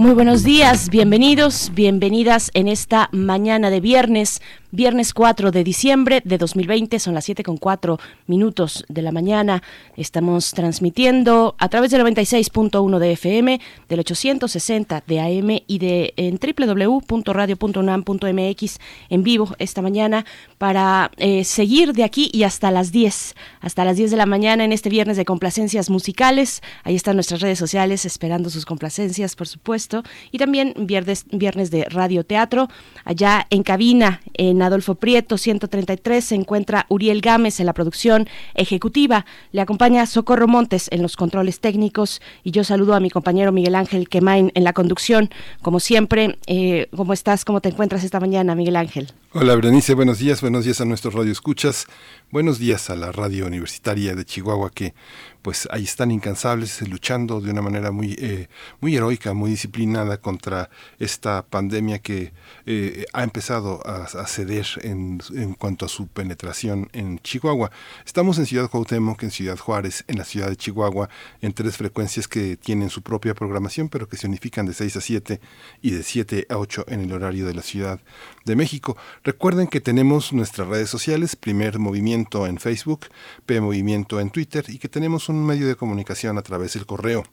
Muy 0.00 0.14
buenos 0.14 0.44
días, 0.44 0.88
bienvenidos, 0.88 1.72
bienvenidas 1.74 2.50
en 2.54 2.68
esta 2.68 3.10
mañana 3.12 3.68
de 3.68 3.80
viernes 3.80 4.40
Viernes 4.72 5.14
4 5.14 5.50
de 5.50 5.64
diciembre 5.64 6.22
de 6.24 6.38
2020, 6.38 7.00
son 7.00 7.14
las 7.14 7.24
7 7.24 7.42
con 7.42 7.56
4 7.56 7.98
minutos 8.28 8.84
de 8.88 9.02
la 9.02 9.10
mañana. 9.10 9.64
Estamos 9.96 10.52
transmitiendo 10.52 11.56
a 11.58 11.68
través 11.68 11.90
del 11.90 12.02
96.1 12.02 13.00
de 13.00 13.12
FM, 13.12 13.60
del 13.88 13.98
860 13.98 15.02
de 15.08 15.20
AM 15.20 15.58
y 15.66 15.78
de 15.78 16.14
en 16.16 16.38
www.radio.unam.mx 16.38 18.78
en 19.08 19.24
vivo 19.24 19.56
esta 19.58 19.82
mañana 19.82 20.24
para 20.58 21.10
eh, 21.16 21.42
seguir 21.42 21.92
de 21.92 22.04
aquí 22.04 22.30
y 22.32 22.44
hasta 22.44 22.70
las 22.70 22.92
10, 22.92 23.34
hasta 23.60 23.84
las 23.84 23.96
10 23.96 24.12
de 24.12 24.16
la 24.16 24.26
mañana 24.26 24.64
en 24.64 24.72
este 24.72 24.88
viernes 24.88 25.16
de 25.16 25.24
complacencias 25.24 25.90
musicales. 25.90 26.62
Ahí 26.84 26.94
están 26.94 27.16
nuestras 27.16 27.40
redes 27.40 27.58
sociales 27.58 28.04
esperando 28.04 28.50
sus 28.50 28.66
complacencias, 28.66 29.34
por 29.34 29.48
supuesto. 29.48 30.04
Y 30.30 30.38
también 30.38 30.74
viernes, 30.78 31.24
viernes 31.32 31.72
de 31.72 31.86
radio 31.86 32.22
teatro, 32.22 32.68
allá 33.04 33.48
en 33.50 33.64
cabina, 33.64 34.20
en 34.34 34.59
Adolfo 34.62 34.94
Prieto 34.94 35.38
133 35.38 36.24
se 36.24 36.34
encuentra 36.34 36.86
Uriel 36.88 37.20
Gámez 37.20 37.60
en 37.60 37.66
la 37.66 37.72
producción 37.72 38.28
ejecutiva. 38.54 39.26
Le 39.52 39.60
acompaña 39.60 40.06
Socorro 40.06 40.48
Montes 40.48 40.88
en 40.90 41.02
los 41.02 41.16
controles 41.16 41.60
técnicos 41.60 42.20
y 42.44 42.50
yo 42.50 42.64
saludo 42.64 42.94
a 42.94 43.00
mi 43.00 43.10
compañero 43.10 43.52
Miguel 43.52 43.74
Ángel 43.74 44.08
Quemain 44.08 44.52
en 44.54 44.64
la 44.64 44.72
conducción. 44.72 45.30
Como 45.62 45.80
siempre, 45.80 46.38
eh, 46.46 46.88
¿cómo 46.96 47.12
estás? 47.12 47.44
¿Cómo 47.44 47.60
te 47.60 47.68
encuentras 47.68 48.04
esta 48.04 48.20
mañana, 48.20 48.54
Miguel 48.54 48.76
Ángel? 48.76 49.12
Hola, 49.32 49.54
Berenice. 49.54 49.94
Buenos 49.94 50.18
días. 50.18 50.40
Buenos 50.40 50.64
días 50.64 50.80
a 50.80 50.84
nuestros 50.84 51.14
radioescuchas. 51.14 51.86
Buenos 52.32 52.58
días 52.58 52.90
a 52.90 52.96
la 52.96 53.12
radio 53.12 53.46
universitaria 53.46 54.14
de 54.14 54.24
Chihuahua 54.24 54.70
que 54.70 54.94
pues 55.42 55.68
ahí 55.70 55.84
están 55.84 56.10
incansables 56.10 56.86
luchando 56.88 57.40
de 57.40 57.50
una 57.50 57.62
manera 57.62 57.90
muy, 57.90 58.16
eh, 58.18 58.48
muy 58.80 58.96
heroica, 58.96 59.32
muy 59.32 59.50
disciplinada 59.50 60.18
contra 60.18 60.70
esta 60.98 61.42
pandemia 61.42 61.98
que 61.98 62.32
eh, 62.66 63.06
ha 63.12 63.22
empezado 63.22 63.80
a, 63.86 64.06
ceder 64.26 64.66
en, 64.82 65.20
en, 65.34 65.54
cuanto 65.54 65.86
a 65.86 65.88
su 65.88 66.06
penetración 66.08 66.88
en 66.92 67.18
Chihuahua. 67.20 67.70
Estamos 68.04 68.38
en 68.38 68.46
Ciudad 68.46 68.68
Cuauhtémoc, 68.68 69.22
en 69.22 69.30
Ciudad 69.30 69.58
Juárez, 69.58 70.04
en 70.08 70.18
la 70.18 70.24
ciudad 70.24 70.48
de 70.48 70.56
Chihuahua, 70.56 71.08
en 71.40 71.52
tres 71.52 71.76
frecuencias 71.76 72.28
que 72.28 72.56
tienen 72.56 72.90
su 72.90 73.02
propia 73.02 73.34
programación, 73.34 73.88
pero 73.88 74.08
que 74.08 74.16
se 74.16 74.26
unifican 74.26 74.66
de 74.66 74.74
6 74.74 74.96
a 74.96 75.00
7 75.00 75.40
y 75.82 75.90
de 75.90 76.02
7 76.02 76.46
a 76.48 76.58
8 76.58 76.84
en 76.88 77.00
el 77.00 77.12
horario 77.12 77.46
de 77.46 77.54
la 77.54 77.62
Ciudad 77.62 78.00
de 78.44 78.56
México. 78.56 78.96
Recuerden 79.24 79.66
que 79.66 79.80
tenemos 79.80 80.32
nuestras 80.32 80.68
redes 80.68 80.90
sociales, 80.90 81.36
Primer 81.36 81.78
Movimiento 81.78 82.46
en 82.46 82.58
Facebook, 82.58 83.06
P 83.46 83.60
Movimiento 83.60 84.20
en 84.20 84.30
Twitter 84.30 84.64
y 84.68 84.78
que 84.78 84.88
tenemos 84.88 85.28
un 85.28 85.44
medio 85.44 85.66
de 85.66 85.76
comunicación 85.76 86.38
a 86.38 86.42
través 86.42 86.74
del 86.74 86.86
correo. 86.86 87.24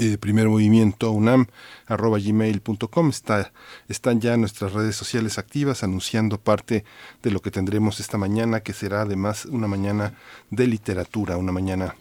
Eh, 0.00 0.18
primer 0.18 0.48
movimiento 0.48 1.12
unam 1.12 1.46
arroba 1.86 2.18
gmail.com 2.18 3.10
está, 3.10 3.52
están 3.86 4.20
ya 4.20 4.36
nuestras 4.36 4.72
redes 4.72 4.96
sociales 4.96 5.38
activas 5.38 5.84
anunciando 5.84 6.40
parte 6.40 6.84
de 7.22 7.30
lo 7.30 7.40
que 7.40 7.52
tendremos 7.52 8.00
esta 8.00 8.18
mañana 8.18 8.58
que 8.58 8.72
será 8.72 9.02
además 9.02 9.44
una 9.44 9.68
mañana 9.68 10.14
de 10.50 10.66
literatura 10.66 11.36
una 11.36 11.52
mañana 11.52 11.94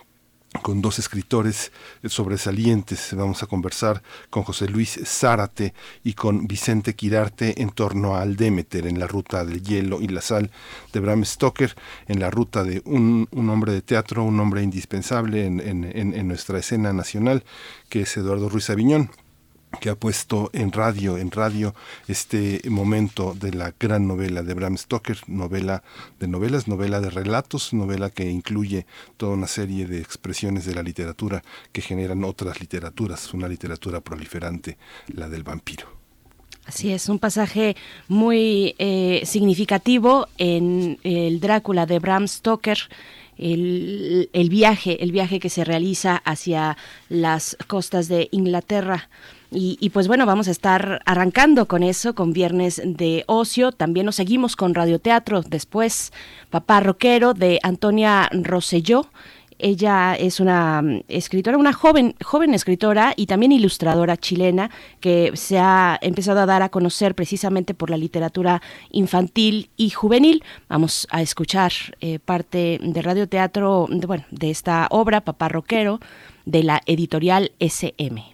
con 0.62 0.82
dos 0.82 1.00
escritores 1.00 1.72
sobresalientes. 2.06 3.14
Vamos 3.14 3.44
a 3.44 3.48
conversar 3.48 4.04
con 4.30 4.44
José 4.44 4.68
Luis 4.68 5.00
Zárate 5.06 5.74
y 6.04 6.14
con 6.14 6.48
Vicente 6.48 6.96
Quirarte 6.96 7.62
en 7.62 7.70
torno 7.70 8.16
al 8.16 8.36
Demeter, 8.36 8.88
en 8.88 9.00
la 9.00 9.08
ruta 9.08 9.44
del 9.46 9.64
hielo 9.64 10.02
y 10.02 10.08
la 10.08 10.22
sal 10.22 10.52
de 10.92 11.00
Bram 11.00 11.26
Stoker, 11.26 11.76
en 12.08 12.20
la 12.20 12.30
ruta 12.30 12.64
de 12.64 12.82
un, 12.86 13.28
hombre 13.50 13.74
de 13.74 13.82
teatro, 13.82 14.24
un 14.24 14.40
hombre 14.40 14.64
indispensable 14.64 15.46
en, 15.46 15.60
en 15.60 16.28
nuestra 16.28 16.60
escena 16.60 16.94
nacional, 16.94 17.44
que 17.90 18.02
es 18.02 18.18
Eduardo 18.18 18.50
Ruiz 18.50 18.70
Aviñón 18.70 19.10
que 19.80 19.90
ha 19.90 19.96
puesto 19.96 20.50
en 20.54 20.72
radio, 20.72 21.18
en 21.18 21.32
radio, 21.32 21.74
este 22.08 22.62
momento 22.70 23.34
de 23.34 23.54
la 23.54 23.74
gran 23.80 24.08
novela 24.08 24.44
de 24.44 24.54
Bram 24.54 24.78
Stoker, 24.78 25.18
novela 25.28 25.84
de 26.20 26.28
novelas, 26.28 26.68
novela 26.68 27.02
de 27.02 27.10
relatos, 27.10 27.74
novela 27.74 28.10
que 28.10 28.30
incluye 28.30 28.86
toda 29.18 29.34
una 29.34 29.48
serie 29.48 29.86
de 29.86 30.00
expresiones 30.00 30.66
de 30.66 30.76
la 30.76 30.84
literatura 30.84 31.44
que 31.72 31.82
generan 31.82 32.24
otras 32.24 32.60
literaturas, 32.60 33.34
una 33.34 33.48
literatura 33.48 34.02
proliferante, 34.02 34.78
la 35.08 35.30
del 35.30 35.44
vampiro. 35.44 36.04
Así 36.66 36.94
es, 36.94 37.10
un 37.10 37.20
pasaje 37.20 37.76
muy 38.08 38.76
eh, 38.78 39.22
significativo 39.26 40.28
en 40.38 40.98
el 41.04 41.40
Drácula 41.42 41.86
de 41.86 42.00
Bram 42.00 42.28
Stoker. 42.28 42.78
El, 43.36 44.30
el, 44.32 44.50
viaje, 44.50 45.04
el 45.04 45.12
viaje 45.12 45.40
que 45.40 45.50
se 45.50 45.64
realiza 45.66 46.18
hacia 46.18 46.78
las 47.10 47.58
costas 47.68 48.08
de 48.08 48.30
Inglaterra. 48.32 49.10
Y, 49.54 49.90
pues 49.92 50.08
bueno, 50.08 50.26
vamos 50.26 50.48
a 50.48 50.52
estar 50.52 51.02
arrancando 51.06 51.68
con 51.68 51.84
eso, 51.84 52.16
con 52.16 52.34
Viernes 52.34 52.82
de 52.84 53.24
Ocio. 53.28 53.72
También 53.72 54.06
nos 54.06 54.16
seguimos 54.16 54.56
con 54.56 54.74
Radioteatro. 54.74 55.42
Después, 55.42 56.12
Papá 56.50 56.80
Roquero 56.80 57.34
de 57.34 57.60
Antonia 57.62 58.30
Rosselló. 58.32 59.08
Ella 59.60 60.16
es 60.16 60.40
una 60.40 60.82
mm, 60.82 61.04
escritora, 61.08 61.58
una 61.58 61.72
joven, 61.72 62.16
joven 62.24 62.54
escritora 62.54 63.14
y 63.16 63.28
también 63.28 63.52
ilustradora 63.52 64.18
chilena 64.18 64.70
que 65.00 65.32
se 65.36 65.58
ha 65.60 65.98
empezado 66.02 66.42
a 66.42 66.46
dar 66.46 66.62
a 66.64 66.70
conocer 66.70 67.16
precisamente 67.16 67.74
por 67.74 67.90
la 67.90 67.98
literatura 67.98 68.62
infantil 68.92 69.70
y 69.78 69.92
juvenil. 69.92 70.44
Vamos 70.68 71.08
a 71.12 71.22
escuchar 71.22 71.72
eh, 72.02 72.20
parte 72.20 72.80
de 72.82 73.02
radioteatro, 73.02 73.88
de, 73.90 74.06
bueno, 74.08 74.26
de 74.32 74.50
esta 74.50 74.88
obra, 74.90 75.22
Papá 75.22 75.48
Roquero, 75.48 76.00
de 76.46 76.64
la 76.64 76.82
editorial 76.86 77.52
SM. 77.60 78.33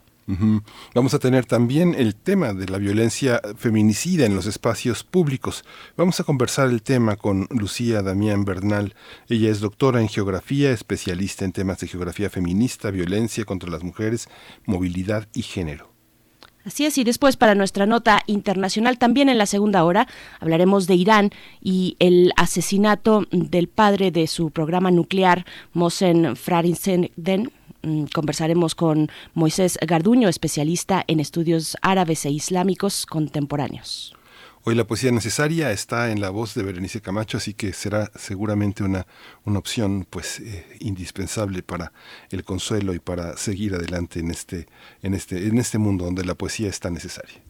Vamos 0.93 1.15
a 1.15 1.19
tener 1.19 1.45
también 1.45 1.95
el 1.97 2.15
tema 2.15 2.53
de 2.53 2.67
la 2.67 2.77
violencia 2.77 3.41
feminicida 3.57 4.27
en 4.27 4.35
los 4.35 4.45
espacios 4.45 5.03
públicos. 5.03 5.65
Vamos 5.97 6.19
a 6.19 6.23
conversar 6.23 6.69
el 6.69 6.83
tema 6.83 7.15
con 7.15 7.47
Lucía 7.49 8.03
Damián 8.03 8.45
Bernal. 8.45 8.93
Ella 9.27 9.49
es 9.49 9.59
doctora 9.59 10.01
en 10.01 10.07
geografía, 10.07 10.71
especialista 10.71 11.45
en 11.45 11.51
temas 11.51 11.79
de 11.79 11.87
geografía 11.87 12.29
feminista, 12.29 12.91
violencia 12.91 13.43
contra 13.43 13.71
las 13.71 13.81
mujeres, 13.81 14.29
movilidad 14.67 15.27
y 15.33 15.41
género. 15.41 15.89
Así 16.63 16.85
es, 16.85 16.99
y 16.99 17.03
después 17.03 17.35
para 17.35 17.55
nuestra 17.55 17.87
nota 17.87 18.21
internacional, 18.27 18.99
también 18.99 19.29
en 19.29 19.39
la 19.39 19.47
segunda 19.47 19.83
hora, 19.83 20.07
hablaremos 20.39 20.85
de 20.85 20.93
Irán 20.93 21.31
y 21.59 21.95
el 21.97 22.33
asesinato 22.35 23.25
del 23.31 23.67
padre 23.67 24.11
de 24.11 24.27
su 24.27 24.51
programa 24.51 24.91
nuclear, 24.91 25.45
Mohsen 25.73 26.35
Fakhrizadeh 26.35 27.09
Mm, 27.17 27.58
conversaremos 28.13 28.75
con 28.75 29.09
Moisés 29.33 29.77
Garduño, 29.85 30.29
especialista 30.29 31.03
en 31.07 31.19
estudios 31.19 31.77
árabes 31.81 32.25
e 32.25 32.31
islámicos 32.31 33.05
contemporáneos. 33.05 34.13
Hoy 34.63 34.75
la 34.75 34.85
poesía 34.85 35.11
necesaria 35.11 35.71
está 35.71 36.11
en 36.11 36.19
la 36.19 36.29
voz 36.29 36.53
de 36.53 36.63
Berenice 36.63 36.99
Camacho, 36.99 37.37
así 37.37 37.53
que 37.53 37.71
será 37.71 38.11
seguramente 38.15 38.83
una, 38.83 39.07
una 39.45 39.57
opción 39.57 40.05
pues 40.09 40.41
eh, 40.41 40.65
indispensable 40.79 41.63
para 41.63 41.93
el 42.29 42.43
consuelo 42.43 42.93
y 42.93 42.99
para 42.99 43.37
seguir 43.37 43.73
adelante 43.73 44.19
en 44.19 44.31
este, 44.31 44.67
en 45.01 45.13
este, 45.13 45.47
en 45.47 45.57
este 45.57 45.77
mundo 45.77 46.05
donde 46.05 46.25
la 46.25 46.35
poesía 46.35 46.67
está 46.67 46.89
necesaria. 46.89 47.41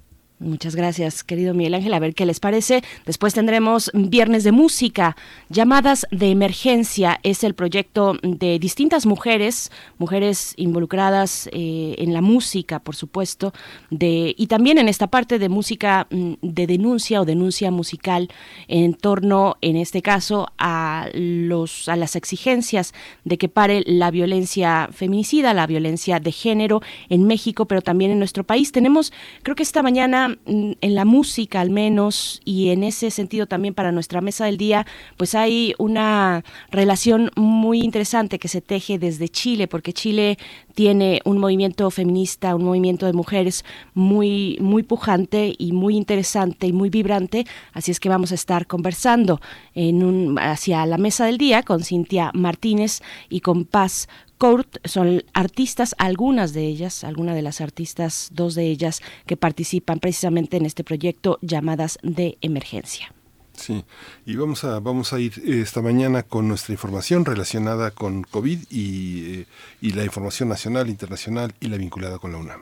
Muchas 0.41 0.73
gracias, 0.73 1.25
querido 1.25 1.53
Miguel 1.53 1.73
Ángel. 1.73 1.93
A 1.93 1.99
ver 1.99 2.15
qué 2.15 2.25
les 2.25 2.39
parece. 2.39 2.81
Después 3.05 3.33
tendremos 3.33 3.91
Viernes 3.93 4.45
de 4.45 4.53
Música. 4.53 5.17
Llamadas 5.49 6.07
de 6.11 6.31
Emergencia 6.31 7.19
es 7.23 7.43
el 7.43 7.55
proyecto 7.55 8.15
de 8.23 8.57
distintas 8.57 9.05
mujeres, 9.05 9.69
mujeres 9.97 10.53
involucradas 10.55 11.49
eh, 11.51 11.95
en 11.97 12.13
la 12.13 12.21
música, 12.21 12.79
por 12.79 12.95
supuesto, 12.95 13.51
de, 13.89 14.33
y 14.37 14.47
también 14.47 14.77
en 14.77 14.87
esta 14.87 15.07
parte 15.07 15.39
de 15.39 15.49
música 15.49 16.07
mm, 16.09 16.35
de 16.41 16.67
denuncia 16.67 17.19
o 17.19 17.25
denuncia 17.25 17.69
musical 17.69 18.29
en 18.69 18.93
torno, 18.93 19.57
en 19.59 19.75
este 19.75 20.01
caso, 20.01 20.47
a, 20.57 21.09
los, 21.13 21.89
a 21.89 21.97
las 21.97 22.15
exigencias 22.15 22.93
de 23.25 23.37
que 23.37 23.49
pare 23.49 23.83
la 23.85 24.09
violencia 24.09 24.87
feminicida, 24.93 25.53
la 25.53 25.67
violencia 25.67 26.21
de 26.21 26.31
género 26.31 26.81
en 27.09 27.27
México, 27.27 27.65
pero 27.65 27.81
también 27.81 28.11
en 28.11 28.19
nuestro 28.19 28.45
país. 28.45 28.71
Tenemos, 28.71 29.11
creo 29.43 29.57
que 29.57 29.63
esta 29.63 29.83
mañana 29.83 30.28
mm, 30.45 30.71
en 30.81 30.95
la 30.95 31.05
música 31.05 31.61
al 31.61 31.69
menos, 31.69 32.41
y 32.45 32.69
en 32.69 32.83
ese 32.83 33.11
sentido 33.11 33.47
también 33.47 33.73
para 33.73 33.91
nuestra 33.91 34.21
mesa 34.21 34.45
del 34.45 34.57
día, 34.57 34.85
pues 35.17 35.35
hay 35.35 35.73
una 35.77 36.43
relación 36.71 37.31
muy 37.35 37.81
interesante 37.81 38.39
que 38.39 38.47
se 38.47 38.61
teje 38.61 38.99
desde 38.99 39.29
Chile, 39.29 39.67
porque 39.67 39.93
Chile 39.93 40.37
tiene 40.75 41.21
un 41.25 41.37
movimiento 41.39 41.89
feminista, 41.91 42.55
un 42.55 42.63
movimiento 42.63 43.05
de 43.05 43.13
mujeres 43.13 43.65
muy, 43.93 44.57
muy 44.61 44.83
pujante 44.83 45.53
y 45.57 45.71
muy 45.73 45.97
interesante 45.97 46.67
y 46.67 46.73
muy 46.73 46.89
vibrante. 46.89 47.45
Así 47.73 47.91
es 47.91 47.99
que 47.99 48.09
vamos 48.09 48.31
a 48.31 48.35
estar 48.35 48.65
conversando 48.65 49.41
en 49.73 50.03
un, 50.03 50.39
hacia 50.39 50.85
la 50.85 50.97
mesa 50.97 51.25
del 51.25 51.37
día 51.37 51.63
con 51.63 51.83
Cintia 51.83 52.31
Martínez 52.33 53.01
y 53.29 53.41
con 53.41 53.65
Paz 53.65 54.07
Court 54.39 54.77
son 54.85 55.23
artistas, 55.33 55.93
algunas 55.99 56.53
de 56.53 56.65
ellas, 56.65 57.03
algunas 57.03 57.35
de 57.35 57.43
las 57.43 57.61
artistas, 57.61 58.29
dos 58.31 58.55
de 58.55 58.63
ellas 58.63 59.03
que 59.27 59.37
participan 59.37 59.99
precisamente 59.99 60.57
en 60.57 60.65
este 60.65 60.83
proyecto 60.83 61.37
llamadas 61.41 61.99
de 62.01 62.39
emergencia. 62.41 63.13
Sí, 63.53 63.83
y 64.25 64.37
vamos 64.37 64.63
a, 64.63 64.79
vamos 64.79 65.11
a 65.11 65.19
ir 65.19 65.33
eh, 65.45 65.59
esta 65.61 65.81
mañana 65.81 66.23
con 66.23 66.47
nuestra 66.47 66.71
información 66.71 67.25
relacionada 67.25 67.91
con 67.91 68.23
COVID 68.23 68.59
y, 68.69 69.41
eh, 69.41 69.45
y 69.81 69.91
la 69.91 70.05
información 70.05 70.47
nacional, 70.47 70.89
internacional 70.89 71.53
y 71.59 71.67
la 71.67 71.75
vinculada 71.75 72.19
con 72.19 72.31
la 72.31 72.37
UNAM. 72.37 72.61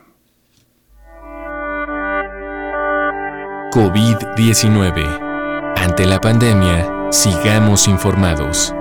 COVID-19. 3.70 5.74
Ante 5.76 6.06
la 6.06 6.20
pandemia, 6.20 7.12
sigamos 7.12 7.86
informados. 7.86 8.74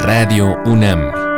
Radio 0.00 0.56
UNAM. 0.64 1.31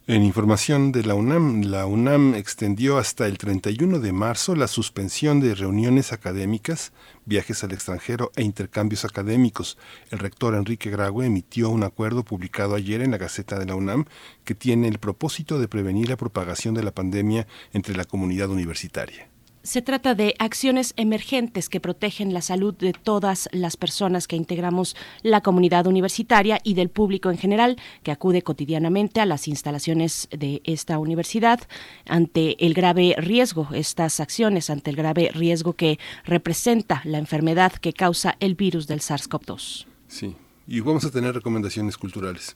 En 0.07 0.23
información 0.23 0.93
de 0.93 1.03
la 1.03 1.15
UNAM, 1.15 1.63
la 1.63 1.87
UNAM 1.87 2.35
extendió 2.35 2.99
hasta 2.99 3.27
el 3.27 3.39
31 3.39 4.01
de 4.01 4.13
marzo 4.13 4.55
la 4.55 4.69
suspensión 4.69 5.41
de 5.41 5.55
reuniones 5.55 6.13
académicas, 6.13 6.93
viajes 7.25 7.65
al 7.65 7.73
extranjero 7.73 8.31
e 8.37 8.43
intercambios 8.43 9.07
académicos. 9.07 9.79
El 10.11 10.19
rector 10.19 10.57
Enrique 10.57 10.91
Graue 10.91 11.25
emitió 11.25 11.71
un 11.71 11.85
acuerdo 11.85 12.23
publicado 12.23 12.75
ayer 12.75 13.01
en 13.01 13.13
la 13.13 13.17
Gaceta 13.17 13.59
de 13.59 13.65
la 13.65 13.77
UNAM 13.77 14.05
que 14.45 14.55
tiene 14.55 14.89
el 14.89 14.99
propósito 14.99 15.59
de 15.59 15.69
prevenir 15.69 16.11
la 16.11 16.19
propagación 16.19 16.75
de 16.75 16.83
la 16.83 16.93
pandemia 16.93 17.47
entre 17.73 17.97
la 17.97 18.05
comunidad 18.05 18.51
universitaria. 18.51 19.34
Se 19.65 19.81
trata 19.81 20.15
de 20.15 20.35
acciones 20.39 20.93
emergentes 20.99 21.71
que 21.71 21.81
protegen 21.81 22.35
la 22.35 22.43
salud 22.43 22.75
de 22.75 22.93
todas 22.93 23.49
las 23.51 23.79
personas 23.79 24.29
que 24.29 24.37
integramos 24.37 24.95
la 25.23 25.41
comunidad 25.41 25.87
universitaria 25.87 26.61
y 26.63 26.75
del 26.75 26.91
público 26.91 27.31
en 27.31 27.39
general 27.39 27.79
que 28.03 28.11
acude 28.11 28.43
cotidianamente 28.43 29.23
a 29.23 29.27
las 29.27 29.49
instalaciones 29.49 30.29
de 30.31 30.61
esta 30.65 30.99
universidad 30.99 31.61
ante 32.05 32.63
el 32.63 32.75
grave 32.75 33.15
riesgo, 33.17 33.69
estas 33.73 34.21
acciones 34.21 34.69
ante 34.69 34.91
el 34.91 34.97
grave 34.97 35.31
riesgo 35.33 35.73
que 35.73 35.99
representa 36.27 37.01
la 37.05 37.17
enfermedad 37.17 37.73
que 37.73 37.95
causa 37.95 38.37
el 38.41 38.57
virus 38.57 38.87
del 38.87 39.01
SARS-CoV-2. 39.01 39.87
Sí, 40.09 40.37
y 40.67 40.81
vamos 40.81 41.07
a 41.07 41.11
tener 41.11 41.35
recomendaciones 41.35 41.97
culturales. 41.97 42.55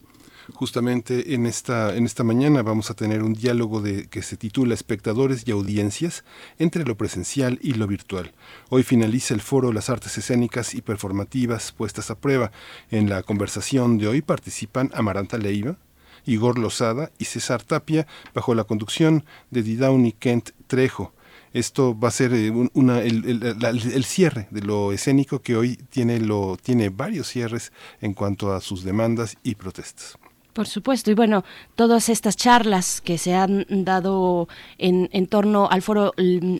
Justamente 0.54 1.34
en 1.34 1.44
esta, 1.44 1.94
en 1.94 2.06
esta 2.06 2.24
mañana 2.24 2.62
vamos 2.62 2.90
a 2.90 2.94
tener 2.94 3.22
un 3.22 3.34
diálogo 3.34 3.82
de, 3.82 4.08
que 4.08 4.22
se 4.22 4.38
titula 4.38 4.72
Espectadores 4.72 5.44
y 5.46 5.50
audiencias 5.50 6.24
entre 6.58 6.84
lo 6.84 6.96
presencial 6.96 7.58
y 7.62 7.74
lo 7.74 7.86
virtual. 7.86 8.32
Hoy 8.70 8.82
finaliza 8.82 9.34
el 9.34 9.42
foro 9.42 9.72
Las 9.72 9.90
artes 9.90 10.16
escénicas 10.16 10.74
y 10.74 10.80
performativas 10.80 11.72
puestas 11.72 12.10
a 12.10 12.18
prueba. 12.18 12.50
En 12.90 13.10
la 13.10 13.22
conversación 13.22 13.98
de 13.98 14.08
hoy 14.08 14.22
participan 14.22 14.90
Amaranta 14.94 15.36
Leiva, 15.36 15.76
Igor 16.24 16.58
Lozada 16.58 17.10
y 17.18 17.26
César 17.26 17.62
Tapia 17.62 18.06
bajo 18.34 18.54
la 18.54 18.64
conducción 18.64 19.24
de 19.50 19.62
Didauni 19.62 20.12
Kent 20.12 20.50
Trejo. 20.66 21.12
Esto 21.52 21.98
va 21.98 22.08
a 22.08 22.12
ser 22.12 22.32
eh, 22.32 22.50
una, 22.72 23.02
el, 23.02 23.42
el, 23.42 24.04
cierre 24.04 24.48
de 24.50 24.62
lo 24.62 24.92
escénico 24.92 25.40
que 25.40 25.56
hoy 25.56 25.76
tiene, 25.76 26.20
lo, 26.20 26.56
tiene 26.60 26.88
varios 26.88 27.28
cierres 27.28 27.72
en 28.00 28.14
cuanto 28.14 28.52
a 28.52 28.60
sus 28.60 28.82
demandas 28.82 29.36
y 29.42 29.54
protestas. 29.54 30.18
Por 30.58 30.66
supuesto, 30.66 31.12
y 31.12 31.14
bueno, 31.14 31.44
todas 31.76 32.08
estas 32.08 32.36
charlas 32.36 33.00
que 33.00 33.16
se 33.16 33.32
han 33.32 33.64
dado 33.68 34.48
en, 34.76 35.08
en 35.12 35.28
torno 35.28 35.68
al 35.70 35.82
foro, 35.82 36.14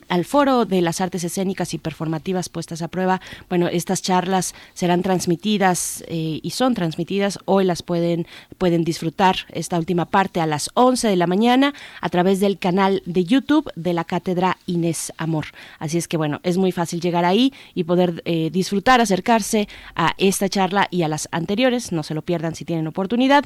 al 0.07 0.23
foro 0.23 0.63
de 0.63 0.81
las 0.81 1.01
artes 1.01 1.25
escénicas 1.25 1.73
y 1.73 1.79
performativas 1.79 2.47
puestas 2.47 2.81
a 2.81 2.87
prueba, 2.87 3.19
bueno, 3.49 3.67
estas 3.67 4.01
charlas 4.01 4.55
serán 4.73 5.01
transmitidas 5.01 6.05
eh, 6.07 6.39
y 6.41 6.49
son 6.51 6.75
transmitidas, 6.75 7.39
hoy 7.43 7.65
las 7.65 7.83
pueden, 7.83 8.25
pueden 8.57 8.85
disfrutar 8.85 9.35
esta 9.49 9.77
última 9.77 10.05
parte 10.05 10.39
a 10.39 10.45
las 10.45 10.69
11 10.75 11.09
de 11.09 11.17
la 11.17 11.27
mañana 11.27 11.73
a 11.99 12.07
través 12.07 12.39
del 12.39 12.57
canal 12.57 13.03
de 13.05 13.25
YouTube 13.25 13.69
de 13.75 13.91
la 13.91 14.05
Cátedra 14.05 14.59
Inés 14.65 15.11
Amor. 15.17 15.47
Así 15.77 15.97
es 15.97 16.07
que 16.07 16.15
bueno, 16.15 16.39
es 16.43 16.57
muy 16.57 16.71
fácil 16.71 17.01
llegar 17.01 17.25
ahí 17.25 17.51
y 17.75 17.83
poder 17.83 18.21
eh, 18.23 18.49
disfrutar, 18.49 19.01
acercarse 19.01 19.67
a 19.93 20.15
esta 20.17 20.47
charla 20.47 20.87
y 20.89 21.01
a 21.01 21.09
las 21.09 21.27
anteriores, 21.33 21.91
no 21.91 22.03
se 22.03 22.13
lo 22.13 22.21
pierdan 22.21 22.55
si 22.55 22.63
tienen 22.63 22.87
oportunidad. 22.87 23.43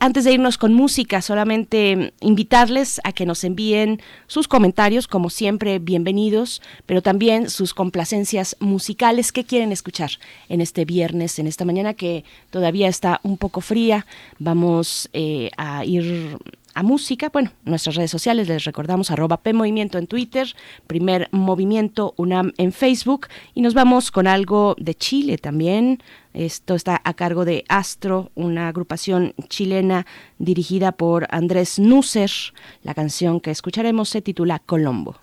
Antes 0.00 0.24
de 0.24 0.32
irnos 0.32 0.58
con 0.58 0.74
música, 0.74 1.22
solamente 1.22 2.12
invitarles 2.20 3.00
a 3.04 3.12
que 3.12 3.26
nos 3.26 3.42
envíen 3.42 4.00
sus 4.26 4.48
comentarios, 4.48 5.08
como 5.08 5.30
siempre, 5.30 5.78
bienvenidos, 5.78 6.62
pero 6.84 7.02
también 7.02 7.50
sus 7.50 7.74
complacencias 7.74 8.56
musicales 8.60 9.32
que 9.32 9.44
quieren 9.44 9.72
escuchar 9.72 10.10
en 10.48 10.60
este 10.60 10.84
viernes, 10.84 11.38
en 11.38 11.46
esta 11.46 11.64
mañana 11.64 11.94
que 11.94 12.24
todavía 12.50 12.88
está 12.88 13.20
un 13.22 13.38
poco 13.38 13.60
fría. 13.60 14.06
Vamos 14.38 15.08
eh, 15.12 15.50
a 15.56 15.84
ir 15.84 16.38
a 16.76 16.82
música, 16.82 17.30
bueno, 17.32 17.52
nuestras 17.64 17.96
redes 17.96 18.10
sociales 18.10 18.48
les 18.48 18.64
recordamos 18.64 19.10
arroba 19.10 19.38
P 19.38 19.54
Movimiento 19.54 19.96
en 19.96 20.06
Twitter, 20.06 20.54
primer 20.86 21.26
movimiento 21.32 22.12
UNAM 22.18 22.52
en 22.58 22.70
Facebook 22.70 23.28
y 23.54 23.62
nos 23.62 23.72
vamos 23.72 24.10
con 24.10 24.26
algo 24.26 24.76
de 24.78 24.94
Chile 24.94 25.38
también. 25.38 26.02
Esto 26.34 26.74
está 26.74 27.00
a 27.02 27.14
cargo 27.14 27.46
de 27.46 27.64
Astro, 27.68 28.30
una 28.34 28.68
agrupación 28.68 29.32
chilena 29.48 30.04
dirigida 30.38 30.92
por 30.92 31.26
Andrés 31.30 31.78
Nusser. 31.78 32.30
La 32.82 32.92
canción 32.92 33.40
que 33.40 33.52
escucharemos 33.52 34.10
se 34.10 34.20
titula 34.20 34.58
Colombo. 34.58 35.16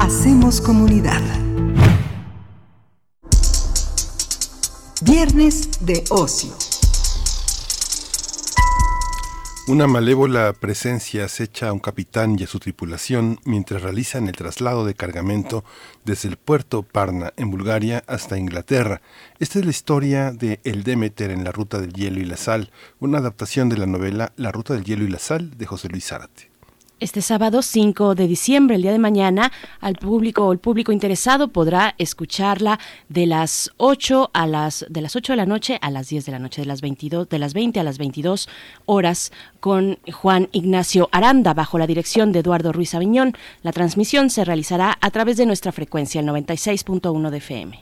Hacemos 0.00 0.60
comunidad. 0.60 1.22
Viernes 5.00 5.70
de 5.80 6.04
ocio. 6.10 6.50
Una 9.66 9.86
malévola 9.86 10.52
presencia 10.52 11.24
acecha 11.24 11.70
a 11.70 11.72
un 11.72 11.78
capitán 11.78 12.36
y 12.38 12.42
a 12.42 12.46
su 12.46 12.58
tripulación 12.58 13.40
mientras 13.46 13.80
realizan 13.80 14.28
el 14.28 14.36
traslado 14.36 14.84
de 14.84 14.92
cargamento 14.92 15.64
desde 16.04 16.28
el 16.28 16.36
puerto 16.36 16.82
Parna 16.82 17.32
en 17.38 17.50
Bulgaria 17.50 18.04
hasta 18.06 18.36
Inglaterra. 18.36 19.00
Esta 19.38 19.58
es 19.58 19.64
la 19.64 19.70
historia 19.70 20.32
de 20.32 20.60
El 20.64 20.82
Demeter 20.84 21.30
en 21.30 21.44
la 21.44 21.52
ruta 21.52 21.80
del 21.80 21.94
hielo 21.94 22.20
y 22.20 22.26
la 22.26 22.36
sal, 22.36 22.70
una 23.00 23.16
adaptación 23.16 23.70
de 23.70 23.78
la 23.78 23.86
novela 23.86 24.34
La 24.36 24.52
ruta 24.52 24.74
del 24.74 24.84
hielo 24.84 25.04
y 25.04 25.08
la 25.08 25.18
sal 25.18 25.56
de 25.56 25.64
José 25.64 25.88
Luis 25.88 26.04
Zárate. 26.04 26.47
Este 27.00 27.22
sábado 27.22 27.62
5 27.62 28.16
de 28.16 28.26
diciembre, 28.26 28.74
el 28.74 28.82
día 28.82 28.90
de 28.90 28.98
mañana, 28.98 29.52
al 29.80 29.94
público 29.94 30.44
o 30.44 30.52
el 30.52 30.58
público 30.58 30.90
interesado 30.90 31.46
podrá 31.46 31.94
escucharla 31.96 32.80
de 33.08 33.26
las 33.26 33.70
8 33.76 34.30
a 34.34 34.48
las 34.48 34.84
de 34.88 35.00
las 35.00 35.14
8 35.14 35.34
de 35.34 35.36
la 35.36 35.46
noche 35.46 35.78
a 35.80 35.92
las 35.92 36.08
10 36.08 36.26
de 36.26 36.32
la 36.32 36.40
noche, 36.40 36.62
de 36.62 36.66
las 36.66 36.80
22 36.80 37.28
de 37.28 37.38
las 37.38 37.54
20 37.54 37.78
a 37.78 37.84
las 37.84 37.98
22 37.98 38.48
horas 38.86 39.30
con 39.60 40.00
Juan 40.10 40.48
Ignacio 40.50 41.08
Aranda 41.12 41.54
bajo 41.54 41.78
la 41.78 41.86
dirección 41.86 42.32
de 42.32 42.40
Eduardo 42.40 42.72
Ruiz 42.72 42.92
Aviñón. 42.96 43.32
La 43.62 43.70
transmisión 43.70 44.28
se 44.28 44.44
realizará 44.44 44.98
a 45.00 45.10
través 45.12 45.36
de 45.36 45.46
nuestra 45.46 45.70
frecuencia 45.70 46.20
el 46.20 46.26
96.1 46.26 47.30
de 47.30 47.36
FM. 47.38 47.78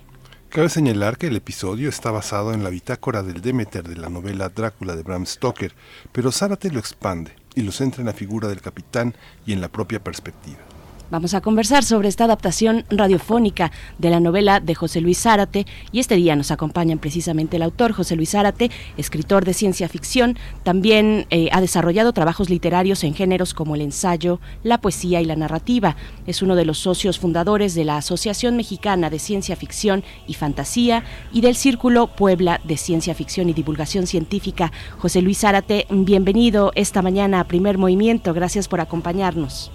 Cabe 0.51 0.69
señalar 0.69 1.17
que 1.17 1.29
el 1.29 1.37
episodio 1.37 1.89
está 1.89 2.11
basado 2.11 2.53
en 2.53 2.63
la 2.63 2.69
bitácora 2.69 3.23
del 3.23 3.41
Demeter 3.41 3.89
de 3.89 3.97
la 3.97 4.11
novela 4.11 4.51
Drácula 4.51 4.95
de 4.95 5.03
Bram 5.03 5.25
Stoker, 5.25 5.73
pero 6.13 6.31
Zárate 6.31 6.71
lo 6.71 6.81
expande 6.81 7.46
y 7.57 7.63
lo 7.63 7.73
centra 7.73 8.03
en 8.03 8.07
la 8.07 8.13
figura 8.13 8.47
del 8.47 8.61
capitán 8.61 9.17
y 9.45 9.53
en 9.53 9.61
la 9.61 9.69
propia 9.69 9.99
perspectiva. 10.05 10.76
Vamos 11.09 11.35
a 11.35 11.41
conversar 11.41 11.85
sobre 11.85 12.09
esta 12.09 12.25
adaptación 12.25 12.85
radiofónica 12.91 13.71
de 13.99 14.11
la 14.11 14.19
novela 14.19 14.59
de 14.59 14.75
José 14.75 15.01
Luis 15.01 15.21
Zárate 15.21 15.65
y 15.93 16.01
este 16.01 16.17
día 16.17 16.35
nos 16.35 16.51
acompaña 16.51 16.97
precisamente 16.97 17.59
el 17.59 17.63
autor 17.63 17.93
José 17.93 18.17
Luis 18.17 18.31
Zárate, 18.31 18.73
escritor 18.97 19.45
de 19.45 19.55
ciencia 19.55 19.89
ficción, 19.89 20.37
también 20.65 21.27
eh, 21.31 21.49
ha 21.53 21.61
desarrollado 21.61 22.13
trabajos 22.13 22.51
literarios 22.51 23.05
en 23.05 23.15
géneros 23.15 23.55
como 23.55 23.77
el 23.77 23.83
ensayo, 23.83 24.41
la 24.65 24.81
poesía 24.81 25.21
y 25.21 25.27
la 25.27 25.37
narrativa. 25.37 25.95
Es 26.27 26.43
uno 26.43 26.57
de 26.57 26.65
los 26.65 26.79
socios 26.79 27.21
fundadores 27.21 27.77
de 27.77 27.85
la 27.85 27.99
Asociación 27.99 28.57
Mexicana 28.57 29.09
de 29.09 29.21
Ciencia 29.21 29.55
Ficción 29.55 30.03
y 30.27 30.35
Fantasía 30.35 31.05
y 31.33 31.41
del 31.41 31.55
Círculo 31.55 32.09
Puebla 32.09 32.61
de 32.65 32.77
Ciencia 32.77 33.15
Ficción 33.15 33.49
y 33.49 33.53
Divulgación 33.53 34.09
Científica. 34.09 34.73
José 34.99 35.23
Luis 35.23 35.39
Zárate, 35.39 35.87
bienvenido 35.89 36.73
esta 36.75 37.01
mañana 37.01 37.39
a 37.39 37.45
Primer 37.45 37.79
Movimiento. 37.79 38.35
Gracias 38.35 38.67
por 38.67 38.81
acompañarnos. 38.81 39.71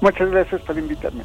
Muchas 0.00 0.30
gracias 0.30 0.60
por 0.62 0.78
invitarme. 0.78 1.22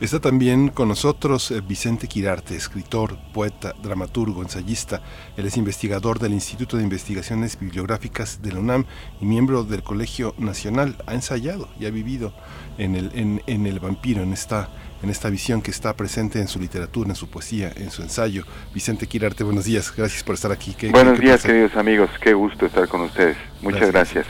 Está 0.00 0.20
también 0.20 0.68
con 0.68 0.88
nosotros 0.88 1.52
eh, 1.52 1.62
Vicente 1.66 2.08
Quirarte, 2.08 2.56
escritor, 2.56 3.16
poeta, 3.32 3.74
dramaturgo, 3.80 4.42
ensayista. 4.42 5.00
Él 5.36 5.46
es 5.46 5.56
investigador 5.56 6.18
del 6.18 6.32
Instituto 6.32 6.76
de 6.76 6.82
Investigaciones 6.82 7.58
Bibliográficas 7.58 8.42
de 8.42 8.52
la 8.52 8.58
UNAM 8.58 8.86
y 9.20 9.24
miembro 9.24 9.62
del 9.62 9.84
Colegio 9.84 10.34
Nacional. 10.36 10.96
Ha 11.06 11.14
ensayado 11.14 11.68
y 11.78 11.86
ha 11.86 11.90
vivido 11.90 12.34
en 12.76 12.96
el, 12.96 13.40
en, 13.46 13.66
el 13.66 13.78
vampiro, 13.78 14.22
en 14.22 14.32
esta, 14.32 14.68
en 15.02 15.10
esta 15.10 15.30
visión 15.30 15.62
que 15.62 15.70
está 15.70 15.96
presente 15.96 16.40
en 16.40 16.48
su 16.48 16.58
literatura, 16.58 17.10
en 17.10 17.16
su 17.16 17.30
poesía, 17.30 17.70
en 17.76 17.92
su 17.92 18.02
ensayo. 18.02 18.44
Vicente 18.74 19.06
Quirarte, 19.06 19.44
buenos 19.44 19.64
días. 19.64 19.94
Gracias 19.96 20.24
por 20.24 20.34
estar 20.34 20.50
aquí. 20.50 20.74
buenos 20.90 21.20
días, 21.20 21.44
queridos 21.44 21.76
amigos. 21.76 22.10
Qué 22.20 22.34
gusto 22.34 22.66
estar 22.66 22.88
con 22.88 23.02
ustedes. 23.02 23.36
Muchas 23.62 23.92
gracias. 23.92 24.26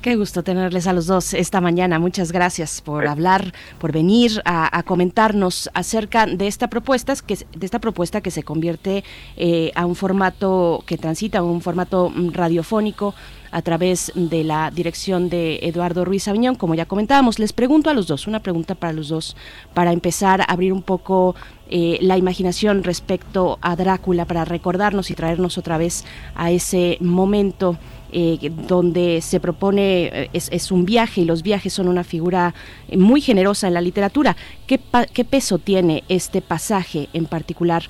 Qué 0.00 0.14
gusto 0.14 0.44
tenerles 0.44 0.86
a 0.86 0.92
los 0.92 1.08
dos 1.08 1.34
esta 1.34 1.60
mañana. 1.60 1.98
Muchas 1.98 2.30
gracias 2.30 2.80
por 2.80 3.08
hablar, 3.08 3.52
por 3.80 3.90
venir 3.90 4.40
a, 4.44 4.80
comentarnos 4.84 5.68
acerca 5.74 6.24
de 6.24 6.46
esta 6.46 6.68
propuesta, 6.68 7.14
que, 7.26 7.34
de 7.34 7.66
esta 7.66 7.80
propuesta 7.80 8.20
que 8.20 8.30
se 8.30 8.44
convierte 8.44 9.02
eh, 9.36 9.72
a 9.74 9.86
un 9.86 9.96
formato 9.96 10.84
que 10.86 10.98
transita 10.98 11.42
un 11.42 11.60
formato 11.60 12.10
mm, 12.10 12.30
radiofónico 12.30 13.12
a 13.50 13.60
través 13.62 14.12
de 14.14 14.44
la 14.44 14.70
dirección 14.70 15.28
de 15.28 15.58
Eduardo 15.62 16.04
Ruiz 16.04 16.28
Aviñón, 16.28 16.54
como 16.54 16.76
ya 16.76 16.86
comentábamos. 16.86 17.40
Les 17.40 17.52
pregunto 17.52 17.90
a 17.90 17.94
los 17.94 18.06
dos, 18.06 18.28
una 18.28 18.38
pregunta 18.38 18.76
para 18.76 18.92
los 18.92 19.08
dos, 19.08 19.36
para 19.74 19.92
empezar 19.92 20.42
a 20.42 20.44
abrir 20.44 20.72
un 20.72 20.82
poco 20.82 21.34
eh, 21.70 21.98
la 22.02 22.16
imaginación 22.16 22.84
respecto 22.84 23.58
a 23.62 23.74
Drácula, 23.74 24.26
para 24.26 24.44
recordarnos 24.44 25.10
y 25.10 25.14
traernos 25.14 25.58
otra 25.58 25.76
vez 25.76 26.04
a 26.36 26.52
ese 26.52 26.98
momento 27.00 27.76
eh, 28.10 28.50
donde 28.50 29.20
se 29.20 29.38
propone, 29.38 30.06
eh, 30.06 30.30
es, 30.32 30.72
un 30.72 30.86
viaje 30.86 31.20
y 31.20 31.24
los 31.24 31.42
viajes 31.42 31.72
son 31.72 31.88
una 31.88 32.04
figura 32.04 32.54
eh, 32.88 32.96
muy 32.96 33.20
generosa 33.20 33.68
en 33.68 33.74
la 33.74 33.80
literatura. 33.80 34.34
¿Qué, 34.66 34.80
qué 35.12 35.24
peso 35.24 35.58
tiene 35.58 36.04
este 36.08 36.40
pasaje 36.40 37.08
en 37.12 37.26
particular 37.26 37.82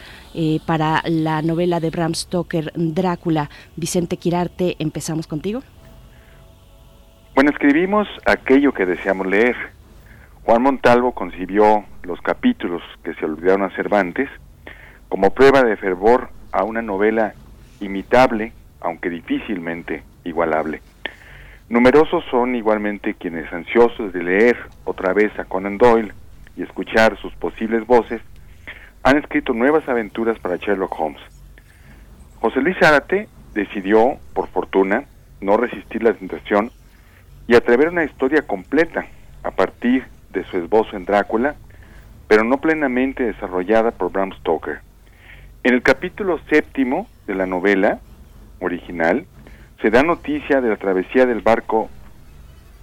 para 0.67 1.03
la 1.07 1.43
novela 1.43 1.81
de 1.81 1.91
Bram 1.91 2.15
Stoker, 2.15 2.73
Drácula? 2.75 3.51
Vicente 3.77 4.17
Quirarte, 4.17 4.77
empezamos 4.79 5.27
contigo. 5.27 5.63
Bueno, 7.35 7.51
escribimos 7.51 8.09
aquello 8.25 8.73
que 8.73 8.87
deseamos 8.87 9.27
leer. 9.27 9.57
Juan 10.45 10.63
Montalvo 10.63 11.13
concibió 11.13 11.85
los 12.03 12.21
capítulos 12.23 12.83
que 13.05 13.15
se 13.15 13.25
olvidaron 13.25 13.63
a 13.63 13.75
Cervantes 13.77 14.29
como 15.09 15.31
prueba 15.31 15.63
de 15.63 15.77
fervor 15.77 16.31
a 16.53 16.65
una 16.65 16.83
novela 16.83 17.35
imitable 17.81 18.53
aunque 18.80 19.11
difícilmente 19.11 20.02
igualable. 20.25 20.80
Numerosos 21.68 22.25
son 22.30 22.54
igualmente 22.54 23.14
quienes 23.14 23.52
ansiosos 23.52 24.12
de 24.12 24.23
leer 24.23 24.56
otra 24.85 25.12
vez 25.12 25.37
a 25.38 25.44
Conan 25.44 25.76
Doyle 25.76 26.12
y 26.56 26.62
escuchar 26.62 27.16
sus 27.18 27.35
posibles 27.35 27.87
voces, 27.87 28.23
han 29.02 29.16
escrito 29.18 29.52
nuevas 29.52 29.88
aventuras 29.88 30.38
para 30.38 30.56
Sherlock 30.56 30.99
Holmes. 30.99 31.23
José 32.40 32.61
Luis 32.61 32.76
Zárate 32.78 33.28
decidió, 33.54 34.16
por 34.32 34.49
fortuna, 34.49 35.04
no 35.40 35.56
resistir 35.56 36.02
la 36.02 36.14
tentación 36.14 36.70
y 37.47 37.54
atrever 37.54 37.88
una 37.88 38.04
historia 38.04 38.42
completa 38.42 39.06
a 39.42 39.50
partir 39.50 40.04
de 40.30 40.44
su 40.44 40.58
esbozo 40.58 40.97
en 40.97 41.04
Drácula, 41.04 41.54
pero 42.28 42.44
no 42.44 42.58
plenamente 42.58 43.25
desarrollada 43.25 43.90
por 43.90 44.12
Bram 44.12 44.32
Stoker. 44.32 44.80
En 45.64 45.75
el 45.75 45.82
capítulo 45.82 46.38
séptimo 46.50 47.06
de 47.26 47.35
la 47.35 47.47
novela, 47.47 48.00
original, 48.61 49.27
se 49.81 49.91
da 49.91 50.03
noticia 50.03 50.61
de 50.61 50.69
la 50.69 50.77
travesía 50.77 51.27
del 51.27 51.41
barco 51.41 51.88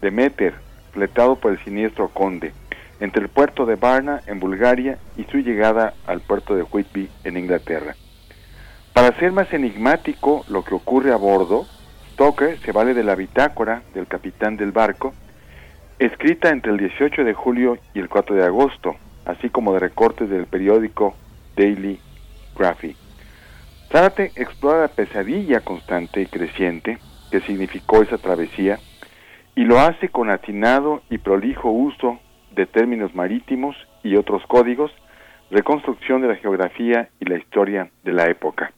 Demeter, 0.02 0.54
fletado 0.92 1.36
por 1.36 1.52
el 1.52 1.64
siniestro 1.64 2.10
conde, 2.10 2.54
entre 3.00 3.22
el 3.22 3.30
puerto 3.30 3.66
de 3.66 3.76
Varna 3.76 4.22
en 4.28 4.40
Bulgaria 4.40 4.98
y 5.18 5.24
su 5.26 5.40
llegada 5.40 5.94
al 6.08 6.22
puerto 6.22 6.56
de 6.56 6.64
Whitby 6.64 7.10
en 7.24 7.38
Inglaterra. 7.38 7.96
Para 8.94 9.18
ser 9.20 9.34
más 9.34 9.52
enigmático 9.54 10.46
lo 10.48 10.64
que 10.64 10.74
ocurre 10.74 11.12
a 11.12 11.18
bordo, 11.18 11.66
Stoker 12.14 12.58
se 12.60 12.72
vale 12.72 12.94
de 12.94 13.04
la 13.04 13.16
bitácora 13.16 13.82
del 13.94 14.08
capitán 14.08 14.56
del 14.56 14.72
barco, 14.72 15.14
escrita 16.00 16.50
entre 16.50 16.72
el 16.72 16.78
18 16.78 17.26
de 17.26 17.34
julio 17.34 17.78
y 17.94 18.00
el 18.00 18.08
4 18.08 18.36
de 18.36 18.46
agosto, 18.46 18.96
así 19.26 19.50
como 19.50 19.74
de 19.74 19.80
recortes 19.80 20.30
del 20.30 20.46
periódico 20.46 21.14
Daily 21.58 22.00
Graphic. 22.58 23.05
Zárate 23.96 24.34
explora 24.36 24.82
la 24.82 24.88
pesadilla 24.90 25.62
constante 25.62 26.20
y 26.20 26.26
creciente 26.26 26.98
que 27.32 27.40
significó 27.40 28.02
esa 28.02 28.18
travesía 28.18 28.78
y 29.56 29.64
lo 29.64 29.80
hace 29.80 30.10
con 30.10 30.30
atinado 30.30 31.02
y 31.10 31.18
prolijo 31.18 31.70
uso 31.70 32.20
de 32.52 32.66
términos 32.66 33.16
marítimos 33.16 33.74
y 34.04 34.18
otros 34.18 34.46
códigos, 34.48 34.92
reconstrucción 35.50 36.22
de 36.22 36.28
la 36.28 36.36
geografía 36.36 37.08
y 37.22 37.26
la 37.30 37.38
historia 37.38 37.90
de 38.04 38.12
la 38.12 38.26
época. 38.26 38.74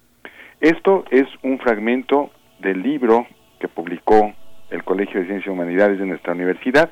Esto 0.61 1.03
es 1.09 1.25
un 1.41 1.57
fragmento 1.57 2.29
del 2.59 2.83
libro 2.83 3.25
que 3.59 3.67
publicó 3.67 4.35
el 4.69 4.83
Colegio 4.83 5.19
de 5.19 5.25
Ciencias 5.25 5.47
y 5.47 5.49
Humanidades 5.49 5.97
de 5.97 6.05
nuestra 6.05 6.33
universidad, 6.33 6.91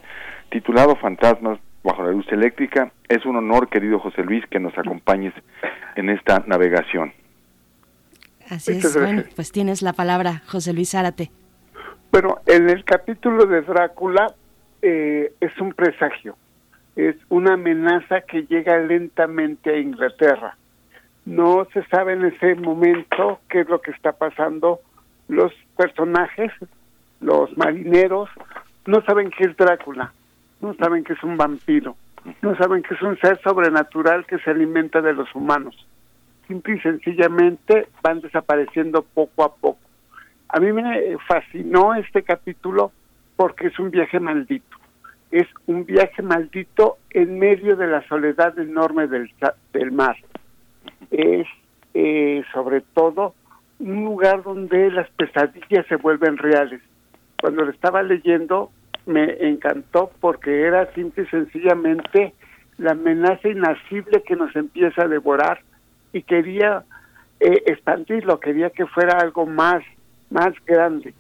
titulado 0.50 0.96
Fantasmas 0.96 1.60
bajo 1.84 2.02
la 2.02 2.10
luz 2.10 2.26
eléctrica. 2.32 2.92
Es 3.08 3.24
un 3.24 3.36
honor, 3.36 3.70
querido 3.70 4.00
José 4.00 4.24
Luis, 4.24 4.44
que 4.48 4.60
nos 4.60 4.76
acompañes 4.80 5.36
en 5.96 6.10
esta 6.10 6.44
navegación. 6.48 7.14
Así 8.50 8.74
es, 8.74 8.96
bueno, 8.96 9.24
pues 9.36 9.52
tienes 9.52 9.82
la 9.82 9.94
palabra, 9.94 10.44
José 10.48 10.74
Luis 10.74 10.92
Zárate. 10.92 11.32
Bueno, 12.12 12.40
en 12.46 12.70
el 12.70 12.84
capítulo 12.84 13.46
de 13.46 13.62
Drácula 13.62 14.34
eh, 14.82 15.34
es 15.40 15.60
un 15.60 15.74
presagio, 15.74 16.38
es 16.96 17.16
una 17.30 17.54
amenaza 17.54 18.22
que 18.22 18.44
llega 18.44 18.78
lentamente 18.78 19.72
a 19.72 19.78
Inglaterra. 19.78 20.58
No 21.26 21.68
se 21.74 21.84
sabe 21.88 22.14
en 22.14 22.26
ese 22.26 22.54
momento 22.56 23.40
qué 23.50 23.62
es 23.62 23.70
lo 23.70 23.82
que 23.82 23.92
está 23.92 24.12
pasando. 24.12 24.80
Los 25.28 25.52
personajes, 25.76 26.52
los 27.20 27.58
marineros, 27.58 28.30
no 28.86 29.02
saben 29.02 29.32
qué 29.32 29.46
es 29.46 29.58
Drácula, 29.58 30.14
no 30.62 30.76
saben 30.76 31.04
que 31.04 31.14
es 31.14 31.24
un 31.24 31.36
vampiro, 31.36 31.96
no 32.44 32.56
saben 32.56 32.84
que 32.84 32.94
es 32.94 33.02
un 33.02 33.18
ser 33.18 33.42
sobrenatural 33.42 34.26
que 34.28 34.38
se 34.38 34.52
alimenta 34.52 35.02
de 35.02 35.14
los 35.14 35.34
humanos 35.34 35.76
simple 36.48 36.76
y 36.76 36.80
sencillamente 36.80 37.88
van 38.02 38.22
desapareciendo 38.22 39.04
poco 39.04 39.44
a 39.44 39.56
poco. 39.56 39.80
A 40.50 40.60
mí 40.60 40.72
me 40.72 41.18
fascinó 41.28 41.96
este 41.96 42.24
capítulo 42.24 42.92
porque 43.36 43.68
es 43.68 43.80
un 43.80 43.92
viaje 43.92 44.20
maldito. 44.20 44.78
es 45.32 45.48
un 45.66 45.86
viaje 45.86 46.22
maldito 46.22 46.98
en 47.10 47.40
medio 47.40 47.76
de 47.76 47.88
la 47.88 48.08
soledad 48.08 48.58
enorme 48.58 49.08
del, 49.08 49.30
del 49.74 49.92
mar. 49.92 50.16
Es 51.12 51.48
eh, 51.94 52.44
sobre 52.54 52.82
todo 52.82 53.34
un 53.80 54.06
lugar 54.06 54.44
donde 54.44 54.92
las 54.92 55.10
pesadillas 55.12 55.86
se 55.88 55.98
vuelven 55.98 56.38
reales. 56.38 56.82
Cuando 57.42 57.66
lo 57.66 57.72
estaba 57.72 58.02
leyendo 58.04 58.72
me 59.06 59.48
encantó 59.48 60.12
porque 60.20 60.64
era 60.64 60.92
simple 60.94 61.24
y 61.24 61.28
sencillamente 61.28 62.34
la 62.78 62.92
amenaza 62.92 63.48
inacible 63.48 64.24
que 64.24 64.36
nos 64.36 64.56
empieza 64.56 65.04
a 65.04 65.08
devorar 65.08 65.62
y 66.16 66.24
quería 66.24 66.86
eh, 67.42 67.64
expandirlo, 67.66 68.40
quería 68.40 68.70
que 68.70 68.86
fuera 68.86 69.18
algo 69.20 69.46
más, 69.46 69.84
más 70.30 70.54
grande. 70.66 71.14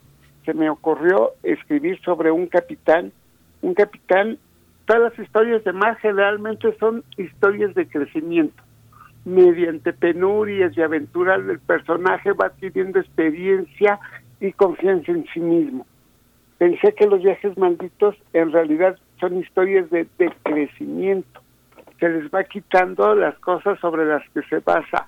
Se 0.45 0.53
me 0.53 0.69
ocurrió 0.69 1.31
escribir 1.43 1.99
sobre 2.01 2.31
un 2.31 2.47
capitán, 2.47 3.12
un 3.62 3.73
capitán, 3.73 4.38
todas 4.86 5.12
las 5.12 5.19
historias 5.19 5.65
de 5.65 5.73
mar 5.73 5.97
generalmente 5.97 6.73
son 6.79 7.03
historias 7.17 7.75
de 7.75 7.88
crecimiento. 7.89 8.63
Mediante 9.25 9.91
penurias 9.91 10.71
y 10.77 10.81
aventuras 10.81 11.41
el 11.45 11.60
personaje 11.60 12.31
va 12.31 12.45
adquiriendo 12.45 12.97
experiencia 12.99 13.99
y 14.39 14.53
confianza 14.53 15.12
en 15.12 15.25
sí 15.34 15.41
mismo. 15.41 15.86
Pensé 16.58 16.93
que 16.93 17.05
los 17.05 17.21
viajes 17.21 17.58
malditos 17.58 18.15
en 18.31 18.53
realidad 18.53 18.97
son 19.19 19.39
historias 19.39 19.89
de, 19.89 20.08
de 20.17 20.31
crecimiento 20.43 21.41
se 21.99 22.10
les 22.10 22.29
va 22.29 22.43
quitando 22.43 23.15
las 23.15 23.38
cosas 23.39 23.79
sobre 23.79 24.05
las 24.05 24.27
que 24.29 24.41
se 24.43 24.60
basa 24.60 25.05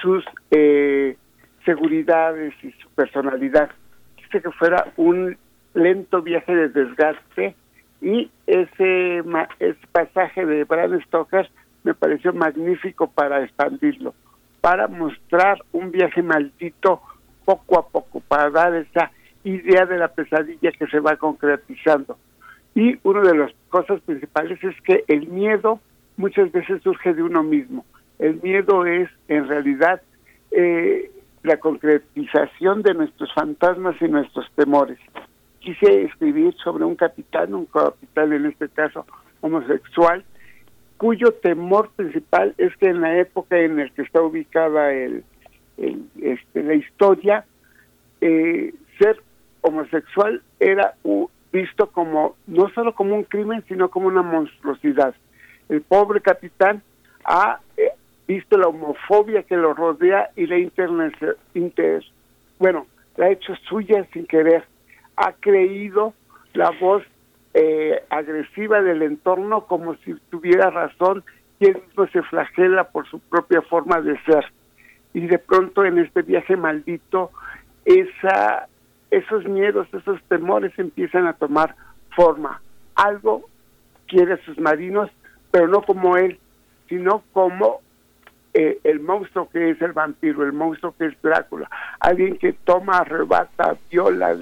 sus 0.00 0.24
eh, 0.50 1.16
seguridades 1.64 2.54
y 2.62 2.70
su 2.72 2.88
personalidad. 2.90 3.70
Quise 4.16 4.42
que 4.42 4.50
fuera 4.52 4.92
un 4.96 5.36
lento 5.74 6.22
viaje 6.22 6.54
de 6.54 6.68
desgaste 6.68 7.54
y 8.00 8.30
ese, 8.46 9.22
ese 9.58 9.86
pasaje 9.92 10.44
de 10.46 10.64
Bram 10.64 11.00
Stoker 11.02 11.50
me 11.82 11.94
pareció 11.94 12.32
magnífico 12.32 13.10
para 13.10 13.42
expandirlo, 13.42 14.14
para 14.60 14.88
mostrar 14.88 15.58
un 15.72 15.90
viaje 15.90 16.22
maldito 16.22 17.00
poco 17.44 17.78
a 17.78 17.88
poco, 17.88 18.20
para 18.20 18.50
dar 18.50 18.74
esa 18.74 19.10
idea 19.44 19.84
de 19.84 19.98
la 19.98 20.08
pesadilla 20.08 20.72
que 20.72 20.86
se 20.86 21.00
va 21.00 21.16
concretizando. 21.16 22.18
Y 22.74 22.98
una 23.02 23.20
de 23.20 23.36
las 23.36 23.52
cosas 23.74 24.00
principales 24.02 24.62
es 24.62 24.80
que 24.82 25.02
el 25.08 25.26
miedo 25.26 25.80
muchas 26.16 26.52
veces 26.52 26.80
surge 26.84 27.12
de 27.12 27.24
uno 27.24 27.42
mismo. 27.42 27.84
El 28.20 28.40
miedo 28.40 28.86
es 28.86 29.10
en 29.26 29.48
realidad 29.48 30.00
eh, 30.52 31.10
la 31.42 31.56
concretización 31.56 32.82
de 32.82 32.94
nuestros 32.94 33.34
fantasmas 33.34 33.96
y 34.00 34.04
nuestros 34.04 34.46
temores. 34.54 34.96
Quise 35.58 36.04
escribir 36.04 36.54
sobre 36.62 36.84
un 36.84 36.94
capitán, 36.94 37.52
un 37.52 37.66
capitán 37.66 38.32
en 38.32 38.46
este 38.46 38.68
caso 38.68 39.06
homosexual, 39.40 40.24
cuyo 40.96 41.32
temor 41.32 41.90
principal 41.96 42.54
es 42.58 42.76
que 42.76 42.90
en 42.90 43.00
la 43.00 43.18
época 43.18 43.58
en 43.58 43.76
la 43.76 43.88
que 43.88 44.02
está 44.02 44.22
ubicada 44.22 44.92
el, 44.92 45.24
este, 46.22 46.62
la 46.62 46.74
historia, 46.74 47.44
eh, 48.20 48.72
ser 49.00 49.20
homosexual 49.62 50.42
era 50.60 50.94
un, 51.02 51.28
visto 51.54 51.86
como 51.86 52.34
no 52.48 52.68
solo 52.70 52.94
como 52.96 53.14
un 53.14 53.22
crimen, 53.22 53.62
sino 53.68 53.88
como 53.88 54.08
una 54.08 54.22
monstruosidad. 54.22 55.14
El 55.68 55.82
pobre 55.82 56.20
capitán 56.20 56.82
ha 57.24 57.60
eh, 57.76 57.92
visto 58.26 58.58
la 58.58 58.66
homofobia 58.66 59.44
que 59.44 59.56
lo 59.56 59.72
rodea 59.72 60.30
y 60.34 60.46
la 60.46 60.58
internet, 60.58 61.14
inter, 61.54 62.04
bueno, 62.58 62.86
la 63.16 63.26
ha 63.26 63.30
hecho 63.30 63.54
suya 63.68 64.04
sin 64.12 64.26
querer. 64.26 64.64
Ha 65.16 65.32
creído 65.34 66.12
la 66.54 66.70
voz 66.70 67.04
eh, 67.54 68.02
agresiva 68.10 68.82
del 68.82 69.02
entorno 69.02 69.66
como 69.66 69.94
si 69.98 70.12
tuviera 70.30 70.70
razón 70.70 71.22
y 71.60 71.66
él 71.66 71.80
mismo 71.86 72.08
se 72.08 72.22
flagela 72.22 72.82
por 72.90 73.08
su 73.08 73.20
propia 73.20 73.62
forma 73.62 74.00
de 74.00 74.18
ser. 74.24 74.44
Y 75.12 75.28
de 75.28 75.38
pronto 75.38 75.84
en 75.84 75.98
este 75.98 76.22
viaje 76.22 76.56
maldito, 76.56 77.30
esa 77.84 78.66
esos 79.16 79.44
miedos, 79.44 79.86
esos 79.92 80.22
temores 80.24 80.72
empiezan 80.78 81.26
a 81.26 81.34
tomar 81.34 81.76
forma. 82.16 82.60
Algo 82.94 83.44
quiere 84.06 84.34
a 84.34 84.44
sus 84.44 84.58
marinos, 84.58 85.10
pero 85.50 85.68
no 85.68 85.82
como 85.82 86.16
él, 86.16 86.38
sino 86.88 87.22
como 87.32 87.80
eh, 88.52 88.78
el 88.84 89.00
monstruo 89.00 89.48
que 89.50 89.70
es 89.70 89.82
el 89.82 89.92
vampiro, 89.92 90.44
el 90.44 90.52
monstruo 90.52 90.94
que 90.98 91.06
es 91.06 91.22
Drácula. 91.22 91.70
Alguien 92.00 92.36
que 92.38 92.52
toma, 92.52 92.98
arrebata, 92.98 93.76
viola, 93.90 94.36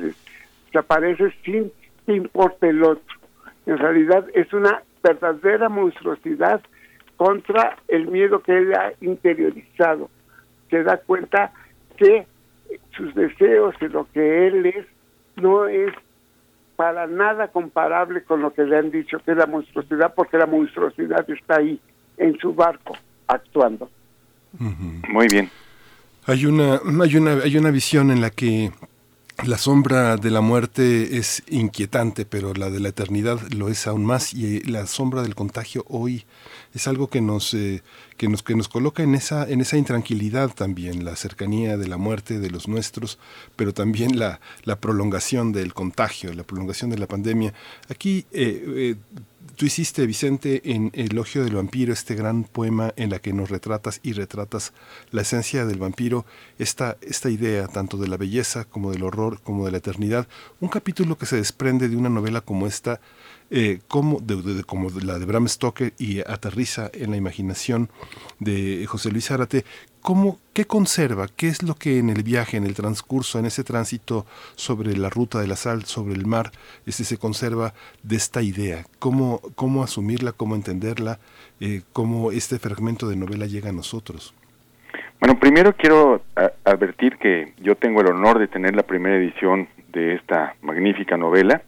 desaparece 0.66 1.34
sin 1.44 1.70
que 2.06 2.14
importe 2.14 2.68
el 2.68 2.82
otro. 2.82 3.16
En 3.66 3.78
realidad 3.78 4.26
es 4.34 4.52
una 4.52 4.82
verdadera 5.02 5.68
monstruosidad 5.68 6.62
contra 7.16 7.76
el 7.88 8.08
miedo 8.08 8.40
que 8.40 8.56
él 8.56 8.74
ha 8.74 8.92
interiorizado. 9.00 10.10
Se 10.70 10.82
da 10.82 10.96
cuenta 10.96 11.52
que 11.96 12.26
sus 12.96 13.14
deseos 13.14 13.74
y 13.80 13.88
lo 13.88 14.06
que 14.12 14.46
él 14.46 14.66
es 14.66 14.86
no 15.36 15.66
es 15.66 15.92
para 16.76 17.06
nada 17.06 17.48
comparable 17.48 18.22
con 18.24 18.42
lo 18.42 18.52
que 18.52 18.64
le 18.64 18.76
han 18.76 18.90
dicho 18.90 19.18
que 19.24 19.32
es 19.32 19.36
la 19.36 19.46
monstruosidad, 19.46 20.14
porque 20.14 20.38
la 20.38 20.46
monstruosidad 20.46 21.28
está 21.30 21.56
ahí, 21.56 21.80
en 22.16 22.36
su 22.38 22.54
barco, 22.54 22.96
actuando. 23.26 23.90
Muy 25.08 25.26
bien. 25.28 25.50
Hay 26.26 26.46
una, 26.46 26.80
hay 27.02 27.16
una, 27.16 27.32
hay 27.42 27.56
una 27.56 27.70
visión 27.70 28.10
en 28.10 28.20
la 28.20 28.30
que 28.30 28.70
la 29.44 29.58
sombra 29.58 30.16
de 30.16 30.30
la 30.30 30.40
muerte 30.40 31.16
es 31.16 31.42
inquietante, 31.48 32.24
pero 32.24 32.54
la 32.54 32.70
de 32.70 32.78
la 32.78 32.90
eternidad 32.90 33.40
lo 33.50 33.68
es 33.68 33.86
aún 33.86 34.04
más 34.04 34.34
y 34.34 34.60
la 34.60 34.86
sombra 34.86 35.22
del 35.22 35.34
contagio 35.34 35.84
hoy 35.88 36.24
es 36.74 36.86
algo 36.86 37.08
que 37.08 37.20
nos, 37.20 37.52
eh, 37.54 37.82
que 38.16 38.28
nos, 38.28 38.42
que 38.42 38.54
nos 38.54 38.68
coloca 38.68 39.02
en 39.02 39.14
esa, 39.14 39.48
en 39.48 39.60
esa 39.60 39.76
intranquilidad 39.76 40.50
también, 40.50 41.04
la 41.04 41.16
cercanía 41.16 41.76
de 41.76 41.88
la 41.88 41.96
muerte 41.96 42.38
de 42.38 42.50
los 42.50 42.68
nuestros, 42.68 43.18
pero 43.56 43.74
también 43.74 44.18
la, 44.18 44.40
la 44.62 44.76
prolongación 44.76 45.52
del 45.52 45.74
contagio, 45.74 46.32
la 46.32 46.44
prolongación 46.44 46.90
de 46.90 46.98
la 46.98 47.08
pandemia. 47.08 47.52
Aquí 47.88 48.26
eh, 48.32 48.64
eh, 48.76 48.96
tú 49.56 49.66
hiciste, 49.66 50.06
Vicente, 50.06 50.62
en 50.64 50.90
Elogio 50.94 51.44
del 51.44 51.56
Vampiro, 51.56 51.92
este 51.92 52.14
gran 52.14 52.44
poema 52.44 52.92
en 52.96 53.10
la 53.10 53.18
que 53.18 53.32
nos 53.32 53.50
retratas 53.50 54.00
y 54.02 54.12
retratas 54.12 54.72
la 55.10 55.22
esencia 55.22 55.66
del 55.66 55.78
vampiro, 55.78 56.24
esta, 56.58 56.96
esta 57.00 57.30
idea 57.30 57.68
tanto 57.68 57.96
de 57.96 58.08
la 58.08 58.16
belleza 58.16 58.64
como 58.64 58.90
del 58.90 59.02
horror, 59.02 59.40
como 59.42 59.64
de 59.64 59.72
la 59.72 59.78
eternidad, 59.78 60.26
un 60.60 60.68
capítulo 60.68 61.16
que 61.18 61.26
se 61.26 61.36
desprende 61.36 61.88
de 61.88 61.96
una 61.96 62.08
novela 62.08 62.40
como 62.40 62.66
esta, 62.66 63.00
eh, 63.50 63.80
como, 63.88 64.20
de, 64.20 64.64
como 64.64 64.90
la 64.90 65.18
de 65.18 65.26
Bram 65.26 65.48
Stoker 65.48 65.92
y 65.98 66.20
aterriza 66.20 66.90
en 66.94 67.10
la 67.10 67.16
imaginación 67.16 67.90
de 68.38 68.84
José 68.88 69.10
Luis 69.10 69.30
Árate, 69.30 69.64
¿cómo, 70.02 70.38
¿qué 70.52 70.64
conserva? 70.64 71.26
¿Qué 71.34 71.48
es 71.48 71.62
lo 71.62 71.74
que 71.74 71.98
en 71.98 72.10
el 72.10 72.22
viaje, 72.22 72.56
en 72.56 72.64
el 72.64 72.74
transcurso, 72.74 73.38
en 73.38 73.46
ese 73.46 73.64
tránsito 73.64 74.26
sobre 74.56 74.96
la 74.96 75.08
ruta 75.08 75.40
de 75.40 75.46
la 75.46 75.56
sal, 75.56 75.84
sobre 75.84 76.14
el 76.14 76.26
mar, 76.26 76.50
este, 76.84 77.04
se 77.04 77.18
conserva 77.18 77.72
de 78.02 78.16
esta 78.16 78.42
idea? 78.42 78.84
¿Cómo, 78.98 79.40
cómo 79.54 79.82
asumirla, 79.82 80.32
cómo 80.32 80.54
entenderla, 80.54 81.18
eh, 81.60 81.82
cómo 81.92 82.32
este 82.32 82.58
fragmento 82.58 83.08
de 83.08 83.16
novela 83.16 83.46
llega 83.46 83.70
a 83.70 83.72
nosotros? 83.72 84.34
Bueno, 85.20 85.38
primero 85.38 85.72
quiero 85.74 86.20
advertir 86.64 87.16
que 87.16 87.52
yo 87.62 87.76
tengo 87.76 88.00
el 88.00 88.08
honor 88.08 88.40
de 88.40 88.48
tener 88.48 88.74
la 88.74 88.82
primera 88.82 89.16
edición 89.16 89.68
de 89.92 90.16
esta 90.16 90.56
magnífica 90.62 91.16
novela 91.16 91.62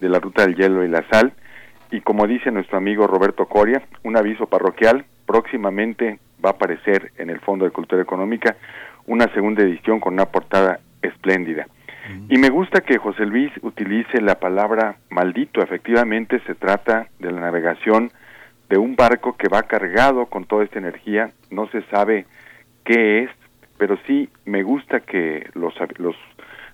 de 0.00 0.08
la 0.08 0.20
ruta 0.20 0.46
del 0.46 0.56
hielo 0.56 0.84
y 0.84 0.88
la 0.88 1.06
sal. 1.10 1.34
Y 1.90 2.00
como 2.00 2.26
dice 2.26 2.50
nuestro 2.50 2.78
amigo 2.78 3.06
Roberto 3.06 3.46
Coria, 3.46 3.82
un 4.04 4.16
aviso 4.16 4.46
parroquial, 4.46 5.04
próximamente 5.26 6.18
va 6.44 6.50
a 6.50 6.52
aparecer 6.52 7.12
en 7.16 7.30
el 7.30 7.40
Fondo 7.40 7.64
de 7.64 7.70
Cultura 7.70 8.02
Económica 8.02 8.56
una 9.06 9.32
segunda 9.32 9.62
edición 9.62 10.00
con 10.00 10.14
una 10.14 10.26
portada 10.26 10.80
espléndida. 11.02 11.66
Y 12.28 12.36
me 12.36 12.50
gusta 12.50 12.82
que 12.82 12.98
José 12.98 13.24
Luis 13.24 13.50
utilice 13.62 14.20
la 14.20 14.38
palabra 14.38 14.96
maldito. 15.08 15.62
Efectivamente 15.62 16.38
se 16.46 16.54
trata 16.54 17.08
de 17.18 17.32
la 17.32 17.40
navegación 17.40 18.10
de 18.68 18.76
un 18.76 18.94
barco 18.94 19.36
que 19.36 19.48
va 19.48 19.62
cargado 19.62 20.26
con 20.26 20.44
toda 20.44 20.64
esta 20.64 20.78
energía. 20.78 21.30
No 21.50 21.66
se 21.68 21.80
sabe 21.84 22.26
qué 22.84 23.22
es, 23.22 23.30
pero 23.78 23.98
sí 24.06 24.28
me 24.44 24.62
gusta 24.62 25.00
que 25.00 25.48
los, 25.54 25.74
los 25.96 26.16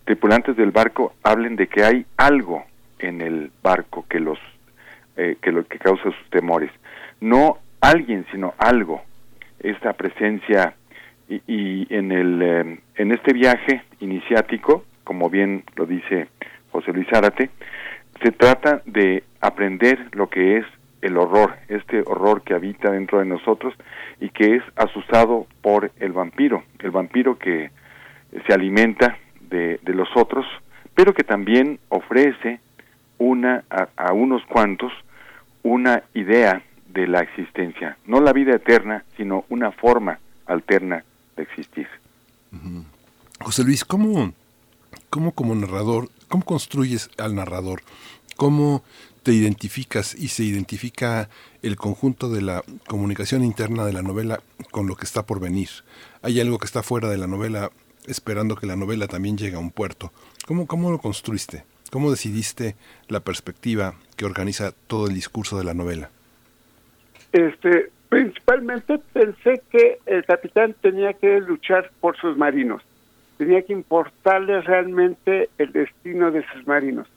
tripulantes 0.05 0.57
del 0.57 0.73
barco 0.73 1.15
hablen 1.23 1.55
de 1.55 1.69
que 1.69 1.85
hay 1.85 2.07
algo 2.17 2.65
en 2.99 3.21
el 3.21 3.53
barco 3.63 4.05
que 4.09 4.19
los 4.19 4.39
eh, 5.17 5.37
que 5.41 5.53
lo 5.53 5.65
que 5.67 5.79
causa 5.79 6.03
sus 6.05 6.31
temores 6.31 6.71
no 7.21 7.59
alguien 7.81 8.27
sino 8.31 8.55
algo 8.59 9.03
esta 9.61 9.93
presencia 9.93 10.75
y, 11.29 11.87
en 11.95 12.11
el 12.11 12.43
eh, 12.43 12.79
en 12.97 13.13
este 13.13 13.33
viaje 13.33 13.83
iniciático 14.01 14.85
como 15.05 15.31
bien 15.31 15.65
lo 15.77 15.87
dice 15.87 16.29
José 16.73 16.93
Luis 16.93 17.07
Árate 17.13 17.51
se 18.23 18.33
trata 18.33 18.83
de 18.85 19.23
aprender 19.41 20.09
lo 20.13 20.29
que 20.29 20.59
es 20.59 20.67
el 21.03 21.17
horror, 21.17 21.57
este 21.69 22.03
horror 22.05 22.43
que 22.43 22.55
habita 22.55 22.91
dentro 22.91 23.21
de 23.21 23.25
nosotros 23.25 23.75
y 24.21 24.29
que 24.31 24.57
es 24.57 24.63
asusado 24.77 25.47
por 25.63 25.91
el 25.99 26.13
vampiro, 26.13 26.63
el 26.81 26.91
vampiro 26.91 27.39
que 27.39 27.71
se 28.47 28.53
alimenta 28.53 29.17
de, 29.49 29.81
de 29.83 29.95
los 29.95 30.09
otros, 30.15 30.45
pero 30.95 31.15
que 31.15 31.25
también 31.25 31.79
ofrece 31.89 32.61
una 33.19 33.65
a, 33.71 34.13
unos 34.13 34.45
cuantos 34.47 34.93
una 35.63 36.03
idea 36.15 36.63
de 36.93 37.07
la 37.07 37.21
existencia, 37.21 37.97
no 38.07 38.21
la 38.21 38.33
vida 38.33 38.55
eterna, 38.55 39.05
sino 39.17 39.45
una 39.49 39.73
forma 39.73 40.19
alterna 40.47 41.05
de 41.37 41.43
existir. 41.43 41.87
José 43.41 43.65
Luis, 43.65 43.85
¿cómo, 43.85 44.33
¿cómo 45.09 45.33
como 45.33 45.55
narrador, 45.55 46.09
cómo 46.29 46.45
construyes 46.45 47.11
al 47.19 47.35
narrador? 47.35 47.83
¿Cómo 48.37 48.83
te 49.23 49.33
identificas 49.33 50.15
y 50.15 50.29
se 50.29 50.45
identifica 50.45 51.29
el 51.63 51.77
conjunto 51.77 52.31
de 52.31 52.43
la 52.43 52.63
comunicación 52.87 53.45
interna 53.45 53.85
de 53.85 53.93
la 53.93 54.03
novela 54.03 54.41
con 54.71 54.87
lo 54.87 54.97
que 54.97 55.05
está 55.05 55.25
por 55.25 55.41
venir? 55.41 55.69
¿Hay 56.23 56.41
algo 56.41 56.59
que 56.59 56.67
está 56.67 56.83
fuera 56.83 57.09
de 57.09 57.19
la 57.19 57.27
novela 57.27 57.71
esperando 58.07 58.57
que 58.57 58.67
la 58.67 58.77
novela 58.77 59.07
también 59.07 59.37
llegue 59.39 59.57
a 59.57 59.61
un 59.61 59.71
puerto? 59.71 60.13
¿Cómo, 60.47 60.67
cómo 60.67 60.91
lo 60.91 60.99
construiste? 60.99 61.65
¿Cómo 61.91 62.11
decidiste 62.11 62.77
la 63.09 63.21
perspectiva 63.21 63.95
que 64.17 64.25
organiza 64.25 64.73
todo 64.87 65.07
el 65.07 65.15
discurso 65.15 65.59
de 65.59 65.65
la 65.65 65.75
novela? 65.75 66.11
Este, 67.33 67.91
principalmente 68.09 68.99
pensé 69.13 69.63
que 69.71 69.99
el 70.07 70.25
capitán 70.25 70.75
tenía 70.81 71.13
que 71.13 71.41
luchar 71.41 71.91
por 72.01 72.17
sus 72.17 72.37
marinos, 72.37 72.83
tenía 73.39 73.63
que 73.63 73.73
importarle 73.73 74.61
realmente 74.63 75.49
el 75.59 75.73
destino 75.73 76.31
de 76.31 76.45
sus 76.53 76.67
marinos. 76.67 77.09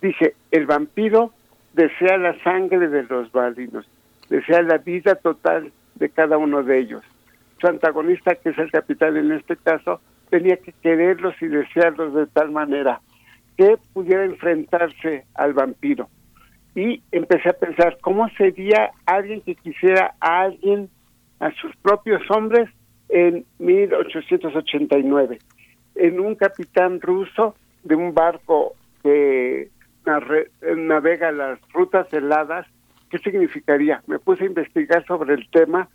Dije, 0.00 0.34
el 0.50 0.66
vampiro 0.66 1.32
desea 1.74 2.16
la 2.16 2.38
sangre 2.42 2.88
de 2.88 3.02
los 3.04 3.34
marinos, 3.34 3.86
desea 4.28 4.62
la 4.62 4.78
vida 4.78 5.16
total 5.16 5.72
de 5.96 6.08
cada 6.08 6.38
uno 6.38 6.62
de 6.62 6.78
ellos. 6.78 7.02
Su 7.60 7.66
antagonista, 7.66 8.34
que 8.36 8.50
es 8.50 8.58
el 8.58 8.70
capitán 8.70 9.16
en 9.16 9.32
este 9.32 9.56
caso, 9.56 10.00
tenía 10.30 10.56
que 10.56 10.72
quererlos 10.72 11.34
y 11.42 11.48
desearlos 11.48 12.14
de 12.14 12.26
tal 12.28 12.50
manera 12.50 13.00
que 13.56 13.76
pudiera 13.92 14.24
enfrentarse 14.24 15.24
al 15.34 15.52
vampiro. 15.52 16.08
Y 16.74 17.02
empecé 17.10 17.48
a 17.48 17.54
pensar, 17.54 17.98
¿cómo 18.00 18.28
sería 18.30 18.90
alguien 19.06 19.40
que 19.40 19.54
quisiera 19.56 20.14
a 20.20 20.42
alguien, 20.42 20.88
a 21.40 21.50
sus 21.52 21.74
propios 21.76 22.22
hombres, 22.30 22.68
en 23.08 23.44
1889? 23.58 25.38
En 25.96 26.20
un 26.20 26.34
capitán 26.36 27.00
ruso 27.00 27.56
de 27.82 27.96
un 27.96 28.14
barco 28.14 28.74
que 29.02 29.70
navega 30.76 31.32
las 31.32 31.58
rutas 31.72 32.12
heladas, 32.12 32.66
¿qué 33.10 33.18
significaría? 33.18 34.02
Me 34.06 34.18
puse 34.18 34.44
a 34.44 34.46
investigar 34.46 35.04
sobre 35.06 35.34
el 35.34 35.48
tema 35.50 35.88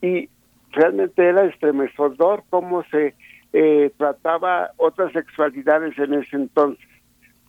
y 0.00 0.28
realmente 0.72 1.24
era 1.26 1.44
estremecedor 1.44 2.42
cómo 2.50 2.82
se 2.84 3.14
eh, 3.52 3.90
trataba 3.98 4.70
otras 4.78 5.12
sexualidades 5.12 5.98
en 5.98 6.14
ese 6.14 6.36
entonces. 6.36 6.86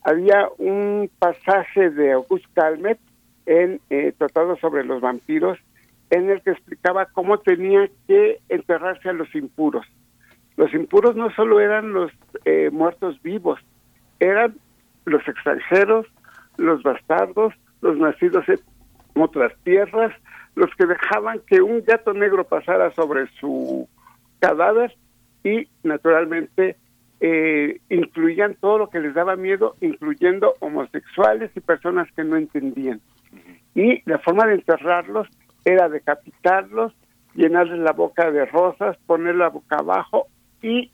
Había 0.04 0.50
un 0.58 1.10
pasaje 1.20 1.90
de 1.90 2.12
August 2.12 2.46
Calmet 2.54 3.00
en 3.46 3.80
eh, 3.90 4.14
Tratado 4.18 4.58
sobre 4.58 4.84
los 4.84 5.02
vampiros 5.02 5.58
en 6.10 6.30
el 6.30 6.42
que 6.42 6.52
explicaba 6.52 7.08
cómo 7.08 7.40
tenía 7.40 7.90
que 8.08 8.40
enterrarse 8.50 9.10
a 9.10 9.14
los 9.14 9.34
impuros. 9.34 9.86
Los 10.58 10.74
impuros 10.74 11.16
no 11.16 11.32
solo 11.32 11.60
eran 11.60 11.94
los 11.94 12.12
eh, 12.46 12.70
muertos 12.72 13.20
vivos, 13.24 13.60
eran 14.20 14.56
los 15.06 15.28
extranjeros, 15.28 16.06
los 16.58 16.84
bastardos, 16.84 17.54
los 17.82 17.98
nacidos 17.98 18.48
en 18.48 18.60
otras 19.16 19.54
tierras, 19.64 20.14
los 20.56 20.70
que 20.76 20.86
dejaban 20.86 21.40
que 21.48 21.62
un 21.62 21.84
gato 21.84 22.14
negro 22.14 22.44
pasara 22.44 22.92
sobre 22.92 23.28
su 23.40 23.88
cadáver 24.40 24.96
y 25.44 25.68
naturalmente 25.84 26.78
eh, 27.26 27.80
incluían 27.88 28.58
todo 28.60 28.78
lo 28.78 28.90
que 28.90 29.00
les 29.00 29.14
daba 29.14 29.38
miedo, 29.38 29.78
incluyendo 29.80 30.56
homosexuales 30.60 31.52
y 31.56 31.62
personas 31.62 32.12
que 32.18 32.26
no 32.26 32.36
entendían. 32.36 33.00
Y 33.74 34.02
la 34.04 34.20
forma 34.20 34.46
de 34.46 34.56
enterrarlos 34.56 35.30
era 35.64 35.88
decapitarlos, 35.88 36.92
llenarles 37.34 37.80
la 37.80 37.94
boca 37.94 38.30
de 38.30 38.46
rosas, 38.46 38.98
poner 39.08 39.36
la 39.36 39.48
boca 39.48 39.78
abajo 39.78 40.28
y 40.62 40.92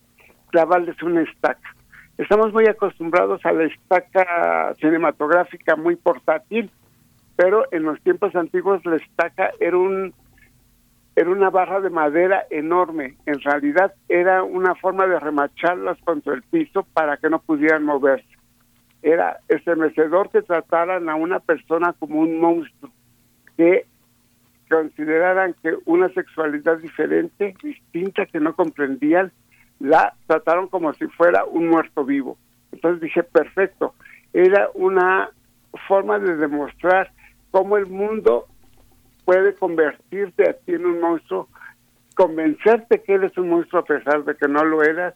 clavarles 0.51 1.01
una 1.01 1.23
estaca. 1.23 1.75
Estamos 2.19 2.53
muy 2.53 2.67
acostumbrados 2.67 3.43
a 3.43 3.51
la 3.51 3.63
estaca 3.63 4.75
cinematográfica 4.79 5.75
muy 5.77 5.95
portátil, 5.95 6.69
pero 7.37 7.63
en 7.71 7.81
los 7.81 7.99
tiempos 8.01 8.35
antiguos 8.35 8.85
la 8.85 8.97
estaca 8.97 9.49
era 9.59 9.77
un 9.77 10.13
era 11.19 11.31
una 11.31 11.49
barra 11.49 11.81
de 11.81 11.89
madera 11.89 12.45
enorme. 12.49 13.17
En 13.25 13.41
realidad 13.41 13.93
era 14.07 14.41
una 14.41 14.73
forma 14.75 15.05
de 15.05 15.19
remacharlas 15.19 15.97
contra 16.05 16.33
el 16.33 16.43
piso 16.43 16.87
para 16.93 17.17
que 17.17 17.29
no 17.29 17.39
pudieran 17.39 17.83
moverse. 17.83 18.25
Era 19.01 19.41
estremecedor 19.49 20.29
que 20.29 20.43
trataran 20.43 21.09
a 21.09 21.15
una 21.15 21.41
persona 21.41 21.91
como 21.99 22.21
un 22.21 22.39
monstruo, 22.39 22.89
que 23.57 23.85
consideraran 24.69 25.55
que 25.61 25.75
una 25.83 26.07
sexualidad 26.13 26.77
diferente, 26.77 27.53
distinta, 27.61 28.25
que 28.25 28.39
no 28.39 28.55
comprendían, 28.55 29.33
la 29.79 30.13
trataron 30.25 30.69
como 30.69 30.93
si 30.93 31.05
fuera 31.07 31.43
un 31.43 31.67
muerto 31.67 32.05
vivo. 32.05 32.37
Entonces 32.71 33.01
dije, 33.01 33.23
perfecto, 33.23 33.93
era 34.31 34.69
una 34.73 35.31
forma 35.85 36.17
de 36.17 36.37
demostrar 36.37 37.11
cómo 37.51 37.75
el 37.75 37.87
mundo 37.87 38.47
puede 39.29 39.53
convertirte 39.53 40.49
a 40.49 40.53
ti 40.53 40.73
en 40.73 40.87
un 40.87 41.01
monstruo, 41.01 41.49
convencerte 42.15 43.03
que 43.03 43.13
eres 43.13 43.37
un 43.37 43.49
monstruo 43.49 43.81
a 43.83 43.85
pesar 43.85 44.23
de 44.23 44.33
que 44.33 44.47
no 44.47 44.65
lo 44.65 44.81
eras 44.81 45.13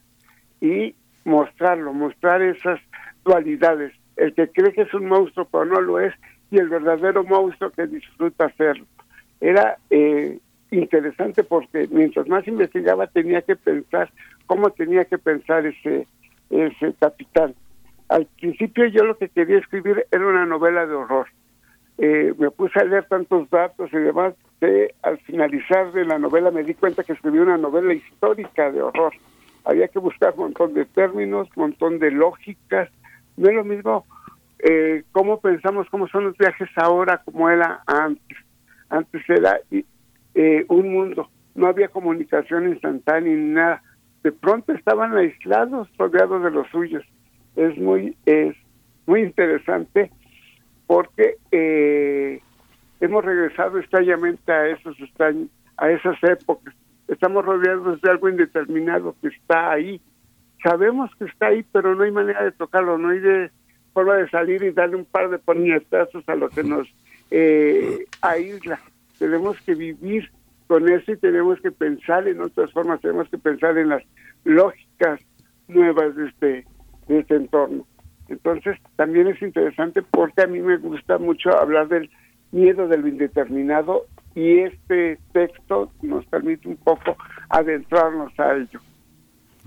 y 0.62 0.94
mostrarlo, 1.26 1.94
mostrar 1.94 2.44
esas 2.44 2.80
dualidades. 3.26 3.92
El 4.16 4.36
que 4.36 4.50
cree 4.50 4.72
que 4.72 4.84
es 4.84 4.94
un 4.94 5.08
monstruo 5.08 5.48
pero 5.52 5.66
no 5.66 5.82
lo 5.82 6.00
es 6.00 6.14
y 6.52 6.60
el 6.60 6.70
verdadero 6.70 7.24
monstruo 7.24 7.72
que 7.72 7.88
disfruta 7.88 8.46
hacerlo. 8.46 8.86
Era 9.42 9.78
eh, 9.90 10.38
interesante 10.70 11.44
porque 11.44 11.88
mientras 11.90 12.28
más 12.28 12.48
investigaba 12.48 13.08
tenía 13.08 13.42
que 13.42 13.56
pensar 13.56 14.12
cómo 14.46 14.70
tenía 14.70 15.06
que 15.06 15.18
pensar 15.18 15.66
ese, 15.66 16.06
ese 16.52 16.94
capitán. 17.00 17.56
Al 18.10 18.28
principio 18.40 18.86
yo 18.86 19.06
lo 19.06 19.18
que 19.18 19.30
quería 19.30 19.58
escribir 19.58 20.06
era 20.12 20.28
una 20.28 20.46
novela 20.46 20.86
de 20.86 20.94
horror. 20.94 21.30
Eh, 21.98 22.34
me 22.38 22.50
puse 22.52 22.80
a 22.80 22.84
leer 22.84 23.06
tantos 23.08 23.50
datos 23.50 23.92
y 23.94 23.98
demás 23.98 24.34
que 24.60 24.96
al 25.04 25.20
finalizar 25.20 25.92
de 25.92 26.06
la 26.06 26.18
novela 26.18 26.52
me 26.52 26.64
di 26.64 26.74
cuenta 26.74 27.04
que 27.04 27.14
escribí 27.14 27.40
una 27.40 27.58
novela 27.58 27.94
histórica 27.94 28.72
de 28.72 28.82
horror. 28.82 29.14
Había 29.66 29.88
que 29.88 30.00
buscar 30.00 30.34
un 30.36 30.46
montón 30.46 30.74
de 30.74 30.86
términos, 30.86 31.48
un 31.56 31.64
montón 31.64 32.00
de 32.00 32.12
lógicas. 32.12 32.90
No 33.38 33.50
es 33.50 33.56
lo 33.56 33.64
mismo 33.64 34.06
eh, 34.60 35.04
cómo 35.12 35.40
pensamos, 35.40 35.88
cómo 35.90 36.08
son 36.08 36.26
los 36.26 36.38
viajes 36.38 36.70
ahora, 36.76 37.22
como 37.24 37.50
era 37.50 37.84
antes. 37.86 38.38
Antes 38.90 39.22
era 39.30 39.60
eh, 39.72 40.66
un 40.70 40.94
mundo, 40.94 41.30
no 41.56 41.68
había 41.68 41.88
comunicación 41.88 42.70
instantánea 42.70 43.34
ni 43.34 43.54
nada 43.54 43.82
de 44.24 44.32
pronto 44.32 44.72
estaban 44.72 45.16
aislados, 45.16 45.90
rodeados 45.98 46.44
de 46.44 46.52
los 46.52 46.68
suyos. 46.70 47.04
Es 47.56 47.78
muy, 47.78 48.16
es 48.26 48.56
muy 49.06 49.22
interesante 49.22 50.10
porque 50.88 51.38
eh, 51.52 52.42
hemos 53.00 53.26
regresado 53.26 53.80
extrañamente 53.80 54.52
a 54.52 54.68
esos 54.68 54.96
a 55.78 55.90
esas 55.90 56.24
épocas. 56.24 56.74
Estamos 57.08 57.46
rodeados 57.46 58.02
de 58.02 58.10
algo 58.10 58.30
indeterminado 58.30 59.16
que 59.22 59.28
está 59.28 59.72
ahí. 59.72 60.02
Sabemos 60.64 61.12
que 61.18 61.26
está 61.26 61.48
ahí, 61.48 61.66
pero 61.72 61.96
no 61.96 62.04
hay 62.04 62.12
manera 62.12 62.44
de 62.44 62.52
tocarlo, 62.52 62.98
no 62.98 63.10
hay 63.10 63.20
de 63.20 63.52
forma 63.94 64.16
de 64.16 64.30
salir 64.30 64.64
y 64.64 64.72
darle 64.72 64.96
un 64.96 65.06
par 65.06 65.30
de 65.30 65.38
puñetazos 65.38 66.28
a 66.28 66.36
lo 66.36 66.50
que 66.50 66.64
nos 66.64 66.88
eh, 67.32 68.06
aísla. 68.22 68.80
Tenemos 69.20 69.60
que 69.62 69.76
vivir 69.76 70.32
con 70.68 70.88
eso 70.90 71.12
y 71.12 71.18
tenemos 71.18 71.60
que 71.62 71.72
pensar 71.72 72.28
en 72.28 72.42
otras 72.42 72.72
formas, 72.72 73.02
tenemos 73.02 73.30
que 73.30 73.38
pensar 73.38 73.78
en 73.78 73.90
las 73.90 74.04
lógicas 74.44 75.20
nuevas 75.68 76.16
de 76.16 76.28
este, 76.28 76.66
de 77.08 77.20
este 77.20 77.36
entorno. 77.36 77.86
Entonces, 78.34 78.78
también 78.96 79.28
es 79.28 79.42
interesante 79.42 80.02
porque 80.02 80.42
a 80.42 80.48
mí 80.48 80.60
me 80.60 80.78
gusta 80.78 81.18
mucho 81.18 81.58
hablar 81.58 81.88
del 81.88 82.10
miedo 82.52 82.88
de 82.88 82.98
lo 82.98 83.08
indeterminado 83.08 84.06
y 84.36 84.60
este 84.60 85.20
texto 85.32 85.92
nos 86.02 86.26
permite 86.26 86.68
un 86.68 86.78
poco 86.78 87.16
adentrarnos 87.50 88.32
a 88.40 88.56
ello. 88.56 88.80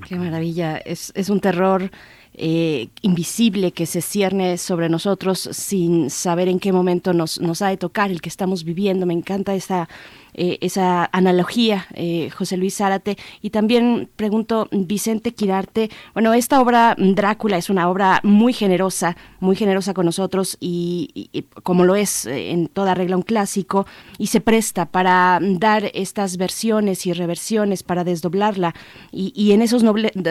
Qué 0.06 0.16
maravilla, 0.16 0.76
es, 0.76 1.10
es 1.16 1.30
un 1.30 1.40
terror 1.40 1.90
eh, 2.34 2.88
invisible 3.00 3.72
que 3.72 3.86
se 3.86 4.02
cierne 4.02 4.58
sobre 4.58 4.90
nosotros 4.90 5.48
sin 5.52 6.10
saber 6.10 6.48
en 6.48 6.58
qué 6.58 6.70
momento 6.70 7.14
nos, 7.14 7.40
nos 7.40 7.62
ha 7.62 7.68
de 7.68 7.78
tocar 7.78 8.10
el 8.10 8.20
que 8.20 8.28
estamos 8.28 8.64
viviendo. 8.64 9.06
Me 9.06 9.14
encanta 9.14 9.54
esa 9.54 9.88
eh, 10.38 10.58
esa 10.60 11.08
analogía, 11.12 11.86
eh, 11.94 12.28
José 12.28 12.58
Luis 12.58 12.76
Zárate. 12.76 13.16
Y 13.40 13.50
también 13.50 14.10
pregunto, 14.16 14.68
Vicente 14.70 15.32
Quirarte, 15.32 15.88
bueno, 16.12 16.34
esta 16.34 16.60
obra 16.60 16.94
mm, 16.98 17.14
Drácula 17.14 17.56
es 17.56 17.70
una 17.70 17.88
obra 17.88 18.20
muy 18.22 18.52
generosa, 18.52 19.16
muy 19.40 19.56
generosa 19.56 19.94
con 19.94 20.04
nosotros 20.04 20.58
y, 20.60 21.30
como 21.62 21.84
lo 21.84 21.96
es 21.96 22.26
eh, 22.26 22.50
en 22.50 22.68
toda 22.68 22.94
regla 22.94 23.16
un 23.16 23.22
clásico, 23.22 23.86
y 24.18 24.26
se 24.26 24.42
presta 24.42 24.84
para 24.84 25.40
dar 25.40 25.90
estas 25.94 26.36
versiones 26.36 27.06
y 27.06 27.14
reversiones, 27.14 27.82
para 27.82 28.04
desdoblarla. 28.04 28.74
Y, 29.12 29.52
en 29.52 29.62
esos 29.62 29.82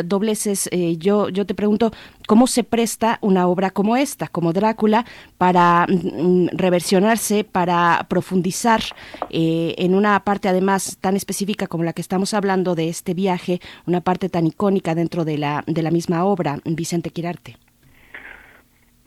dobleces, 0.06 0.70
yo, 1.00 1.30
yo 1.30 1.46
te 1.46 1.56
pregunto, 1.56 1.92
cómo 2.26 2.48
se 2.48 2.64
presta 2.64 3.18
una 3.22 3.48
obra 3.48 3.70
como 3.70 3.98
esta, 3.98 4.28
como 4.28 4.54
Drácula, 4.54 5.06
para 5.38 5.86
mm, 5.88 6.50
reversionarse, 6.54 7.44
para 7.44 8.06
profundizar 8.10 8.82
eh, 9.30 9.76
en 9.78 9.96
una 9.96 10.20
parte 10.22 10.50
además 10.50 10.98
tan 11.02 11.16
específica 11.16 11.68
como 11.68 11.84
la 11.84 11.94
que 11.94 12.02
estamos 12.02 12.34
hablando 12.34 12.76
de 12.76 12.90
este 12.90 13.14
viaje, 13.14 13.60
una 13.86 14.02
parte 14.02 14.30
tan 14.30 14.46
icónica 14.46 14.96
dentro 14.96 15.26
de 15.26 15.38
la, 15.38 15.64
de 15.68 15.82
la 15.82 15.92
misma 15.92 16.26
obra, 16.26 16.58
Vicente 16.66 17.10
Quirarte. 17.10 17.58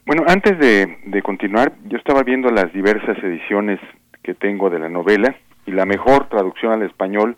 Bueno, 0.07 0.23
antes 0.27 0.59
de, 0.59 0.99
de 1.05 1.23
continuar, 1.23 1.75
yo 1.85 1.99
estaba 1.99 2.23
viendo 2.23 2.51
las 2.51 2.73
diversas 2.73 3.19
ediciones 3.23 3.79
que 4.23 4.35
tengo 4.35 4.71
de 4.71 4.79
la 4.79 4.89
novela 4.89 5.37
y 5.67 5.73
la 5.73 5.85
mejor 5.85 6.29
traducción 6.31 6.73
al 6.73 6.83
español 6.83 7.37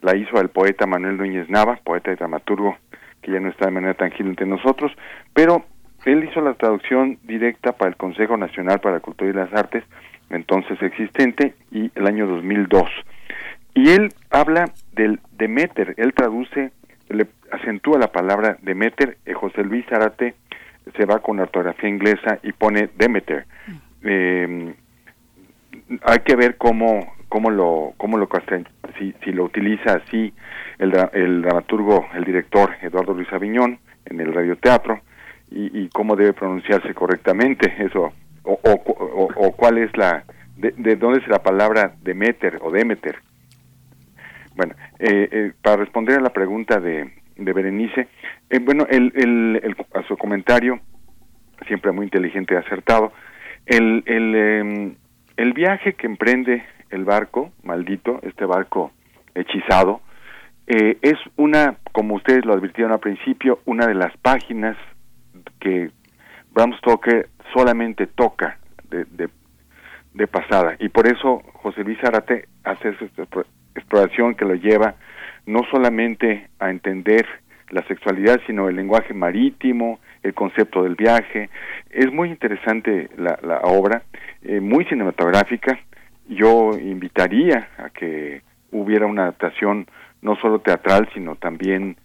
la 0.00 0.16
hizo 0.16 0.40
el 0.40 0.48
poeta 0.48 0.86
Manuel 0.86 1.16
Núñez 1.16 1.48
Nava, 1.48 1.80
poeta 1.82 2.12
y 2.12 2.16
dramaturgo 2.16 2.76
que 3.24 3.32
ya 3.32 3.40
no 3.40 3.48
está 3.48 3.66
de 3.66 3.72
manera 3.72 3.94
tangible 3.94 4.30
entre 4.30 4.46
nosotros, 4.46 4.92
pero 5.32 5.64
él 6.04 6.24
hizo 6.24 6.40
la 6.42 6.54
traducción 6.54 7.18
directa 7.22 7.72
para 7.72 7.90
el 7.90 7.96
Consejo 7.96 8.36
Nacional 8.36 8.80
para 8.80 8.96
la 8.96 9.00
Cultura 9.00 9.30
y 9.30 9.32
las 9.32 9.52
Artes, 9.54 9.82
entonces 10.30 10.80
existente, 10.82 11.54
y 11.70 11.90
el 11.94 12.06
año 12.06 12.26
2002. 12.26 12.84
Y 13.74 13.90
él 13.90 14.12
habla 14.30 14.66
del 14.92 15.20
Demeter, 15.38 15.94
él 15.96 16.12
traduce, 16.12 16.72
le 17.08 17.26
acentúa 17.50 17.98
la 17.98 18.12
palabra 18.12 18.58
Demeter, 18.62 19.16
y 19.26 19.32
José 19.32 19.64
Luis 19.64 19.90
Arate 19.90 20.34
se 20.96 21.06
va 21.06 21.20
con 21.20 21.38
la 21.38 21.44
ortografía 21.44 21.88
inglesa 21.88 22.38
y 22.42 22.52
pone 22.52 22.90
Demeter. 22.96 23.46
Eh, 24.02 24.74
hay 26.02 26.18
que 26.20 26.36
ver 26.36 26.56
cómo 26.56 27.14
cómo 27.34 27.50
lo 27.50 27.94
cómo 27.96 28.16
lo 28.16 28.28
si, 28.96 29.12
si 29.24 29.32
lo 29.32 29.42
utiliza 29.42 29.94
así 29.94 30.32
el, 30.78 30.92
el 31.14 31.42
dramaturgo 31.42 32.06
el 32.14 32.22
director 32.22 32.76
Eduardo 32.80 33.12
Luis 33.12 33.26
Aviñón 33.32 33.80
en 34.06 34.20
el 34.20 34.32
radioteatro 34.32 35.00
y, 35.50 35.80
y 35.80 35.88
cómo 35.88 36.14
debe 36.14 36.32
pronunciarse 36.32 36.94
correctamente 36.94 37.74
eso 37.80 38.12
o, 38.44 38.60
o, 38.62 39.28
o, 39.34 39.50
cuál 39.56 39.78
es 39.78 39.96
la 39.96 40.22
de, 40.56 40.94
dónde 40.94 41.18
es 41.22 41.26
la 41.26 41.42
palabra 41.42 41.96
Demeter 42.02 42.60
o 42.62 42.70
Demeter. 42.70 43.16
Bueno 44.54 44.76
eh, 45.00 45.28
eh, 45.32 45.52
para 45.60 45.78
responder 45.78 46.18
a 46.20 46.22
la 46.22 46.32
pregunta 46.32 46.78
de, 46.78 47.14
de 47.36 47.52
Berenice 47.52 48.06
eh, 48.48 48.60
bueno 48.60 48.86
el, 48.88 49.12
el, 49.16 49.60
el, 49.60 49.76
a 49.92 50.06
su 50.06 50.16
comentario 50.16 50.78
siempre 51.66 51.90
muy 51.90 52.04
inteligente 52.04 52.54
y 52.54 52.58
acertado 52.58 53.12
el 53.66 54.04
el 54.06 54.34
em, 54.36 54.94
el 55.36 55.52
viaje 55.52 55.94
que 55.94 56.06
emprende 56.06 56.62
el 56.94 57.04
barco, 57.04 57.52
maldito, 57.62 58.20
este 58.22 58.44
barco 58.44 58.92
hechizado, 59.34 60.00
eh, 60.66 60.96
es 61.02 61.18
una, 61.36 61.76
como 61.92 62.14
ustedes 62.14 62.44
lo 62.44 62.54
advirtieron 62.54 62.92
al 62.92 63.00
principio, 63.00 63.60
una 63.66 63.86
de 63.86 63.94
las 63.94 64.16
páginas 64.18 64.76
que 65.60 65.90
Bram 66.52 66.72
Stoker 66.78 67.28
solamente 67.52 68.06
toca 68.06 68.58
de, 68.90 69.04
de, 70.12 70.26
pasada. 70.28 70.76
Y 70.78 70.88
por 70.88 71.06
eso 71.06 71.42
José 71.54 71.82
Luis 71.82 72.02
Arate 72.02 72.48
hace 72.62 72.90
esta 72.90 73.26
exploración 73.74 74.34
que 74.34 74.44
lo 74.44 74.54
lleva 74.54 74.94
no 75.46 75.60
solamente 75.70 76.48
a 76.60 76.70
entender 76.70 77.26
la 77.70 77.82
sexualidad, 77.86 78.40
sino 78.46 78.68
el 78.68 78.76
lenguaje 78.76 79.12
marítimo, 79.12 79.98
el 80.22 80.32
concepto 80.32 80.84
del 80.84 80.94
viaje. 80.94 81.50
Es 81.90 82.10
muy 82.12 82.30
interesante 82.30 83.10
la, 83.16 83.38
la 83.42 83.58
obra, 83.64 84.02
eh, 84.42 84.60
muy 84.60 84.84
cinematográfica, 84.86 85.78
yo 86.28 86.78
invitaría 86.78 87.68
a 87.78 87.90
que 87.90 88.42
hubiera 88.70 89.06
una 89.06 89.22
adaptación 89.22 89.86
no 90.22 90.36
solo 90.36 90.60
teatral, 90.60 91.08
sino 91.14 91.36
también 91.36 91.96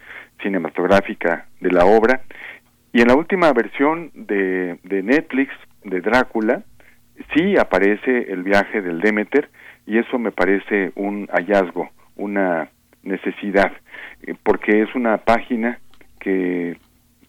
cinematográfica 0.42 1.48
de 1.60 1.72
la 1.72 1.86
obra. 1.86 2.22
Y 2.92 3.02
en 3.02 3.08
la 3.08 3.16
última 3.16 3.52
versión 3.54 4.12
de, 4.14 4.80
de 4.84 5.04
Netflix, 5.04 5.54
de 5.84 6.02
Drácula, 6.02 6.64
sí 7.34 7.58
aparece 7.58 8.32
el 8.32 8.44
viaje 8.44 8.82
del 8.82 9.00
Demeter 9.00 9.50
y 9.86 9.98
eso 9.98 10.20
me 10.20 10.32
parece 10.32 10.92
un 10.96 11.28
hallazgo, 11.28 11.90
una 12.16 12.70
necesidad, 13.04 13.72
eh, 14.24 14.36
porque 14.44 14.82
es 14.82 14.94
una 14.96 15.18
página 15.18 15.80
que 16.20 16.78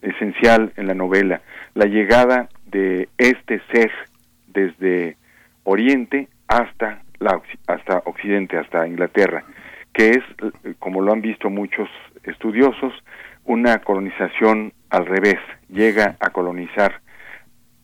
esencial 0.03 0.73
en 0.77 0.87
la 0.87 0.95
novela, 0.95 1.43
la 1.75 1.87
llegada 1.87 2.49
de 2.67 3.09
este 3.19 3.61
ser 3.73 3.91
desde 4.49 5.17
Oriente 5.65 6.29
hasta, 6.51 7.03
la, 7.21 7.41
hasta 7.69 8.03
Occidente, 8.07 8.59
hasta 8.59 8.87
Inglaterra, 8.87 9.45
que 9.93 10.11
es, 10.11 10.75
como 10.81 11.01
lo 11.01 11.13
han 11.13 11.23
visto 11.23 11.49
muchos 11.49 11.89
estudiosos, 12.25 12.93
una 13.45 13.79
colonización 13.79 14.73
al 14.91 15.07
revés, 15.07 15.39
llega 15.69 16.17
a 16.19 16.31
colonizar 16.31 17.01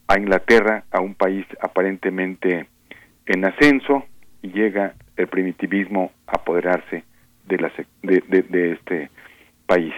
a 0.07 0.19
Inglaterra, 0.19 0.83
a 0.91 0.99
un 0.99 1.15
país 1.15 1.45
aparentemente 1.61 2.67
en 3.25 3.45
ascenso, 3.45 4.05
y 4.41 4.49
llega 4.49 4.93
el 5.15 5.27
primitivismo 5.27 6.11
a 6.27 6.33
apoderarse 6.33 7.05
de, 7.45 7.57
la, 7.57 7.71
de, 8.03 8.21
de 8.41 8.71
este 8.73 9.09
país. 9.65 9.93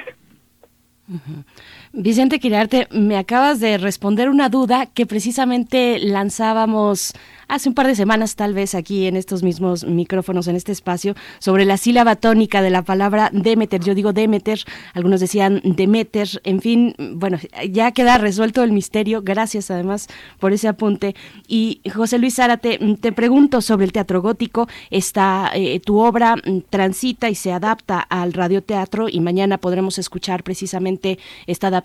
Vicente 1.91 2.39
Quirarte, 2.39 2.87
me 2.91 3.17
acabas 3.17 3.59
de 3.59 3.79
responder 3.79 4.29
una 4.29 4.49
duda 4.49 4.85
que 4.85 5.07
precisamente 5.07 5.97
lanzábamos 5.97 7.13
hace 7.47 7.67
un 7.67 7.73
par 7.73 7.87
de 7.87 7.95
semanas, 7.95 8.35
tal 8.35 8.53
vez 8.53 8.75
aquí 8.75 9.07
en 9.07 9.15
estos 9.15 9.41
mismos 9.41 9.83
micrófonos, 9.83 10.47
en 10.47 10.55
este 10.55 10.71
espacio, 10.71 11.15
sobre 11.39 11.65
la 11.65 11.77
sílaba 11.77 12.15
tónica 12.15 12.61
de 12.61 12.69
la 12.69 12.83
palabra 12.83 13.31
Demeter. 13.33 13.81
Yo 13.81 13.95
digo 13.95 14.13
Demeter, 14.13 14.59
algunos 14.93 15.19
decían 15.19 15.61
Demeter, 15.63 16.29
en 16.43 16.61
fin, 16.61 16.93
bueno, 17.15 17.39
ya 17.67 17.91
queda 17.91 18.19
resuelto 18.19 18.61
el 18.61 18.71
misterio. 18.71 19.23
Gracias 19.23 19.71
además 19.71 20.09
por 20.39 20.53
ese 20.53 20.67
apunte. 20.67 21.15
Y 21.47 21.81
José 21.91 22.19
Luis 22.19 22.35
Zárate, 22.35 22.77
te 23.01 23.11
pregunto 23.11 23.61
sobre 23.61 23.85
el 23.85 23.91
teatro 23.91 24.21
gótico. 24.21 24.67
Está 24.91 25.49
eh, 25.55 25.79
tu 25.79 25.97
obra 25.97 26.35
transita 26.69 27.29
y 27.29 27.35
se 27.35 27.51
adapta 27.51 27.99
al 27.99 28.33
radioteatro 28.33 29.09
y 29.09 29.21
mañana 29.21 29.57
podremos 29.57 29.97
escuchar 29.97 30.43
precisamente 30.43 31.17
esta 31.47 31.65
adaptación 31.65 31.78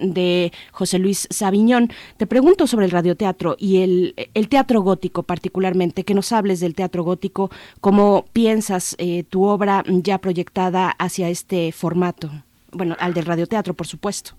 de 0.00 0.52
José 0.72 0.98
Luis 0.98 1.26
Sabiñón. 1.30 1.88
Te 2.16 2.26
pregunto 2.26 2.66
sobre 2.66 2.86
el 2.86 2.90
radioteatro 2.90 3.56
y 3.58 3.82
el, 3.82 4.14
el 4.34 4.48
teatro 4.48 4.80
gótico 4.80 5.22
particularmente, 5.22 6.04
que 6.04 6.14
nos 6.14 6.32
hables 6.32 6.60
del 6.60 6.74
teatro 6.74 7.02
gótico, 7.02 7.50
cómo 7.80 8.24
piensas 8.32 8.96
eh, 8.98 9.24
tu 9.24 9.44
obra 9.44 9.82
ya 9.86 10.18
proyectada 10.18 10.90
hacia 10.90 11.28
este 11.28 11.72
formato, 11.72 12.30
bueno, 12.72 12.96
al 12.98 13.14
del 13.14 13.26
radioteatro, 13.26 13.74
por 13.74 13.86
supuesto. 13.86 14.32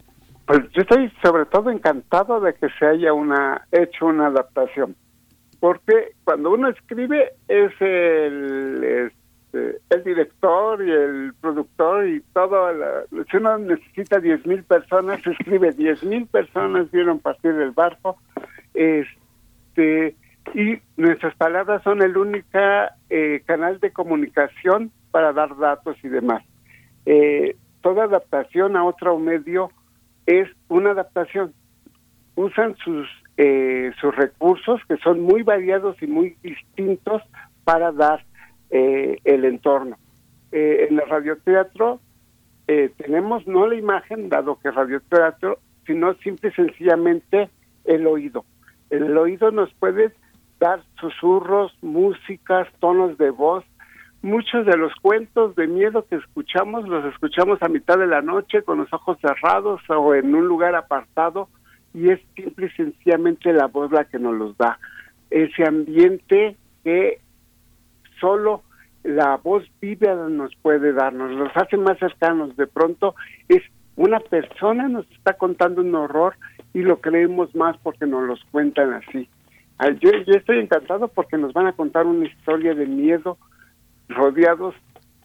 Pues 0.45 0.61
yo 0.73 0.81
estoy 0.81 1.11
sobre 1.23 1.45
todo 1.45 1.69
encantado 1.69 2.39
de 2.41 2.53
que 2.53 2.67
se 2.77 2.85
haya 2.85 3.13
una 3.13 3.67
hecho 3.71 4.07
una 4.07 4.27
adaptación, 4.27 4.95
porque 5.59 6.13
cuando 6.23 6.51
uno 6.51 6.67
escribe 6.69 7.33
es 7.47 7.71
el 7.79 9.11
este, 9.51 9.79
el 9.89 10.03
director 10.03 10.85
y 10.85 10.91
el 10.91 11.33
productor 11.41 12.07
y 12.07 12.21
todo, 12.33 12.71
la, 12.71 13.03
si 13.29 13.37
uno 13.37 13.57
necesita 13.57 14.19
10.000 14.19 14.47
mil 14.47 14.63
personas, 14.63 15.21
se 15.23 15.31
escribe 15.31 15.75
10.000 15.75 16.05
mil 16.07 16.27
personas 16.27 16.89
vieron 16.91 17.19
partir 17.19 17.53
del 17.53 17.71
barco, 17.71 18.17
este, 18.73 20.15
y 20.53 20.79
nuestras 20.97 21.35
palabras 21.35 21.83
son 21.83 22.01
el 22.01 22.17
único 22.17 22.47
eh, 23.09 23.41
canal 23.45 23.79
de 23.79 23.91
comunicación 23.91 24.91
para 25.11 25.33
dar 25.33 25.57
datos 25.57 25.97
y 26.03 26.07
demás. 26.07 26.43
Eh, 27.05 27.55
toda 27.81 28.05
adaptación 28.05 28.77
a 28.77 28.85
otro 28.85 29.17
medio 29.19 29.71
es 30.25 30.47
una 30.69 30.91
adaptación. 30.91 31.53
Usan 32.35 32.75
sus, 32.77 33.07
eh, 33.37 33.91
sus 33.99 34.15
recursos, 34.15 34.79
que 34.87 34.97
son 34.97 35.21
muy 35.21 35.43
variados 35.43 36.01
y 36.01 36.07
muy 36.07 36.37
distintos, 36.41 37.21
para 37.63 37.91
dar 37.91 38.23
eh, 38.71 39.17
el 39.23 39.45
entorno. 39.45 39.97
Eh, 40.51 40.87
en 40.89 40.99
el 40.99 41.07
radioteatro 41.07 41.99
eh, 42.67 42.89
tenemos 42.97 43.45
no 43.47 43.67
la 43.67 43.75
imagen, 43.75 44.29
dado 44.29 44.57
que 44.59 44.71
radioteatro, 44.71 45.59
sino 45.85 46.13
simple 46.15 46.49
y 46.49 46.53
sencillamente 46.53 47.49
el 47.85 48.07
oído. 48.07 48.45
El 48.89 49.17
oído 49.17 49.51
nos 49.51 49.73
puede 49.73 50.13
dar 50.59 50.81
susurros, 50.99 51.73
músicas, 51.81 52.67
tonos 52.79 53.17
de 53.17 53.29
voz. 53.29 53.65
Muchos 54.21 54.65
de 54.65 54.77
los 54.77 54.93
cuentos 55.01 55.55
de 55.55 55.67
miedo 55.67 56.05
que 56.07 56.15
escuchamos 56.15 56.87
los 56.87 57.03
escuchamos 57.05 57.61
a 57.61 57.67
mitad 57.67 57.97
de 57.97 58.07
la 58.07 58.21
noche 58.21 58.61
con 58.61 58.77
los 58.77 58.93
ojos 58.93 59.17
cerrados 59.19 59.81
o 59.89 60.13
en 60.13 60.33
un 60.35 60.47
lugar 60.47 60.75
apartado 60.75 61.49
y 61.93 62.09
es 62.09 62.19
simple 62.35 62.67
y 62.67 62.77
sencillamente 62.77 63.51
la 63.51 63.65
voz 63.65 63.91
la 63.91 64.05
que 64.05 64.19
nos 64.19 64.35
los 64.35 64.55
da. 64.57 64.79
Ese 65.29 65.67
ambiente 65.67 66.55
que 66.83 67.19
solo 68.21 68.63
la 69.03 69.37
voz 69.37 69.63
viva 69.81 70.13
nos 70.29 70.55
puede 70.57 70.93
darnos, 70.93 71.31
los 71.31 71.51
hace 71.55 71.75
más 71.75 71.97
cercanos. 71.99 72.55
De 72.55 72.67
pronto 72.67 73.15
es 73.49 73.61
una 73.95 74.19
persona 74.19 74.87
nos 74.87 75.09
está 75.11 75.33
contando 75.33 75.81
un 75.81 75.93
horror 75.95 76.35
y 76.73 76.83
lo 76.83 77.01
creemos 77.01 77.53
más 77.55 77.75
porque 77.83 78.05
nos 78.05 78.23
los 78.23 78.43
cuentan 78.51 78.93
así. 78.93 79.27
Yo, 79.99 80.11
yo 80.11 80.33
estoy 80.33 80.59
encantado 80.59 81.07
porque 81.07 81.37
nos 81.37 81.53
van 81.53 81.65
a 81.65 81.73
contar 81.73 82.05
una 82.05 82.27
historia 82.27 82.75
de 82.75 82.85
miedo 82.85 83.37
rodeados 84.09 84.75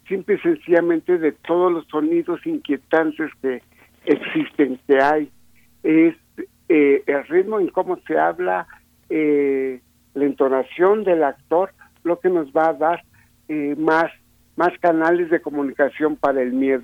simple 0.09 0.37
y 0.37 0.38
sencillamente 0.38 1.18
de 1.18 1.32
todos 1.32 1.72
los 1.72 1.87
sonidos 1.88 2.44
inquietantes 2.46 3.30
que 3.42 3.62
existen, 4.06 4.78
que 4.87 5.00
hay. 5.00 5.30
es 5.82 6.14
eh, 6.68 7.02
el 7.06 7.26
ritmo 7.28 7.61
en 7.61 7.68
cómo 7.68 7.98
se 8.06 8.18
habla, 8.18 8.66
eh, 9.09 9.80
la 10.14 10.24
entonación 10.24 11.04
del 11.04 11.22
actor, 11.22 11.70
lo 12.07 12.21
que 12.21 12.31
nos 12.31 12.49
va 12.53 12.69
a 12.69 12.75
dar 12.75 13.03
eh, 13.49 13.75
más, 13.77 14.11
más 14.57 14.73
canales 14.81 15.31
de 15.31 15.40
comunicación 15.40 16.16
para 16.16 16.40
el 16.42 16.53
miedo. 16.53 16.83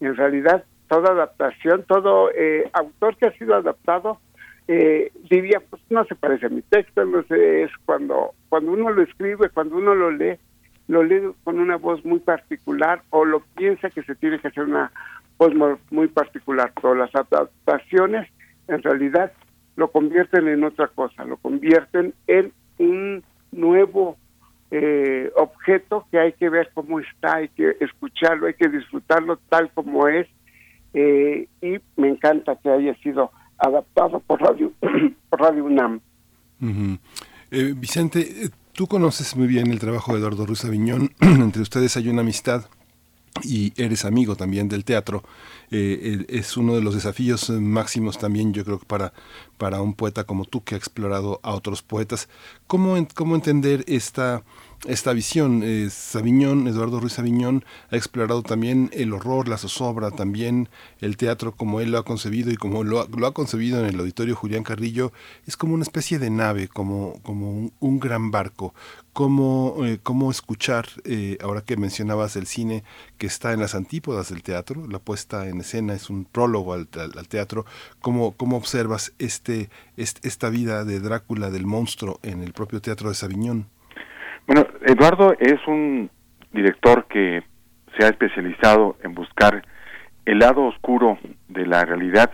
En 0.00 0.16
realidad, 0.16 0.64
toda 0.88 1.12
adaptación, 1.12 1.84
todo 1.88 2.30
autor 2.72 3.16
que 3.16 3.26
ha 3.26 3.32
sido 3.38 3.54
adaptado, 3.54 4.20
diría, 4.66 5.62
pues 5.70 5.80
no 5.90 6.04
se 6.04 6.14
parece 6.14 6.46
a 6.46 6.50
mi 6.50 6.62
texto, 6.62 7.04
no 7.04 7.22
sé, 7.24 7.62
es 7.62 7.70
cuando, 7.86 8.34
cuando 8.48 8.72
uno 8.72 8.90
lo 8.90 9.02
escribe, 9.02 9.48
cuando 9.48 9.76
uno 9.76 9.94
lo 9.94 10.10
lee, 10.10 10.36
lo 10.88 11.02
lee 11.02 11.32
con 11.44 11.58
una 11.58 11.76
voz 11.76 12.04
muy 12.04 12.20
particular 12.20 13.02
o 13.10 13.24
lo 13.24 13.40
piensa 13.56 13.90
que 13.90 14.02
se 14.02 14.14
tiene 14.14 14.38
que 14.38 14.48
hacer 14.48 14.64
una 14.64 14.92
voz 15.38 15.52
muy 15.90 16.08
particular. 16.08 16.72
Pero 16.74 16.94
las 16.94 17.14
adaptaciones 17.14 18.28
en 18.68 18.82
realidad 18.82 19.32
lo 19.76 19.90
convierten 19.90 20.48
en 20.48 20.64
otra 20.64 20.88
cosa, 20.88 21.24
lo 21.24 21.36
convierten 21.36 22.14
en 22.26 22.52
un 22.78 23.22
nuevo 23.52 24.16
eh, 24.70 25.30
objeto 25.36 26.06
que 26.10 26.18
hay 26.18 26.32
que 26.32 26.48
ver 26.48 26.70
cómo 26.74 27.00
está, 27.00 27.36
hay 27.36 27.48
que 27.48 27.76
escucharlo, 27.80 28.46
hay 28.46 28.54
que 28.54 28.68
disfrutarlo 28.68 29.38
tal 29.48 29.70
como 29.72 30.08
es 30.08 30.26
eh, 30.94 31.48
y 31.62 31.78
me 31.96 32.08
encanta 32.08 32.56
que 32.56 32.70
haya 32.70 32.94
sido 32.96 33.30
adaptado 33.58 34.20
por 34.20 34.40
Radio, 34.40 34.72
por 35.30 35.40
Radio 35.40 35.64
UNAM. 35.64 36.00
Eh, 37.50 37.74
Vicente, 37.76 38.50
tú 38.72 38.86
conoces 38.86 39.36
muy 39.36 39.46
bien 39.46 39.70
el 39.70 39.78
trabajo 39.78 40.12
de 40.12 40.18
Eduardo 40.18 40.46
Ruiz 40.46 40.64
Aviñón, 40.64 41.10
entre 41.20 41.62
ustedes 41.62 41.96
hay 41.96 42.08
una 42.08 42.22
amistad 42.22 42.66
y 43.42 43.72
eres 43.76 44.04
amigo 44.04 44.36
también 44.36 44.68
del 44.68 44.84
teatro. 44.84 45.22
Eh, 45.70 46.24
es 46.28 46.56
uno 46.56 46.74
de 46.74 46.80
los 46.80 46.94
desafíos 46.94 47.50
máximos 47.50 48.18
también, 48.18 48.52
yo 48.52 48.64
creo 48.64 48.78
para, 48.78 49.12
para 49.58 49.80
un 49.80 49.94
poeta 49.94 50.24
como 50.24 50.44
tú 50.44 50.62
que 50.62 50.74
ha 50.74 50.78
explorado 50.78 51.40
a 51.42 51.52
otros 51.52 51.82
poetas. 51.82 52.28
¿Cómo, 52.66 52.96
cómo 53.14 53.34
entender 53.34 53.84
esta 53.86 54.42
esta 54.84 55.12
visión. 55.12 55.62
Eh, 55.64 55.88
Sabiñón, 55.90 56.68
Eduardo 56.68 57.00
Ruiz 57.00 57.14
Sabiñón, 57.14 57.64
ha 57.90 57.96
explorado 57.96 58.42
también 58.42 58.90
el 58.92 59.12
horror, 59.12 59.48
la 59.48 59.58
zozobra, 59.58 60.10
también 60.10 60.68
el 61.00 61.16
teatro 61.16 61.52
como 61.52 61.80
él 61.80 61.90
lo 61.90 61.98
ha 61.98 62.04
concebido 62.04 62.50
y 62.50 62.56
como 62.56 62.84
lo 62.84 63.00
ha, 63.00 63.34
concebido 63.34 63.80
en 63.80 63.86
el 63.86 64.00
auditorio 64.00 64.36
Julián 64.36 64.62
Carrillo. 64.62 65.12
Es 65.46 65.56
como 65.56 65.74
una 65.74 65.82
especie 65.82 66.18
de 66.18 66.30
nave, 66.30 66.68
como, 66.68 67.20
como 67.22 67.70
un, 67.80 68.00
gran 68.00 68.30
barco. 68.30 68.74
Cómo, 69.12 69.76
eh, 69.84 69.98
escuchar, 70.30 70.86
eh, 71.04 71.38
ahora 71.42 71.62
que 71.62 71.76
mencionabas 71.76 72.36
el 72.36 72.46
cine 72.46 72.84
que 73.16 73.26
está 73.26 73.52
en 73.52 73.60
las 73.60 73.74
antípodas 73.74 74.28
del 74.28 74.42
teatro, 74.42 74.86
la 74.86 74.98
puesta 74.98 75.48
en 75.48 75.60
escena 75.60 75.94
es 75.94 76.10
un 76.10 76.26
prólogo 76.26 76.74
al, 76.74 76.88
teatro, 77.28 77.64
cómo, 78.00 78.32
cómo 78.36 78.56
observas 78.56 79.12
este, 79.18 79.70
este, 79.96 80.28
esta 80.28 80.50
vida 80.50 80.84
de 80.84 81.00
Drácula, 81.00 81.50
del 81.50 81.66
monstruo, 81.66 82.20
en 82.22 82.42
el 82.42 82.52
propio 82.52 82.82
teatro 82.82 83.08
de 83.08 83.14
Sabiñón. 83.14 83.75
Bueno, 84.46 84.64
Eduardo 84.82 85.34
es 85.40 85.58
un 85.66 86.08
director 86.52 87.06
que 87.06 87.42
se 87.98 88.04
ha 88.04 88.08
especializado 88.08 88.96
en 89.02 89.12
buscar 89.14 89.62
el 90.24 90.38
lado 90.38 90.64
oscuro 90.66 91.18
de 91.48 91.66
la 91.66 91.84
realidad 91.84 92.30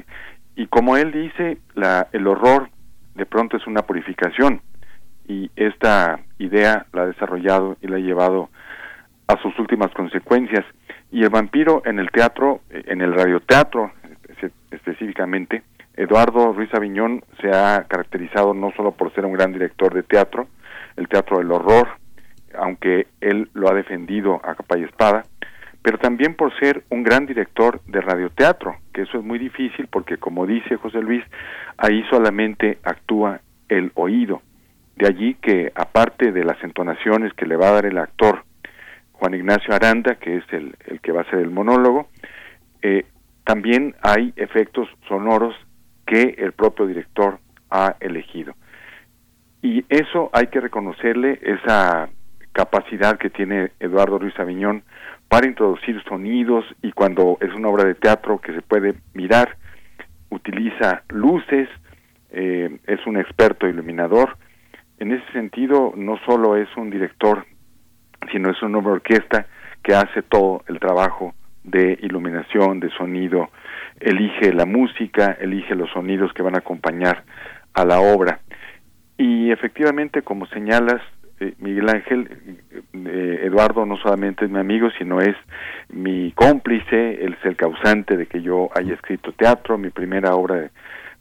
y 0.54 0.66
como 0.66 0.98
él 0.98 1.10
dice, 1.10 1.58
la, 1.74 2.08
el 2.12 2.26
horror 2.26 2.68
de 3.14 3.24
pronto 3.24 3.56
es 3.56 3.66
una 3.66 3.82
purificación 3.82 4.60
y 5.26 5.50
esta 5.56 6.20
idea 6.38 6.84
la 6.92 7.02
ha 7.02 7.06
desarrollado 7.06 7.78
y 7.80 7.88
la 7.88 7.96
ha 7.96 8.00
llevado 8.00 8.50
a 9.28 9.40
sus 9.40 9.58
últimas 9.58 9.90
consecuencias. 9.92 10.66
Y 11.10 11.22
el 11.22 11.30
vampiro 11.30 11.82
en 11.86 11.98
el 11.98 12.10
teatro, 12.10 12.60
en 12.70 13.00
el 13.00 13.14
radioteatro 13.14 13.92
específicamente, 14.70 15.62
Eduardo 15.94 16.52
Ruiz 16.52 16.72
Aviñón 16.74 17.24
se 17.40 17.50
ha 17.50 17.84
caracterizado 17.84 18.52
no 18.52 18.72
solo 18.76 18.92
por 18.92 19.14
ser 19.14 19.24
un 19.24 19.32
gran 19.32 19.52
director 19.52 19.94
de 19.94 20.02
teatro, 20.02 20.48
el 20.96 21.08
teatro 21.08 21.38
del 21.38 21.52
horror, 21.52 22.01
aunque 22.56 23.06
él 23.20 23.48
lo 23.54 23.68
ha 23.68 23.74
defendido 23.74 24.40
a 24.44 24.54
capa 24.54 24.78
y 24.78 24.84
espada, 24.84 25.24
pero 25.82 25.98
también 25.98 26.34
por 26.34 26.56
ser 26.58 26.84
un 26.90 27.02
gran 27.02 27.26
director 27.26 27.80
de 27.86 28.00
radioteatro, 28.00 28.76
que 28.92 29.02
eso 29.02 29.18
es 29.18 29.24
muy 29.24 29.38
difícil 29.38 29.88
porque 29.88 30.16
como 30.16 30.46
dice 30.46 30.76
José 30.76 31.00
Luis, 31.00 31.24
ahí 31.76 32.04
solamente 32.08 32.78
actúa 32.84 33.40
el 33.68 33.90
oído. 33.94 34.42
De 34.96 35.08
allí 35.08 35.34
que 35.34 35.72
aparte 35.74 36.30
de 36.30 36.44
las 36.44 36.62
entonaciones 36.62 37.32
que 37.34 37.46
le 37.46 37.56
va 37.56 37.68
a 37.68 37.72
dar 37.72 37.86
el 37.86 37.98
actor 37.98 38.44
Juan 39.12 39.34
Ignacio 39.34 39.74
Aranda, 39.74 40.16
que 40.16 40.36
es 40.36 40.44
el, 40.52 40.76
el 40.86 41.00
que 41.00 41.12
va 41.12 41.22
a 41.22 41.30
ser 41.30 41.40
el 41.40 41.50
monólogo, 41.50 42.08
eh, 42.82 43.06
también 43.44 43.96
hay 44.02 44.32
efectos 44.36 44.88
sonoros 45.08 45.54
que 46.06 46.34
el 46.38 46.52
propio 46.52 46.86
director 46.86 47.38
ha 47.70 47.96
elegido. 48.00 48.54
Y 49.62 49.84
eso 49.88 50.30
hay 50.32 50.48
que 50.48 50.60
reconocerle 50.60 51.38
esa 51.42 52.08
capacidad 52.52 53.18
que 53.18 53.30
tiene 53.30 53.72
Eduardo 53.80 54.18
Ruiz 54.18 54.38
Aviñón 54.38 54.84
para 55.28 55.46
introducir 55.46 56.02
sonidos 56.04 56.64
y 56.82 56.92
cuando 56.92 57.38
es 57.40 57.52
una 57.54 57.68
obra 57.68 57.84
de 57.84 57.94
teatro 57.94 58.38
que 58.38 58.52
se 58.52 58.62
puede 58.62 58.94
mirar, 59.14 59.56
utiliza 60.28 61.02
luces, 61.08 61.68
eh, 62.30 62.78
es 62.86 63.06
un 63.06 63.16
experto 63.16 63.66
iluminador. 63.66 64.36
En 64.98 65.12
ese 65.12 65.24
sentido, 65.32 65.92
no 65.96 66.18
solo 66.26 66.56
es 66.56 66.68
un 66.76 66.90
director, 66.90 67.46
sino 68.30 68.50
es 68.50 68.62
una 68.62 68.78
orquesta 68.78 69.46
que 69.82 69.94
hace 69.94 70.22
todo 70.22 70.62
el 70.68 70.78
trabajo 70.78 71.34
de 71.64 71.98
iluminación, 72.02 72.80
de 72.80 72.90
sonido, 72.90 73.50
elige 74.00 74.52
la 74.52 74.66
música, 74.66 75.36
elige 75.40 75.74
los 75.74 75.90
sonidos 75.90 76.32
que 76.32 76.42
van 76.42 76.54
a 76.54 76.58
acompañar 76.58 77.24
a 77.74 77.84
la 77.84 78.00
obra. 78.00 78.40
Y 79.16 79.50
efectivamente, 79.50 80.22
como 80.22 80.46
señalas, 80.46 81.00
eh, 81.42 81.54
Miguel 81.58 81.88
Ángel, 81.88 82.28
eh, 82.92 83.40
Eduardo 83.42 83.84
no 83.84 83.96
solamente 83.96 84.44
es 84.44 84.50
mi 84.50 84.60
amigo, 84.60 84.90
sino 84.96 85.20
es 85.20 85.36
mi 85.88 86.30
cómplice, 86.32 87.24
él 87.24 87.36
es 87.38 87.44
el 87.44 87.56
causante 87.56 88.16
de 88.16 88.26
que 88.26 88.42
yo 88.42 88.70
haya 88.74 88.94
escrito 88.94 89.32
teatro, 89.32 89.76
mi 89.76 89.90
primera 89.90 90.34
obra 90.36 90.70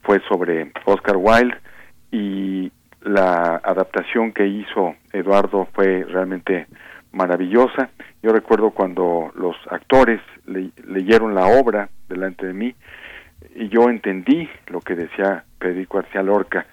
fue 0.04 0.22
sobre 0.30 0.72
Oscar 0.86 1.18
Wilde 1.18 1.58
y 2.12 2.72
la 3.02 3.62
adaptación 3.64 4.32
que 4.32 4.46
hizo 4.46 4.96
Eduardo 5.12 5.68
fue 5.74 6.06
realmente 6.08 6.68
maravillosa. 7.12 7.90
Yo 8.22 8.32
recuerdo 8.32 8.72
cuando 8.72 9.32
los 9.36 9.56
actores 9.72 10.22
leyeron 10.46 11.34
la 11.34 11.48
obra 11.48 11.90
delante 12.08 12.46
de 12.46 12.54
mí 12.54 12.76
y 13.56 13.70
yo 13.70 13.90
entendí 13.90 14.48
lo 14.68 14.82
que 14.82 14.96
decía 14.96 15.44
Federico 15.60 15.98
García 15.98 16.22
Lorca 16.22 16.68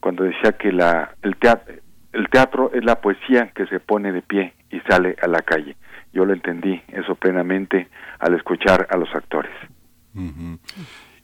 cuando 0.00 0.24
decía 0.24 0.52
que 0.52 0.72
la, 0.72 1.14
el 1.22 1.36
teatro, 1.36 1.74
el 2.12 2.28
teatro 2.28 2.70
es 2.72 2.84
la 2.84 3.00
poesía 3.00 3.50
que 3.54 3.66
se 3.66 3.80
pone 3.80 4.12
de 4.12 4.22
pie 4.22 4.54
y 4.70 4.80
sale 4.80 5.16
a 5.22 5.26
la 5.26 5.40
calle. 5.42 5.76
Yo 6.12 6.24
lo 6.24 6.32
entendí 6.32 6.80
eso 6.88 7.14
plenamente 7.14 7.88
al 8.18 8.34
escuchar 8.34 8.86
a 8.90 8.96
los 8.96 9.14
actores. 9.14 9.52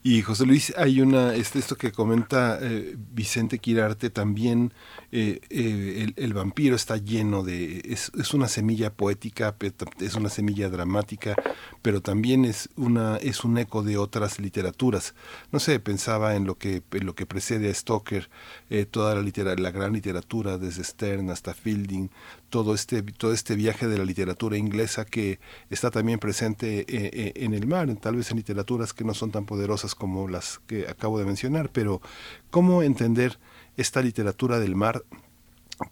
Y 0.01 0.21
José 0.21 0.45
Luis, 0.45 0.73
hay 0.77 1.01
una, 1.01 1.35
este, 1.35 1.59
esto 1.59 1.75
que 1.75 1.91
comenta 1.91 2.57
eh, 2.61 2.95
Vicente 3.11 3.59
Quirarte 3.59 4.09
también, 4.09 4.73
eh, 5.11 5.41
eh, 5.49 6.13
el, 6.15 6.33
vampiro 6.33 6.77
está 6.77 6.95
lleno 6.95 7.43
de, 7.43 7.81
es, 7.83 8.09
es, 8.17 8.33
una 8.33 8.47
semilla 8.47 8.93
poética, 8.93 9.57
es 9.99 10.15
una 10.15 10.29
semilla 10.29 10.69
dramática, 10.69 11.35
pero 11.81 12.01
también 12.01 12.45
es, 12.45 12.69
una, 12.77 13.17
es 13.17 13.43
un 13.43 13.57
eco 13.57 13.83
de 13.83 13.97
otras 13.97 14.39
literaturas. 14.39 15.15
No 15.51 15.59
sé, 15.59 15.81
pensaba 15.81 16.35
en 16.35 16.45
lo 16.45 16.57
que, 16.57 16.81
en 16.91 17.05
lo 17.05 17.13
que 17.13 17.25
precede 17.25 17.69
a 17.69 17.73
Stoker, 17.73 18.29
toda 18.91 19.15
la, 19.15 19.21
litera, 19.21 19.53
la 19.55 19.71
gran 19.71 19.91
literatura, 19.91 20.57
desde 20.57 20.85
Stern 20.85 21.29
hasta 21.29 21.53
Fielding, 21.53 22.09
todo 22.49 22.73
este, 22.73 23.01
todo 23.03 23.33
este 23.33 23.55
viaje 23.55 23.87
de 23.87 23.97
la 23.97 24.05
literatura 24.05 24.57
inglesa 24.57 25.05
que 25.05 25.39
está 25.69 25.91
también 25.91 26.19
presente 26.19 26.79
eh, 26.81 26.85
eh, 26.87 27.33
en 27.35 27.53
el 27.53 27.67
mar, 27.67 27.93
tal 27.95 28.15
vez 28.15 28.29
en 28.31 28.37
literaturas 28.37 28.93
que 28.93 29.03
no 29.03 29.13
son 29.13 29.31
tan 29.31 29.45
poderosas 29.45 29.95
como 29.95 30.27
las 30.27 30.59
que 30.67 30.87
acabo 30.87 31.19
de 31.19 31.25
mencionar, 31.25 31.69
pero 31.71 32.01
¿cómo 32.49 32.83
entender 32.83 33.39
esta 33.77 34.01
literatura 34.01 34.59
del 34.59 34.75
mar 34.75 35.03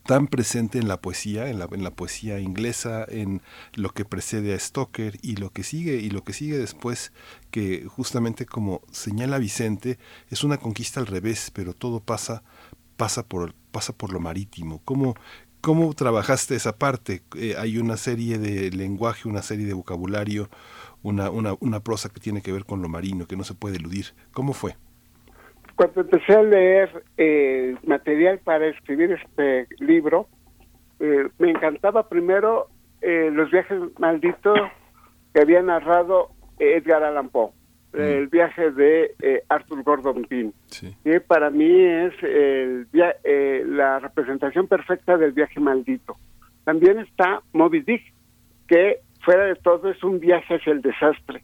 tan 0.04 0.28
presente 0.28 0.80
en 0.80 0.88
la 0.88 1.00
poesía, 1.00 1.50
en 1.50 1.60
la, 1.60 1.70
en 1.72 1.84
la 1.84 1.92
poesía 1.92 2.40
inglesa, 2.40 3.06
en 3.08 3.42
lo 3.74 3.92
que 3.94 4.04
precede 4.04 4.54
a 4.54 4.60
Stoker 4.60 5.18
y 5.22 5.38
lo 5.38 5.52
que 5.52 5.64
sigue 5.64 5.96
y 5.96 6.10
lo 6.10 6.24
que 6.24 6.34
sigue 6.34 6.58
después, 6.58 7.14
que 7.52 7.86
justamente 7.88 8.46
como 8.46 8.82
señala 8.92 9.38
Vicente, 9.38 9.98
es 10.30 10.44
una 10.44 10.58
conquista 10.58 11.00
al 11.00 11.08
revés, 11.08 11.52
pero 11.54 11.74
todo 11.74 12.02
pasa 12.02 12.44
pasa 12.98 13.24
por 13.24 13.54
pasa 13.72 13.94
por 13.94 14.12
lo 14.12 14.20
marítimo. 14.20 14.82
¿Cómo, 14.84 15.16
¿Cómo 15.62 15.94
trabajaste 15.94 16.56
esa 16.56 16.78
parte? 16.78 17.22
Eh, 17.36 17.56
hay 17.58 17.78
una 17.78 17.98
serie 17.98 18.38
de 18.38 18.70
lenguaje, 18.72 19.28
una 19.28 19.42
serie 19.42 19.66
de 19.66 19.74
vocabulario, 19.74 20.50
una, 21.04 21.30
una, 21.30 21.56
una 21.60 21.80
prosa 21.82 22.10
que 22.10 22.20
tiene 22.20 22.42
que 22.42 22.52
ver 22.52 22.66
con 22.66 22.82
lo 22.82 22.90
marino, 22.90 23.28
que 23.28 23.36
no 23.36 23.44
se 23.44 23.54
puede 23.54 23.78
eludir. 23.78 24.08
¿Cómo 24.32 24.54
fue? 24.54 24.76
Cuando 25.76 26.02
empecé 26.02 26.34
a 26.34 26.44
leer 26.44 27.04
eh, 27.18 27.76
material 27.86 28.40
para 28.40 28.68
escribir 28.68 29.12
este 29.12 29.68
libro, 29.80 30.28
eh, 31.00 31.30
me 31.38 31.52
encantaba 31.52 32.08
primero 32.10 32.68
los 33.00 33.52
viajes 33.52 33.80
malditos 34.00 34.58
que 35.34 35.42
había 35.42 35.62
narrado 35.62 36.32
Edgar 36.60 37.04
Allan 37.04 37.30
Poe. 37.30 37.52
Mm. 37.94 38.00
el 38.00 38.28
viaje 38.28 38.72
de 38.72 39.16
eh, 39.22 39.44
Arthur 39.50 39.84
Gordon 39.84 40.24
Pym, 40.26 40.52
que 41.04 41.22
para 41.22 41.50
mí 41.50 41.70
es 41.70 42.14
el 42.24 42.88
eh, 43.24 43.64
la 43.66 44.00
representación 44.00 44.68
perfecta 44.68 45.18
del 45.18 45.32
viaje 45.32 45.60
maldito. 45.60 46.18
También 46.64 47.00
está 47.00 47.42
Moby 47.54 47.82
Dick, 47.82 48.04
que 48.68 49.00
fuera 49.24 49.46
de 49.46 49.56
todo 49.56 49.90
es 49.90 50.04
un 50.04 50.20
viaje 50.20 50.56
hacia 50.56 50.74
el 50.74 50.82
desastre, 50.82 51.44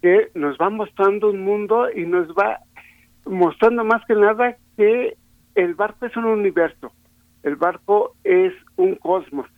que 0.00 0.30
nos 0.34 0.56
va 0.58 0.70
mostrando 0.70 1.30
un 1.30 1.44
mundo 1.44 1.88
y 1.94 2.06
nos 2.06 2.28
va 2.28 2.60
mostrando 3.24 3.84
más 3.84 4.04
que 4.06 4.14
nada 4.14 4.56
que 4.76 5.16
el 5.54 5.74
barco 5.74 6.06
es 6.06 6.16
un 6.16 6.26
universo, 6.26 6.92
el 7.42 7.56
barco 7.56 8.14
es 8.24 8.52
un 8.76 8.96
cosmos, 8.96 9.48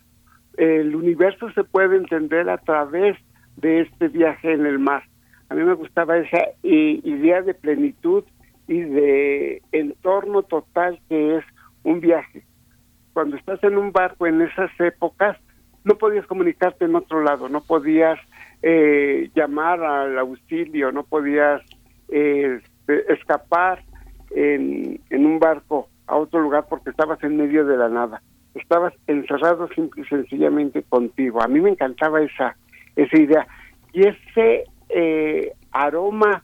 el 0.57 0.95
universo 0.95 1.51
se 1.51 1.63
puede 1.63 1.97
entender 1.97 2.49
a 2.49 2.57
través 2.57 3.17
de 3.57 3.81
este 3.81 4.07
viaje 4.07 4.53
en 4.53 4.65
el 4.65 4.79
mar. 4.79 5.03
A 5.49 5.55
mí 5.55 5.63
me 5.63 5.73
gustaba 5.73 6.17
esa 6.17 6.43
idea 6.63 7.41
de 7.41 7.53
plenitud 7.53 8.23
y 8.67 8.81
de 8.81 9.61
entorno 9.71 10.43
total 10.43 10.99
que 11.07 11.37
es 11.37 11.45
un 11.83 12.01
viaje. 12.01 12.43
Cuando 13.13 13.37
estás 13.37 13.63
en 13.63 13.77
un 13.77 13.91
barco 13.91 14.27
en 14.27 14.41
esas 14.41 14.69
épocas, 14.79 15.37
no 15.83 15.97
podías 15.97 16.27
comunicarte 16.27 16.85
en 16.85 16.95
otro 16.95 17.23
lado, 17.23 17.47
no 17.47 17.61
podías 17.61 18.19
eh, 18.61 19.29
llamar 19.33 19.81
al 19.81 20.17
auxilio, 20.19 20.91
no 20.91 21.03
podías 21.03 21.61
eh, 22.09 22.59
escapar 23.07 23.83
en, 24.31 24.99
en 25.09 25.25
un 25.25 25.39
barco 25.39 25.87
a 26.07 26.17
otro 26.17 26.41
lugar 26.41 26.65
porque 26.69 26.89
estabas 26.89 27.23
en 27.23 27.37
medio 27.37 27.65
de 27.65 27.77
la 27.77 27.87
nada. 27.87 28.21
Estabas 28.53 28.93
encerrado 29.07 29.69
simple 29.69 30.03
y 30.03 30.07
sencillamente 30.07 30.83
contigo. 30.83 31.41
A 31.41 31.47
mí 31.47 31.61
me 31.61 31.69
encantaba 31.69 32.21
esa, 32.21 32.57
esa 32.95 33.17
idea. 33.17 33.47
Y 33.93 34.07
ese 34.07 34.65
eh, 34.89 35.53
aroma 35.71 36.43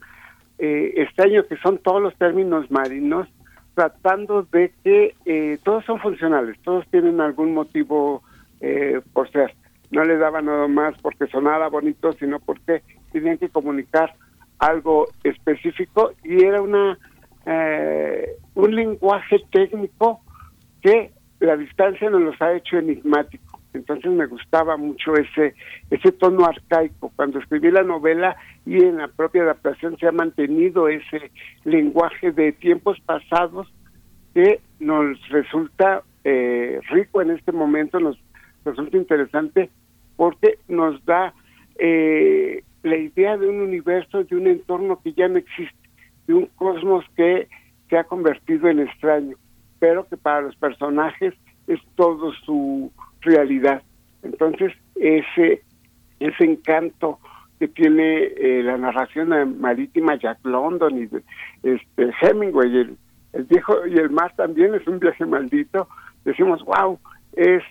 eh, 0.60 0.94
extraño 0.98 1.46
que 1.48 1.58
son 1.58 1.78
todos 1.80 2.02
los 2.02 2.16
términos 2.16 2.70
marinos, 2.72 3.28
tratando 3.76 4.44
de 4.44 4.72
que 4.84 5.16
eh, 5.26 5.58
todos 5.64 5.84
son 5.86 6.00
funcionales, 6.00 6.58
todos 6.64 6.88
tienen 6.88 7.20
algún 7.22 7.54
motivo 7.54 8.24
eh, 8.62 9.02
por 9.14 9.30
ser. 9.32 9.54
No 9.92 10.04
le 10.04 10.18
daba 10.18 10.42
nada 10.42 10.68
más 10.68 10.96
porque 11.02 11.28
sonara 11.28 11.70
bonito, 11.70 12.14
sino 12.14 12.40
porque 12.40 12.82
tenían 13.12 13.38
que 13.38 13.50
comunicar 13.50 14.14
algo 14.60 15.08
específico 15.24 16.14
y 16.24 16.44
era 16.44 16.62
una 16.62 16.98
eh, 17.46 18.38
un 18.56 18.76
lenguaje 18.76 19.38
técnico 19.52 20.22
que 20.82 21.12
la 21.40 21.58
distancia 21.58 22.10
nos 22.10 22.22
los 22.22 22.42
ha 22.42 22.54
hecho 22.54 22.78
enigmático. 22.78 23.53
Entonces 23.74 24.12
me 24.12 24.26
gustaba 24.28 24.78
mucho 24.78 25.16
ese 25.16 25.56
ese 25.90 26.12
tono 26.12 26.46
arcaico. 26.46 27.12
Cuando 27.16 27.40
escribí 27.40 27.72
la 27.72 27.84
novela 27.84 28.36
y 28.66 28.84
en 28.84 28.98
la 28.98 29.08
propia 29.08 29.44
adaptación 29.44 29.98
se 29.98 30.08
ha 30.08 30.12
mantenido 30.12 30.88
ese 30.88 31.32
lenguaje 31.64 32.32
de 32.32 32.52
tiempos 32.52 33.00
pasados 33.02 33.72
que 34.34 34.62
nos 34.80 35.18
resulta 35.30 36.04
eh, 36.24 36.80
rico 36.90 37.22
en 37.22 37.32
este 37.32 37.52
momento, 37.52 38.00
nos 38.00 38.18
resulta 38.66 38.98
interesante 38.98 39.70
porque 40.16 40.60
nos 40.68 41.04
da 41.06 41.34
eh, 41.78 42.64
la 42.84 42.98
idea 42.98 43.38
de 43.38 43.48
un 43.48 43.62
universo, 43.62 44.24
de 44.24 44.36
un 44.36 44.48
entorno 44.48 45.00
que 45.04 45.14
ya 45.14 45.28
no 45.28 45.38
existe 45.38 45.84
de 46.28 46.34
un 46.34 46.46
cosmos 46.56 47.06
que 47.16 47.48
se 47.90 47.98
ha 47.98 48.04
convertido 48.04 48.70
en 48.70 48.80
extraño, 48.80 49.36
pero 49.80 50.08
que 50.08 50.18
para 50.18 50.42
los 50.42 50.56
personajes 50.56 51.34
es 51.68 51.80
todo 51.96 52.32
su 52.46 52.92
realidad. 53.24 53.82
Entonces, 54.22 54.74
ese, 54.96 55.62
ese 56.20 56.44
encanto 56.44 57.20
que 57.60 57.68
tiene 57.68 58.24
eh, 58.24 58.62
la 58.64 58.78
narración 58.78 59.60
marítima 59.60 60.16
Jack 60.16 60.40
London 60.44 60.98
y 60.98 61.10
este 61.68 62.12
Hemingway, 62.22 62.78
el, 62.78 62.98
el, 63.34 63.44
viejo 63.44 63.86
y 63.88 63.98
el 63.98 64.10
mar 64.10 64.34
también 64.36 64.76
es 64.76 64.86
un 64.88 65.00
viaje 65.00 65.26
maldito, 65.26 65.88
decimos, 66.26 66.64
wow, 66.66 67.00
es 67.34 67.64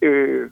eh, 0.00 0.48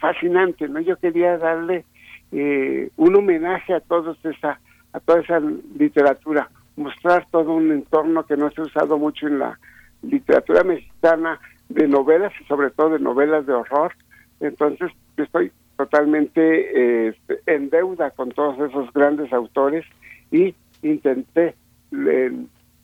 fascinante, 0.00 0.68
¿no? 0.68 0.80
Yo 0.80 0.96
quería 0.96 1.38
darle 1.38 1.84
eh, 2.32 2.90
un 2.96 3.16
homenaje 3.16 3.74
a 3.74 3.80
todos 3.80 4.18
esa 4.24 4.60
a 4.92 5.00
toda 5.00 5.20
esa 5.20 5.40
literatura 5.76 6.48
mostrar 6.76 7.26
todo 7.30 7.52
un 7.52 7.70
entorno 7.72 8.24
que 8.24 8.36
no 8.36 8.50
se 8.50 8.60
ha 8.60 8.64
usado 8.64 8.98
mucho 8.98 9.26
en 9.26 9.38
la 9.38 9.58
literatura 10.02 10.64
mexicana 10.64 11.40
de 11.68 11.88
novelas 11.88 12.32
y 12.40 12.44
sobre 12.44 12.70
todo 12.70 12.90
de 12.90 12.98
novelas 12.98 13.46
de 13.46 13.52
horror. 13.52 13.92
Entonces, 14.40 14.90
estoy 15.16 15.52
totalmente 15.76 17.08
eh, 17.08 17.14
en 17.46 17.70
deuda 17.70 18.10
con 18.10 18.30
todos 18.30 18.58
esos 18.70 18.92
grandes 18.92 19.32
autores 19.32 19.84
y 20.30 20.54
intenté 20.82 21.54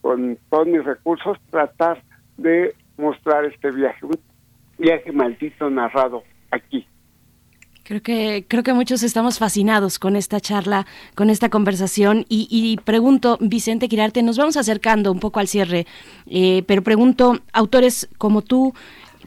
con 0.01 0.37
todos 0.49 0.67
mis 0.67 0.83
recursos 0.83 1.37
tratar 1.49 2.01
de 2.37 2.73
mostrar 2.97 3.45
este 3.45 3.71
viaje, 3.71 4.05
un 4.05 4.19
viaje 4.77 5.11
maldito 5.11 5.69
narrado 5.69 6.23
aquí. 6.49 6.87
Creo 7.83 8.01
que, 8.01 8.45
creo 8.47 8.63
que 8.63 8.73
muchos 8.73 9.01
estamos 9.01 9.39
fascinados 9.39 9.97
con 9.97 10.15
esta 10.15 10.39
charla, 10.39 10.85
con 11.15 11.29
esta 11.29 11.49
conversación. 11.49 12.25
Y, 12.29 12.47
y 12.49 12.77
pregunto, 12.77 13.37
Vicente 13.41 13.89
Quirarte, 13.89 14.21
nos 14.21 14.37
vamos 14.37 14.55
acercando 14.55 15.11
un 15.11 15.19
poco 15.19 15.39
al 15.39 15.47
cierre, 15.47 15.87
eh, 16.27 16.63
pero 16.67 16.83
pregunto, 16.83 17.39
autores 17.53 18.07
como 18.17 18.43
tú, 18.43 18.73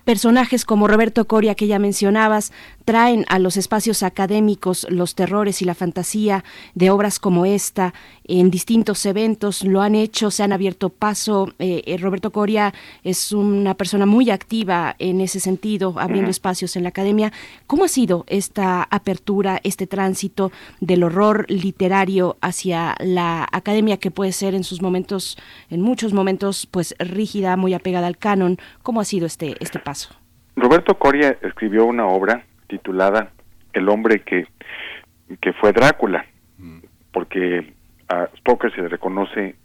personajes 0.05 0.65
como 0.65 0.87
Roberto 0.87 1.27
Coria 1.27 1.55
que 1.55 1.67
ya 1.67 1.79
mencionabas, 1.79 2.53
traen 2.85 3.25
a 3.29 3.39
los 3.39 3.57
espacios 3.57 4.03
académicos 4.03 4.87
los 4.91 5.15
terrores 5.15 5.63
y 5.63 5.65
la 5.65 5.75
fantasía 5.75 6.45
de 6.75 6.91
obras 6.91 7.19
como 7.19 7.47
esta 7.47 7.95
en 8.25 8.51
distintos 8.51 9.05
eventos, 9.07 9.65
lo 9.65 9.83
han 9.83 9.95
hecho, 9.95 10.31
se 10.31 10.43
han 10.43 10.53
abierto 10.53 10.89
paso. 10.89 11.53
Eh, 11.59 11.83
eh, 11.87 11.97
Roberto 11.99 12.31
Coria 12.31 12.73
es 13.03 13.33
una 13.33 13.75
persona 13.75 14.07
muy 14.07 14.31
activa 14.31 14.97
en 14.99 15.21
ese 15.21 15.41
sentido, 15.41 15.95
abriendo 15.99 16.31
espacios 16.31 16.77
en 16.77 16.85
la 16.85 16.89
academia. 16.91 17.33
¿Cómo 17.67 17.85
ha 17.85 17.89
sido 17.89 18.25
esta 18.29 18.83
apertura, 18.83 19.61
este 19.63 19.87
tránsito 19.87 20.53
del 20.81 21.05
horror 21.05 21.47
literario 21.49 22.37
hacia 22.41 22.95
la 23.01 23.47
academia 23.53 23.99
que 23.99 24.11
puede 24.11 24.33
ser 24.33 24.55
en 24.55 24.65
sus 24.65 24.81
momentos, 24.81 25.37
en 25.71 25.83
muchos 25.83 26.13
momentos, 26.13 26.67
pues 26.71 26.95
rígida, 26.99 27.57
muy 27.57 27.75
apegada 27.75 28.07
al 28.07 28.17
canon? 28.17 28.59
¿Cómo 28.83 29.01
ha 29.01 29.05
sido 29.05 29.27
este, 29.27 29.55
este 29.61 29.79
paso? 29.79 30.15
Roberto 30.57 30.99
Coria 30.99 31.37
escribió 31.43 31.85
una 31.85 32.07
obra 32.07 32.47
titulada 32.67 33.31
El 33.73 33.89
hombre 33.89 34.21
que, 34.21 34.47
que 35.41 35.53
fue 35.55 35.73
Drácula, 35.73 36.27
mm. 36.59 36.79
porque 37.13 37.73
a 38.09 38.29
Stoker 38.39 38.73
se 38.75 38.83
le 38.83 38.89
reconoce 38.89 39.57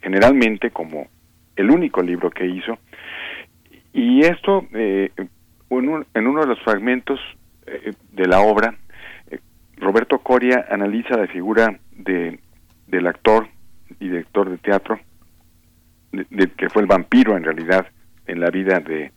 generalmente 0.00 0.70
como 0.70 1.08
el 1.56 1.70
único 1.70 2.02
libro 2.02 2.30
que 2.30 2.46
hizo. 2.46 2.78
Y 3.92 4.20
esto, 4.24 4.66
eh, 4.72 5.10
en, 5.16 6.26
uno 6.26 6.40
de 6.40 6.46
los 6.46 6.60
fragmentos 6.60 7.20
eh, 7.66 7.92
de 8.12 8.26
la 8.26 8.40
obra, 8.40 8.74
eh, 9.30 9.38
Roberto 9.76 10.18
Coria 10.20 10.66
analiza 10.70 11.16
la 11.16 11.26
figura 11.26 11.78
de, 11.92 12.38
del 12.86 13.06
actor 13.06 13.48
y 13.98 14.08
director 14.08 14.48
de 14.48 14.58
teatro, 14.58 15.00
de, 16.12 16.50
que 16.52 16.68
fue 16.70 16.82
el 16.82 16.88
vampiro 16.88 17.36
en 17.36 17.44
realidad 17.44 17.86
en 18.26 18.40
la 18.40 18.50
vida 18.50 18.80
de, 18.80 19.10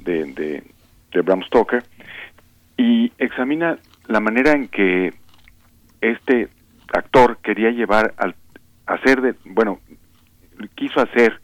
de, 0.00 0.62
de 1.12 1.20
Bram 1.22 1.42
Stoker, 1.44 1.82
y 2.76 3.12
examina 3.18 3.78
la 4.06 4.20
manera 4.20 4.52
en 4.52 4.68
que 4.68 5.12
este 6.00 6.48
actor 6.92 7.38
quería 7.42 7.70
llevar 7.70 8.14
al 8.16 8.34
hacer 8.86 9.20
de 9.20 9.34
bueno 9.44 9.80
quiso 10.74 11.00
hacer 11.00 11.40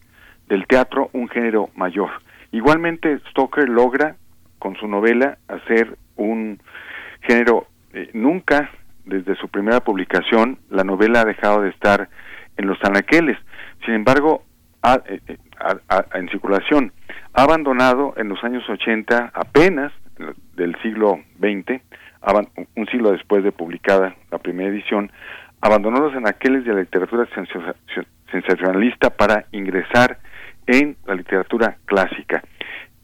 del 0.48 0.66
teatro 0.66 1.10
un 1.12 1.28
género 1.28 1.70
mayor. 1.74 2.10
Igualmente 2.52 3.20
Stoker 3.30 3.68
logra 3.68 4.16
con 4.58 4.76
su 4.76 4.88
novela 4.88 5.38
hacer 5.48 5.96
un 6.16 6.60
género 7.22 7.66
eh, 7.92 8.10
nunca 8.12 8.70
desde 9.04 9.36
su 9.36 9.48
primera 9.48 9.80
publicación 9.80 10.58
la 10.68 10.84
novela 10.84 11.20
ha 11.20 11.24
dejado 11.24 11.62
de 11.62 11.70
estar 11.70 12.08
en 12.56 12.66
los 12.66 12.78
anaqueles 12.84 13.38
sin 13.84 13.94
embargo 13.94 14.44
eh, 15.06 15.20
eh, 15.26 15.38
en 16.14 16.28
circulación. 16.28 16.92
Ha 17.34 17.42
abandonado 17.42 18.14
en 18.16 18.28
los 18.28 18.42
años 18.42 18.68
80 18.68 19.30
apenas 19.34 19.92
del 20.54 20.76
siglo 20.82 21.20
XX, 21.38 21.80
un 22.76 22.86
siglo 22.86 23.12
después 23.12 23.42
de 23.44 23.52
publicada 23.52 24.14
la 24.30 24.38
primera 24.38 24.70
edición, 24.70 25.10
abandonó 25.60 26.00
los 26.00 26.14
anaqueles 26.14 26.64
de 26.64 26.74
la 26.74 26.80
literatura 26.80 27.28
sensacionalista 28.30 29.10
para 29.10 29.46
ingresar 29.52 30.18
en 30.66 30.96
la 31.06 31.14
literatura 31.14 31.76
clásica. 31.84 32.42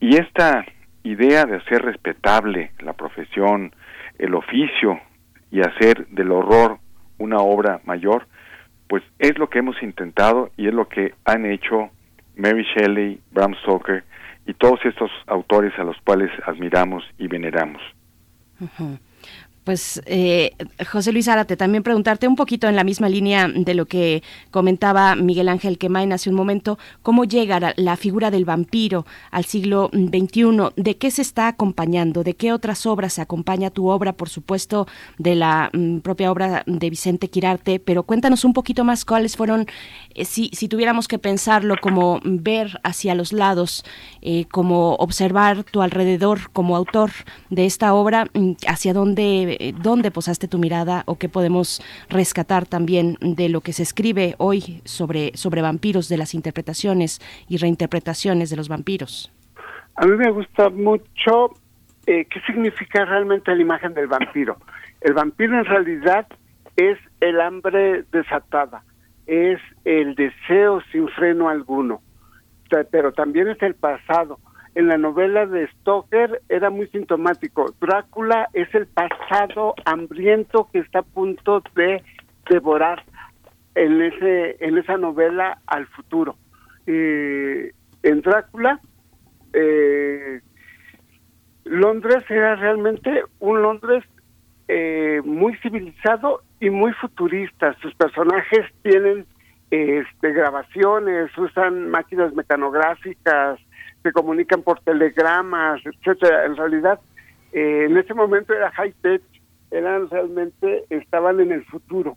Y 0.00 0.16
esta 0.16 0.64
idea 1.02 1.44
de 1.46 1.56
hacer 1.56 1.82
respetable 1.82 2.72
la 2.80 2.92
profesión, 2.92 3.74
el 4.18 4.34
oficio 4.34 5.00
y 5.50 5.60
hacer 5.60 6.06
del 6.08 6.32
horror 6.32 6.78
una 7.18 7.38
obra 7.38 7.80
mayor, 7.84 8.26
pues 8.88 9.02
es 9.18 9.38
lo 9.38 9.48
que 9.48 9.58
hemos 9.58 9.82
intentado 9.82 10.50
y 10.56 10.68
es 10.68 10.74
lo 10.74 10.88
que 10.88 11.14
han 11.24 11.46
hecho 11.46 11.90
Mary 12.36 12.66
Shelley, 12.74 13.20
Bram 13.32 13.54
Stoker 13.62 14.04
y 14.46 14.54
todos 14.54 14.80
estos 14.84 15.10
autores 15.26 15.72
a 15.78 15.84
los 15.84 15.96
cuales 16.04 16.30
admiramos 16.46 17.04
y 17.18 17.26
veneramos. 17.28 17.82
Pues 19.66 20.00
eh, 20.06 20.52
José 20.92 21.10
Luis 21.10 21.26
Árate, 21.26 21.56
también 21.56 21.82
preguntarte 21.82 22.28
un 22.28 22.36
poquito 22.36 22.68
en 22.68 22.76
la 22.76 22.84
misma 22.84 23.08
línea 23.08 23.48
de 23.48 23.74
lo 23.74 23.86
que 23.86 24.22
comentaba 24.52 25.16
Miguel 25.16 25.48
Ángel 25.48 25.76
Quemain 25.76 26.12
hace 26.12 26.30
un 26.30 26.36
momento, 26.36 26.78
cómo 27.02 27.24
llega 27.24 27.74
la 27.74 27.96
figura 27.96 28.30
del 28.30 28.44
vampiro 28.44 29.06
al 29.32 29.44
siglo 29.44 29.90
XXI, 29.92 30.70
de 30.76 30.96
qué 30.96 31.10
se 31.10 31.22
está 31.22 31.48
acompañando, 31.48 32.22
de 32.22 32.34
qué 32.34 32.52
otras 32.52 32.86
obras 32.86 33.14
se 33.14 33.22
acompaña 33.22 33.70
tu 33.70 33.88
obra, 33.88 34.12
por 34.12 34.28
supuesto, 34.28 34.86
de 35.18 35.34
la 35.34 35.68
mm, 35.72 35.98
propia 35.98 36.30
obra 36.30 36.62
de 36.66 36.88
Vicente 36.88 37.26
Quirarte, 37.26 37.80
pero 37.80 38.04
cuéntanos 38.04 38.44
un 38.44 38.52
poquito 38.52 38.84
más 38.84 39.04
cuáles 39.04 39.36
fueron, 39.36 39.66
eh, 40.14 40.24
si, 40.24 40.48
si, 40.52 40.68
tuviéramos 40.68 41.08
que 41.08 41.18
pensarlo 41.18 41.74
como 41.82 42.20
ver 42.22 42.78
hacia 42.84 43.16
los 43.16 43.32
lados, 43.32 43.84
eh, 44.22 44.44
como 44.44 44.94
observar 44.94 45.64
tu 45.64 45.82
alrededor 45.82 46.52
como 46.52 46.76
autor 46.76 47.10
de 47.50 47.66
esta 47.66 47.94
obra, 47.94 48.26
mm, 48.32 48.52
hacia 48.68 48.94
dónde 48.94 49.55
eh, 49.58 49.72
dónde 49.76 50.10
posaste 50.10 50.48
tu 50.48 50.58
mirada 50.58 51.02
o 51.06 51.16
qué 51.16 51.28
podemos 51.28 51.82
rescatar 52.08 52.66
también 52.66 53.16
de 53.20 53.48
lo 53.48 53.60
que 53.60 53.72
se 53.72 53.82
escribe 53.82 54.34
hoy 54.38 54.80
sobre, 54.84 55.32
sobre 55.34 55.62
vampiros, 55.62 56.08
de 56.08 56.16
las 56.16 56.34
interpretaciones 56.34 57.20
y 57.48 57.56
reinterpretaciones 57.56 58.50
de 58.50 58.56
los 58.56 58.68
vampiros. 58.68 59.32
A 59.96 60.06
mí 60.06 60.16
me 60.16 60.30
gusta 60.30 60.68
mucho 60.68 61.54
eh, 62.06 62.26
qué 62.26 62.40
significa 62.46 63.04
realmente 63.04 63.54
la 63.54 63.62
imagen 63.62 63.94
del 63.94 64.06
vampiro. 64.06 64.58
El 65.00 65.14
vampiro 65.14 65.58
en 65.58 65.64
realidad 65.64 66.26
es 66.76 66.98
el 67.20 67.40
hambre 67.40 68.04
desatada, 68.12 68.82
es 69.26 69.60
el 69.84 70.14
deseo 70.14 70.82
sin 70.92 71.08
freno 71.08 71.48
alguno, 71.48 72.02
pero 72.90 73.12
también 73.12 73.48
es 73.48 73.60
el 73.62 73.74
pasado, 73.74 74.38
en 74.76 74.88
la 74.88 74.98
novela 74.98 75.46
de 75.46 75.66
Stoker 75.68 76.42
era 76.50 76.68
muy 76.68 76.86
sintomático. 76.88 77.74
Drácula 77.80 78.50
es 78.52 78.72
el 78.74 78.86
pasado 78.86 79.74
hambriento 79.86 80.68
que 80.70 80.80
está 80.80 80.98
a 80.98 81.02
punto 81.02 81.62
de 81.74 82.04
devorar 82.50 83.02
en 83.74 84.02
ese 84.02 84.56
en 84.60 84.76
esa 84.76 84.98
novela 84.98 85.58
al 85.66 85.86
futuro. 85.86 86.36
en 86.86 88.20
Drácula, 88.20 88.78
eh, 89.54 90.40
Londres 91.64 92.22
era 92.28 92.56
realmente 92.56 93.22
un 93.38 93.62
Londres 93.62 94.04
eh, 94.68 95.22
muy 95.24 95.56
civilizado 95.56 96.42
y 96.60 96.68
muy 96.68 96.92
futurista. 96.92 97.74
Sus 97.80 97.94
personajes 97.94 98.66
tienen 98.82 99.24
este, 99.70 100.32
grabaciones, 100.32 101.30
usan 101.38 101.88
máquinas 101.88 102.34
mecanográficas, 102.34 103.58
se 104.06 104.12
comunican 104.12 104.62
por 104.62 104.80
telegramas, 104.80 105.80
etcétera. 105.84 106.46
En 106.46 106.56
realidad, 106.56 107.00
eh, 107.52 107.86
en 107.88 107.96
ese 107.96 108.14
momento 108.14 108.54
era 108.54 108.70
high 108.70 108.94
tech, 109.02 109.22
eran 109.72 110.08
realmente 110.08 110.84
estaban 110.90 111.40
en 111.40 111.50
el 111.50 111.64
futuro. 111.64 112.16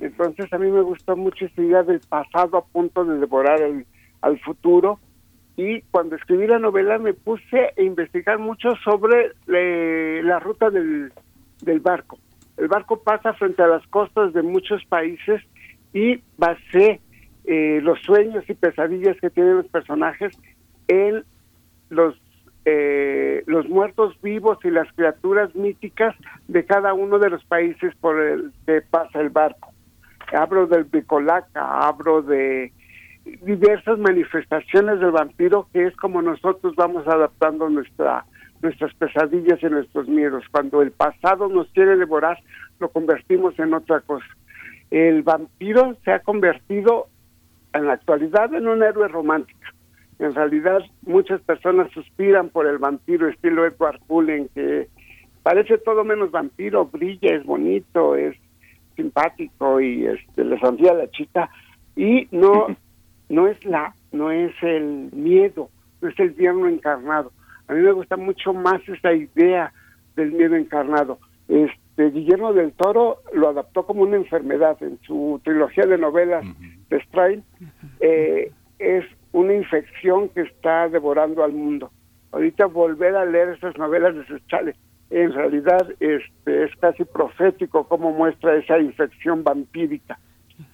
Entonces 0.00 0.52
a 0.52 0.58
mí 0.58 0.70
me 0.70 0.82
gustó 0.82 1.16
mucho 1.16 1.46
esta 1.46 1.62
idea 1.62 1.82
del 1.82 2.00
pasado 2.00 2.58
a 2.58 2.64
punto 2.64 3.04
de 3.04 3.18
devorar 3.18 3.62
el, 3.62 3.86
al 4.20 4.38
futuro 4.40 4.98
y 5.56 5.80
cuando 5.82 6.16
escribí 6.16 6.46
la 6.46 6.58
novela 6.58 6.98
me 6.98 7.14
puse 7.14 7.72
a 7.76 7.80
investigar 7.80 8.38
mucho 8.38 8.70
sobre 8.84 9.32
la 9.46 10.40
ruta 10.40 10.68
del, 10.68 11.10
del 11.62 11.80
barco. 11.80 12.18
El 12.58 12.68
barco 12.68 13.02
pasa 13.02 13.32
frente 13.34 13.62
a 13.62 13.68
las 13.68 13.86
costas 13.86 14.32
de 14.34 14.42
muchos 14.42 14.84
países 14.84 15.40
y 15.92 16.20
basé 16.36 17.00
eh, 17.44 17.80
los 17.82 18.00
sueños 18.00 18.44
y 18.48 18.54
pesadillas 18.54 19.16
que 19.20 19.30
tienen 19.30 19.56
los 19.56 19.66
personajes 19.66 20.36
en 20.88 21.24
los 21.90 22.14
eh, 22.66 23.42
los 23.46 23.68
muertos 23.68 24.18
vivos 24.22 24.58
y 24.64 24.70
las 24.70 24.90
criaturas 24.94 25.54
míticas 25.54 26.14
de 26.48 26.64
cada 26.64 26.94
uno 26.94 27.18
de 27.18 27.28
los 27.28 27.44
países 27.44 27.94
por 27.96 28.18
el 28.18 28.52
que 28.64 28.80
pasa 28.80 29.20
el 29.20 29.28
barco. 29.28 29.70
Hablo 30.32 30.66
del 30.66 30.84
Bicolaca, 30.84 31.86
hablo 31.86 32.22
de 32.22 32.72
diversas 33.42 33.98
manifestaciones 33.98 34.98
del 35.00 35.10
vampiro 35.10 35.68
que 35.74 35.86
es 35.86 35.96
como 35.96 36.22
nosotros 36.22 36.74
vamos 36.76 37.06
adaptando 37.06 37.68
nuestra 37.68 38.24
nuestras 38.62 38.94
pesadillas 38.94 39.62
y 39.62 39.66
nuestros 39.66 40.08
miedos. 40.08 40.44
Cuando 40.50 40.80
el 40.80 40.90
pasado 40.90 41.48
nos 41.48 41.68
quiere 41.72 41.96
devorar, 41.96 42.38
lo 42.80 42.88
convertimos 42.88 43.58
en 43.58 43.74
otra 43.74 44.00
cosa. 44.00 44.24
El 44.90 45.22
vampiro 45.22 45.98
se 46.02 46.12
ha 46.12 46.20
convertido 46.20 47.08
en 47.74 47.86
la 47.86 47.92
actualidad 47.92 48.54
en 48.54 48.66
un 48.66 48.82
héroe 48.82 49.08
romántico 49.08 49.73
en 50.26 50.34
realidad 50.34 50.80
muchas 51.02 51.40
personas 51.42 51.90
suspiran 51.92 52.48
por 52.48 52.66
el 52.66 52.78
vampiro 52.78 53.28
estilo 53.28 53.66
Edward 53.66 54.00
Cullen, 54.06 54.48
que 54.54 54.88
parece 55.42 55.78
todo 55.78 56.04
menos 56.04 56.30
vampiro, 56.30 56.86
brilla, 56.86 57.34
es 57.34 57.44
bonito, 57.44 58.16
es 58.16 58.36
simpático 58.96 59.80
y 59.80 60.06
este, 60.06 60.44
le 60.44 60.58
sonríe 60.60 60.90
a 60.90 60.94
la 60.94 61.10
chica 61.10 61.50
y 61.96 62.28
no 62.30 62.66
no 63.28 63.48
es 63.48 63.64
la 63.64 63.94
no 64.12 64.30
es 64.30 64.52
el 64.62 65.10
miedo, 65.12 65.70
no 66.00 66.08
es 66.08 66.18
el 66.18 66.34
diablo 66.36 66.68
encarnado. 66.68 67.32
A 67.66 67.74
mí 67.74 67.80
me 67.80 67.92
gusta 67.92 68.16
mucho 68.16 68.52
más 68.54 68.80
esa 68.88 69.12
idea 69.12 69.72
del 70.16 70.32
miedo 70.32 70.54
encarnado. 70.54 71.18
Este 71.48 72.10
Guillermo 72.10 72.52
del 72.52 72.72
Toro 72.72 73.18
lo 73.32 73.48
adaptó 73.48 73.84
como 73.84 74.02
una 74.02 74.16
enfermedad 74.16 74.80
en 74.82 74.98
su 75.06 75.40
trilogía 75.44 75.86
de 75.86 75.98
novelas 75.98 76.44
de 76.90 77.00
Strain. 77.02 77.42
Eh, 78.00 78.52
es 78.78 79.04
una 79.34 79.52
infección 79.52 80.28
que 80.28 80.42
está 80.42 80.88
devorando 80.88 81.42
al 81.42 81.52
mundo. 81.52 81.90
Ahorita 82.30 82.66
volver 82.66 83.16
a 83.16 83.24
leer 83.24 83.48
esas 83.48 83.76
novelas 83.76 84.14
de 84.14 84.24
Sechale, 84.26 84.76
en 85.10 85.32
realidad 85.32 85.88
este, 85.98 86.64
es 86.64 86.76
casi 86.76 87.04
profético 87.04 87.86
cómo 87.88 88.12
muestra 88.12 88.54
esa 88.54 88.78
infección 88.78 89.42
vampírica. 89.42 90.20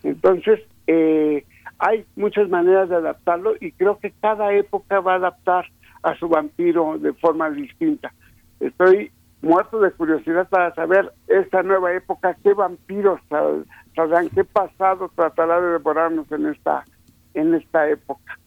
Entonces, 0.03 0.61
eh, 0.87 1.47
hay 1.79 2.05
muchas 2.17 2.51
maneras 2.51 2.91
de 2.91 2.97
adaptarlo 2.97 3.55
y 3.59 3.73
creo 3.73 3.99
que 3.99 4.13
cada 4.21 4.53
época 4.53 5.01
va 5.01 5.15
a 5.15 5.17
adaptar 5.17 5.65
a 6.03 6.15
su 6.17 6.29
vampiro 6.29 6.99
de 6.99 7.15
forma 7.15 7.49
distinta. 7.51 8.13
Estoy 8.61 9.11
muerto 9.41 9.81
de 9.81 9.91
curiosidad 9.93 10.47
para 10.51 10.75
saber 10.75 11.11
esta 11.29 11.63
nueva 11.63 11.95
época, 11.95 12.37
qué 12.43 12.53
vampiros 12.53 13.21
saldrán, 13.31 14.29
qué 14.29 14.45
pasado 14.45 15.11
tratará 15.17 15.63
de 15.63 15.73
devorarnos 15.73 16.31
en 16.31 16.45
esta, 16.45 16.85
en 17.33 17.55
esta 17.55 17.89
época. 17.89 18.40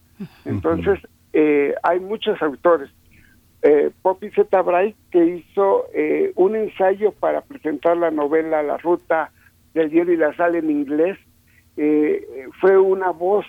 Entonces, 0.46 1.00
eh, 1.34 1.74
hay 1.84 2.00
muchos 2.00 2.42
autores. 2.42 2.90
Eh, 3.64 3.92
Poppy 4.02 4.30
Z. 4.32 4.62
Bright, 4.62 4.96
que 5.10 5.26
hizo 5.26 5.86
eh, 5.94 6.34
un 6.36 6.58
ensayo 6.58 7.14
para 7.14 7.42
presentar 7.42 7.96
la 7.96 8.12
novela 8.12 8.62
La 8.62 8.78
Ruta 8.78 9.32
del 9.74 9.90
Hielo 9.90 10.12
y 10.12 10.18
la 10.18 10.36
Sal 10.36 10.56
en 10.56 10.70
inglés, 10.70 11.18
eh, 11.78 12.46
fue 12.60 12.78
una 12.78 13.12
voz 13.12 13.46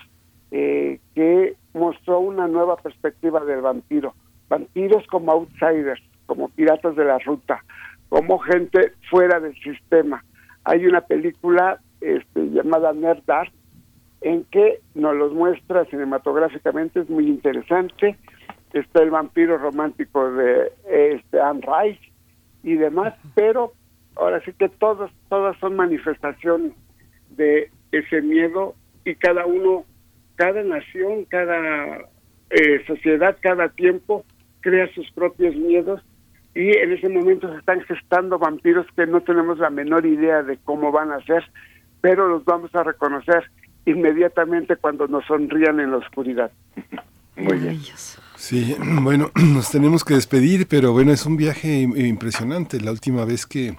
que 0.49 1.55
mostró 1.73 2.21
una 2.21 2.47
nueva 2.47 2.77
perspectiva 2.77 3.43
del 3.43 3.59
vampiro. 3.59 4.13
Vampiros 4.47 5.05
como 5.07 5.33
outsiders, 5.33 6.01
como 6.27 6.47
piratas 6.47 6.95
de 6.95 7.03
la 7.03 7.19
ruta, 7.19 7.61
como 8.07 8.39
gente 8.39 8.93
fuera 9.09 9.41
del 9.41 9.53
sistema. 9.55 10.23
Hay 10.63 10.85
una 10.85 11.01
película 11.01 11.81
este, 11.99 12.49
llamada 12.51 12.93
Nerd 12.93 13.23
Dark, 13.25 13.51
en 14.25 14.43
que 14.45 14.79
nos 14.95 15.15
los 15.15 15.33
muestra 15.33 15.85
cinematográficamente, 15.85 17.01
es 17.01 17.09
muy 17.11 17.27
interesante. 17.27 18.17
Está 18.73 19.03
el 19.03 19.11
vampiro 19.11 19.59
romántico 19.59 20.31
de 20.31 20.71
este, 20.89 21.39
Anne 21.39 21.61
Rice 21.61 22.11
y 22.63 22.73
demás, 22.73 23.13
pero 23.35 23.73
ahora 24.15 24.41
sí 24.43 24.51
que 24.53 24.67
todas, 24.67 25.11
todas 25.29 25.55
son 25.59 25.75
manifestaciones 25.75 26.73
de 27.37 27.69
ese 27.91 28.23
miedo 28.23 28.73
y 29.05 29.13
cada 29.13 29.45
uno, 29.45 29.85
cada 30.37 30.63
nación, 30.63 31.25
cada 31.25 31.99
eh, 32.49 32.83
sociedad, 32.87 33.37
cada 33.41 33.69
tiempo 33.69 34.25
crea 34.61 34.91
sus 34.95 35.09
propios 35.11 35.55
miedos 35.55 36.01
y 36.55 36.75
en 36.75 36.93
ese 36.93 37.09
momento 37.09 37.51
se 37.51 37.59
están 37.59 37.81
gestando 37.81 38.39
vampiros 38.39 38.87
que 38.95 39.05
no 39.05 39.21
tenemos 39.21 39.59
la 39.59 39.69
menor 39.69 40.07
idea 40.07 40.41
de 40.41 40.57
cómo 40.63 40.91
van 40.91 41.11
a 41.11 41.23
ser, 41.25 41.43
pero 42.01 42.27
los 42.27 42.43
vamos 42.43 42.73
a 42.73 42.81
reconocer 42.81 43.43
inmediatamente 43.85 44.75
cuando 44.75 45.07
nos 45.07 45.25
sonrían 45.25 45.79
en 45.79 45.91
la 45.91 45.97
oscuridad. 45.97 46.51
Muy 47.35 47.57
bien. 47.57 47.79
Sí, 48.35 48.75
bueno, 49.01 49.31
nos 49.53 49.71
tenemos 49.71 50.03
que 50.03 50.15
despedir, 50.15 50.67
pero 50.67 50.91
bueno, 50.91 51.11
es 51.11 51.25
un 51.25 51.37
viaje 51.37 51.81
impresionante. 51.81 52.79
La 52.81 52.91
última 52.91 53.25
vez 53.25 53.45
que 53.45 53.77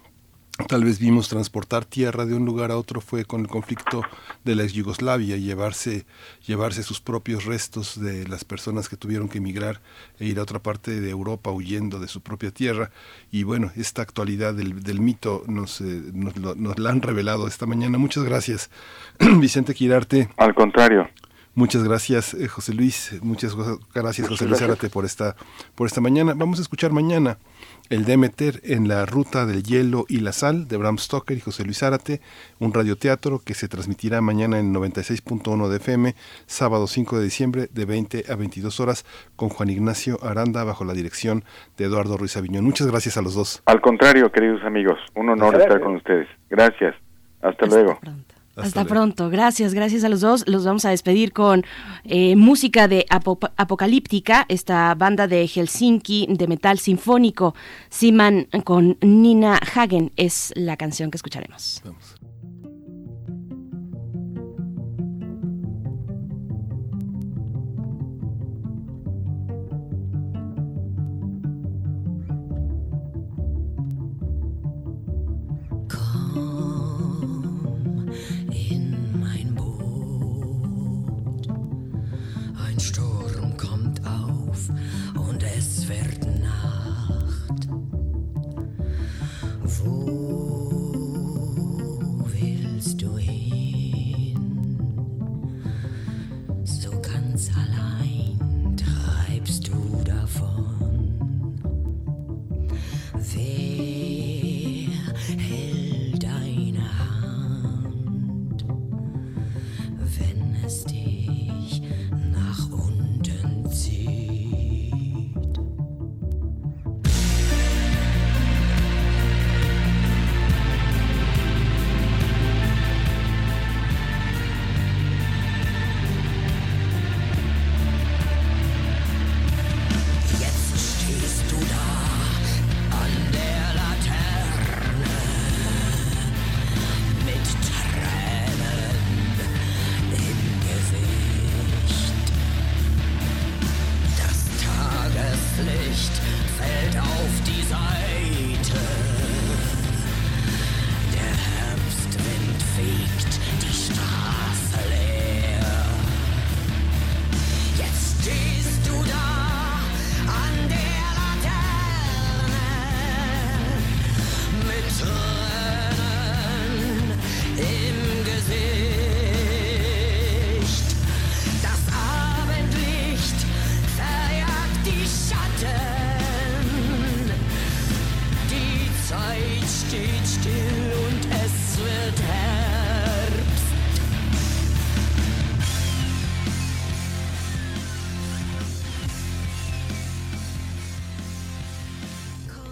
tal 0.65 0.85
vez 0.85 0.99
vimos 0.99 1.29
transportar 1.29 1.85
tierra 1.85 2.25
de 2.25 2.35
un 2.35 2.45
lugar 2.45 2.71
a 2.71 2.79
otro 2.79 3.01
fue 3.01 3.25
con 3.25 3.43
el 3.43 3.49
conflicto 3.49 4.03
de 4.45 4.55
la 4.55 4.63
ex 4.63 4.73
Yugoslavia, 4.73 5.37
llevarse, 5.37 6.07
llevarse 6.47 6.83
sus 6.83 7.01
propios 7.01 7.45
restos 7.45 8.01
de 8.01 8.27
las 8.27 8.45
personas 8.45 8.89
que 8.89 8.97
tuvieron 8.97 9.29
que 9.29 9.39
emigrar 9.39 9.81
e 10.19 10.27
ir 10.27 10.39
a 10.39 10.43
otra 10.43 10.61
parte 10.61 11.01
de 11.01 11.11
Europa 11.11 11.51
huyendo 11.51 12.01
de 12.01 12.09
su 12.09 12.23
propia 12.23 12.51
tierra. 12.51 12.91
Y 13.31 13.43
bueno, 13.43 13.71
esta 13.77 14.03
actualidad 14.03 14.55
del, 14.55 14.83
del 14.83 15.01
mito 15.01 15.45
nos, 15.47 15.81
eh, 15.81 16.03
nos, 16.13 16.79
la 16.79 16.91
han 16.91 17.03
revelado 17.03 17.47
esta 17.47 17.67
mañana. 17.67 17.99
Muchas 17.99 18.25
gracias, 18.25 18.71
Vicente 19.19 19.75
Quirarte. 19.75 20.31
Al 20.37 20.55
contrario. 20.55 21.09
Muchas 21.57 21.83
gracias, 21.83 22.35
eh, 22.35 22.49
José 22.49 22.75
Luis. 22.75 23.19
Muchas 23.23 23.57
gracias, 23.95 24.29
José 24.29 24.47
Luis 24.47 24.61
Árate, 24.61 24.91
por 24.91 25.07
esta, 25.07 25.37
por 25.75 25.87
esta 25.87 26.03
mañana. 26.03 26.35
Vamos 26.37 26.59
a 26.59 26.63
escuchar 26.63 26.93
mañana 26.93 27.39
el 27.91 28.05
Demeter 28.05 28.61
en 28.65 28.89
la 28.89 29.07
ruta 29.07 29.47
del 29.47 29.63
hielo 29.63 30.05
y 30.09 30.21
la 30.21 30.33
sal 30.33 30.69
de 30.69 30.77
Bram 30.77 30.99
Stoker 30.99 31.37
y 31.37 31.41
José 31.41 31.65
Luis 31.65 31.83
Árate, 31.83 32.21
un 32.59 32.73
radioteatro 32.73 33.41
que 33.45 33.55
se 33.55 33.69
transmitirá 33.69 34.21
mañana 34.21 34.59
en 34.59 34.75
96.1 34.75 35.69
de 35.69 35.77
FM, 35.77 36.15
sábado 36.47 36.87
5 36.87 37.19
de 37.19 37.25
diciembre 37.25 37.69
de 37.73 37.85
20 37.85 38.25
a 38.31 38.37
22 38.37 38.81
horas 38.81 39.05
con 39.37 39.49
Juan 39.49 39.71
Ignacio 39.71 40.19
Aranda 40.23 40.65
bajo 40.65 40.85
la 40.85 40.95
dirección 40.95 41.45
de 41.77 41.85
Eduardo 41.85 42.17
Ruiz 42.17 42.37
Aviñón. 42.37 42.65
Muchas 42.65 42.87
gracias 42.87 43.17
a 43.17 43.23
los 43.23 43.35
dos. 43.35 43.63
Al 43.67 43.81
contrario, 43.81 44.31
queridos 44.33 44.63
amigos, 44.65 44.99
un 45.15 45.29
honor 45.31 45.61
estar 45.61 45.81
con 45.81 45.97
ustedes. 45.97 46.29
Gracias. 46.51 46.95
Hasta, 47.43 47.67
luego. 47.67 47.99
Hasta, 48.57 48.85
pronto. 48.85 49.31
Gracias, 49.31 49.75
gracias 49.75 50.05
a 50.05 50.09
los 50.09 50.21
dos. 50.21 50.49
Los 50.49 50.65
vamos 50.65 50.85
a 50.85 50.91
despedir 50.91 51.33
con 51.33 51.65
eh, 52.05 52.37
música 52.37 52.89
de 52.89 53.07
Apocalíptica, 53.11 54.47
esta 54.49 54.95
banda 54.95 55.27
de 55.27 55.47
Helsinki 55.47 56.27
de 56.31 56.49
metal 56.49 56.79
sinfónico. 56.79 57.55
Siman 57.91 58.49
con 58.65 58.97
Nina 59.01 59.57
Hagen 59.57 60.13
es 60.17 60.53
la 60.57 60.77
canción 60.77 61.11
que 61.11 61.17
escucharemos. 61.17 61.83
Vamos. 61.85 62.16
Verde. 85.89 86.26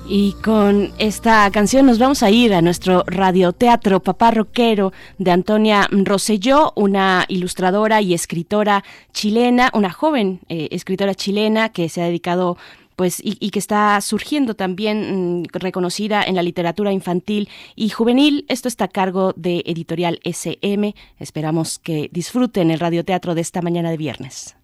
Y 0.07 0.35
con 0.35 0.93
esta 0.99 1.51
canción 1.51 1.87
nos 1.87 1.99
vamos 1.99 2.23
a 2.23 2.31
ir 2.31 2.53
a 2.55 2.63
nuestro 2.63 3.05
radioteatro 3.07 4.01
Papá 4.01 4.31
Roquero 4.31 4.93
de 5.19 5.31
Antonia 5.31 5.89
Rosselló, 5.91 6.73
una 6.77 7.25
ilustradora 7.27 8.03
y 8.03 8.13
escritora 8.13 8.85
chilena, 9.13 9.71
una 9.73 9.91
joven 9.91 10.41
eh, 10.49 10.69
escritora 10.73 11.15
chilena 11.15 11.71
que 11.71 11.89
se 11.89 12.03
ha 12.03 12.05
dedicado 12.05 12.59
pues 12.97 13.21
y, 13.23 13.51
que 13.51 13.59
está 13.59 14.01
surgiendo 14.01 14.55
también 14.55 15.43
mm, 15.43 15.45
reconocida 15.53 16.23
en 16.23 16.35
la 16.35 16.43
literatura 16.43 16.93
infantil 16.93 17.49
y 17.77 17.91
juvenil. 17.91 18.45
Esto 18.49 18.69
está 18.69 18.85
a 18.85 18.89
cargo 18.89 19.33
de 19.37 19.63
Editorial 19.67 20.21
SM. 20.25 20.95
Esperamos 21.19 21.79
que 21.79 22.09
disfruten 22.13 22.71
el 22.71 22.81
radioteatro 22.81 23.35
de 23.35 23.41
esta 23.41 23.63
mañana 23.63 23.91
de 23.91 23.97
viernes. 23.97 24.57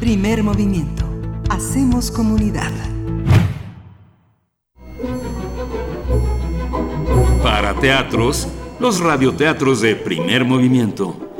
Primer 0.00 0.42
movimiento 0.42 1.12
Hacemos 1.52 2.10
comunidad. 2.10 2.72
Para 7.42 7.74
teatros, 7.74 8.48
los 8.80 9.00
radioteatros 9.00 9.82
de 9.82 9.94
primer 9.94 10.46
movimiento. 10.46 11.31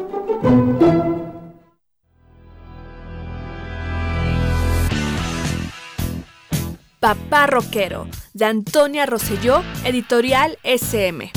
Papá 7.03 7.49
Roquero, 7.49 8.07
de 8.33 8.45
Antonia 8.45 9.07
Rosselló, 9.07 9.65
editorial 9.83 10.57
SM. 10.63 11.33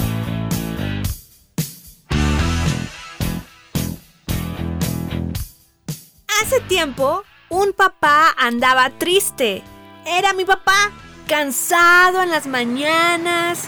Hace 6.40 6.60
tiempo 6.68 7.24
un 7.50 7.74
papá 7.74 8.36
andaba 8.38 8.92
triste. 8.92 9.64
Era 10.06 10.34
mi 10.34 10.46
papá, 10.46 10.92
cansado 11.28 12.22
en 12.22 12.30
las 12.30 12.46
mañanas, 12.46 13.68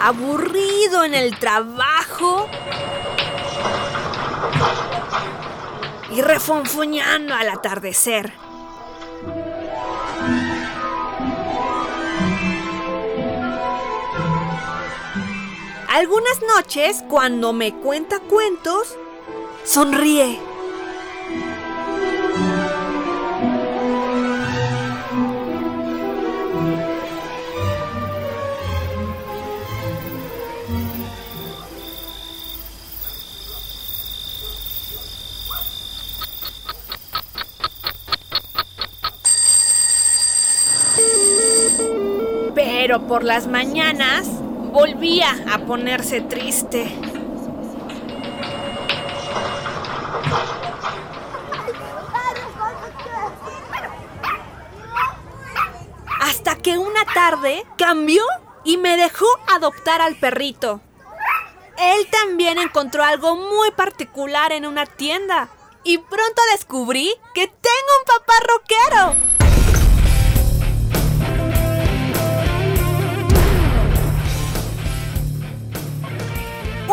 aburrido 0.00 1.04
en 1.04 1.14
el 1.14 1.38
trabajo 1.38 2.48
y 6.10 6.22
refonfuñando 6.22 7.36
al 7.36 7.50
atardecer. 7.50 8.43
Algunas 15.94 16.42
noches, 16.42 17.04
cuando 17.08 17.52
me 17.52 17.72
cuenta 17.72 18.18
cuentos, 18.18 18.96
sonríe. 19.62 20.40
Pero 42.52 43.06
por 43.06 43.22
las 43.22 43.46
mañanas 43.46 44.43
volvía 44.74 45.30
a 45.52 45.58
ponerse 45.58 46.20
triste. 46.20 46.92
Hasta 56.20 56.56
que 56.56 56.76
una 56.76 57.04
tarde 57.14 57.64
cambió 57.78 58.24
y 58.64 58.76
me 58.76 58.96
dejó 58.96 59.26
adoptar 59.46 60.00
al 60.00 60.16
perrito. 60.16 60.80
Él 61.78 62.08
también 62.10 62.58
encontró 62.58 63.04
algo 63.04 63.36
muy 63.36 63.70
particular 63.70 64.50
en 64.50 64.66
una 64.66 64.86
tienda. 64.86 65.50
Y 65.84 65.98
pronto 65.98 66.42
descubrí 66.52 67.14
que 67.32 67.46
tengo 67.46 67.90
un 68.00 68.04
papá 68.06 68.34
rockero. 68.48 69.33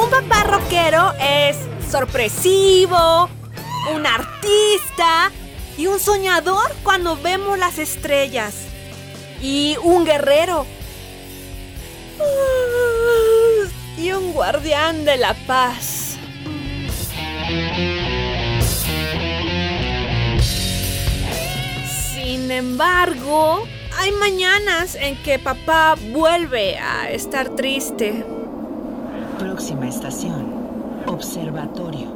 Un 0.02 0.10
papá 0.10 0.44
rockero 0.44 1.14
es 1.20 1.58
sorpresivo, 1.92 3.30
un 3.94 4.08
artista 4.08 5.32
y 5.78 5.86
un 5.86 6.00
soñador 6.00 6.76
cuando 6.82 7.16
vemos 7.18 7.60
las 7.60 7.78
estrellas. 7.78 8.56
Y 9.42 9.78
un 9.84 10.04
guerrero. 10.04 10.66
Y 13.96 14.12
un 14.12 14.34
guardián 14.34 15.06
de 15.06 15.18
la 15.18 15.36
paz. 15.46 16.18
Sin 22.16 22.50
embargo, 22.50 23.68
hay 24.00 24.12
mañanas 24.14 24.96
en 24.96 25.16
que 25.22 25.38
papá 25.38 25.96
vuelve 26.12 26.80
a 26.80 27.12
estar 27.12 27.50
triste. 27.56 28.26
Próxima 29.42 29.88
estación. 29.88 31.04
Observatorio. 31.08 32.08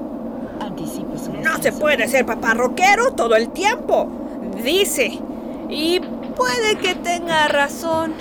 Anticipe 0.61 1.17
su 1.17 1.33
No 1.33 1.57
se 1.57 1.71
puede 1.71 2.07
ser 2.07 2.23
papá 2.23 2.53
rockero 2.53 3.13
todo 3.13 3.35
el 3.35 3.49
tiempo, 3.49 4.07
dice. 4.63 5.19
Y 5.67 6.01
puede 6.35 6.77
que 6.77 6.93
tenga 6.93 7.47
razón. 7.47 8.13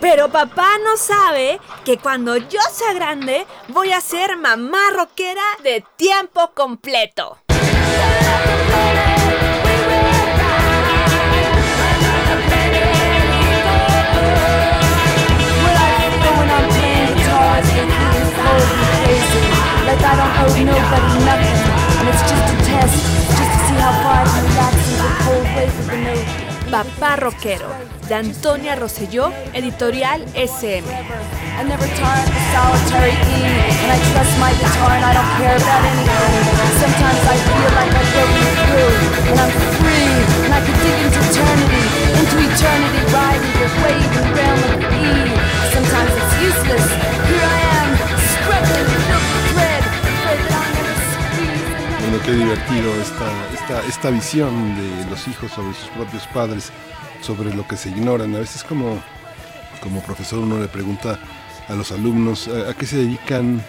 Pero 0.00 0.30
papá 0.30 0.68
no 0.84 0.96
sabe 0.96 1.58
que 1.84 1.98
cuando 1.98 2.36
yo 2.36 2.60
sea 2.70 2.92
grande 2.92 3.44
voy 3.66 3.90
a 3.90 4.00
ser 4.00 4.36
mamá 4.36 4.90
rockera 4.94 5.42
de 5.64 5.84
tiempo 5.96 6.52
completo. 6.54 7.38
Nobody 20.66 21.14
nothing. 21.22 21.58
And 21.98 22.06
it's 22.10 22.24
just 22.26 22.46
a 22.50 22.56
test, 22.66 22.98
just 23.38 23.50
to 23.54 23.58
see 23.66 23.78
how 23.78 23.94
far 24.02 24.20
I 24.20 24.28
can 24.34 24.44
relax 24.50 24.74
in 24.90 24.96
the 24.98 25.10
cold 25.22 25.46
wave 25.54 25.78
of 25.80 25.86
the 25.86 25.98
note. 26.02 26.46
Papá 26.66 27.14
Rockero, 27.14 27.70
de 28.08 28.14
Antonia 28.14 28.74
Rosselló, 28.74 29.32
editorial 29.54 30.20
SM. 30.34 30.82
I 31.56 31.62
never 31.62 31.86
tire 31.94 32.26
the 32.26 32.42
solitary 32.52 33.14
E, 33.14 33.38
and 33.80 33.90
I 33.94 33.98
trust 34.10 34.34
my 34.42 34.50
guitar 34.58 34.90
and 34.98 35.04
I 35.06 35.12
don't 35.14 35.32
care 35.38 35.56
about 35.56 35.82
anything. 35.86 36.34
Sometimes 36.82 37.22
I 37.22 37.36
feel 37.46 37.70
like 37.78 37.92
I'm 37.96 38.08
broken 38.12 38.46
through, 38.66 38.94
and 39.30 39.38
I'm 39.40 39.52
free, 39.78 40.10
and 40.44 40.52
I 40.52 40.60
can 40.66 40.76
dig 40.82 40.98
into 41.06 41.20
eternity, 41.22 41.84
into 42.18 42.36
eternity, 42.50 43.00
riding 43.14 43.54
the 43.62 43.68
wave 43.86 44.12
and 44.20 44.28
realm 44.36 44.60
of 44.74 44.80
E. 44.90 45.14
Sometimes 45.70 46.12
it's 46.18 46.34
useless. 46.50 46.86
Here 47.30 47.46
I 47.46 47.55
Bueno, 52.08 52.22
qué 52.24 52.34
divertido 52.34 52.94
esta, 53.02 53.52
esta, 53.52 53.88
esta 53.88 54.10
visión 54.10 54.76
de 54.76 55.10
los 55.10 55.26
hijos 55.26 55.50
sobre 55.50 55.74
sus 55.74 55.88
propios 55.88 56.24
padres, 56.28 56.70
sobre 57.20 57.52
lo 57.52 57.66
que 57.66 57.76
se 57.76 57.88
ignoran. 57.88 58.32
A 58.36 58.38
veces 58.38 58.62
como, 58.62 59.02
como 59.82 60.00
profesor 60.04 60.38
uno 60.38 60.60
le 60.60 60.68
pregunta 60.68 61.18
a 61.66 61.74
los 61.74 61.90
alumnos 61.90 62.46
a, 62.46 62.74
qué 62.74 62.86
se 62.86 62.98
dedican 62.98 63.60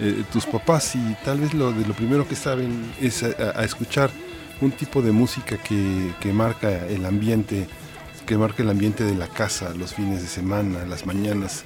eh, 0.00 0.24
tus 0.32 0.44
papás 0.44 0.96
y 0.96 1.16
tal 1.24 1.38
vez 1.38 1.54
lo, 1.54 1.70
de 1.70 1.86
lo 1.86 1.94
primero 1.94 2.26
que 2.26 2.34
saben 2.34 2.92
es 3.00 3.22
a, 3.22 3.28
a 3.54 3.62
escuchar 3.62 4.10
un 4.60 4.72
tipo 4.72 5.00
de 5.00 5.12
música 5.12 5.56
que, 5.56 6.12
que 6.18 6.32
marca 6.32 6.70
el 6.88 7.06
ambiente, 7.06 7.68
que 8.26 8.36
marca 8.36 8.64
el 8.64 8.70
ambiente 8.70 9.04
de 9.04 9.14
la 9.14 9.28
casa, 9.28 9.72
los 9.72 9.94
fines 9.94 10.20
de 10.20 10.26
semana, 10.26 10.84
las 10.84 11.06
mañanas. 11.06 11.62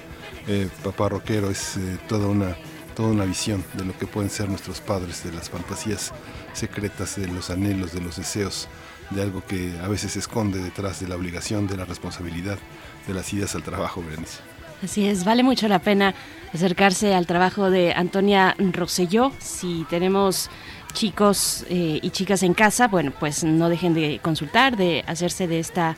Eh, 0.47 0.69
papá 0.85 1.09
rockero 1.09 1.51
es 1.51 1.79
eh, 1.79 1.99
toda 2.07 2.29
una 2.29 2.55
toda 2.99 3.11
una 3.11 3.27
visión 3.27 3.65
de 3.75 3.85
lo 3.85 3.97
que 3.97 4.09
pueden 4.09 4.29
ser 4.29 4.49
nuestros 4.49 4.81
padres, 4.81 5.23
de 5.23 5.31
las 5.31 5.49
fantasías 5.51 6.13
secretas, 6.53 7.15
de 7.15 7.29
los 7.29 7.49
anhelos, 7.49 7.93
de 7.93 8.01
los 8.01 8.17
deseos, 8.17 8.67
de 9.11 9.23
algo 9.23 9.41
que 9.47 9.73
a 9.81 9.87
veces 9.87 10.15
se 10.15 10.19
esconde 10.19 10.59
detrás 10.59 10.99
de 10.99 11.07
la 11.07 11.15
obligación, 11.15 11.69
de 11.69 11.77
la 11.77 11.85
responsabilidad, 11.85 12.59
de 13.07 13.15
las 13.15 13.33
idas 13.33 13.55
al 13.55 13.63
trabajo, 13.63 14.03
Berenice. 14.03 14.41
Así 14.83 15.07
es, 15.07 15.25
vale 15.25 15.45
mucho 15.45 15.69
la 15.69 15.79
pena 15.79 16.13
acercarse 16.53 17.15
al 17.15 17.29
trabajo 17.29 17.71
de 17.71 17.93
Antonia 17.93 18.57
Rosselló. 18.59 19.31
Si 19.39 19.87
tenemos 19.89 20.51
chicos 20.93 21.65
eh, 21.69 22.01
y 22.03 22.11
chicas 22.11 22.43
en 22.43 22.53
casa, 22.53 22.89
bueno, 22.89 23.13
pues 23.17 23.45
no 23.45 23.69
dejen 23.69 23.95
de 23.95 24.19
consultar, 24.21 24.77
de 24.77 25.05
hacerse 25.07 25.47
de 25.47 25.61
esta 25.61 25.97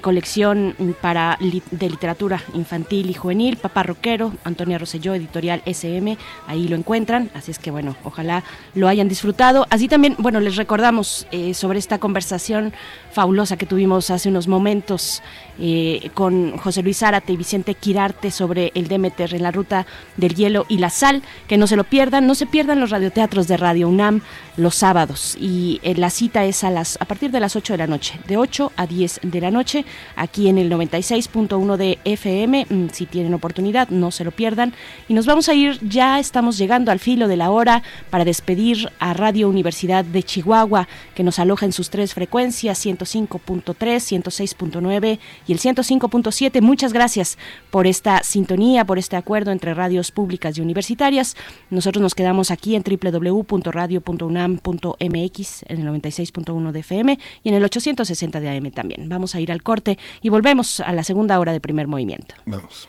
colección 0.00 0.74
para 1.00 1.38
de 1.40 1.90
literatura 1.90 2.42
infantil 2.54 3.10
y 3.10 3.14
juvenil, 3.14 3.56
Papá 3.56 3.82
Roquero, 3.82 4.32
Antonia 4.44 4.78
Rosselló, 4.78 5.14
editorial 5.14 5.62
SM, 5.66 6.16
ahí 6.46 6.68
lo 6.68 6.76
encuentran, 6.76 7.30
así 7.34 7.50
es 7.50 7.58
que 7.58 7.70
bueno, 7.70 7.96
ojalá 8.04 8.44
lo 8.74 8.88
hayan 8.88 9.08
disfrutado. 9.08 9.66
Así 9.70 9.88
también, 9.88 10.16
bueno, 10.18 10.40
les 10.40 10.56
recordamos 10.56 11.26
eh, 11.30 11.54
sobre 11.54 11.78
esta 11.78 11.98
conversación 11.98 12.72
fabulosa 13.12 13.56
que 13.56 13.66
tuvimos 13.66 14.10
hace 14.10 14.28
unos 14.28 14.48
momentos 14.48 15.22
eh, 15.58 16.10
con 16.14 16.56
José 16.56 16.82
Luis 16.82 16.98
Zárate 16.98 17.32
y 17.32 17.36
Vicente 17.36 17.74
Quirarte 17.74 18.30
sobre 18.30 18.72
el 18.74 18.88
Demeter 18.88 19.34
en 19.34 19.42
la 19.42 19.50
ruta 19.50 19.86
del 20.16 20.34
hielo 20.34 20.66
y 20.68 20.78
la 20.78 20.90
sal, 20.90 21.22
que 21.46 21.58
no 21.58 21.66
se 21.66 21.76
lo 21.76 21.84
pierdan, 21.84 22.26
no 22.26 22.34
se 22.34 22.46
pierdan 22.46 22.80
los 22.80 22.90
radioteatros 22.90 23.48
de 23.48 23.56
Radio 23.56 23.88
UNAM 23.88 24.22
los 24.56 24.74
sábados 24.74 25.36
y 25.40 25.80
eh, 25.82 25.94
la 25.94 26.10
cita 26.10 26.44
es 26.44 26.64
a 26.64 26.70
las 26.70 26.98
a 27.00 27.04
partir 27.04 27.30
de 27.30 27.40
las 27.40 27.56
8 27.56 27.74
de 27.74 27.78
la 27.78 27.86
noche, 27.86 28.18
de 28.26 28.36
8 28.36 28.72
a 28.76 28.86
10 28.86 29.20
de 29.22 29.40
la 29.40 29.50
noche, 29.50 29.81
aquí 30.16 30.48
en 30.48 30.58
el 30.58 30.70
96.1 30.70 31.76
de 31.76 31.98
FM, 32.04 32.66
mm, 32.68 32.88
si 32.92 33.06
tienen 33.06 33.34
oportunidad, 33.34 33.88
no 33.88 34.10
se 34.10 34.24
lo 34.24 34.30
pierdan 34.30 34.74
y 35.08 35.14
nos 35.14 35.26
vamos 35.26 35.48
a 35.48 35.54
ir, 35.54 35.78
ya 35.80 36.18
estamos 36.18 36.58
llegando 36.58 36.90
al 36.90 36.98
filo 36.98 37.28
de 37.28 37.36
la 37.36 37.50
hora 37.50 37.82
para 38.10 38.24
despedir 38.24 38.90
a 38.98 39.14
Radio 39.14 39.48
Universidad 39.48 40.04
de 40.04 40.22
Chihuahua, 40.22 40.88
que 41.14 41.22
nos 41.22 41.38
aloja 41.38 41.66
en 41.66 41.72
sus 41.72 41.90
tres 41.90 42.14
frecuencias, 42.14 42.84
105.3, 42.84 43.74
106.9 43.74 45.18
y 45.46 45.52
el 45.52 45.58
105.7. 45.58 46.60
Muchas 46.60 46.92
gracias 46.92 47.38
por 47.70 47.86
esta 47.86 48.22
sintonía, 48.22 48.84
por 48.84 48.98
este 48.98 49.16
acuerdo 49.16 49.52
entre 49.52 49.74
radios 49.74 50.10
públicas 50.10 50.56
y 50.56 50.60
universitarias. 50.60 51.36
Nosotros 51.70 52.02
nos 52.02 52.14
quedamos 52.14 52.50
aquí 52.50 52.74
en 52.74 52.82
www.radio.unam.mx 52.82 55.62
en 55.68 55.80
el 55.80 55.86
96.1 55.86 56.72
de 56.72 56.80
FM 56.80 57.18
y 57.42 57.48
en 57.48 57.54
el 57.54 57.64
860 57.64 58.40
de 58.40 58.50
AM 58.50 58.70
también. 58.70 59.08
Vamos 59.08 59.34
a 59.34 59.40
ir 59.40 59.50
al 59.52 59.61
corte 59.62 59.98
y 60.20 60.28
volvemos 60.28 60.80
a 60.80 60.92
la 60.92 61.04
segunda 61.04 61.38
hora 61.38 61.52
de 61.52 61.60
primer 61.60 61.86
movimiento. 61.86 62.34
Vamos. 62.46 62.88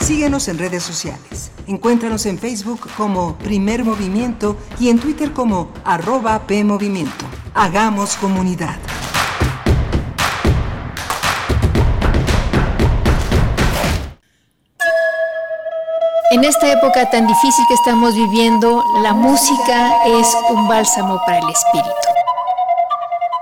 Síguenos 0.00 0.48
en 0.48 0.58
redes 0.58 0.82
sociales. 0.82 1.52
Encuéntranos 1.68 2.26
en 2.26 2.38
Facebook 2.38 2.80
como 2.96 3.36
Primer 3.36 3.84
Movimiento 3.84 4.56
y 4.80 4.88
en 4.88 4.98
Twitter 4.98 5.32
como 5.32 5.70
arroba 5.84 6.46
PMovimiento. 6.48 7.26
Hagamos 7.54 8.16
comunidad. 8.16 8.76
En 16.32 16.44
esta 16.44 16.72
época 16.72 17.10
tan 17.10 17.26
difícil 17.26 17.64
que 17.66 17.74
estamos 17.74 18.14
viviendo, 18.14 18.84
la 19.02 19.12
música 19.12 19.92
es 20.06 20.32
un 20.50 20.68
bálsamo 20.68 21.20
para 21.26 21.38
el 21.38 21.48
espíritu. 21.50 22.19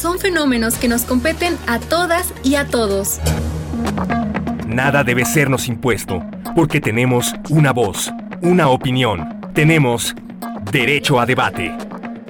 son 0.00 0.18
fenómenos 0.18 0.76
que 0.76 0.88
nos 0.88 1.02
competen 1.02 1.56
a 1.66 1.78
todas 1.78 2.32
y 2.42 2.54
a 2.54 2.66
todos. 2.66 3.20
Nada 4.66 5.04
debe 5.04 5.24
sernos 5.24 5.68
impuesto, 5.68 6.24
porque 6.56 6.80
tenemos 6.80 7.34
una 7.50 7.72
voz, 7.72 8.10
una 8.40 8.68
opinión, 8.68 9.40
tenemos 9.52 10.14
derecho 10.72 11.20
a 11.20 11.26
debate. 11.26 11.76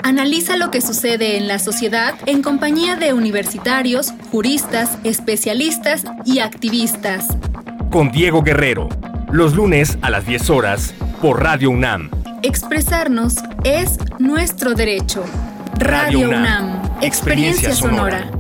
Analiza 0.02 0.56
lo 0.56 0.70
que 0.70 0.80
sucede 0.80 1.36
en 1.36 1.46
la 1.46 1.58
sociedad 1.58 2.14
en 2.26 2.42
compañía 2.42 2.96
de 2.96 3.12
universitarios, 3.12 4.12
juristas, 4.32 4.98
especialistas 5.04 6.04
y 6.24 6.40
activistas. 6.40 7.26
Con 7.90 8.10
Diego 8.10 8.42
Guerrero, 8.42 8.88
los 9.30 9.54
lunes 9.54 9.98
a 10.02 10.10
las 10.10 10.26
10 10.26 10.50
horas 10.50 10.94
por 11.20 11.42
Radio 11.42 11.70
UNAM. 11.70 12.10
Expresarnos 12.42 13.36
es 13.62 13.98
nuestro 14.18 14.74
derecho. 14.74 15.24
Radio, 15.80 16.28
UNAM, 16.28 16.82
experiencia 17.00 17.72
sonora. 17.74 18.30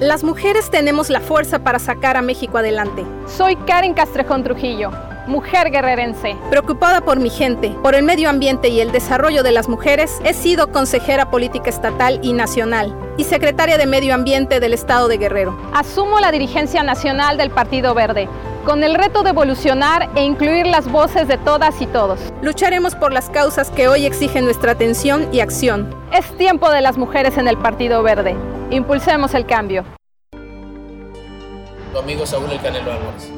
Las 0.00 0.24
mujeres 0.24 0.70
tenemos 0.70 1.08
la 1.08 1.20
fuerza 1.20 1.60
para 1.60 1.78
sacar 1.78 2.16
a 2.16 2.22
México 2.22 2.58
adelante. 2.58 3.04
Soy 3.28 3.54
Karen 3.54 3.94
Castrejón 3.94 4.42
Trujillo, 4.42 4.90
mujer 5.28 5.70
guerrerense. 5.70 6.36
Preocupada 6.50 7.02
por 7.02 7.20
mi 7.20 7.30
gente, 7.30 7.70
por 7.82 7.94
el 7.94 8.02
medio 8.02 8.28
ambiente 8.28 8.68
y 8.68 8.80
el 8.80 8.90
desarrollo 8.90 9.42
de 9.42 9.52
las 9.52 9.68
mujeres, 9.68 10.18
he 10.24 10.34
sido 10.34 10.72
consejera 10.72 11.30
política 11.30 11.70
estatal 11.70 12.18
y 12.22 12.32
nacional 12.32 12.94
y 13.16 13.24
secretaria 13.24 13.78
de 13.78 13.86
Medio 13.86 14.14
Ambiente 14.14 14.58
del 14.58 14.72
Estado 14.72 15.08
de 15.08 15.18
Guerrero. 15.18 15.56
Asumo 15.72 16.18
la 16.18 16.32
dirigencia 16.32 16.82
nacional 16.82 17.36
del 17.36 17.50
Partido 17.50 17.94
Verde 17.94 18.28
con 18.64 18.84
el 18.84 18.96
reto 18.96 19.22
de 19.22 19.30
evolucionar 19.30 20.10
e 20.14 20.24
incluir 20.24 20.66
las 20.66 20.90
voces 20.90 21.26
de 21.26 21.38
todas 21.38 21.80
y 21.80 21.86
todos. 21.86 22.20
Lucharemos 22.42 22.94
por 22.94 23.14
las 23.14 23.30
causas 23.30 23.70
que 23.70 23.88
hoy 23.88 24.04
exigen 24.04 24.44
nuestra 24.44 24.72
atención 24.72 25.26
y 25.32 25.40
acción. 25.40 25.94
Es 26.12 26.26
tiempo 26.36 26.70
de 26.70 26.82
las 26.82 26.98
mujeres 26.98 27.38
en 27.38 27.48
el 27.48 27.56
Partido 27.56 28.02
Verde. 28.02 28.36
Impulsemos 28.70 29.32
el 29.32 29.46
cambio. 29.46 29.84
Tu 31.92 31.98
amigo 31.98 32.26
Saúl 32.26 32.50
El 32.52 32.60
Canelo 32.60 32.92
Álvarez. 32.92 33.37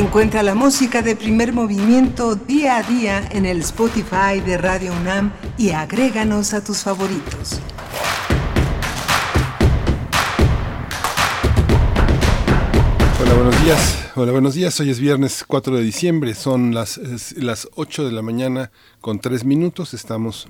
Encuentra 0.00 0.42
la 0.42 0.54
música 0.54 1.02
de 1.02 1.14
primer 1.14 1.52
movimiento 1.52 2.34
día 2.34 2.78
a 2.78 2.82
día 2.82 3.28
en 3.32 3.44
el 3.44 3.58
Spotify 3.58 4.40
de 4.44 4.56
Radio 4.56 4.94
UNAM 4.94 5.30
y 5.58 5.70
agréganos 5.72 6.54
a 6.54 6.64
tus 6.64 6.78
favoritos. 6.78 7.60
Hola, 13.20 13.34
buenos 13.34 13.62
días. 13.62 14.10
Hola, 14.16 14.32
buenos 14.32 14.54
días. 14.54 14.80
Hoy 14.80 14.88
es 14.88 14.98
viernes 14.98 15.44
4 15.46 15.76
de 15.76 15.82
diciembre. 15.82 16.34
Son 16.34 16.74
las, 16.74 16.98
las 17.36 17.68
8 17.74 18.06
de 18.06 18.12
la 18.12 18.22
mañana 18.22 18.70
con 19.02 19.20
3 19.20 19.44
minutos. 19.44 19.92
Estamos 19.92 20.48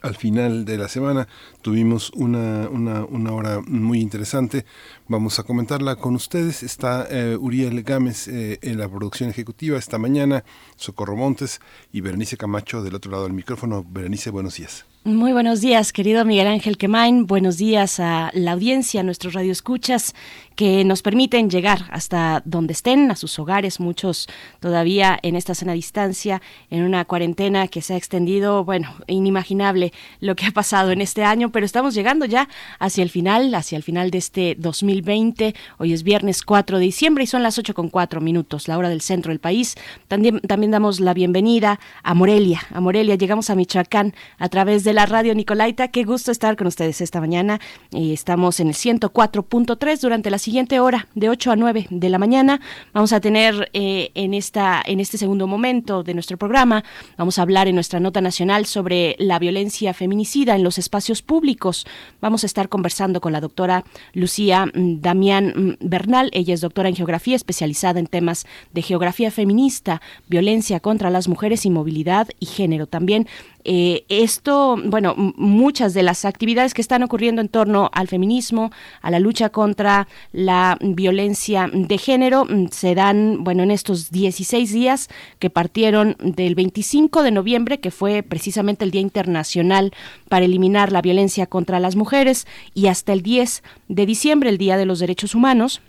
al 0.00 0.16
final 0.16 0.64
de 0.64 0.78
la 0.78 0.88
semana 0.88 1.28
tuvimos 1.60 2.10
una, 2.14 2.68
una, 2.68 3.04
una, 3.04 3.32
hora 3.32 3.60
muy 3.66 4.00
interesante. 4.00 4.64
Vamos 5.08 5.38
a 5.38 5.42
comentarla 5.42 5.96
con 5.96 6.14
ustedes. 6.14 6.62
Está 6.62 7.06
eh, 7.10 7.36
Uriel 7.36 7.82
Gámez 7.82 8.28
eh, 8.28 8.58
en 8.62 8.78
la 8.78 8.88
producción 8.88 9.30
ejecutiva 9.30 9.78
esta 9.78 9.98
mañana, 9.98 10.44
Socorro 10.76 11.16
Montes 11.16 11.60
y 11.92 12.00
Berenice 12.00 12.36
Camacho 12.36 12.82
del 12.82 12.94
otro 12.94 13.10
lado 13.10 13.24
del 13.24 13.32
micrófono. 13.32 13.84
Berenice, 13.88 14.30
buenos 14.30 14.56
días. 14.56 14.86
Muy 15.04 15.32
buenos 15.32 15.60
días, 15.60 15.92
querido 15.92 16.24
Miguel 16.24 16.46
Ángel 16.46 16.78
Quemain. 16.78 17.26
Buenos 17.26 17.58
días 17.58 17.98
a 17.98 18.30
la 18.34 18.52
audiencia, 18.52 19.00
a 19.00 19.02
nuestros 19.02 19.34
radioescuchas 19.34 20.14
que 20.56 20.84
nos 20.84 21.02
permiten 21.02 21.50
llegar 21.50 21.86
hasta 21.90 22.42
donde 22.44 22.72
estén, 22.72 23.10
a 23.10 23.16
sus 23.16 23.38
hogares, 23.38 23.80
muchos 23.80 24.28
todavía 24.60 25.18
en 25.22 25.36
esta 25.36 25.54
sana 25.54 25.72
distancia, 25.72 26.42
en 26.70 26.82
una 26.82 27.04
cuarentena 27.04 27.68
que 27.68 27.82
se 27.82 27.94
ha 27.94 27.96
extendido, 27.96 28.64
bueno, 28.64 28.94
inimaginable 29.06 29.92
lo 30.20 30.36
que 30.36 30.46
ha 30.46 30.50
pasado 30.50 30.90
en 30.90 31.00
este 31.00 31.24
año, 31.24 31.50
pero 31.50 31.66
estamos 31.66 31.94
llegando 31.94 32.26
ya 32.26 32.48
hacia 32.78 33.02
el 33.02 33.10
final, 33.10 33.54
hacia 33.54 33.76
el 33.76 33.82
final 33.82 34.10
de 34.10 34.18
este 34.18 34.56
2020. 34.58 35.54
Hoy 35.78 35.92
es 35.92 36.02
viernes 36.02 36.42
4 36.42 36.78
de 36.78 36.84
diciembre 36.84 37.24
y 37.24 37.26
son 37.26 37.42
las 37.42 37.58
8 37.58 37.74
con 37.74 37.88
4 37.88 38.20
minutos, 38.20 38.68
la 38.68 38.78
hora 38.78 38.88
del 38.88 39.00
centro 39.00 39.30
del 39.30 39.40
país. 39.40 39.74
También, 40.08 40.40
también 40.40 40.70
damos 40.70 41.00
la 41.00 41.14
bienvenida 41.14 41.80
a 42.02 42.14
Morelia. 42.14 42.60
A 42.72 42.80
Morelia 42.80 43.14
llegamos 43.14 43.50
a 43.50 43.54
Michoacán 43.54 44.14
a 44.38 44.48
través 44.48 44.84
de 44.84 44.92
la 44.92 45.06
radio 45.06 45.34
Nicolaita. 45.34 45.88
Qué 45.88 46.04
gusto 46.04 46.30
estar 46.30 46.56
con 46.56 46.66
ustedes 46.66 47.00
esta 47.00 47.20
mañana. 47.20 47.60
y 47.90 48.12
estamos 48.12 48.60
en 48.60 48.68
el 48.68 48.74
104.3 48.74 50.00
durante 50.00 50.30
la 50.30 50.38
siguiente 50.42 50.80
hora, 50.80 51.06
de 51.14 51.28
8 51.28 51.52
a 51.52 51.56
9 51.56 51.86
de 51.88 52.08
la 52.10 52.18
mañana. 52.18 52.60
Vamos 52.92 53.12
a 53.12 53.20
tener 53.20 53.70
eh, 53.72 54.10
en, 54.14 54.34
esta, 54.34 54.82
en 54.84 54.98
este 54.98 55.16
segundo 55.16 55.46
momento 55.46 56.02
de 56.02 56.14
nuestro 56.14 56.36
programa, 56.36 56.82
vamos 57.16 57.38
a 57.38 57.42
hablar 57.42 57.68
en 57.68 57.76
nuestra 57.76 58.00
nota 58.00 58.20
nacional 58.20 58.66
sobre 58.66 59.14
la 59.18 59.38
violencia 59.38 59.94
feminicida 59.94 60.56
en 60.56 60.64
los 60.64 60.78
espacios 60.78 61.22
públicos. 61.22 61.86
Vamos 62.20 62.42
a 62.42 62.46
estar 62.46 62.68
conversando 62.68 63.20
con 63.20 63.32
la 63.32 63.40
doctora 63.40 63.84
Lucía 64.14 64.66
mm, 64.66 65.00
Damián 65.00 65.78
mm, 65.80 65.88
Bernal. 65.88 66.28
Ella 66.32 66.54
es 66.54 66.60
doctora 66.60 66.88
en 66.88 66.96
geografía, 66.96 67.36
especializada 67.36 68.00
en 68.00 68.06
temas 68.08 68.44
de 68.72 68.82
geografía 68.82 69.30
feminista, 69.30 70.02
violencia 70.26 70.80
contra 70.80 71.10
las 71.10 71.28
mujeres 71.28 71.64
y 71.66 71.70
movilidad 71.70 72.28
y 72.40 72.46
género. 72.46 72.88
También 72.88 73.28
eh, 73.64 74.04
esto, 74.08 74.76
bueno, 74.84 75.14
muchas 75.16 75.94
de 75.94 76.02
las 76.02 76.24
actividades 76.24 76.74
que 76.74 76.80
están 76.80 77.02
ocurriendo 77.02 77.40
en 77.40 77.48
torno 77.48 77.90
al 77.92 78.08
feminismo, 78.08 78.70
a 79.00 79.10
la 79.10 79.18
lucha 79.18 79.50
contra 79.50 80.08
la 80.32 80.78
violencia 80.80 81.70
de 81.72 81.98
género, 81.98 82.44
mm, 82.44 82.68
se 82.70 82.94
dan, 82.94 83.44
bueno, 83.44 83.62
en 83.62 83.70
estos 83.70 84.10
16 84.10 84.72
días 84.72 85.08
que 85.38 85.50
partieron 85.50 86.16
del 86.20 86.54
25 86.54 87.22
de 87.22 87.30
noviembre, 87.30 87.80
que 87.80 87.90
fue 87.90 88.22
precisamente 88.22 88.84
el 88.84 88.90
Día 88.90 89.00
Internacional 89.00 89.92
para 90.28 90.44
eliminar 90.44 90.92
la 90.92 91.02
violencia 91.02 91.46
contra 91.46 91.80
las 91.80 91.96
mujeres, 91.96 92.46
y 92.74 92.86
hasta 92.86 93.12
el 93.12 93.22
10 93.22 93.62
de 93.88 94.06
diciembre, 94.06 94.50
el 94.50 94.58
Día 94.58 94.76
de 94.76 94.86
los 94.86 94.98
Derechos 94.98 95.34
Humanos 95.34 95.80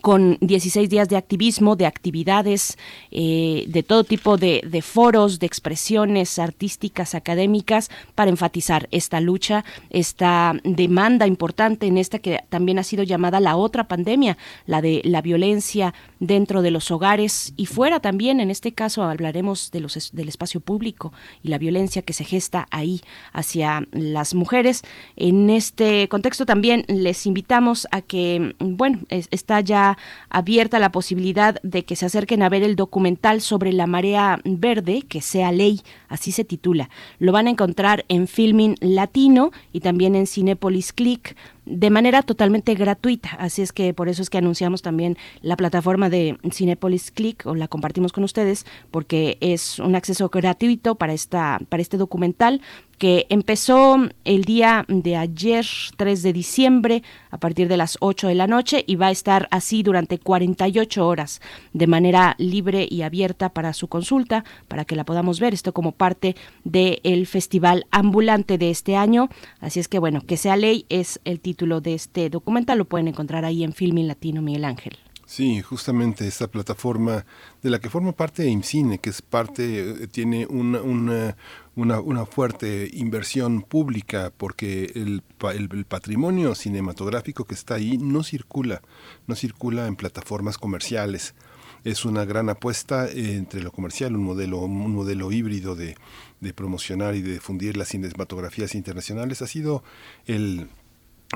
con 0.00 0.38
16 0.40 0.88
días 0.88 1.08
de 1.08 1.16
activismo, 1.16 1.76
de 1.76 1.86
actividades, 1.86 2.78
eh, 3.10 3.64
de 3.68 3.82
todo 3.82 4.04
tipo 4.04 4.36
de, 4.36 4.62
de, 4.66 4.82
foros, 4.82 5.38
de 5.38 5.46
expresiones 5.46 6.38
artísticas, 6.38 7.14
académicas, 7.14 7.90
para 8.14 8.30
enfatizar 8.30 8.88
esta 8.90 9.20
lucha, 9.20 9.64
esta 9.90 10.54
demanda 10.64 11.26
importante 11.26 11.86
en 11.86 11.98
esta 11.98 12.18
que 12.18 12.40
también 12.48 12.78
ha 12.78 12.82
sido 12.82 13.02
llamada 13.02 13.40
la 13.40 13.56
otra 13.56 13.84
pandemia, 13.84 14.38
la 14.66 14.80
de 14.80 15.02
la 15.04 15.20
violencia 15.20 15.94
dentro 16.26 16.62
de 16.62 16.70
los 16.70 16.90
hogares 16.90 17.52
y 17.56 17.66
fuera 17.66 18.00
también. 18.00 18.40
En 18.40 18.50
este 18.50 18.72
caso 18.72 19.02
hablaremos 19.02 19.70
de 19.70 19.80
los, 19.80 20.12
del 20.12 20.28
espacio 20.28 20.60
público 20.60 21.12
y 21.42 21.48
la 21.48 21.58
violencia 21.58 22.02
que 22.02 22.12
se 22.12 22.24
gesta 22.24 22.66
ahí 22.70 23.00
hacia 23.32 23.86
las 23.92 24.34
mujeres. 24.34 24.82
En 25.16 25.50
este 25.50 26.08
contexto 26.08 26.46
también 26.46 26.84
les 26.88 27.26
invitamos 27.26 27.86
a 27.90 28.00
que, 28.00 28.54
bueno, 28.58 29.00
está 29.08 29.60
ya 29.60 29.98
abierta 30.28 30.78
la 30.78 30.92
posibilidad 30.92 31.60
de 31.62 31.84
que 31.84 31.96
se 31.96 32.06
acerquen 32.06 32.42
a 32.42 32.48
ver 32.48 32.62
el 32.62 32.76
documental 32.76 33.40
sobre 33.40 33.72
la 33.72 33.86
marea 33.86 34.40
verde, 34.44 35.02
que 35.02 35.20
sea 35.20 35.52
ley, 35.52 35.82
así 36.08 36.32
se 36.32 36.44
titula. 36.44 36.90
Lo 37.18 37.32
van 37.32 37.46
a 37.46 37.50
encontrar 37.50 38.04
en 38.08 38.26
Filming 38.26 38.76
Latino 38.80 39.50
y 39.72 39.80
también 39.80 40.14
en 40.14 40.26
Cinepolis 40.26 40.92
Click 40.92 41.36
de 41.66 41.90
manera 41.90 42.22
totalmente 42.22 42.74
gratuita. 42.74 43.30
Así 43.38 43.62
es 43.62 43.72
que 43.72 43.94
por 43.94 44.08
eso 44.08 44.22
es 44.22 44.30
que 44.30 44.38
anunciamos 44.38 44.82
también 44.82 45.16
la 45.40 45.56
plataforma 45.56 46.10
de 46.10 46.38
Cinepolis 46.52 47.10
Click 47.10 47.46
o 47.46 47.54
la 47.54 47.68
compartimos 47.68 48.12
con 48.12 48.24
ustedes 48.24 48.66
porque 48.90 49.38
es 49.40 49.78
un 49.78 49.94
acceso 49.94 50.28
gratuito 50.28 50.94
para 50.96 51.12
esta 51.12 51.60
para 51.68 51.80
este 51.80 51.96
documental 51.96 52.60
que 52.98 53.26
empezó 53.28 53.96
el 54.24 54.44
día 54.44 54.84
de 54.88 55.16
ayer, 55.16 55.66
3 55.96 56.22
de 56.22 56.32
diciembre, 56.32 57.02
a 57.30 57.38
partir 57.38 57.68
de 57.68 57.76
las 57.76 57.96
8 58.00 58.28
de 58.28 58.34
la 58.34 58.46
noche 58.46 58.84
y 58.86 58.96
va 58.96 59.08
a 59.08 59.10
estar 59.10 59.48
así 59.50 59.82
durante 59.82 60.18
48 60.18 61.06
horas 61.06 61.40
de 61.72 61.86
manera 61.86 62.34
libre 62.38 62.86
y 62.88 63.02
abierta 63.02 63.48
para 63.48 63.72
su 63.72 63.88
consulta, 63.88 64.44
para 64.68 64.84
que 64.84 64.96
la 64.96 65.04
podamos 65.04 65.40
ver. 65.40 65.54
Esto 65.54 65.72
como 65.72 65.92
parte 65.92 66.36
del 66.64 67.26
festival 67.26 67.86
ambulante 67.90 68.58
de 68.58 68.70
este 68.70 68.96
año. 68.96 69.28
Así 69.60 69.80
es 69.80 69.88
que 69.88 69.98
bueno, 69.98 70.20
que 70.20 70.36
sea 70.36 70.56
ley 70.56 70.86
es 70.88 71.20
el 71.24 71.40
título 71.40 71.80
de 71.80 71.94
este 71.94 72.30
documental. 72.30 72.78
Lo 72.78 72.84
pueden 72.84 73.08
encontrar 73.08 73.44
ahí 73.44 73.64
en 73.64 73.72
Filming 73.72 74.08
Latino 74.08 74.42
Miguel 74.42 74.64
Ángel. 74.64 74.96
Sí, 75.36 75.62
justamente 75.62 76.28
esta 76.28 76.46
plataforma 76.46 77.26
de 77.60 77.68
la 77.68 77.80
que 77.80 77.90
forma 77.90 78.12
parte 78.12 78.48
IMCINE, 78.48 79.00
que 79.00 79.10
es 79.10 79.20
parte, 79.20 80.04
eh, 80.04 80.06
tiene 80.06 80.46
una, 80.46 80.80
una, 80.80 81.36
una, 81.74 82.24
fuerte 82.24 82.88
inversión 82.92 83.62
pública 83.62 84.32
porque 84.36 84.92
el, 84.94 85.24
el, 85.52 85.86
patrimonio 85.86 86.54
cinematográfico 86.54 87.46
que 87.46 87.54
está 87.54 87.74
ahí 87.74 87.98
no 87.98 88.22
circula, 88.22 88.80
no 89.26 89.34
circula 89.34 89.88
en 89.88 89.96
plataformas 89.96 90.56
comerciales. 90.56 91.34
Es 91.82 92.04
una 92.04 92.24
gran 92.24 92.48
apuesta 92.48 93.08
eh, 93.08 93.34
entre 93.34 93.60
lo 93.60 93.72
comercial, 93.72 94.14
un 94.14 94.22
modelo, 94.22 94.58
un 94.58 94.94
modelo 94.94 95.32
híbrido 95.32 95.74
de, 95.74 95.96
de 96.38 96.54
promocionar 96.54 97.16
y 97.16 97.22
de 97.22 97.32
difundir 97.32 97.76
las 97.76 97.88
cinematografías 97.88 98.76
internacionales. 98.76 99.42
Ha 99.42 99.48
sido 99.48 99.82
el 100.26 100.68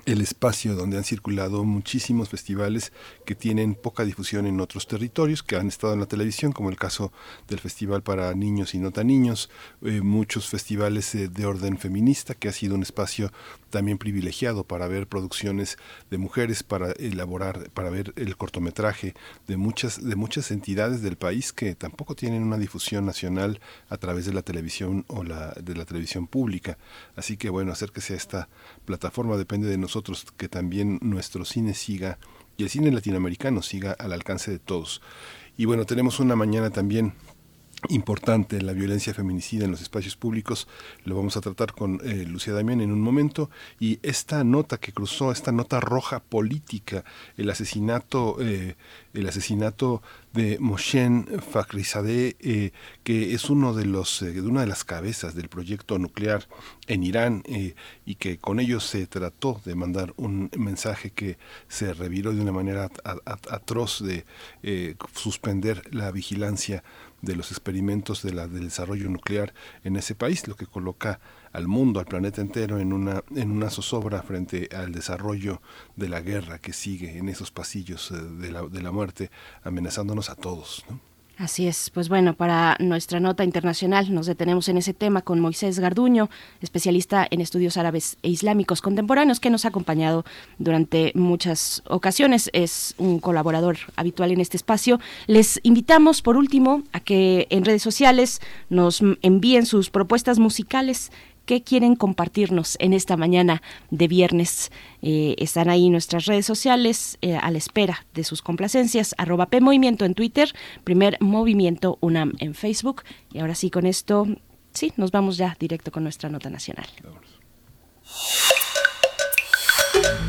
el 0.07 0.21
espacio 0.21 0.75
donde 0.75 0.97
han 0.97 1.05
circulado 1.05 1.65
muchísimos 1.65 2.29
festivales 2.29 2.93
que 3.25 3.35
tienen 3.35 3.75
poca 3.75 4.05
difusión 4.05 4.47
en 4.47 4.61
otros 4.61 4.87
territorios, 4.87 5.43
que 5.43 5.57
han 5.57 5.69
estado 5.69 5.93
en 5.93 6.01
la 6.01 6.07
televisión, 6.07 6.53
como 6.53 6.71
el 6.71 6.77
caso 6.77 7.13
del 7.49 7.59
Festival 7.59 8.03
para 8.03 8.33
Niños 8.35 8.75
y 8.75 8.79
No 8.79 8.91
Tan 8.91 9.09
Niños, 9.09 9.51
eh, 9.83 10.01
muchos 10.01 10.49
festivales 10.49 11.15
eh, 11.15 11.29
de 11.29 11.47
orden 11.47 11.79
feminista, 11.79 12.35
que 12.35 12.49
ha 12.49 12.53
sido 12.53 12.75
un 12.75 12.83
espacio 12.83 13.33
también 13.71 13.99
privilegiado 13.99 14.65
para 14.65 14.89
ver 14.89 15.07
producciones 15.07 15.77
de 16.11 16.19
mujeres, 16.19 16.63
para 16.63 16.93
elaborar, 16.93 17.71
para 17.71 17.91
ver 17.91 18.15
el 18.17 18.37
cortometraje 18.37 19.15
de 19.47 19.57
muchas, 19.57 20.03
de 20.03 20.17
muchas 20.17 20.51
entidades 20.51 21.03
del 21.03 21.17
país 21.17 21.53
que 21.53 21.75
tampoco 21.75 22.15
tienen 22.15 22.43
una 22.43 22.57
difusión 22.57 23.05
nacional 23.05 23.61
a 23.91 23.99
través 23.99 24.25
de 24.25 24.33
la 24.33 24.43
televisión 24.43 25.05
o 25.09 25.23
la, 25.23 25.53
de 25.53 25.75
la 25.75 25.85
televisión 25.85 26.27
pública. 26.27 26.79
Así 27.15 27.37
que 27.37 27.51
bueno, 27.51 27.73
acérquese 27.73 28.15
a 28.15 28.17
esta 28.17 28.49
plataforma, 28.87 29.37
depende 29.37 29.69
de 29.69 29.77
nosotros 29.77 29.88
que 30.37 30.49
también 30.49 30.99
nuestro 31.03 31.45
cine 31.45 31.75
siga 31.75 32.19
y 32.57 32.65
el 32.65 32.71
cine 32.71 32.91
latinoamericano 32.91 33.63
siga 33.63 33.93
al 33.93 34.13
alcance 34.13 34.51
de 34.51 34.59
todos. 34.59 35.01
Y 35.57 35.65
bueno, 35.65 35.87
tenemos 35.87 36.21
una 36.21 36.37
mañana 36.37 36.71
también 36.71 37.15
importante 37.89 38.61
la 38.61 38.73
violencia 38.73 39.15
feminicida 39.15 39.65
en 39.65 39.71
los 39.71 39.81
espacios 39.81 40.17
públicos. 40.17 40.67
Lo 41.05 41.17
vamos 41.17 41.37
a 41.37 41.41
tratar 41.41 41.73
con 41.73 42.01
eh, 42.05 42.25
Lucía 42.27 42.53
Damián 42.53 42.81
en 42.81 42.93
un 42.93 43.01
momento. 43.01 43.51
Y 43.79 44.01
esta 44.03 44.43
nota 44.45 44.79
que 44.79 44.93
cruzó, 44.93 45.31
esta 45.31 45.53
nota 45.53 45.81
roja 45.81 46.21
política, 46.21 47.05
el 47.37 47.49
asesinato, 47.51 48.37
eh, 48.41 48.77
el 49.15 49.29
asesinato 49.29 50.03
de 50.33 50.59
Moshen 50.59 51.27
Fakhrizadeh, 51.51 52.37
eh, 52.41 52.73
que 53.05 53.35
es 53.35 53.49
uno 53.49 53.75
de 53.75 53.87
los, 53.87 54.21
de 54.21 54.41
una 54.41 54.63
de 54.63 54.67
las 54.67 54.85
cabezas 54.85 55.35
del 55.35 55.49
proyecto 55.49 55.99
nuclear 55.99 56.49
en 56.87 57.03
Irán 57.03 57.43
y 58.05 58.15
que 58.17 58.39
con 58.39 58.61
ello 58.61 58.81
se 58.81 59.07
trató 59.07 59.61
de 59.65 59.75
mandar 59.75 60.15
un 60.17 60.51
mensaje 60.57 61.11
que 61.11 61.39
se 61.69 61.93
reviró 61.93 62.33
de 62.33 62.41
una 62.41 62.53
manera 62.53 62.91
atroz 63.25 64.03
de 64.03 64.25
suspender 65.15 65.83
la 65.93 66.11
vigilancia 66.11 66.83
de 67.23 67.37
los 67.37 67.51
experimentos 67.51 68.23
de 68.23 68.33
la, 68.33 68.47
del 68.47 68.65
desarrollo 68.65 69.09
nuclear 69.09 69.53
en 69.85 69.97
ese 69.97 70.15
país, 70.15 70.47
lo 70.47 70.57
que 70.57 70.67
coloca 70.67 71.21
al 71.53 71.67
mundo, 71.67 72.01
al 72.01 72.07
planeta 72.07 72.41
entero 72.41 72.79
en 72.79 72.93
una, 72.93 73.23
en 73.35 73.51
una 73.51 73.71
zozobra 73.71 74.23
frente 74.23 74.69
al 74.75 74.93
desarrollo 74.93 75.61
de 75.97 76.09
la 76.09 76.21
guerra 76.21 76.59
que 76.59 76.73
sigue 76.73 77.19
en 77.19 77.29
esos 77.29 77.51
pasillos 77.51 78.11
eh, 78.11 78.15
de 78.15 78.53
la, 78.53 78.63
de 78.63 78.83
la 78.83 78.93
muerte, 78.93 79.31
amenazándonos 79.63 80.31
a 80.31 80.37
todos. 80.37 80.85
Así 81.39 81.69
es, 81.69 81.91
pues 81.91 82.09
bueno, 82.09 82.35
para 82.35 82.77
nuestra 82.81 83.21
nota 83.21 83.45
internacional 83.45 84.13
nos 84.13 84.27
detenemos 84.27 84.69
en 84.69 84.77
ese 84.77 84.93
tema 84.93 85.23
con 85.23 85.39
Moisés 85.39 85.79
Garduño, 85.79 86.29
especialista 86.61 87.29
en 87.31 87.41
estudios 87.41 87.77
árabes 87.77 88.17
e 88.25 88.29
islámicos 88.29 88.83
contemporáneos, 88.83 89.39
que 89.39 89.49
nos 89.49 89.65
ha 89.65 89.69
acompañado 89.69 90.25
durante 90.59 91.13
muchas 91.15 91.85
ocasiones, 91.87 92.51
es 92.55 92.97
un 92.99 93.21
colaborador 93.21 93.77
habitual 93.95 94.33
en 94.33 94.41
este 94.41 94.57
espacio. 94.57 94.99
Les 95.29 95.61
invitamos, 95.63 96.23
por 96.23 96.37
último, 96.37 96.83
a 96.93 96.99
que 96.99 97.47
en 97.51 97.65
redes 97.65 97.83
sociales 97.83 98.41
nos 98.69 99.01
envíen 99.23 99.65
sus 99.65 99.91
propuestas 99.91 100.41
musicales 100.41 101.13
qué 101.49 101.63
quieren 101.63 101.97
compartirnos 101.97 102.77
en 102.79 102.93
esta 102.93 103.17
mañana 103.17 103.63
de 103.91 104.07
viernes. 104.07 104.71
Eh, 105.01 105.35
están 105.39 105.71
ahí 105.71 105.89
nuestras 105.89 106.27
redes 106.27 106.45
sociales 106.45 107.17
eh, 107.23 107.37
a 107.37 107.51
la 107.51 107.57
espera 107.57 108.05
de 108.13 108.23
sus 108.23 108.43
complacencias, 108.43 109.15
arroba 109.17 109.47
P 109.47 109.57
en 109.57 110.15
Twitter, 110.15 110.53
primer 110.85 111.17
Movimiento 111.21 111.97
UNAM 112.03 112.35
en 112.41 112.55
Facebook. 112.55 113.03
Y 113.33 113.39
ahora 113.39 113.55
sí, 113.55 113.71
con 113.71 113.87
esto, 113.87 114.27
sí, 114.75 114.93
nos 114.99 115.11
vamos 115.11 115.39
ya 115.39 115.57
directo 115.59 115.91
con 115.91 116.03
nuestra 116.03 116.29
nota 116.29 116.51
nacional. 116.51 116.87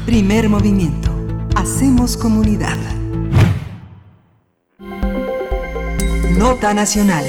Primer 0.06 0.48
movimiento. 0.48 1.12
Hacemos 1.56 2.16
comunidad. 2.16 2.78
Nota 6.38 6.74
nacional. 6.74 7.26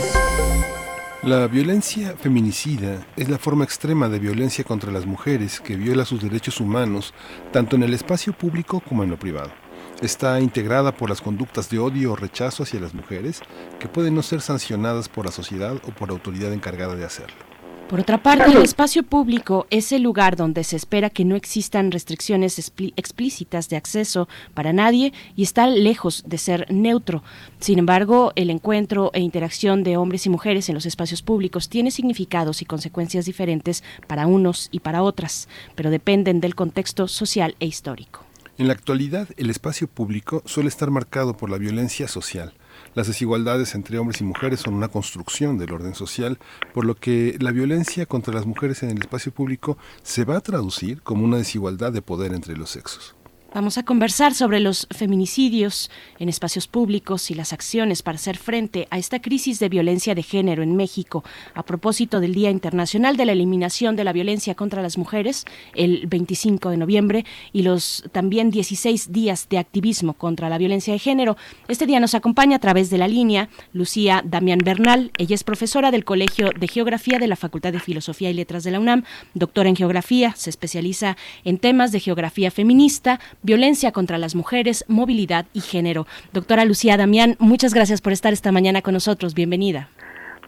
La 1.23 1.49
violencia 1.49 2.17
feminicida 2.17 3.07
es 3.15 3.29
la 3.29 3.37
forma 3.37 3.63
extrema 3.63 4.09
de 4.09 4.19
violencia 4.19 4.65
contra 4.65 4.91
las 4.91 5.05
mujeres 5.05 5.61
que 5.61 5.77
viola 5.77 6.07
sus 6.07 6.23
derechos 6.23 6.61
humanos 6.61 7.13
tanto 7.53 7.77
en 7.77 7.83
el 7.83 7.93
espacio 7.93 8.33
público 8.33 8.81
como 8.81 9.05
en 9.05 9.11
lo 9.11 9.19
privado. 9.19 9.53
Está 10.01 10.41
integrada 10.41 10.97
por 10.97 11.11
las 11.11 11.21
conductas 11.21 11.69
de 11.69 11.79
odio 11.79 12.13
o 12.13 12.17
rechazo 12.17 12.63
hacia 12.63 12.81
las 12.81 12.95
mujeres 12.95 13.43
que 13.79 13.87
pueden 13.87 14.15
no 14.15 14.23
ser 14.23 14.41
sancionadas 14.41 15.11
por 15.11 15.27
la 15.27 15.31
sociedad 15.31 15.75
o 15.87 15.91
por 15.91 16.09
la 16.09 16.15
autoridad 16.15 16.55
encargada 16.55 16.95
de 16.95 17.05
hacerlo. 17.05 17.50
Por 17.91 17.99
otra 17.99 18.23
parte, 18.23 18.53
el 18.53 18.63
espacio 18.63 19.03
público 19.03 19.67
es 19.69 19.91
el 19.91 20.03
lugar 20.03 20.37
donde 20.37 20.63
se 20.63 20.77
espera 20.77 21.11
que 21.11 21.25
no 21.25 21.35
existan 21.35 21.91
restricciones 21.91 22.73
explícitas 22.95 23.69
de 23.69 23.77
acceso 23.77 24.29
para 24.55 24.73
nadie 24.73 25.13
y 25.35 25.43
está 25.43 25.67
lejos 25.67 26.23
de 26.25 26.39
ser 26.39 26.73
neutro. 26.73 27.25
Sin 27.59 27.81
embargo, 27.81 28.31
el 28.37 28.51
encuentro 28.51 29.11
e 29.13 29.19
interacción 29.19 29.83
de 29.83 29.97
hombres 29.97 30.25
y 30.25 30.31
mujeres 30.31 30.69
en 30.69 30.77
los 30.77 30.87
espacios 30.87 31.23
públicos 31.23 31.69
tiene 31.69 31.91
significados 31.91 32.63
y 32.63 32.65
consecuencias 32.65 33.25
diferentes 33.25 33.83
para 34.07 34.29
unos 34.29 34.69
y 34.71 34.79
para 34.79 35.03
otras, 35.03 35.49
pero 35.75 35.91
dependen 35.91 36.41
del 36.41 36.55
contexto 36.55 37.09
social 37.09 37.57
e 37.59 37.67
histórico. 37.67 38.25
En 38.57 38.69
la 38.69 38.75
actualidad, 38.75 39.27
el 39.37 39.51
espacio 39.51 39.89
público 39.89 40.45
suele 40.47 40.69
estar 40.69 40.93
marcado 40.93 41.37
por 41.37 41.51
la 41.51 41.59
violencia 41.59 42.07
social 42.07 42.53
las 42.95 43.07
desigualdades 43.07 43.75
entre 43.75 43.99
hombres 43.99 44.21
y 44.21 44.25
mujeres 44.25 44.61
son 44.61 44.75
una 44.75 44.89
construcción 44.89 45.59
del 45.59 45.73
orden 45.73 45.95
social, 45.95 46.39
por 46.75 46.85
lo 46.85 46.95
que 46.95 47.37
la 47.41 47.53
violencia 47.53 48.07
contra 48.07 48.35
las 48.35 48.47
mujeres 48.47 48.83
en 48.83 48.91
el 48.91 48.99
espacio 48.99 49.33
público 49.33 49.79
se 50.03 50.25
va 50.25 50.37
a 50.37 50.41
traducir 50.41 51.03
como 51.03 51.25
una 51.25 51.37
desigualdad 51.37 51.93
de 51.93 52.03
poder 52.03 52.33
entre 52.33 52.57
los 52.57 52.71
sexos. 52.71 53.15
Vamos 53.53 53.79
a 53.79 53.83
conversar 53.83 54.33
sobre 54.33 54.61
los 54.61 54.87
feminicidios 54.93 55.91
en 56.21 56.29
espacios 56.29 56.69
públicos 56.69 57.33
y 57.33 57.35
las 57.35 57.53
acciones 57.53 58.01
para 58.01 58.15
hacer 58.15 58.37
frente 58.37 58.87
a 58.91 58.99
esta 58.99 59.21
crisis 59.21 59.59
de 59.59 59.69
violencia 59.69 60.15
de 60.15 60.23
género 60.23 60.63
en 60.63 60.77
México 60.77 61.25
a 61.55 61.65
propósito 61.65 62.21
del 62.21 62.33
Día 62.33 62.51
Internacional 62.51 63.17
de 63.17 63.25
la 63.25 63.33
Eliminación 63.33 63.97
de 63.97 64.05
la 64.05 64.13
Violencia 64.13 64.55
contra 64.55 64.83
las 64.83 64.97
Mujeres, 64.97 65.47
el 65.75 66.07
25 66.07 66.71
de 66.71 66.77
noviembre, 66.77 67.25
y 67.53 67.63
los 67.63 68.05
también 68.13 68.53
16 68.53 69.11
días 69.11 69.49
de 69.49 69.59
activismo 69.59 70.15
contra 70.15 70.49
la 70.49 70.57
violencia 70.57 70.93
de 70.93 71.01
género. 71.01 71.37
Este 71.67 71.87
día 71.87 71.99
nos 71.99 72.15
acompaña 72.15 72.59
a 72.59 72.61
través 72.61 72.89
de 72.89 72.99
la 72.99 73.09
línea 73.09 73.49
Lucía 73.73 74.23
Damián 74.25 74.61
Bernal. 74.65 75.11
Ella 75.19 75.35
es 75.35 75.43
profesora 75.43 75.91
del 75.91 76.05
Colegio 76.05 76.51
de 76.57 76.69
Geografía 76.69 77.19
de 77.19 77.27
la 77.27 77.35
Facultad 77.35 77.73
de 77.73 77.81
Filosofía 77.81 78.31
y 78.31 78.35
Letras 78.35 78.63
de 78.63 78.71
la 78.71 78.79
UNAM, 78.79 79.03
doctora 79.35 79.69
en 79.69 79.75
Geografía, 79.75 80.35
se 80.37 80.51
especializa 80.51 81.17
en 81.43 81.59
temas 81.59 81.91
de 81.91 81.99
geografía 81.99 82.53
feminista, 82.53 83.19
violencia 83.43 83.93
contra 83.93 84.19
las 84.19 84.35
mujeres, 84.35 84.85
movilidad 84.89 85.47
y 85.53 85.61
género. 85.61 86.07
Doctora 86.33 86.65
Lucía 86.65 86.97
Damián, 86.97 87.37
muchas 87.39 87.75
gracias 87.75 88.01
por 88.01 88.13
estar 88.13 88.33
esta 88.33 88.53
mañana 88.53 88.83
con 88.83 88.95
nosotros. 88.95 89.35
Bienvenida. 89.35 89.89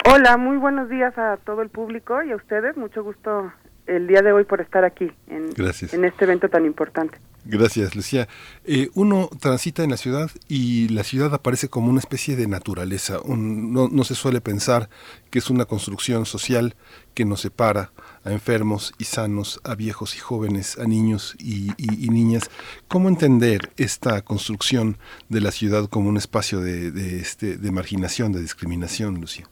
Hola, 0.04 0.36
muy 0.36 0.56
buenos 0.56 0.88
días 0.88 1.16
a 1.16 1.36
todo 1.44 1.62
el 1.62 1.68
público 1.68 2.22
y 2.22 2.32
a 2.32 2.36
ustedes. 2.36 2.76
Mucho 2.76 3.04
gusto 3.04 3.52
el 3.86 4.06
día 4.06 4.20
de 4.22 4.32
hoy 4.32 4.44
por 4.44 4.60
estar 4.60 4.84
aquí 4.84 5.10
en, 5.28 5.50
en 5.56 6.04
este 6.04 6.24
evento 6.24 6.48
tan 6.48 6.66
importante. 6.66 7.18
Gracias, 7.44 7.96
Lucía. 7.96 8.28
Eh, 8.64 8.88
uno 8.94 9.28
transita 9.40 9.82
en 9.82 9.90
la 9.90 9.96
ciudad 9.96 10.30
y 10.48 10.88
la 10.90 11.02
ciudad 11.02 11.34
aparece 11.34 11.68
como 11.68 11.90
una 11.90 11.98
especie 11.98 12.36
de 12.36 12.46
naturaleza. 12.46 13.18
no, 13.26 14.04
se 14.04 14.14
suele 14.14 14.40
pensar 14.40 14.88
que 15.30 15.40
es 15.40 15.50
una 15.50 15.64
construcción 15.64 16.24
social 16.24 16.74
que 17.14 17.24
nos 17.24 17.40
separa 17.40 17.90
a 18.24 18.30
enfermos 18.30 18.94
y 18.98 19.04
sanos, 19.04 19.60
a 19.64 19.74
viejos 19.74 20.14
y 20.14 20.20
jóvenes, 20.20 20.78
a 20.78 20.84
niños 20.84 21.34
y, 21.40 21.72
niñas. 22.10 22.48
¿Cómo 22.86 23.08
entender 23.08 23.70
esta 23.76 24.22
construcción 24.22 24.96
de 25.28 25.40
la 25.40 25.50
ciudad 25.50 25.88
como 25.88 26.08
un 26.08 26.18
espacio 26.18 26.60
de, 26.60 27.18
este, 27.18 27.56
de 27.56 27.72
marginación, 27.72 28.32
de 28.32 28.40
discriminación, 28.40 29.20
Lucía? 29.20 29.46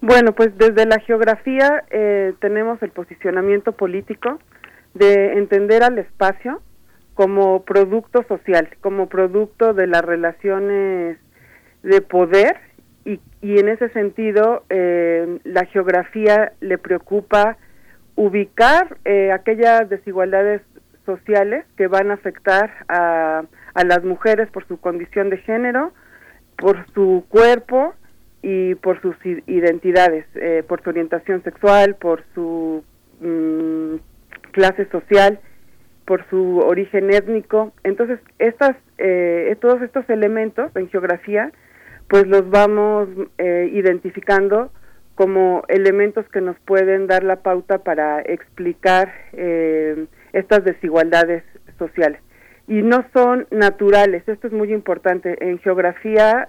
Bueno, 0.00 0.34
pues 0.34 0.56
desde 0.56 0.86
la 0.86 0.98
geografía 1.00 1.84
eh, 1.90 2.32
tenemos 2.40 2.82
el 2.82 2.90
posicionamiento 2.90 3.72
político 3.72 4.38
de 4.94 5.34
entender 5.34 5.82
al 5.82 5.98
espacio 5.98 6.62
como 7.16 7.64
producto 7.64 8.24
social, 8.28 8.68
como 8.80 9.08
producto 9.08 9.74
de 9.74 9.88
las 9.88 10.02
relaciones 10.02 11.18
de 11.82 12.00
poder 12.02 12.56
y, 13.06 13.20
y 13.40 13.58
en 13.58 13.68
ese 13.68 13.88
sentido 13.88 14.64
eh, 14.68 15.38
la 15.44 15.64
geografía 15.64 16.52
le 16.60 16.76
preocupa 16.76 17.56
ubicar 18.16 18.98
eh, 19.06 19.32
aquellas 19.32 19.88
desigualdades 19.88 20.60
sociales 21.06 21.64
que 21.76 21.86
van 21.86 22.10
a 22.10 22.14
afectar 22.14 22.70
a, 22.88 23.44
a 23.74 23.84
las 23.84 24.04
mujeres 24.04 24.50
por 24.50 24.68
su 24.68 24.78
condición 24.78 25.30
de 25.30 25.38
género, 25.38 25.92
por 26.58 26.84
su 26.92 27.24
cuerpo 27.30 27.94
y 28.42 28.74
por 28.74 29.00
sus 29.00 29.16
identidades, 29.24 30.26
eh, 30.34 30.62
por 30.68 30.82
su 30.82 30.90
orientación 30.90 31.42
sexual, 31.44 31.94
por 31.94 32.24
su 32.34 32.84
mm, 33.20 33.94
clase 34.52 34.86
social, 34.90 35.40
por 36.06 36.24
su 36.30 36.58
origen 36.58 37.12
étnico. 37.12 37.72
Entonces, 37.84 38.20
estas, 38.38 38.76
eh, 38.96 39.54
todos 39.60 39.82
estos 39.82 40.08
elementos 40.08 40.74
en 40.76 40.88
geografía, 40.88 41.52
pues 42.08 42.26
los 42.26 42.48
vamos 42.48 43.08
eh, 43.38 43.68
identificando 43.72 44.70
como 45.16 45.64
elementos 45.68 46.26
que 46.28 46.40
nos 46.40 46.56
pueden 46.60 47.06
dar 47.06 47.24
la 47.24 47.36
pauta 47.36 47.78
para 47.78 48.20
explicar 48.20 49.12
eh, 49.32 50.06
estas 50.32 50.64
desigualdades 50.64 51.42
sociales. 51.78 52.20
Y 52.68 52.82
no 52.82 53.04
son 53.12 53.46
naturales, 53.50 54.22
esto 54.28 54.46
es 54.46 54.52
muy 54.52 54.72
importante. 54.72 55.36
En 55.40 55.58
geografía, 55.60 56.48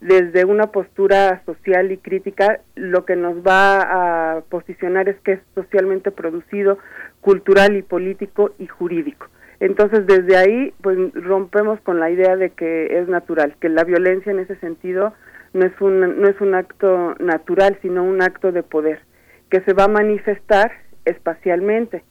desde 0.00 0.44
una 0.44 0.68
postura 0.68 1.42
social 1.44 1.92
y 1.92 1.98
crítica, 1.98 2.60
lo 2.74 3.04
que 3.04 3.14
nos 3.14 3.36
va 3.46 4.36
a 4.36 4.40
posicionar 4.40 5.08
es 5.08 5.16
que 5.20 5.32
es 5.32 5.40
socialmente 5.54 6.10
producido, 6.10 6.78
cultural 7.22 7.76
y 7.76 7.82
político 7.82 8.50
y 8.58 8.66
jurídico. 8.66 9.28
Entonces, 9.60 10.06
desde 10.06 10.36
ahí, 10.36 10.74
pues 10.82 10.98
rompemos 11.14 11.80
con 11.80 12.00
la 12.00 12.10
idea 12.10 12.36
de 12.36 12.50
que 12.50 12.98
es 12.98 13.08
natural, 13.08 13.54
que 13.60 13.68
la 13.68 13.84
violencia 13.84 14.32
en 14.32 14.40
ese 14.40 14.56
sentido 14.56 15.14
no 15.54 15.64
es 15.64 15.80
un, 15.80 16.20
no 16.20 16.28
es 16.28 16.38
un 16.40 16.54
acto 16.54 17.14
natural, 17.20 17.78
sino 17.80 18.02
un 18.02 18.20
acto 18.22 18.52
de 18.52 18.62
poder, 18.62 19.00
que 19.50 19.60
se 19.60 19.72
va 19.72 19.84
a 19.84 19.88
manifestar 19.88 20.72
espacialmente. 21.04 22.02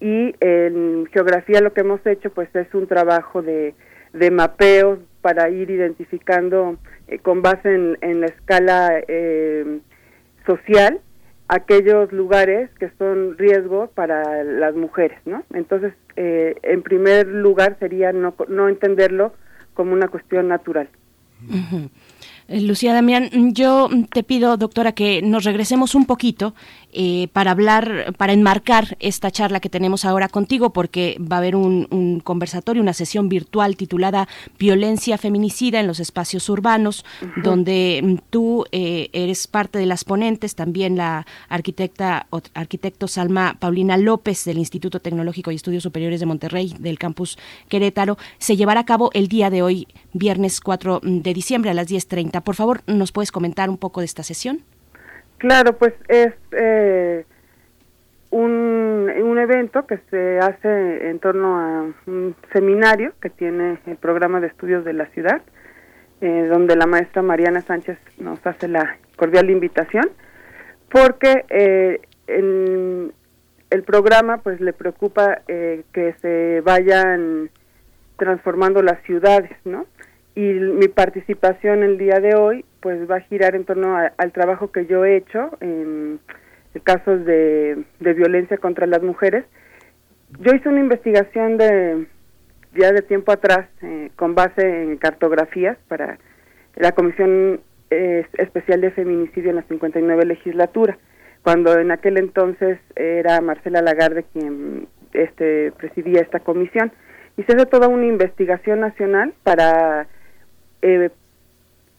Y 0.00 0.34
en 0.40 1.06
geografía 1.12 1.60
lo 1.60 1.72
que 1.72 1.80
hemos 1.80 2.04
hecho, 2.06 2.30
pues 2.30 2.48
es 2.54 2.72
un 2.72 2.86
trabajo 2.86 3.42
de, 3.42 3.74
de 4.12 4.30
mapeos 4.30 4.98
para 5.22 5.48
ir 5.50 5.70
identificando 5.70 6.76
eh, 7.08 7.18
con 7.18 7.42
base 7.42 7.74
en, 8.00 8.20
la 8.20 8.26
escala 8.26 9.02
eh, 9.08 9.80
social 10.46 11.00
aquellos 11.48 12.12
lugares 12.12 12.70
que 12.78 12.90
son 12.98 13.36
riesgo 13.36 13.88
para 13.88 14.42
las 14.44 14.74
mujeres, 14.74 15.18
¿no? 15.26 15.44
Entonces, 15.52 15.92
eh, 16.16 16.56
en 16.62 16.82
primer 16.82 17.26
lugar 17.26 17.76
sería 17.78 18.12
no, 18.12 18.34
no 18.48 18.68
entenderlo 18.68 19.34
como 19.74 19.92
una 19.92 20.08
cuestión 20.08 20.48
natural. 20.48 20.88
Eh, 22.48 22.60
Lucía 22.60 22.92
Damián, 22.92 23.30
yo 23.54 23.88
te 24.12 24.22
pido, 24.22 24.56
doctora, 24.56 24.92
que 24.92 25.22
nos 25.22 25.44
regresemos 25.44 25.94
un 25.94 26.06
poquito 26.06 26.54
eh, 26.92 27.28
para 27.32 27.52
hablar, 27.52 28.14
para 28.18 28.32
enmarcar 28.32 28.96
esta 29.00 29.30
charla 29.30 29.60
que 29.60 29.68
tenemos 29.68 30.04
ahora 30.04 30.28
contigo, 30.28 30.72
porque 30.72 31.16
va 31.20 31.36
a 31.36 31.38
haber 31.38 31.56
un, 31.56 32.20
conversatorio, 32.22 32.82
una 32.82 32.92
sesión 32.92 33.28
virtual 33.28 33.76
titulada 33.76 34.28
Violencia 34.58 35.16
Feminicida 35.16 35.80
en 35.80 35.86
los 35.86 36.00
Espacios 36.00 36.48
Urbanos, 36.48 37.04
donde 37.42 38.00
mm, 38.02 38.14
tú 38.30 38.66
eh, 38.72 39.08
eres 39.12 39.46
parte 39.46 39.78
de 39.78 39.86
las 39.86 40.04
ponentes, 40.04 40.54
también 40.54 40.96
la 40.96 41.26
arquitecta, 41.48 42.26
arquitecto 42.54 43.08
Salma 43.08 43.56
Paulina 43.58 43.96
López 43.96 44.44
del 44.44 44.58
Instituto 44.58 45.00
Tecnológico 45.00 45.50
y 45.50 45.56
Estudios 45.56 45.82
Superiores 45.82 46.20
de 46.20 46.26
Monterrey, 46.26 46.74
del 46.78 46.98
campus 46.98 47.38
Querétaro, 47.68 48.18
se 48.38 48.56
llevará 48.56 48.80
a 48.80 48.86
cabo 48.86 49.10
el 49.14 49.28
día 49.28 49.50
de 49.50 49.62
hoy, 49.62 49.88
viernes 50.12 50.60
4 50.60 51.00
de 51.02 51.34
diciembre 51.34 51.70
a 51.70 51.74
las 51.74 51.88
10.30. 51.88 52.42
Por 52.42 52.54
favor, 52.54 52.82
¿nos 52.86 53.12
puedes 53.12 53.32
comentar 53.32 53.70
un 53.70 53.78
poco 53.78 54.00
de 54.00 54.06
esta 54.06 54.22
sesión? 54.22 54.62
Claro, 55.42 55.72
pues 55.72 55.92
es 56.06 56.32
eh, 56.52 57.24
un, 58.30 59.10
un 59.12 59.38
evento 59.40 59.88
que 59.88 59.98
se 60.08 60.38
hace 60.38 61.08
en 61.10 61.18
torno 61.18 61.58
a 61.58 61.92
un 62.06 62.36
seminario 62.52 63.12
que 63.20 63.28
tiene 63.28 63.80
el 63.86 63.96
programa 63.96 64.38
de 64.38 64.46
estudios 64.46 64.84
de 64.84 64.92
la 64.92 65.06
ciudad, 65.06 65.42
eh, 66.20 66.46
donde 66.48 66.76
la 66.76 66.86
maestra 66.86 67.22
Mariana 67.22 67.60
Sánchez 67.60 67.98
nos 68.18 68.38
hace 68.46 68.68
la 68.68 68.98
cordial 69.16 69.50
invitación, 69.50 70.10
porque 70.88 71.44
eh, 71.48 71.98
en 72.28 73.12
el 73.70 73.82
programa 73.82 74.38
pues 74.44 74.60
le 74.60 74.72
preocupa 74.72 75.40
que 75.48 76.14
se 76.22 76.60
vayan 76.60 77.50
transformando 78.16 78.80
las 78.80 79.02
ciudades, 79.02 79.50
¿no? 79.64 79.86
y 80.36 80.40
mi 80.40 80.86
participación 80.86 81.82
el 81.82 81.98
día 81.98 82.20
de 82.20 82.36
hoy 82.36 82.64
pues 82.82 83.08
va 83.08 83.16
a 83.16 83.20
girar 83.20 83.54
en 83.54 83.64
torno 83.64 83.96
al 83.96 84.32
trabajo 84.32 84.72
que 84.72 84.86
yo 84.86 85.04
he 85.04 85.16
hecho 85.16 85.56
en, 85.60 86.18
casos 86.82 87.24
de, 87.24 87.84
violencia 88.00 88.58
contra 88.58 88.86
las 88.86 89.02
mujeres. 89.02 89.44
Yo 90.40 90.52
hice 90.52 90.68
una 90.68 90.80
investigación 90.80 91.56
de 91.56 92.06
ya 92.74 92.90
de 92.90 93.02
tiempo 93.02 93.32
atrás 93.32 93.68
eh, 93.82 94.10
con 94.16 94.34
base 94.34 94.82
en 94.82 94.96
cartografías 94.96 95.76
para 95.88 96.18
la 96.74 96.92
Comisión 96.92 97.60
eh, 97.90 98.26
Especial 98.38 98.80
de 98.80 98.90
Feminicidio 98.90 99.50
en 99.50 99.56
la 99.56 99.62
59 99.62 100.24
legislatura, 100.24 100.98
cuando 101.42 101.78
en 101.78 101.90
aquel 101.90 102.16
entonces 102.16 102.78
era 102.96 103.40
Marcela 103.42 103.82
Lagarde 103.82 104.24
quien 104.32 104.88
este 105.12 105.72
presidía 105.72 106.22
esta 106.22 106.40
comisión 106.40 106.90
y 107.36 107.42
se 107.42 107.52
hace 107.52 107.66
toda 107.66 107.88
una 107.88 108.06
investigación 108.06 108.80
nacional 108.80 109.34
para 109.42 110.06
eh, 110.80 111.10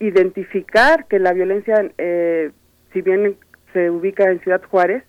identificar 0.06 1.06
que 1.06 1.18
la 1.18 1.32
violencia, 1.32 1.90
eh, 1.98 2.50
si 2.92 3.02
bien 3.02 3.36
se 3.72 3.90
ubica 3.90 4.30
en 4.30 4.40
Ciudad 4.40 4.62
Juárez, 4.62 5.02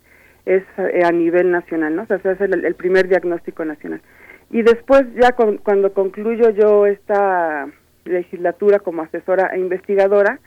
es 0.46 0.64
eh, 0.78 1.02
a 1.04 1.12
nivel 1.12 1.52
nacional, 1.52 1.96
¿no? 1.96 2.04
O 2.04 2.06
sea, 2.06 2.20
se 2.20 2.30
hace 2.30 2.46
el, 2.46 2.76
primer 2.76 3.08
diagnóstico 3.08 3.66
nacional. 3.66 4.02
Y 4.52 4.62
después, 4.62 5.04
ya 5.20 5.32
cuando 5.32 5.94
concluyo 5.94 6.52
yo 6.52 6.86
esta 6.86 7.68
legislatura 8.06 8.80
como 8.80 9.02
asesora 9.02 9.48
e 9.54 9.60
investigadora, 9.60 10.40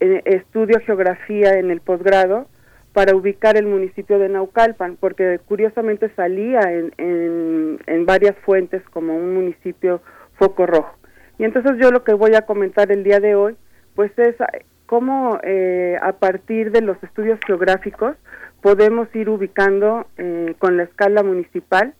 estudio 0.00 0.78
geografía 0.80 1.58
en 1.58 1.70
el 1.70 1.80
posgrado 1.80 2.46
para 2.92 3.16
ubicar 3.16 3.56
el 3.56 3.66
municipio 3.66 4.18
de 4.18 4.28
Naucalpan, 4.28 4.96
porque 4.96 5.40
curiosamente 5.44 6.10
salía 6.14 6.60
en, 6.70 6.92
en 7.86 8.06
varias 8.06 8.36
fuentes 8.44 8.82
como 8.90 9.16
un 9.16 9.34
municipio 9.34 10.02
foco 10.38 10.66
rojo. 10.66 10.98
Y 11.38 11.44
entonces 11.44 11.72
yo 11.80 11.90
lo 11.90 12.04
que 12.04 12.14
voy 12.14 12.34
a 12.34 12.42
comentar 12.42 12.90
el 12.90 13.04
día 13.04 13.20
de 13.20 13.34
hoy, 13.34 13.56
pues 13.98 14.16
es 14.16 14.40
eh, 14.40 14.64
cómo 14.86 15.40
eh, 15.42 15.96
a 16.00 16.12
partir 16.12 16.70
de 16.70 16.82
los 16.82 17.02
estudios 17.02 17.40
geográficos 17.44 18.14
podemos 18.62 19.12
ir 19.12 19.28
ubicando 19.28 20.06
eh, 20.16 20.54
con 20.60 20.76
la 20.76 20.84
escala 20.84 21.24
municipal 21.24 21.94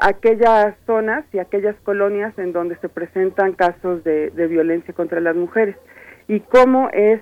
aquellas 0.00 0.74
zonas 0.86 1.26
y 1.34 1.38
aquellas 1.38 1.76
colonias 1.82 2.32
en 2.38 2.54
donde 2.54 2.76
se 2.76 2.88
presentan 2.88 3.52
casos 3.52 4.02
de, 4.04 4.30
violencia 4.48 4.94
contra 4.94 5.20
las 5.20 5.36
mujeres 5.36 5.76
y 6.28 6.40
cómo 6.40 6.88
es 6.92 7.20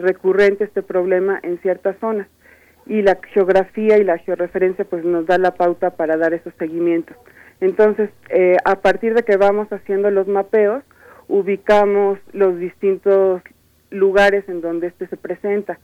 recurrente 0.00 0.64
este 0.64 0.82
problema 0.82 1.38
en 1.42 1.58
ciertas 1.58 1.96
zonas. 2.00 2.26
Y 2.86 3.02
la 3.02 3.18
geografía 3.32 3.98
y 3.98 4.04
la 4.04 4.18
georreferencia 4.18 4.84
pues 4.84 5.04
nos 5.04 5.26
da 5.26 5.38
la 5.38 5.54
pauta 5.54 5.90
para 5.90 6.16
dar 6.16 6.34
esos 6.34 6.54
seguimientos. 6.56 7.16
Entonces, 7.60 8.10
eh, 8.30 8.56
a 8.64 8.76
partir 8.76 9.14
de 9.14 9.22
que 9.22 9.36
vamos 9.36 9.72
haciendo 9.72 10.10
los 10.10 10.26
mapeos, 10.28 10.82
ubicamos 11.28 12.18
los 12.32 12.58
distintos 12.58 13.42
lugares 13.90 14.48
en 14.48 14.60
donde 14.60 14.88
este 14.88 15.06
se 15.06 15.16
presenta. 15.16 15.78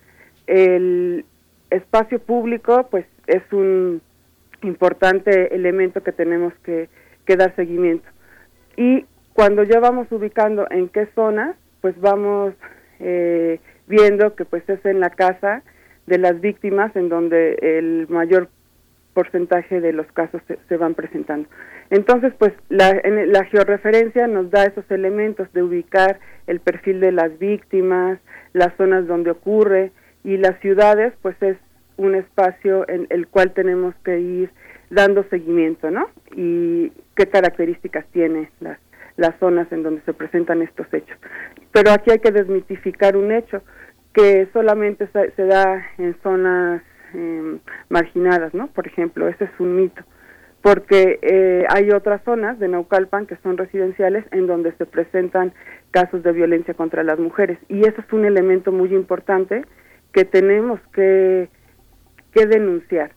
El 0.47 1.25
espacio 1.71 2.19
público, 2.19 2.89
pues, 2.91 3.07
es 3.27 3.43
un 3.53 4.03
importante 4.63 5.55
elemento 5.55 6.03
que 6.03 6.13
tenemos 6.13 6.53
que, 6.65 6.89
dar 7.37 7.55
seguimiento. 7.55 8.09
Y 8.77 9.07
cuando 9.35 9.63
ya 9.63 9.79
vamos 9.79 10.11
ubicando 10.11 10.67
en 10.69 10.89
qué 10.89 11.07
zonas, 11.15 11.55
pues 11.81 11.95
vamos 12.01 12.55
eh, 12.99 13.61
viendo 13.87 14.35
que 14.35 14.45
pues 14.45 14.69
es 14.69 14.85
en 14.85 14.99
la 14.99 15.11
casa 15.11 15.63
de 16.07 16.19
las 16.19 16.41
víctimas 16.41 16.97
en 16.97 17.09
donde 17.09 17.55
el 17.63 18.09
mayor 18.09 18.49
porcentaje 19.21 19.83
de 19.83 19.93
los 19.93 20.07
casos 20.13 20.41
se, 20.67 20.77
van 20.79 20.95
presentando. 20.95 21.47
Entonces, 21.91 22.33
pues 22.39 22.55
la, 22.71 22.89
en, 23.05 23.31
la 23.31 23.45
georreferencia 23.45 24.27
nos 24.27 24.51
da 24.51 24.65
esos 24.65 24.91
elementos 24.91 25.53
de 25.53 25.63
ubicar 25.63 26.19
el 26.47 26.61
perfil 26.61 27.01
de 27.01 27.13
las 27.13 27.39
víctimas, 27.39 28.19
las 28.55 28.75
zonas 28.79 29.07
donde 29.07 29.31
ocurre 29.31 29.93
y 30.25 30.39
las 30.39 30.59
ciudades, 30.61 31.13
pues 31.21 31.37
es 31.43 31.59
un 31.99 32.15
espacio 32.15 32.89
en 32.89 33.07
el 33.11 33.27
cual 33.27 33.53
tenemos 33.53 33.95
que 34.05 34.19
ir 34.19 34.51
dando 34.89 35.23
seguimiento, 35.25 35.91
¿no? 35.91 36.09
Y 36.35 36.91
qué 37.15 37.27
características 37.27 38.07
tiene 38.13 38.51
las, 38.61 38.79
las 39.19 39.39
zonas 39.39 39.71
en 39.71 39.83
donde 39.83 40.01
se 40.07 40.15
presentan 40.15 40.63
estos 40.63 40.87
hechos. 40.95 41.19
Pero 41.73 41.91
aquí 41.91 42.11
hay 42.11 42.21
que 42.21 42.33
desmitificar 42.33 43.19
un 43.19 43.33
hecho. 43.33 43.63
que 44.15 44.49
solamente 44.53 45.09
se, 45.37 45.45
da 45.45 45.87
en 45.99 46.17
zonas 46.23 46.83
em, 47.15 47.59
marginadas, 47.89 48.55
¿no? 48.55 48.69
Por 48.69 48.87
ejemplo, 48.87 49.29
ese 49.29 49.45
es 49.45 49.51
un 49.59 49.77
mito, 49.77 50.03
porque 50.63 51.19
eh, 51.23 51.65
hay 51.69 51.91
otras 51.91 52.23
zonas 52.25 52.59
de 52.59 52.69
Naucalpan 52.69 53.27
que 53.27 53.37
son 53.43 53.57
residenciales 53.57 54.25
en 54.33 54.47
donde 54.47 54.73
se 54.73 54.87
presentan 54.87 55.53
casos 55.91 56.23
de 56.23 56.33
violencia 56.33 56.75
contra 56.75 57.03
las 57.03 57.19
mujeres 57.19 57.59
y 57.69 57.81
eso 57.81 58.01
es 58.01 58.13
un 58.13 58.25
elemento 58.25 58.73
muy 58.73 58.95
importante 58.95 59.65
que 60.13 60.25
tenemos 60.25 60.81
que, 60.93 61.49
que 62.33 62.47
denunciar 62.47 63.13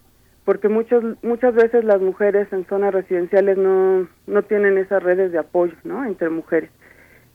porque 0.45 0.67
muchos, 0.67 1.03
muchas 1.21 1.53
veces 1.53 1.83
las 1.85 2.01
mujeres 2.01 2.51
en 2.51 2.65
zonas 2.65 2.93
residenciales 2.93 3.57
no, 3.57 4.07
no 4.27 4.43
tienen 4.43 4.77
esas 4.77 5.01
redes 5.01 5.31
de 5.31 5.39
apoyo 5.39 5.75
¿no? 5.83 6.05
entre 6.05 6.29
mujeres 6.29 6.69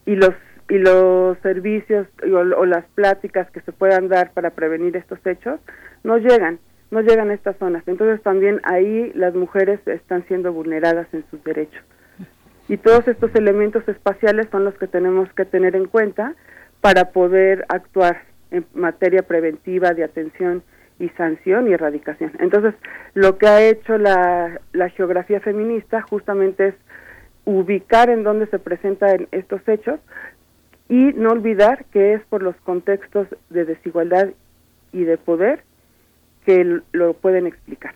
y 0.05 0.17
los 0.17 0.35
y 0.71 0.77
los 0.77 1.39
servicios 1.39 2.07
o, 2.23 2.67
las 2.67 2.85
pláticas 2.95 3.51
que 3.51 3.63
se 3.63 3.73
puedan 3.73 4.09
dar 4.09 4.33
para 4.33 4.51
prevenir 4.51 4.97
estos 4.97 5.19
hechos 5.25 5.61
no 6.05 6.19
llegan 6.19 6.59
no 6.91 7.01
llegan 7.01 7.31
a 7.31 7.35
estas 7.35 7.57
zonas 7.59 7.83
entonces 7.87 8.23
también 8.23 8.61
ahí 8.65 9.13
las 9.15 9.35
mujeres 9.35 9.81
están 9.87 10.27
siendo 10.27 10.53
vulneradas 10.53 11.07
en 11.13 11.25
sus 11.31 11.43
derechos 11.45 11.83
y 12.69 12.77
todos 12.77 13.09
estos 13.09 13.35
elementos 13.35 13.87
espaciales 13.89 14.47
son 14.51 14.65
los 14.65 14.75
que 14.75 14.87
tenemos 14.87 15.33
que 15.33 15.47
tener 15.47 15.75
en 15.75 15.87
cuenta 15.87 16.35
para 16.81 17.07
poder 17.13 17.65
actuar 17.69 18.23
en 18.51 18.67
materia 18.75 19.23
preventiva 19.23 19.95
de 19.95 20.05
atención 20.05 20.63
y 20.99 21.09
sanción 21.11 21.69
y 21.69 21.73
erradicación. 21.73 22.33
Entonces, 22.41 22.75
lo 23.15 23.39
que 23.39 23.47
ha 23.47 23.63
hecho 23.63 23.99
la, 23.99 24.61
la 24.73 24.91
geografía 24.91 25.41
feminista 25.41 26.03
justamente 26.03 26.69
es 26.69 26.75
ubicar 27.45 28.11
en 28.11 28.25
dónde 28.25 28.47
se 28.49 28.59
presentan 28.59 29.29
estos 29.31 29.67
hechos 29.67 30.01
y 30.89 31.13
no 31.15 31.31
olvidar 31.31 31.85
que 31.87 32.15
es 32.15 32.23
por 32.27 32.43
los 32.43 32.57
contextos 32.57 33.29
de 33.49 33.65
desigualdad 33.65 34.29
y 34.93 35.05
de 35.05 35.17
poder 35.17 35.63
que 36.49 36.81
lo 36.93 37.13
pueden 37.13 37.47
explicar. 37.47 37.95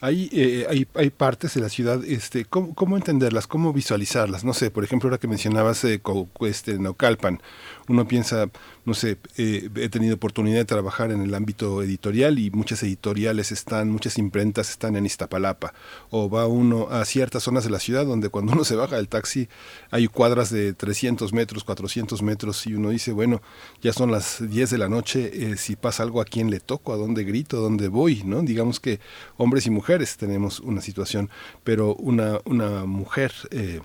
Hay, 0.00 0.28
eh, 0.32 0.66
hay, 0.68 0.84
hay, 0.96 1.10
partes 1.10 1.54
de 1.54 1.60
la 1.60 1.68
ciudad, 1.68 2.04
este, 2.04 2.44
¿cómo, 2.44 2.74
¿cómo, 2.74 2.96
entenderlas? 2.96 3.46
¿Cómo 3.46 3.72
visualizarlas? 3.72 4.42
No 4.42 4.52
sé, 4.52 4.72
por 4.72 4.82
ejemplo, 4.82 5.08
ahora 5.08 5.18
que 5.18 5.28
mencionabas 5.28 5.84
eh, 5.84 6.02
este, 6.40 6.80
Naucalpan, 6.80 7.40
uno 7.88 8.06
piensa, 8.06 8.48
no 8.84 8.94
sé, 8.94 9.18
eh, 9.36 9.68
he 9.76 9.88
tenido 9.88 10.14
oportunidad 10.14 10.58
de 10.58 10.64
trabajar 10.64 11.10
en 11.10 11.22
el 11.22 11.34
ámbito 11.34 11.82
editorial 11.82 12.38
y 12.38 12.50
muchas 12.50 12.82
editoriales 12.82 13.52
están, 13.52 13.90
muchas 13.90 14.18
imprentas 14.18 14.70
están 14.70 14.96
en 14.96 15.06
Iztapalapa. 15.06 15.74
O 16.10 16.30
va 16.30 16.46
uno 16.46 16.88
a 16.90 17.04
ciertas 17.04 17.42
zonas 17.42 17.64
de 17.64 17.70
la 17.70 17.78
ciudad 17.78 18.06
donde 18.06 18.28
cuando 18.28 18.52
uno 18.52 18.64
se 18.64 18.76
baja 18.76 18.96
del 18.96 19.08
taxi 19.08 19.48
hay 19.90 20.08
cuadras 20.08 20.50
de 20.50 20.72
300 20.74 21.32
metros, 21.32 21.64
400 21.64 22.22
metros 22.22 22.66
y 22.66 22.74
uno 22.74 22.90
dice, 22.90 23.12
bueno, 23.12 23.42
ya 23.82 23.92
son 23.92 24.10
las 24.10 24.48
10 24.48 24.70
de 24.70 24.78
la 24.78 24.88
noche, 24.88 25.52
eh, 25.52 25.56
si 25.56 25.76
pasa 25.76 26.02
algo 26.02 26.20
a 26.20 26.24
quién 26.24 26.50
le 26.50 26.60
toco, 26.60 26.92
a 26.92 26.96
dónde 26.96 27.24
grito, 27.24 27.58
a 27.58 27.60
dónde 27.60 27.88
voy, 27.88 28.22
¿no? 28.24 28.42
Digamos 28.42 28.80
que 28.80 29.00
hombres 29.36 29.66
y 29.66 29.70
mujeres 29.70 30.16
tenemos 30.16 30.60
una 30.60 30.80
situación, 30.80 31.30
pero 31.64 31.94
una, 31.94 32.40
una 32.44 32.84
mujer... 32.84 33.32
Eh, 33.50 33.80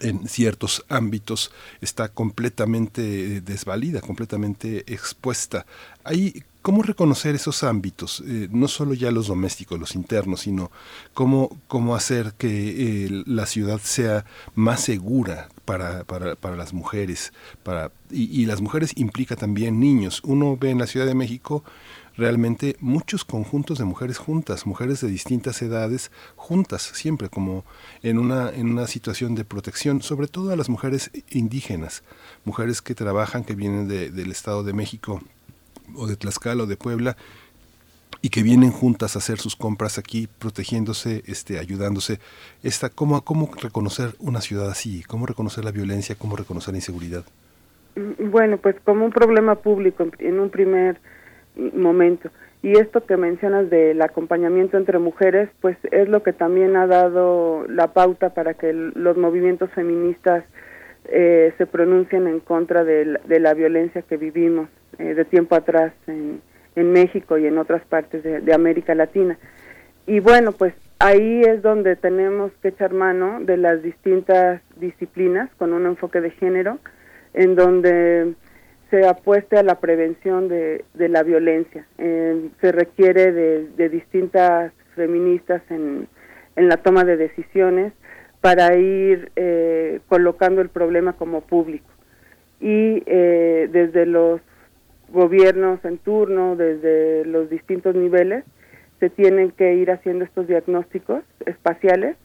en 0.00 0.28
ciertos 0.28 0.84
ámbitos 0.88 1.50
está 1.80 2.08
completamente 2.08 3.36
eh, 3.36 3.40
desvalida, 3.40 4.00
completamente 4.00 4.84
expuesta. 4.92 5.66
Ahí, 6.04 6.42
¿cómo 6.62 6.82
reconocer 6.82 7.34
esos 7.34 7.62
ámbitos? 7.62 8.22
Eh, 8.26 8.48
no 8.50 8.68
solo 8.68 8.94
ya 8.94 9.10
los 9.10 9.26
domésticos, 9.26 9.78
los 9.78 9.94
internos, 9.94 10.40
sino 10.40 10.70
cómo, 11.14 11.56
cómo 11.66 11.94
hacer 11.94 12.34
que 12.38 13.06
eh, 13.06 13.22
la 13.26 13.46
ciudad 13.46 13.80
sea 13.82 14.24
más 14.54 14.82
segura 14.82 15.48
para, 15.64 16.04
para, 16.04 16.36
para 16.36 16.56
las 16.56 16.72
mujeres. 16.72 17.32
Para, 17.62 17.90
y, 18.10 18.42
y 18.42 18.46
las 18.46 18.60
mujeres 18.60 18.92
implica 18.96 19.36
también 19.36 19.80
niños. 19.80 20.20
Uno 20.24 20.56
ve 20.56 20.70
en 20.70 20.78
la 20.78 20.86
Ciudad 20.86 21.06
de 21.06 21.14
México 21.14 21.64
realmente 22.18 22.76
muchos 22.80 23.24
conjuntos 23.24 23.78
de 23.78 23.84
mujeres 23.84 24.18
juntas, 24.18 24.66
mujeres 24.66 25.00
de 25.00 25.08
distintas 25.08 25.62
edades 25.62 26.10
juntas, 26.36 26.82
siempre 26.82 27.28
como 27.28 27.64
en 28.02 28.18
una, 28.18 28.50
en 28.50 28.70
una 28.70 28.88
situación 28.88 29.36
de 29.36 29.44
protección, 29.44 30.02
sobre 30.02 30.26
todo 30.26 30.52
a 30.52 30.56
las 30.56 30.68
mujeres 30.68 31.10
indígenas, 31.30 32.02
mujeres 32.44 32.82
que 32.82 32.96
trabajan, 32.96 33.44
que 33.44 33.54
vienen 33.54 33.86
del 33.88 34.30
Estado 34.32 34.64
de 34.64 34.72
México 34.72 35.22
o 35.94 36.06
de 36.08 36.16
Tlaxcala 36.16 36.64
o 36.64 36.66
de 36.66 36.76
Puebla 36.76 37.16
y 38.20 38.30
que 38.30 38.42
vienen 38.42 38.72
juntas 38.72 39.14
a 39.14 39.20
hacer 39.20 39.38
sus 39.38 39.54
compras 39.54 39.96
aquí, 39.96 40.28
protegiéndose, 40.40 41.22
este, 41.26 41.60
ayudándose. 41.60 42.18
Esta, 42.64 42.88
¿cómo, 42.90 43.22
¿Cómo 43.22 43.48
reconocer 43.62 44.16
una 44.18 44.40
ciudad 44.40 44.68
así? 44.70 45.04
¿Cómo 45.04 45.24
reconocer 45.24 45.64
la 45.64 45.70
violencia? 45.70 46.16
¿Cómo 46.18 46.34
reconocer 46.34 46.72
la 46.72 46.78
inseguridad? 46.78 47.24
Mm, 47.94 48.30
bueno, 48.30 48.56
pues 48.58 48.74
como 48.84 49.04
un 49.04 49.12
problema 49.12 49.54
público 49.54 50.04
en 50.18 50.40
un 50.40 50.50
primer 50.50 51.00
momento. 51.58 52.30
Y 52.62 52.72
esto 52.72 53.04
que 53.06 53.16
mencionas 53.16 53.70
del 53.70 54.02
acompañamiento 54.02 54.76
entre 54.76 54.98
mujeres, 54.98 55.48
pues 55.60 55.76
es 55.92 56.08
lo 56.08 56.22
que 56.22 56.32
también 56.32 56.76
ha 56.76 56.86
dado 56.86 57.64
la 57.68 57.92
pauta 57.92 58.30
para 58.30 58.54
que 58.54 58.72
los 58.72 59.16
movimientos 59.16 59.70
feministas 59.70 60.44
eh, 61.04 61.54
se 61.56 61.66
pronuncien 61.66 62.26
en 62.26 62.40
contra 62.40 62.84
de 62.84 63.18
la, 63.26 63.54
violencia 63.54 64.02
que 64.02 64.16
vivimos 64.16 64.68
eh, 64.98 65.14
de 65.14 65.24
tiempo 65.24 65.54
atrás 65.54 65.92
en, 66.06 66.42
en, 66.74 66.92
México 66.92 67.38
y 67.38 67.46
en 67.46 67.58
otras 67.58 67.82
partes 67.86 68.22
de, 68.22 68.52
América 68.52 68.94
Latina. 68.94 69.38
Y 70.06 70.20
bueno, 70.20 70.52
pues 70.52 70.74
ahí 70.98 71.42
es 71.42 71.62
donde 71.62 71.94
tenemos 71.94 72.50
que 72.60 72.68
echar 72.68 72.92
mano 72.92 73.38
de 73.40 73.56
las 73.56 73.82
distintas 73.82 74.60
disciplinas 74.76 75.48
con 75.58 75.72
un 75.72 75.86
enfoque 75.86 76.20
de 76.20 76.30
género, 76.32 76.78
en 77.34 77.54
donde 77.54 78.34
se 78.90 79.06
apueste 79.06 79.58
a 79.58 79.62
la 79.62 79.80
prevención 79.80 80.48
de, 80.48 80.84
de 80.94 81.08
la 81.08 81.22
violencia. 81.22 81.86
Eh, 81.98 82.48
se 82.60 82.72
requiere 82.72 83.32
de, 83.32 83.88
distintas 83.88 84.72
feministas 84.94 85.62
en, 85.70 86.08
la 86.56 86.78
toma 86.78 87.04
de 87.04 87.16
decisiones 87.16 87.92
para 88.40 88.76
ir 88.76 89.30
eh, 89.36 90.00
colocando 90.08 90.60
el 90.60 90.70
problema 90.70 91.12
como 91.12 91.42
público. 91.42 91.88
Y 92.60 93.02
eh, 93.06 93.68
desde 93.70 94.06
los 94.06 94.40
gobiernos 95.10 95.84
en 95.84 95.98
turno, 95.98 96.56
desde 96.56 97.24
los 97.24 97.48
distintos 97.50 97.94
niveles, 97.94 98.44
se 99.00 99.10
tienen 99.10 99.52
que 99.52 99.74
ir 99.74 99.90
haciendo 99.90 100.24
estos 100.24 100.48
diagnósticos 100.48 101.22
espaciales 101.46 102.16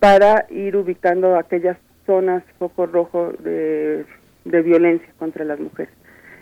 para 0.00 0.46
ir 0.50 0.76
ubicando 0.76 1.36
aquellas 1.36 1.78
zonas 2.04 2.42
foco 2.58 2.86
rojo 2.86 3.32
de, 3.38 4.04
de 4.44 4.62
violencia 4.62 5.08
contra 5.18 5.44
las 5.44 5.60
mujeres. 5.60 5.92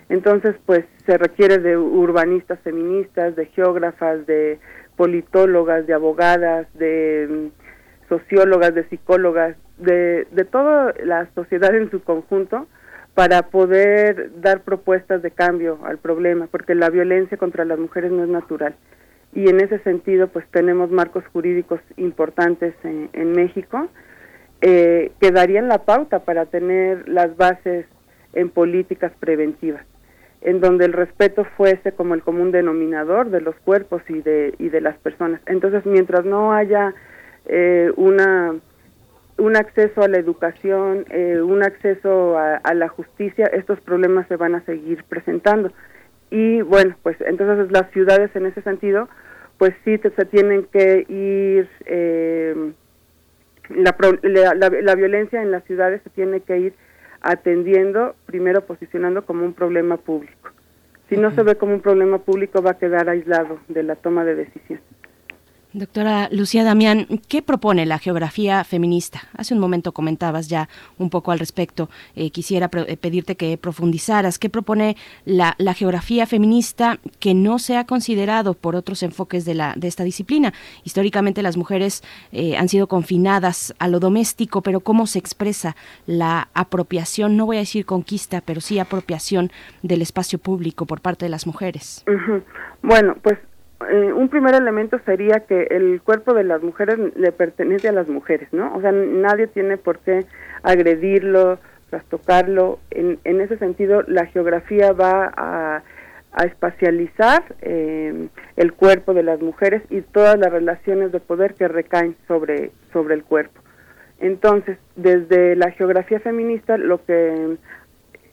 Entonces, 0.09 0.55
pues 0.65 0.85
se 1.05 1.17
requiere 1.17 1.57
de 1.57 1.77
urbanistas 1.77 2.59
feministas, 2.59 3.35
de 3.35 3.47
geógrafas, 3.47 4.25
de 4.27 4.59
politólogas, 4.95 5.87
de 5.87 5.93
abogadas, 5.93 6.67
de 6.75 7.27
mm, 7.29 8.09
sociólogas, 8.09 8.75
de 8.75 8.87
psicólogas, 8.87 9.57
de, 9.77 10.27
de 10.31 10.45
toda 10.45 10.93
la 11.03 11.27
sociedad 11.33 11.73
en 11.75 11.89
su 11.89 12.03
conjunto 12.03 12.67
para 13.15 13.43
poder 13.49 14.41
dar 14.41 14.61
propuestas 14.61 15.21
de 15.21 15.31
cambio 15.31 15.79
al 15.85 15.97
problema, 15.97 16.47
porque 16.51 16.75
la 16.75 16.89
violencia 16.89 17.37
contra 17.37 17.65
las 17.65 17.79
mujeres 17.79 18.11
no 18.11 18.23
es 18.23 18.29
natural. 18.29 18.75
Y 19.33 19.49
en 19.49 19.59
ese 19.59 19.79
sentido, 19.79 20.27
pues 20.27 20.45
tenemos 20.51 20.91
marcos 20.91 21.23
jurídicos 21.33 21.79
importantes 21.97 22.73
en, 22.83 23.31
México 23.31 23.89
eh, 24.61 25.11
que 25.19 25.31
darían 25.31 25.67
la 25.67 25.79
pauta 25.79 26.19
para 26.19 26.45
tener 26.45 27.07
las 27.09 27.35
bases 27.35 27.85
en 28.33 28.49
políticas 28.49 29.11
preventivas 29.19 29.85
en 30.45 30.61
donde 30.61 30.85
el 30.85 30.93
respeto 30.93 31.43
fuese 31.57 31.91
como 31.93 32.13
el 32.13 32.21
común 32.21 32.51
denominador 32.51 33.31
de 33.31 33.41
los 33.41 33.55
cuerpos 33.55 34.03
y 34.07 34.21
de, 34.21 34.53
y 34.59 34.69
de 34.69 34.79
las 34.79 34.95
personas. 34.97 35.41
Entonces, 35.47 35.83
mientras 35.87 36.23
no 36.23 36.53
haya 36.53 36.93
eh, 37.47 37.91
una, 37.95 38.53
un 39.39 39.57
acceso 39.57 40.03
a 40.03 40.07
la 40.07 40.19
educación, 40.19 41.05
eh, 41.09 41.41
un 41.41 41.63
acceso 41.63 42.37
a, 42.37 42.73
la 42.75 42.87
justicia, 42.89 43.47
estos 43.47 43.81
problemas 43.81 44.27
se 44.27 44.35
van 44.35 44.53
a 44.53 44.63
seguir 44.65 45.03
presentando. 45.09 45.71
Y 46.29 46.61
bueno, 46.61 46.95
pues 47.01 47.19
entonces 47.21 47.71
las 47.71 47.89
ciudades 47.89 48.29
en 48.35 48.45
ese 48.45 48.61
sentido, 48.61 49.09
pues 49.57 49.73
sí 49.83 49.97
se 49.97 50.25
tienen 50.25 50.67
que 50.71 51.07
ir, 51.09 51.67
eh, 51.87 52.71
la, 53.69 53.95
la, 54.21 54.69
la 54.69 54.95
violencia 54.95 55.41
en 55.41 55.49
las 55.49 55.63
ciudades 55.63 56.03
se 56.03 56.11
tiene 56.11 56.41
que 56.41 56.59
ir 56.59 56.73
atendiendo, 57.25 58.15
primero 58.27 58.61
posicionando 58.65 59.25
como 59.25 59.43
un 59.43 59.53
problema 59.53 59.97
público. 59.97 60.51
Si 61.09 61.17
no 61.17 61.31
se 61.31 61.41
ve 61.41 61.55
como 61.55 61.73
un 61.73 61.81
problema 61.81 62.19
público, 62.19 62.61
va 62.61 62.71
a 62.71 62.77
quedar 62.77 63.09
aislado 63.09 63.59
de 63.67 63.83
la 63.83 63.95
toma 63.95 64.23
de 64.23 64.35
decisiones. 64.35 64.85
Doctora 65.75 66.29
Lucía 66.31 66.63
Damián, 66.63 67.05
¿qué 67.27 67.41
propone 67.41 67.85
la 67.85 67.99
geografía 67.99 68.63
feminista? 68.63 69.23
Hace 69.35 69.53
un 69.53 69.59
momento 69.59 69.91
comentabas 69.91 70.47
ya 70.47 70.69
un 70.97 71.09
poco 71.09 71.33
al 71.33 71.39
respecto. 71.39 71.89
Eh, 72.15 72.29
quisiera 72.31 72.69
eh, 72.87 72.95
pedirte 72.95 73.35
que 73.35 73.57
profundizaras. 73.57 74.39
¿Qué 74.39 74.49
propone 74.49 74.95
la, 75.25 75.53
geografía 75.73 76.27
feminista 76.27 76.99
que 77.19 77.33
no 77.33 77.59
se 77.59 77.75
ha 77.75 77.85
considerado 77.85 78.53
por 78.53 78.77
otros 78.77 79.03
enfoques 79.03 79.43
de, 79.43 79.53
la, 79.53 79.73
de 79.75 79.89
esta 79.89 80.05
disciplina? 80.05 80.53
Históricamente 80.85 81.43
las 81.43 81.57
mujeres 81.57 82.03
eh, 82.31 82.55
han 82.55 82.69
sido 82.69 82.87
confinadas 82.87 83.75
a 83.77 83.89
lo 83.89 83.99
doméstico, 83.99 84.61
pero 84.61 84.79
¿cómo 84.79 85.07
se 85.07 85.19
expresa 85.19 85.75
la 86.05 86.47
apropiación, 86.53 87.35
no 87.35 87.47
voy 87.47 87.57
a 87.57 87.59
decir 87.59 87.85
conquista, 87.85 88.39
pero 88.39 88.61
sí 88.61 88.79
apropiación 88.79 89.51
del 89.83 90.01
espacio 90.01 90.39
público 90.39 90.85
por 90.85 91.01
parte 91.01 91.25
de 91.25 91.29
las 91.29 91.45
mujeres? 91.45 92.05
Bueno, 92.81 93.17
pues 93.21 93.39
eh, 93.89 94.13
un 94.13 94.29
primer 94.29 94.55
elemento 94.55 94.99
sería 95.05 95.41
que 95.41 95.63
el 95.69 96.01
cuerpo 96.01 96.33
de 96.33 96.43
las 96.43 96.63
mujeres 96.63 96.97
le 97.15 97.31
pertenece 97.31 97.89
a 97.89 97.91
las 97.91 98.07
mujeres, 98.07 98.47
¿no? 98.51 98.73
O 98.73 98.81
sea, 98.81 98.91
nadie 98.91 99.47
tiene 99.47 99.77
por 99.77 99.99
qué 99.99 100.25
agredirlo, 100.63 101.59
trastocarlo. 101.89 102.79
En, 102.91 103.19
en 103.23 103.41
ese 103.41 103.57
sentido, 103.57 104.03
la 104.07 104.25
geografía 104.27 104.93
va 104.93 105.31
a, 105.35 105.83
espacializar 106.43 107.45
eh, 107.61 108.27
el 108.57 108.73
cuerpo 108.73 109.13
de 109.13 109.23
las 109.23 109.39
mujeres 109.39 109.83
y 109.89 110.01
todas 110.01 110.37
las 110.37 110.51
relaciones 110.51 111.13
de 111.13 111.21
poder 111.21 111.53
que 111.53 111.69
recaen 111.69 112.17
sobre, 112.27 112.71
sobre 112.91 113.15
el 113.15 113.23
cuerpo. 113.23 113.61
Entonces, 114.19 114.77
desde 114.97 115.55
la 115.55 115.71
geografía 115.71 116.19
feminista, 116.19 116.77
lo 116.77 117.05
que 117.05 117.55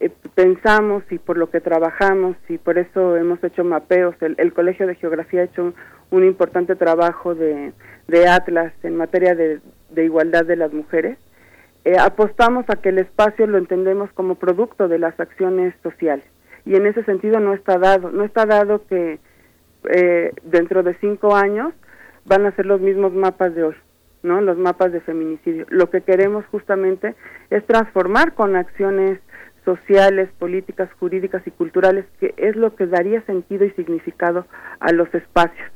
eh, 0.03 0.11
pensamos 0.35 1.05
y 1.11 1.19
por 1.19 1.39
lo 1.39 1.49
que 1.49 1.61
trabajamos 1.61 2.37
y 2.49 2.59
por 2.59 2.77
eso 2.77 3.17
hemos 3.17 3.43
hecho 3.45 3.63
mapeos. 3.63 4.17
El, 4.21 4.53
Colegio 4.53 4.89
de 4.89 4.97
Geografía 4.97 5.43
ha 5.43 5.45
hecho 5.45 5.73
un, 6.11 6.25
importante 6.25 6.75
trabajo 6.75 7.37
de, 7.37 7.73
atlas 8.29 8.73
en 8.83 8.97
materia 8.97 9.37
de, 9.37 9.61
igualdad 9.97 10.45
de 10.45 10.57
las 10.57 10.73
mujeres. 10.73 11.19
Eh, 11.85 11.97
apostamos 11.99 12.65
a 12.69 12.77
que 12.77 12.89
el 12.89 12.99
espacio 12.99 13.47
lo 13.47 13.59
entendemos 13.59 14.11
como 14.13 14.35
producto 14.35 14.89
de 14.89 14.99
las 14.99 15.19
acciones 15.21 15.73
sociales 15.85 16.27
y 16.65 16.75
en 16.75 16.87
ese 16.87 17.05
sentido 17.05 17.39
no 17.39 17.55
está 17.55 17.79
dado, 17.79 18.11
no 18.11 18.25
está 18.25 18.45
dado 18.45 18.85
que 18.87 19.21
eh, 19.89 20.33
dentro 20.43 20.83
de 20.83 20.95
cinco 20.95 21.37
años 21.37 21.73
van 22.25 22.45
a 22.47 22.53
ser 22.57 22.67
los 22.67 22.81
mismos 22.81 23.13
mapas 23.13 23.55
de 23.55 23.63
hoy, 23.63 23.77
¿no? 24.25 24.41
Los 24.41 24.59
mapas 24.59 24.91
de 24.91 25.01
feminicidio. 25.01 25.65
Lo 25.69 25.91
que 25.91 26.01
queremos 26.01 26.45
justamente 26.47 27.15
es 27.51 27.65
transformar 27.67 28.35
con 28.35 28.57
acciones 28.57 29.21
sociales, 29.65 30.29
políticas, 30.39 30.91
jurídicas 30.99 31.47
y 31.47 31.51
culturales, 31.51 32.05
que 32.19 32.35
es 32.37 32.57
lo 32.57 32.75
que 32.75 32.87
daría 32.87 33.23
sentido 33.23 33.65
y 33.65 33.71
significado 33.71 34.47
a 34.81 34.93
los 34.93 35.13
espacios. 35.15 35.71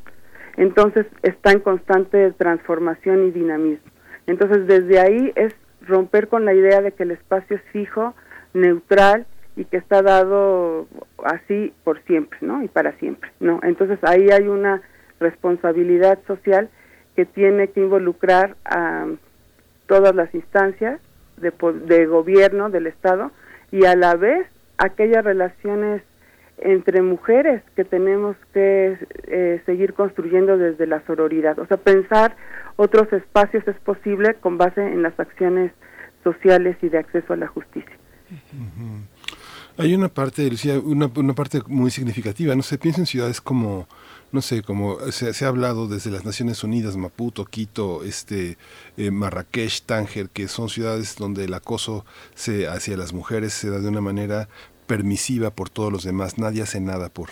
Entonces 0.57 1.07
está 1.23 1.53
en 1.53 1.61
constante 1.61 2.33
transformación 2.33 3.29
y 3.29 3.31
dinamismo. 3.31 3.91
Entonces 4.27 4.67
desde 4.67 4.99
ahí 4.99 5.33
es 5.37 5.55
romper 5.83 6.29
con 6.29 6.45
la 6.45 6.55
idea 6.55 6.81
de 6.81 6.93
que 6.93 7.05
el 7.05 7.13
espacio 7.13 7.57
es 7.57 7.63
fijo, 7.73 8.15
neutral 8.55 9.27
y 9.55 9.65
que 9.65 9.77
está 9.77 10.03
dado 10.03 10.87
así 11.25 11.73
por 11.85 12.03
siempre, 12.05 12.39
¿no? 12.41 12.63
Y 12.63 12.69
para 12.69 12.93
siempre, 12.99 13.31
¿no? 13.39 13.61
Entonces 13.63 13.99
ahí 14.03 14.31
hay 14.31 14.49
una 14.49 14.83
responsabilidad 15.21 16.19
social 16.27 16.69
que 17.15 17.25
tiene 17.25 17.69
que 17.69 17.81
involucrar 17.81 18.57
a 18.65 19.07
todas 19.87 20.15
las 20.15 20.35
instancias 20.35 21.01
de, 21.37 21.53
de 21.87 22.07
gobierno 22.07 22.71
del 22.71 22.87
Estado 22.87 23.31
y 23.71 23.85
a 23.85 23.97
la 23.97 24.15
vez 24.15 24.47
aquellas 24.79 25.25
relaciones 25.25 26.03
entre 26.59 27.03
mujeres 27.03 27.63
que 27.75 27.85
tenemos 27.85 28.37
que 28.55 28.99
eh, 29.27 29.63
seguir 29.67 29.93
construyendo 29.95 30.57
desde 30.57 30.87
la 30.87 31.05
sororidad. 31.07 31.59
O 31.59 31.67
sea, 31.67 31.77
pensar 31.77 32.37
otros 32.77 33.13
espacios 33.13 33.67
es 33.69 33.77
posible 33.81 34.35
con 34.35 34.57
base 34.57 34.81
en 34.81 35.03
las 35.03 35.19
acciones 35.21 35.73
sociales 36.25 36.77
y 36.83 36.89
de 36.89 36.99
acceso 36.99 37.35
a 37.35 37.37
la 37.37 37.47
justicia. 37.47 37.93
Hay 39.79 39.95
una 39.95 40.09
parte, 40.09 40.49
Lucía, 40.49 40.79
una, 40.81 41.11
una 41.15 41.35
parte 41.35 41.61
muy 41.67 41.91
significativa. 41.91 42.55
No 42.55 42.63
sé, 42.63 42.79
piensa 42.79 43.01
en 43.01 43.07
ciudades 43.07 43.41
como 43.41 43.87
no 44.37 44.43
sé, 44.43 44.63
como 44.63 44.99
se, 45.13 45.45
ha 45.45 45.49
hablado 45.49 45.89
desde 45.89 46.11
las 46.11 46.27
Naciones 46.27 46.63
Unidas, 46.63 46.99
Maputo, 46.99 47.47
Quito, 47.47 48.05
este, 48.05 48.59
eh, 48.99 49.11
Marrakech, 49.11 49.81
Tánger, 49.87 50.29
que 50.29 50.47
son 50.47 50.69
ciudades 50.69 51.17
donde 51.17 51.45
el 51.45 51.55
acoso 51.55 52.05
se, 52.35 52.69
hacia 52.69 52.99
las 52.99 53.15
mujeres 53.15 53.55
se 53.55 53.71
da 53.71 53.79
de 53.79 53.89
una 53.89 54.03
manera 54.03 54.51
permisiva 54.87 55.49
por 55.51 55.71
todos 55.71 55.91
los 55.91 56.05
demás, 56.05 56.37
nadie 56.37 56.61
hace 56.61 56.81
nada 56.81 57.09
por, 57.09 57.31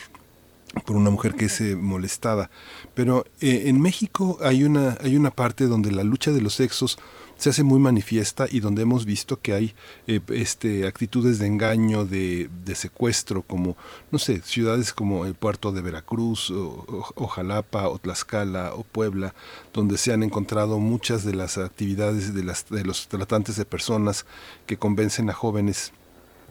por 0.86 0.96
una 0.96 1.10
mujer 1.10 1.34
que 1.34 1.44
es 1.44 1.60
molestada. 1.76 2.50
Pero 2.94 3.26
eh, 3.42 3.64
en 3.66 3.82
México 3.82 4.38
hay 4.40 4.64
una, 4.64 4.96
hay 5.02 5.14
una 5.18 5.30
parte 5.30 5.66
donde 5.66 5.92
la 5.92 6.04
lucha 6.04 6.30
de 6.30 6.40
los 6.40 6.54
sexos 6.54 6.98
se 7.36 7.50
hace 7.50 7.62
muy 7.62 7.78
manifiesta 7.78 8.46
y 8.50 8.60
donde 8.60 8.82
hemos 8.82 9.04
visto 9.04 9.40
que 9.40 9.52
hay 9.52 9.74
eh, 10.06 10.20
este, 10.28 10.86
actitudes 10.86 11.38
de 11.38 11.46
engaño, 11.46 12.04
de, 12.04 12.48
secuestro, 12.74 13.42
como, 13.42 13.76
no 14.10 14.18
sé, 14.18 14.40
ciudades 14.42 14.92
como 14.92 15.26
el 15.26 15.34
puerto 15.34 15.72
de 15.72 15.82
Veracruz, 15.82 16.50
o, 16.50 17.26
Jalapa, 17.28 17.88
o 17.88 17.98
Tlaxcala, 17.98 18.74
o 18.74 18.82
Puebla, 18.82 19.34
donde 19.72 19.96
se 19.96 20.12
han 20.12 20.22
encontrado 20.22 20.78
muchas 20.78 21.24
de 21.24 21.34
las 21.34 21.58
actividades 21.58 22.34
de, 22.34 22.44
las, 22.44 22.68
de 22.68 22.84
los 22.84 23.08
tratantes 23.08 23.56
de 23.56 23.64
personas 23.64 24.26
que 24.66 24.76
convencen 24.76 25.30
a 25.30 25.32
jóvenes 25.32 25.92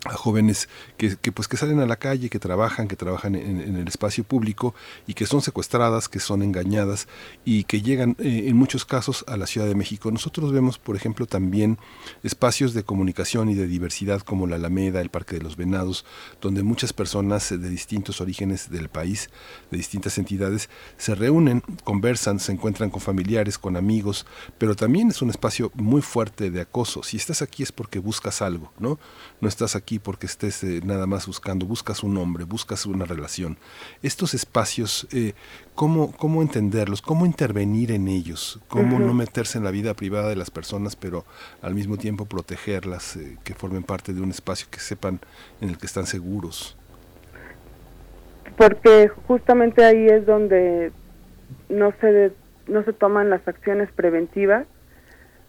a 0.06 0.16
jóvenes 0.16 0.68
que, 0.98 1.16
pues 1.32 1.48
que 1.48 1.56
salen 1.56 1.80
a 1.80 1.86
la 1.86 1.96
calle, 1.96 2.30
que 2.30 2.40
trabajan, 2.40 2.88
que 2.88 2.96
trabajan 2.98 3.36
en, 3.36 3.78
el 3.78 3.88
espacio 3.88 4.26
público 4.26 4.76
y 5.08 5.14
que 5.14 5.26
son 5.26 5.42
secuestradas, 5.42 6.10
que 6.10 6.20
son 6.20 6.44
engañadas 6.44 7.08
y 7.46 7.64
que 7.64 7.82
llegan 7.82 8.18
eh, 8.20 8.46
en 8.48 8.58
muchos 8.58 8.84
casos 8.84 9.24
a 9.28 9.38
la 9.38 9.48
Ciudad 9.48 9.68
de 9.68 9.76
México. 9.76 10.12
Nosotros 10.12 10.52
vemos, 10.52 10.78
por 10.78 10.98
ejemplo, 10.98 11.26
también 11.26 11.78
espacios 12.22 12.74
de 12.74 12.84
comunicación 12.84 13.50
y 13.50 13.56
de 13.56 13.66
diversidad 13.66 14.22
como 14.22 14.46
la 14.46 14.58
Alameda, 14.58 15.00
el 15.00 15.10
Parque 15.10 15.38
de 15.38 15.44
los 15.44 15.56
Venados, 15.56 16.06
donde 16.42 16.64
muchas 16.64 16.92
personas 16.92 17.50
de 17.50 17.70
distintos 17.70 18.20
orígenes 18.20 18.70
del 18.70 18.90
país, 18.90 19.30
de 19.72 19.78
distintas 19.78 20.18
entidades, 20.18 20.70
se 20.98 21.16
reúnen, 21.16 21.62
conversan, 21.86 22.40
se 22.40 22.52
encuentran 22.52 22.90
con 22.90 23.00
familiares, 23.00 23.58
con 23.58 23.78
amigos, 23.78 24.26
pero 24.58 24.76
también 24.76 25.10
es 25.10 25.22
un 25.22 25.30
espacio 25.30 25.72
muy 25.76 26.02
fuerte 26.02 26.52
de 26.52 26.62
acoso. 26.62 27.04
Si 27.04 27.16
estás 27.16 27.42
aquí 27.42 27.64
es 27.64 27.72
porque 27.72 28.00
buscas 28.00 28.42
algo, 28.42 28.74
¿no? 28.80 29.00
No 29.40 29.48
estás 29.48 29.76
aquí 29.76 29.93
porque 29.99 30.26
estés 30.26 30.64
eh, 30.64 30.82
nada 30.84 31.07
más 31.07 31.28
buscando, 31.28 31.65
buscas 31.65 32.03
un 32.03 32.18
hombre, 32.18 32.44
buscas 32.44 32.86
una 32.86 33.06
relación. 33.06 33.57
Estos 34.02 34.34
espacios, 34.34 35.07
eh, 35.11 35.34
¿cómo, 35.76 36.11
¿cómo 36.18 36.41
entenderlos? 36.41 37.02
¿Cómo 37.02 37.26
intervenir 37.26 37.91
en 37.91 38.07
ellos? 38.07 38.60
¿Cómo 38.68 38.99
no 38.99 39.14
meterse 39.14 39.57
en 39.57 39.64
la 39.64 39.72
vida 39.72 39.94
privada 39.94 40.30
de 40.30 40.36
las 40.36 40.52
personas, 40.52 40.95
pero 40.95 41.26
al 41.61 41.76
mismo 41.76 41.98
tiempo 41.98 42.26
protegerlas, 42.26 43.15
eh, 43.15 43.38
que 43.44 43.53
formen 43.53 43.84
parte 43.84 44.14
de 44.14 44.22
un 44.22 44.32
espacio 44.32 44.68
que 44.70 44.80
sepan 44.80 45.20
en 45.61 45.70
el 45.70 45.78
que 45.78 45.86
están 45.86 46.06
seguros? 46.06 46.78
Porque 48.57 49.10
justamente 49.28 49.84
ahí 49.84 50.07
es 50.07 50.26
donde 50.26 50.91
no 51.70 51.94
se, 51.99 52.32
no 52.68 52.84
se 52.84 52.94
toman 52.94 53.30
las 53.30 53.48
acciones 53.48 53.91
preventivas 53.91 54.65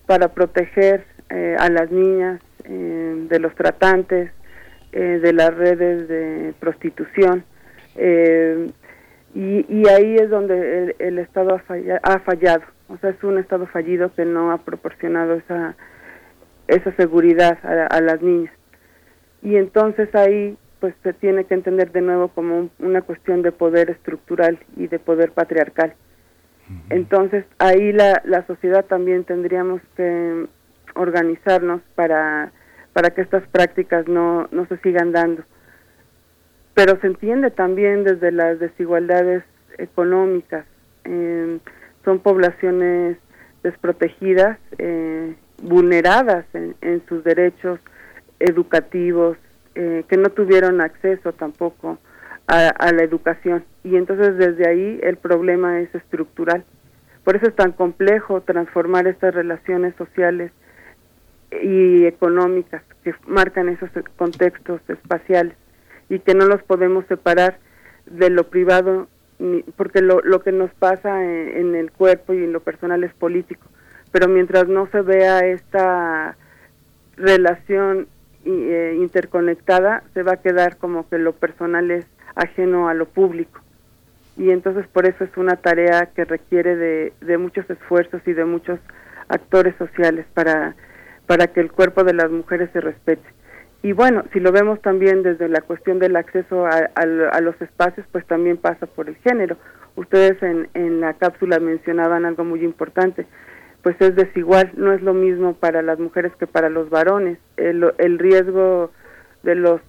para 0.06 0.28
proteger 0.28 1.06
a 1.58 1.68
las 1.68 1.90
niñas 1.90 2.40
eh, 2.64 3.26
de 3.28 3.38
los 3.38 3.54
tratantes, 3.54 4.30
eh, 4.92 5.18
de 5.20 5.32
las 5.32 5.54
redes 5.54 6.08
de 6.08 6.54
prostitución. 6.60 7.44
Eh, 7.96 8.70
y, 9.34 9.88
ahí 9.88 10.14
es 10.14 10.30
donde 10.30 10.94
el, 10.98 11.18
Estado 11.18 11.60
ha, 12.02 12.18
fallado. 12.20 12.62
O 12.88 12.96
sea, 12.98 13.10
es 13.10 13.24
un 13.24 13.38
Estado 13.38 13.66
fallido 13.66 14.14
que 14.14 14.24
no 14.24 14.52
ha 14.52 14.58
proporcionado 14.58 15.34
esa, 15.34 15.74
esa 16.68 16.94
seguridad 16.94 17.58
a, 17.64 18.00
las 18.00 18.22
niñas. 18.22 18.52
Y 19.42 19.56
entonces 19.56 20.14
ahí 20.14 20.56
pues 20.78 20.94
se 21.02 21.12
tiene 21.12 21.44
que 21.44 21.54
entender 21.54 21.90
de 21.90 22.02
nuevo 22.02 22.28
como 22.28 22.70
una 22.78 23.02
cuestión 23.02 23.42
de 23.42 23.50
poder 23.50 23.90
estructural 23.90 24.58
y 24.76 24.86
de 24.86 25.00
poder 25.00 25.32
patriarcal. 25.32 25.94
Entonces 26.88 27.44
ahí 27.58 27.92
la, 27.92 28.22
la 28.24 28.46
sociedad 28.46 28.84
también 28.84 29.24
tendríamos 29.24 29.82
que 29.96 30.46
organizarnos 30.94 31.80
para, 31.94 32.52
para 32.92 33.10
que 33.10 33.22
estas 33.22 33.46
prácticas 33.48 34.08
no, 34.08 34.48
no 34.50 34.66
se 34.66 34.78
sigan 34.78 35.12
dando. 35.12 35.42
Pero 36.74 36.98
se 37.00 37.06
entiende 37.06 37.50
también 37.50 38.04
desde 38.04 38.32
las 38.32 38.58
desigualdades 38.58 39.44
económicas. 39.78 40.64
son 42.04 42.18
poblaciones 42.20 43.16
desprotegidas, 43.62 44.58
eh, 44.78 45.34
vulneradas 45.62 46.44
en, 46.52 47.02
sus 47.08 47.24
derechos 47.24 47.80
educativos, 48.38 49.38
eh, 49.74 50.04
que 50.08 50.16
no 50.16 50.28
tuvieron 50.30 50.80
acceso 50.80 51.32
tampoco 51.32 51.98
a, 52.46 52.92
la 52.92 53.02
educación. 53.02 53.64
Y 53.82 53.96
entonces 53.96 54.36
desde 54.36 54.68
ahí 54.68 55.00
el 55.02 55.16
problema 55.16 55.80
es 55.80 55.94
estructural. 55.94 56.64
Por 57.24 57.36
eso 57.36 57.46
es 57.46 57.56
tan 57.56 57.72
complejo 57.72 58.42
transformar 58.42 59.06
estas 59.06 59.34
relaciones 59.34 59.94
sociales 59.96 60.52
y 61.62 62.06
económicas 62.06 62.82
que 63.02 63.14
marcan 63.26 63.68
esos 63.68 63.90
contextos 64.16 64.80
espaciales 64.88 65.56
y 66.08 66.18
que 66.18 66.34
no 66.34 66.46
los 66.46 66.62
podemos 66.62 67.06
separar 67.06 67.58
de 68.06 68.30
lo 68.30 68.48
privado 68.48 69.08
porque 69.76 70.00
lo, 70.00 70.20
lo 70.20 70.42
que 70.42 70.52
nos 70.52 70.72
pasa 70.74 71.22
en, 71.24 71.74
el 71.74 71.90
cuerpo 71.90 72.34
y 72.34 72.44
en 72.44 72.52
lo 72.52 72.60
personal 72.60 73.02
es 73.04 73.12
político, 73.14 73.66
pero 74.12 74.28
mientras 74.28 74.68
no 74.68 74.88
se 74.92 75.02
vea 75.02 75.40
esta 75.40 76.36
relación 77.16 78.06
eh, 78.44 78.96
interconectada, 79.00 80.04
se 80.14 80.22
va 80.22 80.34
a 80.34 80.42
quedar 80.42 80.76
como 80.76 81.08
que 81.08 81.18
lo 81.18 81.32
personal 81.32 81.90
es 81.90 82.06
ajeno 82.34 82.88
a 82.88 82.94
lo 82.94 83.06
público. 83.06 83.60
Y 84.36 84.50
entonces 84.50 84.86
por 84.88 85.06
eso 85.06 85.24
es 85.24 85.36
una 85.36 85.56
tarea 85.56 86.06
que 86.06 86.24
requiere 86.24 86.76
de, 86.76 87.12
de 87.20 87.38
muchos 87.38 87.68
esfuerzos 87.70 88.20
y 88.26 88.32
de 88.32 88.44
muchos 88.44 88.78
actores 89.28 89.74
sociales 89.76 90.26
para, 90.34 90.74
para 91.26 91.48
que 91.48 91.60
el 91.60 91.72
cuerpo 91.72 92.04
de 92.04 92.14
las 92.14 92.30
mujeres 92.30 92.70
se 92.72 92.80
respete. 92.80 93.22
Y 93.82 93.92
bueno, 93.92 94.24
si 94.32 94.40
lo 94.40 94.50
vemos 94.50 94.80
también 94.80 95.22
desde 95.22 95.48
la 95.48 95.60
cuestión 95.60 95.98
del 95.98 96.16
acceso 96.16 96.66
a, 96.66 97.40
los 97.40 97.60
espacios, 97.60 98.06
pues 98.12 98.26
también 98.26 98.56
pasa 98.56 98.86
por 98.86 99.08
el 99.08 99.16
género. 99.16 99.56
Ustedes 99.94 100.42
en, 100.42 100.68
en 100.72 101.00
la 101.00 101.12
cápsula 101.14 101.58
mencionaban 101.58 102.24
algo 102.24 102.44
muy 102.44 102.64
importante, 102.64 103.26
pues 103.82 103.96
es 104.00 104.16
desigual, 104.16 104.72
no 104.76 104.94
es 104.94 105.02
lo 105.02 105.12
mismo 105.12 105.52
para 105.52 105.82
las 105.82 105.98
mujeres 105.98 106.32
que 106.36 106.46
para 106.46 106.70
los 106.70 106.88
varones. 106.88 107.38
El, 107.58 107.92
el 107.98 108.18
riesgo 108.18 108.90
de 109.42 109.54
los 109.54 109.82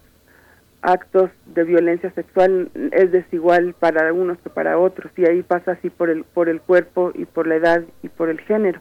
actos 0.82 1.30
de 1.46 1.64
violencia 1.64 2.12
sexual 2.12 2.70
es 2.92 3.10
desigual 3.10 3.74
para 3.78 4.12
unos 4.12 4.38
que 4.38 4.50
para 4.50 4.78
otros 4.78 5.10
y 5.16 5.24
ahí 5.24 5.42
pasa 5.42 5.72
así 5.72 5.88
por 5.88 6.10
el 6.10 6.24
por 6.24 6.48
el 6.48 6.60
cuerpo 6.60 7.10
y 7.14 7.24
por 7.24 7.46
la 7.46 7.56
edad 7.56 7.82
y 8.02 8.08
por 8.10 8.28
el 8.28 8.40
género. 8.40 8.80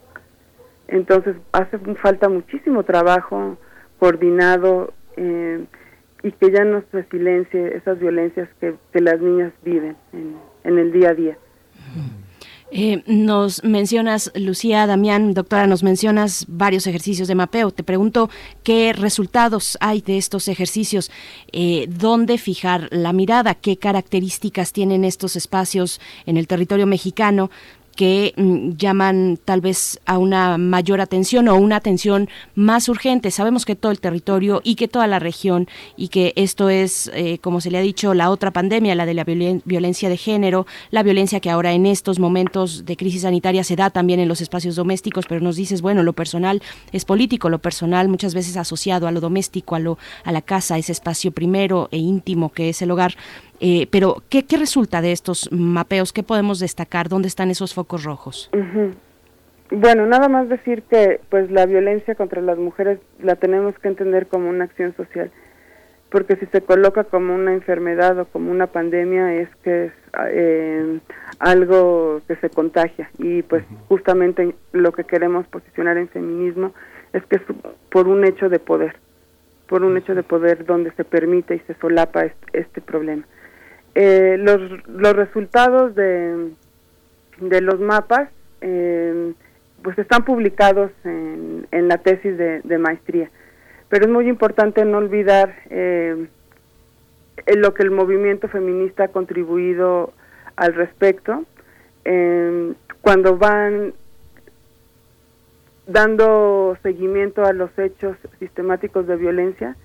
Entonces 0.87 1.35
hace 1.51 1.77
falta 2.01 2.29
muchísimo 2.29 2.83
trabajo 2.83 3.57
coordinado 3.99 4.93
eh, 5.17 5.65
y 6.23 6.31
que 6.31 6.51
ya 6.51 6.63
no 6.63 6.83
se 6.91 7.03
silencie 7.05 7.75
esas 7.75 7.99
violencias 7.99 8.49
que, 8.59 8.75
las 8.99 9.19
niñas 9.21 9.53
viven 9.63 9.95
en, 10.63 10.77
el 10.77 10.91
día 10.91 11.09
a 11.09 11.13
día. 11.13 11.37
Eh, 12.71 13.03
nos 13.05 13.63
mencionas, 13.63 14.31
Lucía, 14.33 14.87
Damián, 14.87 15.35
doctora, 15.35 15.67
nos 15.67 15.83
mencionas 15.83 16.45
varios 16.47 16.87
ejercicios 16.87 17.27
de 17.27 17.35
mapeo. 17.35 17.69
Te 17.69 17.83
pregunto 17.83 18.29
qué 18.63 18.91
resultados 18.91 19.77
hay 19.81 20.01
de 20.01 20.17
estos 20.17 20.47
ejercicios, 20.47 21.11
eh, 21.51 21.85
dónde 21.87 22.39
fijar 22.39 22.87
la 22.91 23.13
mirada, 23.13 23.53
qué 23.53 23.77
características 23.77 24.73
tienen 24.73 25.05
estos 25.05 25.35
espacios 25.35 26.01
en 26.25 26.37
el 26.37 26.47
territorio 26.47 26.87
mexicano 26.87 27.51
que 27.95 28.33
mm, 28.35 28.71
llaman 28.77 29.39
tal 29.43 29.61
vez 29.61 29.99
a 30.05 30.17
una 30.17 30.57
mayor 30.57 31.01
atención 31.01 31.47
o 31.47 31.55
una 31.55 31.77
atención 31.77 32.29
más 32.53 32.89
urgente. 32.89 33.31
Sabemos 33.31 33.65
que 33.65 33.75
todo 33.75 33.91
el 33.91 33.99
territorio 33.99 34.61
y 34.63 34.75
que 34.75 34.87
toda 34.87 35.07
la 35.07 35.19
región 35.19 35.67
y 35.97 36.09
que 36.09 36.33
esto 36.35 36.69
es, 36.69 37.09
eh, 37.13 37.39
como 37.39 37.61
se 37.61 37.71
le 37.71 37.77
ha 37.77 37.81
dicho, 37.81 38.13
la 38.13 38.29
otra 38.29 38.51
pandemia, 38.51 38.95
la 38.95 39.05
de 39.05 39.13
la 39.13 39.23
violencia 39.23 40.09
de 40.09 40.17
género, 40.17 40.67
la 40.91 41.03
violencia 41.03 41.39
que 41.39 41.49
ahora 41.49 41.73
en 41.73 41.85
estos 41.85 42.19
momentos 42.19 42.85
de 42.85 42.97
crisis 42.97 43.21
sanitaria 43.23 43.63
se 43.63 43.75
da 43.75 43.89
también 43.89 44.19
en 44.19 44.27
los 44.27 44.41
espacios 44.41 44.75
domésticos, 44.75 45.25
pero 45.27 45.41
nos 45.41 45.55
dices, 45.55 45.81
bueno, 45.81 46.03
lo 46.03 46.13
personal 46.13 46.61
es 46.91 47.05
político, 47.05 47.49
lo 47.49 47.59
personal 47.59 48.09
muchas 48.09 48.33
veces 48.33 48.57
asociado 48.57 49.07
a 49.07 49.11
lo 49.11 49.21
doméstico, 49.21 49.75
a, 49.75 49.79
lo, 49.79 49.97
a 50.23 50.31
la 50.31 50.41
casa, 50.41 50.77
ese 50.77 50.91
espacio 50.91 51.31
primero 51.31 51.89
e 51.91 51.97
íntimo 51.97 52.51
que 52.51 52.69
es 52.69 52.81
el 52.81 52.91
hogar. 52.91 53.15
Eh, 53.67 53.87
pero, 53.89 54.17
¿qué, 54.29 54.43
¿qué, 54.43 54.57
resulta 54.57 55.01
de 55.01 55.11
estos 55.11 55.51
mapeos? 55.51 56.13
¿Qué 56.13 56.21
podemos 56.21 56.59
destacar? 56.59 57.09
¿Dónde 57.09 57.27
están 57.27 57.49
esos 57.49 57.73
focos 57.73 58.03
rojos? 58.03 58.51
Bueno, 59.71 60.05
nada 60.05 60.29
más 60.29 60.49
decir 60.49 60.83
que 60.83 61.19
pues 61.29 61.49
la 61.49 61.65
violencia 61.65 62.13
contra 62.13 62.43
las 62.43 62.59
mujeres 62.59 62.99
la 63.23 63.37
tenemos 63.37 63.73
que 63.79 63.87
entender 63.87 64.27
como 64.27 64.51
una 64.51 64.65
acción 64.65 64.95
social, 64.95 65.31
porque 66.11 66.35
si 66.35 66.45
se 66.45 66.61
coloca 66.61 67.05
como 67.05 67.33
una 67.33 67.53
enfermedad 67.53 68.19
o 68.19 68.25
como 68.25 68.51
una 68.51 68.67
pandemia 68.67 69.33
es 69.33 69.49
que 69.63 69.85
es 69.85 69.93
eh, 70.29 70.99
algo 71.39 72.21
que 72.27 72.35
se 72.35 72.51
contagia 72.51 73.09
y 73.17 73.41
pues 73.41 73.63
justamente 73.87 74.53
lo 74.73 74.91
que 74.91 75.05
queremos 75.05 75.47
posicionar 75.47 75.97
en 75.97 76.07
feminismo 76.09 76.71
es 77.13 77.25
que 77.25 77.37
es 77.37 77.41
por 77.89 78.07
un 78.07 78.25
hecho 78.25 78.47
de 78.47 78.59
poder, 78.59 78.95
por 79.67 79.83
un 79.83 79.97
hecho 79.97 80.13
de 80.13 80.21
poder 80.21 80.65
donde 80.65 80.91
se 80.91 81.03
permite 81.03 81.55
y 81.55 81.59
se 81.61 81.73
solapa 81.79 82.27
este 82.53 82.81
problema. 82.81 83.25
Eh, 83.97 84.35
los, 84.37 84.59
los 84.89 85.15
resultados 85.15 85.95
de, 85.95 86.51
de 87.39 87.61
los 87.61 87.79
mapas 87.79 88.29
eh, 88.59 89.33
pues 89.81 89.97
están 89.97 90.25
publicados 90.25 90.91
en, 91.05 91.65
en 91.71 91.87
la 91.87 91.99
tesis 91.99 92.37
de, 92.37 92.77
maestría, 92.77 93.29
pero 93.87 94.05
es 94.05 94.11
muy 94.11 94.27
importante 94.27 94.83
no 94.83 94.97
olvidar 94.97 95.55
eh, 95.69 96.27
lo 97.55 97.73
que 97.73 97.83
el 97.83 97.91
movimiento 97.91 98.49
feminista 98.49 99.05
ha 99.05 99.07
contribuido 99.07 100.11
al 100.57 100.73
respecto. 100.73 101.45
Cuando 103.01 103.37
van 103.37 103.93
dando 105.87 106.77
seguimiento 106.83 107.45
a 107.45 107.53
los 107.53 107.69
hechos 107.77 108.17
sistemáticos 108.39 109.07
de 109.07 109.15
violencia, 109.15 109.75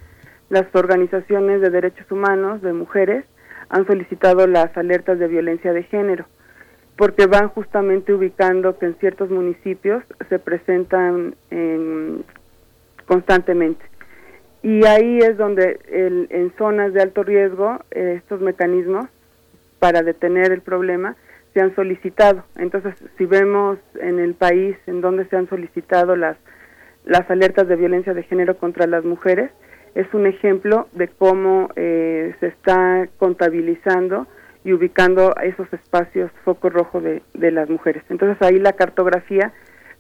las 0.49 0.67
organizaciones 0.75 1.61
de 1.61 1.71
derechos 1.71 2.11
humanos 2.11 2.61
de 2.63 2.73
mujeres 2.73 3.25
han 3.71 3.87
solicitado 3.87 4.47
las 4.47 4.77
alertas 4.77 5.19
de 5.19 5.29
violencia 5.29 5.73
de 5.73 5.85
género, 5.85 6.27
porque 6.97 7.27
van 7.27 7.49
justamente 7.49 8.13
ubicando 8.13 8.79
que 8.79 8.87
en 8.87 8.97
ciertos 8.97 9.31
municipios 9.31 10.05
se 10.29 10.39
presentan 10.39 11.35
constantemente. 13.07 13.85
Y 14.63 14.85
ahí 14.85 15.21
es 15.21 15.39
donde 15.39 15.81
en 15.89 16.53
zonas 16.59 16.93
de 16.93 17.01
alto 17.01 17.23
riesgo 17.23 17.79
estos 17.91 18.41
mecanismos 18.41 19.07
para 19.79 20.03
detener 20.03 20.53
el 20.53 20.61
problema 20.61 21.17
se 21.55 21.61
han 21.61 21.75
solicitado. 21.75 22.45
Entonces, 22.57 22.95
si 23.17 23.25
vemos 23.25 23.79
en 24.01 24.19
el 24.19 24.35
país 24.35 24.77
en 24.87 25.01
donde 25.01 25.25
se 25.27 25.37
han 25.37 25.49
solicitado 25.49 26.17
las, 26.17 26.37
las 27.05 27.29
alertas 27.31 27.67
de 27.67 27.77
violencia 27.77 28.15
de 28.15 28.23
género 28.25 28.57
contra 28.59 28.87
las 28.87 29.05
mujeres, 29.05 29.51
es 29.95 30.13
un 30.15 30.27
ejemplo 30.27 30.89
de 30.93 31.09
cómo 31.09 31.69
eh, 31.77 32.35
se 32.41 32.49
está 32.49 33.09
contabilizando 33.19 34.27
y 34.65 34.73
ubicando 34.73 35.35
esos 35.43 35.73
espacios 35.73 36.31
foco 36.45 36.71
rojo 36.71 37.01
de, 37.01 37.23
de, 37.35 37.51
las 37.51 37.69
mujeres. 37.69 38.03
Entonces 38.11 38.41
ahí 38.43 38.59
la 38.59 38.75
cartografía 38.75 39.53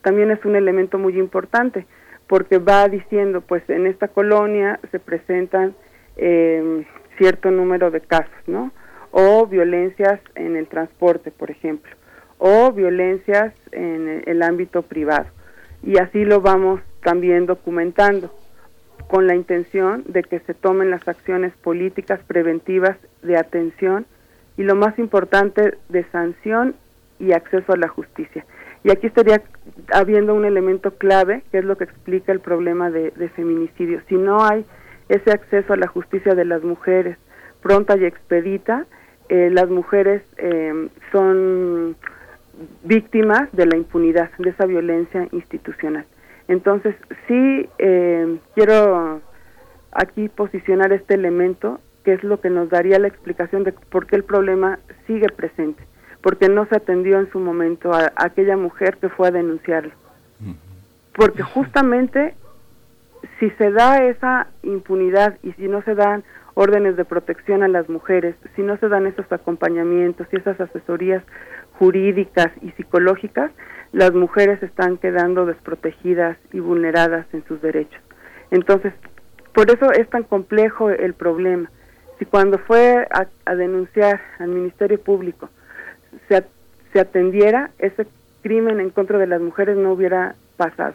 también 0.02 0.30
es 0.30 0.44
un 0.44 0.54
elemento 0.54 0.98
muy 0.98 1.18
importante 1.18 1.86
porque 2.26 2.58
va 2.58 2.88
diciendo, 2.88 3.40
pues 3.40 3.68
en 3.68 3.86
esta 3.86 4.08
colonia 4.08 4.78
se 4.90 5.00
presentan 5.00 5.74
eh, 6.16 6.86
cierto 7.18 7.50
número 7.50 7.90
de 7.90 8.00
casos, 8.00 8.30
¿no? 8.46 8.70
O 9.10 9.46
violencias 9.46 10.20
en 10.36 10.56
el 10.56 10.68
transporte, 10.68 11.32
por 11.32 11.50
ejemplo, 11.50 11.90
o 12.38 12.70
violencias 12.72 13.52
en 13.72 14.22
el 14.26 14.42
ámbito 14.42 14.82
privado. 14.82 15.26
Y 15.82 15.98
así 15.98 16.24
lo 16.24 16.40
vamos 16.40 16.80
también 17.02 17.46
documentando 17.46 18.32
con 19.08 19.26
la 19.26 19.34
intención 19.34 20.04
de 20.06 20.22
que 20.22 20.40
se 20.40 20.54
tomen 20.54 20.90
las 20.90 21.06
acciones 21.06 21.52
políticas 21.62 22.20
preventivas 22.26 22.96
de 23.22 23.36
atención 23.36 24.06
y 24.56 24.62
lo 24.62 24.74
más 24.74 24.98
importante 24.98 25.78
de 25.88 26.04
sanción 26.10 26.74
y 27.18 27.32
acceso 27.32 27.72
a 27.72 27.76
la 27.76 27.88
justicia. 27.88 28.44
Y 28.82 28.90
aquí 28.90 29.06
estaría 29.06 29.42
habiendo 29.92 30.34
un 30.34 30.44
elemento 30.44 30.92
clave 30.96 31.42
que 31.50 31.58
es 31.58 31.64
lo 31.64 31.76
que 31.76 31.84
explica 31.84 32.32
el 32.32 32.40
problema 32.40 32.90
de, 32.90 33.10
feminicidio. 33.36 34.00
Si 34.08 34.16
no 34.16 34.44
hay 34.44 34.64
ese 35.08 35.30
acceso 35.30 35.72
a 35.72 35.76
la 35.76 35.86
justicia 35.86 36.34
de 36.34 36.44
las 36.44 36.62
mujeres 36.62 37.18
pronta 37.62 37.96
y 37.96 38.04
expedita, 38.04 38.86
eh, 39.28 39.50
las 39.52 39.68
mujeres 39.68 40.22
eh, 40.38 40.88
son 41.12 41.96
víctimas 42.84 43.50
de 43.52 43.66
la 43.66 43.76
impunidad, 43.76 44.30
de 44.38 44.50
esa 44.50 44.66
violencia 44.66 45.28
institucional. 45.32 46.06
Entonces, 46.50 46.96
sí 47.28 47.68
eh, 47.78 48.38
quiero 48.56 49.20
aquí 49.92 50.28
posicionar 50.28 50.92
este 50.92 51.14
elemento, 51.14 51.78
que 52.02 52.12
es 52.12 52.24
lo 52.24 52.40
que 52.40 52.50
nos 52.50 52.68
daría 52.68 52.98
la 52.98 53.06
explicación 53.06 53.62
de 53.62 53.70
por 53.70 54.08
qué 54.08 54.16
el 54.16 54.24
problema 54.24 54.80
sigue 55.06 55.28
presente, 55.28 55.80
porque 56.20 56.48
no 56.48 56.66
se 56.66 56.74
atendió 56.74 57.20
en 57.20 57.30
su 57.30 57.38
momento 57.38 57.94
a, 57.94 58.10
aquella 58.16 58.56
mujer 58.56 58.96
que 58.96 59.08
fue 59.10 59.28
a 59.28 59.30
denunciarlo. 59.30 59.92
Porque 61.14 61.44
justamente 61.44 62.34
si 63.38 63.50
se 63.50 63.70
da 63.70 64.02
esa 64.02 64.48
impunidad 64.64 65.38
y 65.44 65.52
si 65.52 65.68
no 65.68 65.82
se 65.82 65.94
dan 65.94 66.24
órdenes 66.54 66.96
de 66.96 67.04
protección 67.04 67.62
a 67.62 67.68
las 67.68 67.88
mujeres, 67.88 68.34
si 68.56 68.62
no 68.62 68.76
se 68.78 68.88
dan 68.88 69.06
esos 69.06 69.30
acompañamientos 69.30 70.26
y 70.32 70.36
esas 70.36 70.60
asesorías 70.60 71.22
jurídicas 71.78 72.50
y 72.60 72.72
psicológicas, 72.72 73.52
las 73.92 74.12
mujeres 74.12 74.62
están 74.62 74.96
quedando 74.98 75.46
desprotegidas 75.46 76.36
y 76.52 76.60
vulneradas 76.60 77.26
en 77.32 77.44
sus 77.46 77.60
derechos. 77.60 78.00
Entonces, 78.50 78.92
por 79.52 79.70
eso 79.70 79.90
es 79.92 80.08
tan 80.08 80.22
complejo 80.22 80.90
el 80.90 81.14
problema. 81.14 81.70
Si 82.18 82.24
cuando 82.24 82.58
fue 82.58 83.08
a, 83.10 83.54
denunciar 83.54 84.20
al 84.38 84.48
Ministerio 84.48 85.00
Público 85.00 85.48
se, 86.28 86.44
se 86.92 87.00
atendiera, 87.00 87.70
ese 87.78 88.06
crimen 88.42 88.80
en 88.80 88.90
contra 88.90 89.18
de 89.18 89.26
las 89.26 89.40
mujeres 89.40 89.76
no 89.76 89.92
hubiera 89.92 90.34
pasado. 90.56 90.94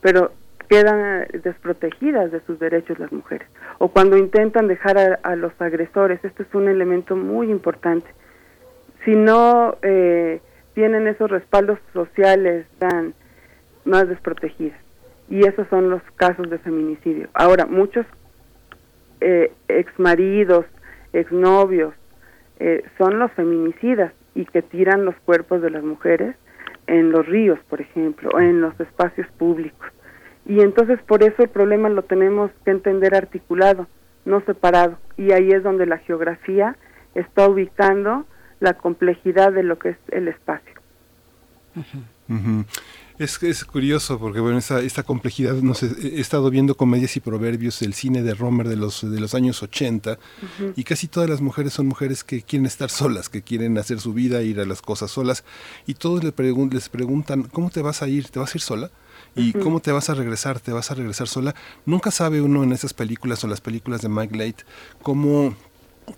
Pero 0.00 0.32
quedan 0.68 1.26
desprotegidas 1.42 2.30
de 2.30 2.40
sus 2.40 2.58
derechos 2.58 2.98
las 2.98 3.12
mujeres. 3.12 3.48
O 3.78 3.88
cuando 3.88 4.16
intentan 4.16 4.68
dejar 4.68 4.98
a, 4.98 5.18
a 5.22 5.36
los 5.36 5.52
agresores, 5.60 6.24
esto 6.24 6.42
es 6.42 6.54
un 6.54 6.68
elemento 6.68 7.16
muy 7.16 7.50
importante 7.50 8.08
si 9.04 9.14
no 9.14 9.76
eh, 9.82 10.40
tienen 10.74 11.06
esos 11.06 11.30
respaldos 11.30 11.78
sociales, 11.92 12.66
están 12.72 13.14
más 13.84 14.08
desprotegidas. 14.08 14.78
Y 15.28 15.46
esos 15.46 15.66
son 15.68 15.90
los 15.90 16.02
casos 16.16 16.50
de 16.50 16.58
feminicidio. 16.58 17.28
Ahora, 17.34 17.66
muchos 17.66 18.04
eh, 19.20 19.52
exmaridos, 19.68 20.64
exnovios, 21.12 21.94
eh, 22.58 22.84
son 22.98 23.18
los 23.18 23.30
feminicidas 23.32 24.12
y 24.34 24.44
que 24.44 24.62
tiran 24.62 25.04
los 25.04 25.14
cuerpos 25.24 25.62
de 25.62 25.70
las 25.70 25.82
mujeres 25.82 26.36
en 26.86 27.12
los 27.12 27.26
ríos, 27.26 27.58
por 27.68 27.80
ejemplo, 27.80 28.30
o 28.34 28.40
en 28.40 28.60
los 28.60 28.78
espacios 28.80 29.26
públicos. 29.38 29.86
Y 30.46 30.60
entonces 30.60 31.00
por 31.02 31.22
eso 31.22 31.42
el 31.42 31.48
problema 31.48 31.88
lo 31.88 32.02
tenemos 32.02 32.50
que 32.64 32.70
entender 32.70 33.14
articulado, 33.14 33.86
no 34.24 34.40
separado. 34.40 34.98
Y 35.16 35.32
ahí 35.32 35.50
es 35.50 35.62
donde 35.62 35.86
la 35.86 35.98
geografía 35.98 36.76
está 37.14 37.48
ubicando 37.48 38.24
la 38.60 38.74
complejidad 38.74 39.52
de 39.52 39.62
lo 39.62 39.78
que 39.78 39.90
es 39.90 39.96
el 40.08 40.28
espacio. 40.28 40.74
Es, 43.18 43.42
es 43.42 43.64
curioso 43.64 44.18
porque 44.18 44.40
bueno 44.40 44.58
esta, 44.58 44.80
esta 44.80 45.02
complejidad 45.02 45.54
no 45.54 45.74
sé, 45.74 45.90
he 46.00 46.20
estado 46.20 46.48
viendo 46.48 46.76
comedias 46.76 47.16
y 47.16 47.20
proverbios 47.20 47.80
del 47.80 47.92
cine 47.92 48.22
de 48.22 48.34
Romer 48.34 48.68
de 48.68 48.76
los 48.76 49.08
de 49.10 49.20
los 49.20 49.34
años 49.34 49.62
80 49.62 50.16
y 50.76 50.84
casi 50.84 51.08
todas 51.08 51.28
las 51.28 51.40
mujeres 51.40 51.72
son 51.72 51.86
mujeres 51.86 52.24
que 52.24 52.42
quieren 52.42 52.66
estar 52.66 52.88
solas, 52.88 53.28
que 53.28 53.42
quieren 53.42 53.76
hacer 53.78 54.00
su 54.00 54.14
vida, 54.14 54.42
ir 54.42 54.60
a 54.60 54.64
las 54.64 54.80
cosas 54.80 55.10
solas 55.10 55.44
y 55.86 55.94
todos 55.94 56.22
les, 56.22 56.32
pregun 56.32 56.70
les 56.70 56.88
preguntan 56.88 57.42
¿cómo 57.42 57.70
te 57.70 57.82
vas 57.82 58.02
a 58.02 58.08
ir? 58.08 58.28
¿Te 58.28 58.38
vas 58.38 58.54
a 58.54 58.58
ir 58.58 58.62
sola? 58.62 58.90
¿Y 59.36 59.52
cómo 59.52 59.80
te 59.80 59.92
vas 59.92 60.08
a 60.08 60.14
regresar? 60.14 60.60
¿Te 60.60 60.72
vas 60.72 60.90
a 60.90 60.94
regresar 60.94 61.28
sola? 61.28 61.54
Nunca 61.86 62.10
sabe 62.10 62.40
uno 62.40 62.64
en 62.64 62.72
esas 62.72 62.94
películas 62.94 63.44
o 63.44 63.48
las 63.48 63.60
películas 63.60 64.02
de 64.02 64.08
Mike 64.08 64.36
Light 64.36 64.60
cómo 65.02 65.54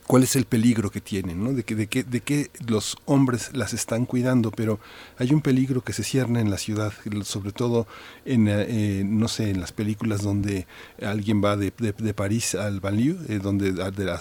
cuál 0.06 0.22
es 0.22 0.36
el 0.36 0.44
peligro 0.44 0.90
que 0.90 1.00
tienen, 1.00 1.42
¿no? 1.42 1.52
de, 1.52 1.64
que, 1.64 1.74
de, 1.74 1.86
que, 1.86 2.04
de 2.04 2.20
que 2.20 2.50
los 2.66 2.96
hombres 3.04 3.50
las 3.54 3.72
están 3.72 4.06
cuidando, 4.06 4.50
pero 4.50 4.80
hay 5.18 5.32
un 5.32 5.40
peligro 5.40 5.82
que 5.82 5.92
se 5.92 6.04
cierne 6.04 6.40
en 6.40 6.50
la 6.50 6.58
ciudad, 6.58 6.92
sobre 7.24 7.52
todo 7.52 7.86
en, 8.24 8.46
eh, 8.48 9.02
no 9.04 9.28
sé, 9.28 9.50
en 9.50 9.60
las 9.60 9.72
películas 9.72 10.22
donde 10.22 10.66
alguien 11.00 11.42
va 11.42 11.56
de, 11.56 11.72
de, 11.78 12.14
París 12.14 12.54
al 12.54 12.80
banlieue, 12.80 13.16
eh, 13.28 13.40
donde, 13.42 13.74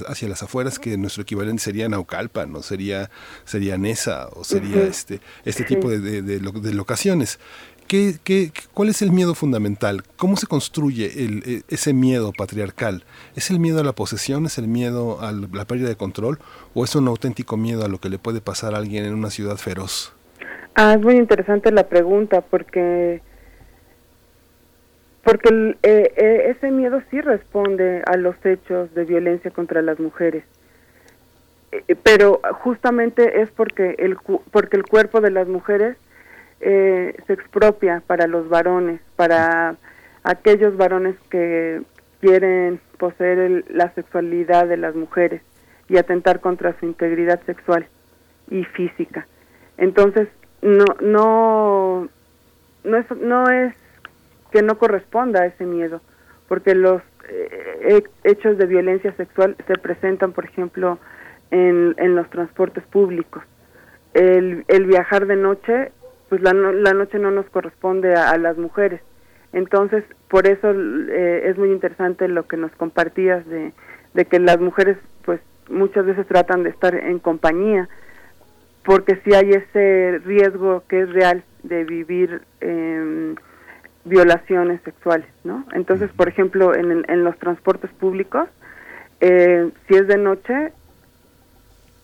hacia 0.07 0.29
las 0.29 0.43
afueras, 0.43 0.79
que 0.79 0.97
nuestro 0.97 1.23
equivalente 1.23 1.63
sería 1.63 1.89
Naucalpan, 1.89 2.51
¿no? 2.51 2.61
sería, 2.61 3.09
sería 3.45 3.77
Nesa, 3.77 4.27
o 4.33 4.43
sería 4.43 4.83
este, 4.83 5.21
este 5.45 5.63
tipo 5.63 5.89
de, 5.89 6.21
de 6.21 6.73
locaciones. 6.73 7.39
¿Qué, 7.91 8.53
cuál 8.73 8.87
es 8.87 9.01
el 9.01 9.11
miedo 9.11 9.35
fundamental? 9.35 10.03
¿Cómo 10.15 10.37
se 10.37 10.47
construye 10.47 11.25
el, 11.25 11.43
e, 11.45 11.61
ese 11.67 11.91
miedo 11.91 12.31
patriarcal? 12.31 13.03
¿Es 13.35 13.51
el 13.51 13.59
miedo 13.59 13.81
a 13.81 13.83
la 13.83 13.91
posesión? 13.91 14.45
¿Es 14.45 14.57
el 14.57 14.69
miedo 14.69 15.19
a 15.19 15.33
la 15.33 15.65
pérdida 15.65 15.89
de 15.89 15.97
control? 15.97 16.39
¿O 16.73 16.85
es 16.85 16.95
un 16.95 17.09
auténtico 17.09 17.57
miedo 17.57 17.83
a 17.83 17.89
lo 17.89 17.97
que 17.97 18.07
le 18.07 18.17
puede 18.17 18.39
pasar 18.39 18.75
a 18.75 18.77
alguien 18.77 19.03
en 19.03 19.13
una 19.13 19.29
ciudad 19.29 19.57
feroz? 19.57 20.15
Ah, 20.75 20.93
es 20.93 21.01
muy 21.01 21.15
interesante 21.15 21.69
la 21.73 21.89
pregunta 21.89 22.39
porque 22.39 23.21
porque 25.25 25.49
eh, 25.83 26.13
eh, 26.15 26.55
ese 26.55 26.71
miedo 26.71 27.03
sí 27.11 27.19
responde 27.19 28.03
a 28.05 28.15
los 28.15 28.37
hechos 28.45 28.93
de 28.95 29.03
violencia 29.03 29.51
contra 29.51 29.81
las 29.81 29.99
mujeres 29.99 30.45
eh, 31.73 31.95
pero 32.01 32.39
justamente 32.61 33.41
es 33.41 33.51
porque 33.51 33.95
el 33.99 34.15
porque 34.51 34.77
el 34.77 34.83
cuerpo 34.83 35.19
de 35.19 35.31
las 35.31 35.49
mujeres 35.49 35.97
eh, 36.61 37.15
se 37.27 37.33
expropia 37.33 38.01
para 38.05 38.27
los 38.27 38.49
varones, 38.49 39.01
para 39.15 39.75
aquellos 40.23 40.77
varones 40.77 41.15
que 41.29 41.81
quieren 42.19 42.79
poseer 42.97 43.65
la 43.69 43.93
sexualidad 43.93 44.67
de 44.67 44.77
las 44.77 44.95
mujeres 44.95 45.41
y 45.89 45.97
atentar 45.97 46.39
contra 46.39 46.79
su 46.79 46.85
integridad 46.85 47.41
sexual 47.45 47.87
y 48.49 48.63
física. 48.63 49.27
Entonces, 49.77 50.27
no, 50.61 50.85
no, 51.01 52.07
no 52.83 52.97
es, 52.97 53.11
no 53.17 53.49
es 53.49 53.73
que 54.51 54.61
no 54.61 54.77
corresponda 54.77 55.41
a 55.41 55.45
ese 55.47 55.65
miedo, 55.65 56.01
porque 56.47 56.75
los 56.75 57.01
eh, 57.27 58.03
hechos 58.23 58.57
de 58.57 58.65
violencia 58.67 59.13
sexual 59.13 59.55
se 59.65 59.77
presentan, 59.77 60.33
por 60.33 60.45
ejemplo, 60.45 60.99
en, 61.49 61.95
en 61.97 62.15
los 62.15 62.29
transportes 62.29 62.83
públicos. 62.83 63.43
El, 64.13 64.65
el 64.67 64.85
viajar 64.85 65.25
de 65.25 65.37
noche 65.37 65.91
pues 66.31 66.39
la, 66.39 66.53
la 66.53 66.93
noche 66.93 67.19
no 67.19 67.29
nos 67.29 67.45
corresponde 67.49 68.15
a, 68.15 68.37
las 68.37 68.57
mujeres. 68.57 69.01
Entonces, 69.51 70.05
por 70.29 70.47
eso 70.47 70.71
eh, 70.71 71.41
es 71.49 71.57
muy 71.57 71.71
interesante 71.73 72.29
lo 72.29 72.47
que 72.47 72.55
nos 72.55 72.71
compartías 72.71 73.45
de, 73.47 73.73
de 74.13 74.23
que 74.23 74.39
las 74.39 74.57
mujeres 74.57 74.95
pues 75.25 75.41
muchas 75.69 76.05
veces 76.05 76.25
tratan 76.27 76.63
de 76.63 76.69
estar 76.69 76.95
en 76.95 77.19
compañía, 77.19 77.89
porque 78.85 79.19
si 79.25 79.33
hay 79.33 79.51
ese 79.51 80.21
riesgo 80.23 80.83
que 80.87 81.01
es 81.01 81.11
real 81.11 81.43
de 81.63 81.83
vivir 81.83 82.43
eh, 82.61 83.35
violaciones 84.05 84.79
sexuales, 84.83 85.27
¿no? 85.43 85.65
Entonces, 85.73 86.09
por 86.15 86.29
ejemplo, 86.29 86.73
en, 86.73 87.03
en 87.09 87.23
los 87.25 87.37
transportes 87.39 87.91
públicos, 87.91 88.47
eh, 89.19 89.69
si 89.85 89.95
es 89.95 90.07
de 90.07 90.17
noche, 90.17 90.71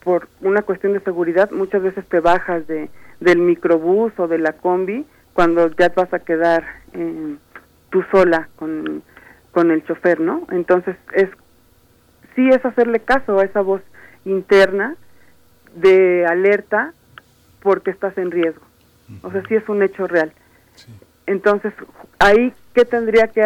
por 0.04 0.28
una 0.42 0.64
cuestión 0.64 0.92
de 0.92 1.00
seguridad, 1.00 1.50
muchas 1.52 1.82
veces 1.82 2.06
te 2.10 2.20
bajas 2.20 2.68
de, 2.68 2.90
del 3.20 3.40
microbús 3.40 4.14
o 4.18 4.28
de 4.28 4.38
la 4.38 4.54
combi 4.54 5.06
cuando 5.34 5.70
ya 5.76 5.90
vas 5.96 6.14
a 6.14 6.20
quedar 6.20 6.64
eh, 6.94 7.36
tú 7.90 8.04
sola 8.12 8.50
con, 8.56 9.04
con 9.52 9.72
el 9.72 9.84
chofer, 9.86 10.20
¿no? 10.20 10.48
Entonces 10.52 10.96
es 11.14 11.30
sí 12.36 12.48
es 12.50 12.64
hacerle 12.64 13.00
caso 13.00 13.40
a 13.40 13.44
esa 13.44 13.62
voz 13.62 13.82
interna 14.26 14.96
de 15.76 16.26
alerta 16.26 16.94
porque 17.62 17.92
estás 17.92 18.18
en 18.18 18.32
riesgo. 18.32 18.62
O 19.24 19.32
sea, 19.32 19.42
sí 19.48 19.56
es 19.56 19.68
un 19.70 19.82
hecho 19.82 20.06
real. 20.06 20.32
Entonces, 21.26 21.74
ahí, 22.20 22.54
¿qué 22.74 22.84
tendría 22.84 23.28
que 23.30 23.44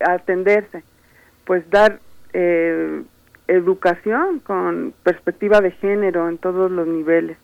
atenderse? 0.00 0.82
Pues 1.44 1.68
dar 1.70 2.00
eh, 2.32 3.02
educación 3.48 4.40
con 4.40 4.92
perspectiva 5.02 5.60
de 5.60 5.70
género 5.70 6.28
en 6.28 6.38
todos 6.38 6.70
los 6.70 6.86
niveles 6.86 7.38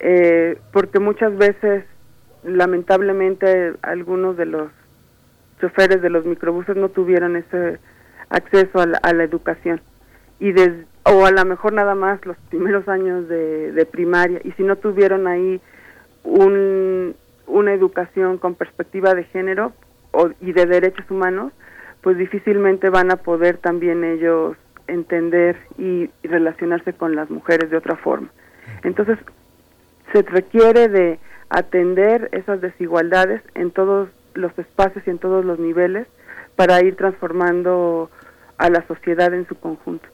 eh, 0.00 0.58
porque 0.72 0.98
muchas 0.98 1.36
veces 1.36 1.84
lamentablemente 2.44 3.74
algunos 3.82 4.36
de 4.36 4.46
los 4.46 4.70
choferes 5.60 6.00
de 6.00 6.10
los 6.10 6.24
microbuses 6.24 6.76
no 6.76 6.88
tuvieron 6.88 7.36
ese 7.36 7.78
acceso 8.28 8.80
a 8.80 8.86
la, 8.86 9.24
educación. 9.24 9.80
Y 10.38 10.52
o 11.04 11.26
a 11.26 11.30
lo 11.32 11.44
mejor 11.44 11.72
nada 11.72 11.94
más 11.94 12.24
los 12.24 12.36
primeros 12.48 12.88
años 12.88 13.28
de, 13.28 13.88
primaria. 13.90 14.40
Y 14.44 14.52
si 14.52 14.62
no 14.62 14.76
tuvieron 14.76 15.26
ahí 15.26 15.60
un, 16.22 17.16
una 17.46 17.72
educación 17.72 18.38
con 18.38 18.54
perspectiva 18.54 19.14
de 19.14 19.24
género 19.24 19.72
y 20.40 20.52
de 20.52 20.66
derechos 20.66 21.10
humanos 21.10 21.52
pues 22.02 22.16
difícilmente 22.16 22.90
van 22.90 23.10
a 23.10 23.16
poder 23.16 23.58
también 23.58 24.04
ellos 24.04 24.56
entender 24.86 25.56
y 25.76 26.10
relacionarse 26.22 26.92
con 26.92 27.14
las 27.14 27.28
mujeres 27.30 27.70
de 27.70 27.76
otra 27.76 27.96
forma. 27.96 28.28
Entonces, 28.82 29.18
se 30.12 30.22
requiere 30.22 30.88
de 30.88 31.18
atender 31.50 32.28
esas 32.32 32.60
desigualdades 32.60 33.42
en 33.54 33.70
todos 33.70 34.08
los 34.34 34.56
espacios 34.58 35.06
y 35.06 35.10
en 35.10 35.18
todos 35.18 35.44
los 35.44 35.58
niveles 35.58 36.06
para 36.56 36.82
ir 36.82 36.96
transformando 36.96 38.10
a 38.58 38.70
la 38.70 38.86
sociedad 38.86 39.32
en 39.32 39.46
su 39.46 39.54
conjunto. 39.54 40.08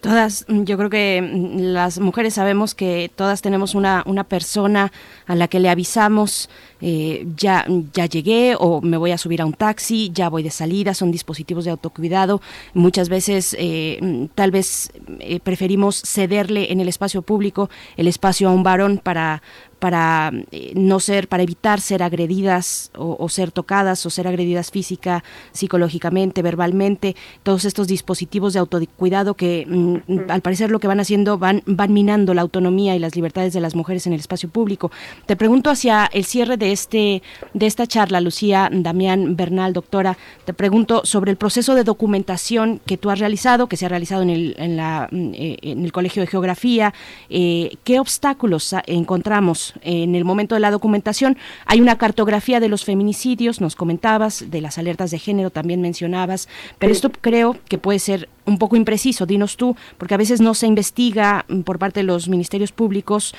Todas, 0.00 0.46
mm, 0.48 0.64
yo 0.64 0.78
creo 0.78 0.90
que 0.90 1.20
mm, 1.22 1.72
las 1.72 1.98
mujeres 1.98 2.34
sabemos 2.34 2.74
que 2.74 3.10
todas 3.14 3.42
tenemos 3.42 3.74
una, 3.74 4.02
una 4.06 4.24
persona 4.24 4.92
a 5.26 5.34
la 5.34 5.48
que 5.48 5.60
le 5.60 5.68
avisamos, 5.68 6.48
eh, 6.80 7.26
ya, 7.36 7.66
ya 7.92 8.06
llegué 8.06 8.54
o 8.58 8.80
me 8.80 8.96
voy 8.96 9.12
a 9.12 9.18
subir 9.18 9.42
a 9.42 9.46
un 9.46 9.52
taxi, 9.52 10.10
ya 10.12 10.28
voy 10.28 10.42
de 10.42 10.50
salida, 10.50 10.94
son 10.94 11.10
dispositivos 11.10 11.64
de 11.64 11.70
autocuidado. 11.70 12.40
Muchas 12.74 13.08
veces 13.08 13.56
eh, 13.58 14.28
tal 14.34 14.50
vez 14.50 14.92
eh, 15.18 15.40
preferimos 15.40 16.02
cederle 16.02 16.72
en 16.72 16.80
el 16.80 16.88
espacio 16.88 17.22
público 17.22 17.70
el 17.96 18.08
espacio 18.08 18.48
a 18.48 18.52
un 18.52 18.62
varón 18.62 18.98
para, 19.02 19.42
para 19.80 20.30
eh, 20.52 20.72
no 20.76 21.00
ser, 21.00 21.26
para 21.26 21.42
evitar 21.42 21.80
ser 21.80 22.02
agredidas 22.02 22.92
o, 22.96 23.28
ser 23.28 23.50
tocadas 23.50 24.04
o 24.06 24.10
ser 24.10 24.28
agredidas 24.28 24.70
física, 24.70 25.24
psicológicamente, 25.52 26.42
verbalmente, 26.42 27.16
todos 27.42 27.64
estos 27.64 27.88
dispositivos 27.88 28.52
de 28.52 28.60
autocuidado 28.60 29.34
que 29.34 29.66
mm, 29.66 30.30
al 30.30 30.42
parecer 30.42 30.70
lo 30.70 30.78
que 30.78 30.86
van 30.86 31.00
haciendo 31.00 31.38
van, 31.38 31.62
van 31.66 31.92
minando 31.92 32.34
la 32.34 32.42
autonomía 32.42 32.94
y 32.94 32.98
las 32.98 33.16
libertades 33.16 33.52
de 33.52 33.60
las 33.60 33.74
mujeres 33.74 34.06
en 34.06 34.12
el 34.12 34.20
espacio 34.20 34.50
público. 34.50 34.92
Te 35.26 35.34
pregunto 35.34 35.70
hacia 35.70 36.06
el 36.06 36.24
cierre 36.24 36.56
de 36.56 36.69
este, 36.72 37.22
de 37.54 37.66
esta 37.66 37.86
charla, 37.86 38.20
Lucía 38.20 38.68
Damián 38.72 39.36
Bernal, 39.36 39.72
doctora, 39.72 40.16
te 40.44 40.52
pregunto 40.52 41.02
sobre 41.04 41.30
el 41.30 41.36
proceso 41.36 41.74
de 41.74 41.84
documentación 41.84 42.80
que 42.86 42.96
tú 42.96 43.10
has 43.10 43.18
realizado, 43.18 43.66
que 43.66 43.76
se 43.76 43.86
ha 43.86 43.88
realizado 43.88 44.22
en 44.22 44.30
el, 44.30 44.54
en 44.58 44.76
la, 44.76 45.08
eh, 45.12 45.56
en 45.62 45.84
el 45.84 45.92
Colegio 45.92 46.22
de 46.22 46.26
Geografía, 46.26 46.94
eh, 47.28 47.70
¿qué 47.84 48.00
obstáculos 48.00 48.74
encontramos 48.86 49.74
en 49.82 50.14
el 50.14 50.24
momento 50.24 50.54
de 50.54 50.60
la 50.60 50.70
documentación. 50.70 51.36
Hay 51.66 51.80
una 51.80 51.98
cartografía 51.98 52.60
de 52.60 52.68
los 52.68 52.84
feminicidios, 52.84 53.60
nos 53.60 53.76
comentabas, 53.76 54.50
de 54.50 54.60
las 54.60 54.78
alertas 54.78 55.10
de 55.10 55.18
género 55.18 55.50
también 55.50 55.80
mencionabas, 55.80 56.48
pero 56.78 56.92
esto 56.92 57.10
creo 57.10 57.56
que 57.68 57.78
puede 57.78 57.98
ser 57.98 58.28
un 58.46 58.58
poco 58.58 58.76
impreciso, 58.76 59.26
dinos 59.26 59.56
tú, 59.56 59.76
porque 59.98 60.14
a 60.14 60.16
veces 60.16 60.40
no 60.40 60.54
se 60.54 60.66
investiga 60.66 61.44
mm, 61.48 61.60
por 61.60 61.78
parte 61.78 62.00
de 62.00 62.04
los 62.04 62.28
ministerios 62.28 62.72
públicos, 62.72 63.34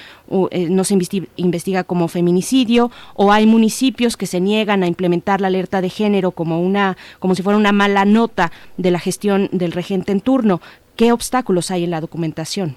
eh, 0.52 0.68
no 0.70 0.84
se 0.84 0.94
investiga 1.36 1.84
como 1.84 2.08
feminicidio, 2.08 2.92
o 3.16 3.32
hay 3.32 3.46
municipios 3.46 4.18
que 4.18 4.26
se 4.26 4.40
niegan 4.40 4.84
a 4.84 4.88
implementar 4.88 5.42
la 5.42 5.48
alerta 5.48 5.82
de 5.82 5.90
género 5.90 6.32
como 6.32 6.62
una, 6.62 6.98
como 7.20 7.36
si 7.36 7.44
fuera 7.44 7.58
una 7.58 7.72
mala 7.72 8.06
nota 8.06 8.52
de 8.78 8.92
la 8.92 9.00
gestión 9.00 9.50
del 9.52 9.72
regente 9.72 10.12
en 10.12 10.22
turno. 10.22 10.62
¿Qué 10.96 11.12
obstáculos 11.12 11.72
hay 11.72 11.84
en 11.84 11.92
la 11.92 12.02
documentación? 12.02 12.76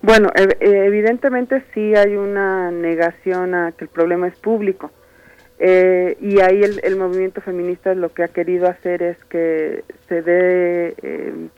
Bueno, 0.00 0.28
evidentemente 0.60 1.64
sí 1.74 1.94
hay 1.94 2.14
una 2.14 2.70
negación 2.70 3.54
a 3.54 3.72
que 3.72 3.84
el 3.84 3.90
problema 3.90 4.28
es 4.28 4.36
público. 4.36 4.92
Eh, 5.60 6.16
y 6.20 6.40
ahí 6.40 6.62
el, 6.62 6.96
movimiento 6.96 7.40
feminista 7.40 7.94
lo 7.94 8.12
que 8.12 8.22
ha 8.22 8.28
querido 8.28 8.68
hacer 8.68 9.02
es 9.02 9.22
que 9.24 9.84
se 10.08 10.22
dé 10.22 10.94
eh, 11.02 11.48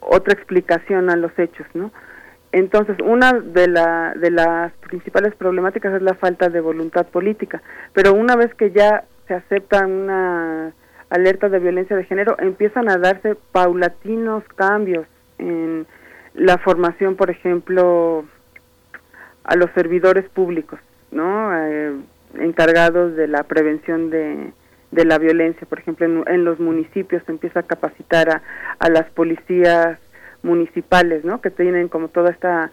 otra 0.00 0.32
explicación 0.34 1.10
a 1.10 1.16
los 1.16 1.36
hechos, 1.38 1.66
¿no? 1.74 1.90
Entonces, 2.52 2.96
una 3.02 3.32
de, 3.32 3.66
la, 3.66 4.14
de 4.14 4.30
las 4.30 4.72
principales 4.74 5.34
problemáticas 5.34 5.94
es 5.94 6.02
la 6.02 6.14
falta 6.14 6.50
de 6.50 6.60
voluntad 6.60 7.06
política, 7.06 7.62
pero 7.94 8.12
una 8.12 8.36
vez 8.36 8.54
que 8.54 8.70
ya 8.70 9.04
se 9.26 9.34
acepta 9.34 9.86
una 9.86 10.72
alerta 11.08 11.48
de 11.48 11.58
violencia 11.58 11.96
de 11.96 12.04
género, 12.04 12.36
empiezan 12.38 12.88
a 12.88 12.98
darse 12.98 13.36
paulatinos 13.52 14.44
cambios 14.54 15.06
en 15.38 15.86
la 16.34 16.58
formación, 16.58 17.16
por 17.16 17.30
ejemplo, 17.30 18.24
a 19.44 19.56
los 19.56 19.70
servidores 19.72 20.28
públicos, 20.28 20.78
¿no? 21.10 21.50
Eh, 21.54 21.92
encargados 22.38 23.16
de 23.16 23.26
la 23.28 23.42
prevención 23.44 24.10
de, 24.10 24.52
de 24.90 25.04
la 25.04 25.18
violencia. 25.18 25.66
Por 25.68 25.80
ejemplo, 25.80 26.24
en, 26.26 26.44
los 26.44 26.60
municipios 26.60 27.22
se 27.26 27.32
empieza 27.32 27.60
a 27.60 27.64
capacitar 27.64 28.30
a, 28.30 28.42
a, 28.78 28.88
las 28.88 29.08
policías 29.10 29.98
municipales, 30.42 31.24
¿no? 31.24 31.40
Que 31.40 31.50
tienen 31.50 31.88
como 31.88 32.08
toda 32.08 32.30
esta 32.30 32.70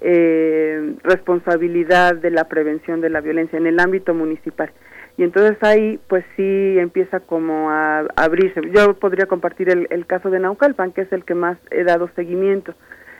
eh, 0.00 0.94
responsabilidad 1.02 2.16
de 2.16 2.30
la 2.30 2.44
prevención 2.44 3.00
de 3.00 3.10
la 3.10 3.20
violencia 3.20 3.58
en 3.58 3.66
el 3.66 3.80
ámbito 3.80 4.14
municipal. 4.14 4.70
Y 5.18 5.22
entonces 5.22 5.56
ahí, 5.62 5.98
pues 6.08 6.24
sí 6.36 6.78
empieza 6.78 7.20
como 7.20 7.70
a, 7.70 8.00
abrirse. 8.16 8.60
Yo 8.72 8.94
podría 8.94 9.26
compartir 9.26 9.70
el, 9.70 9.86
el, 9.90 10.04
caso 10.04 10.28
de 10.30 10.40
Naucalpan, 10.40 10.92
que 10.92 11.02
es 11.02 11.12
el 11.12 11.24
que 11.24 11.34
más 11.34 11.56
he 11.70 11.84
dado 11.84 12.10
seguimiento. 12.14 12.74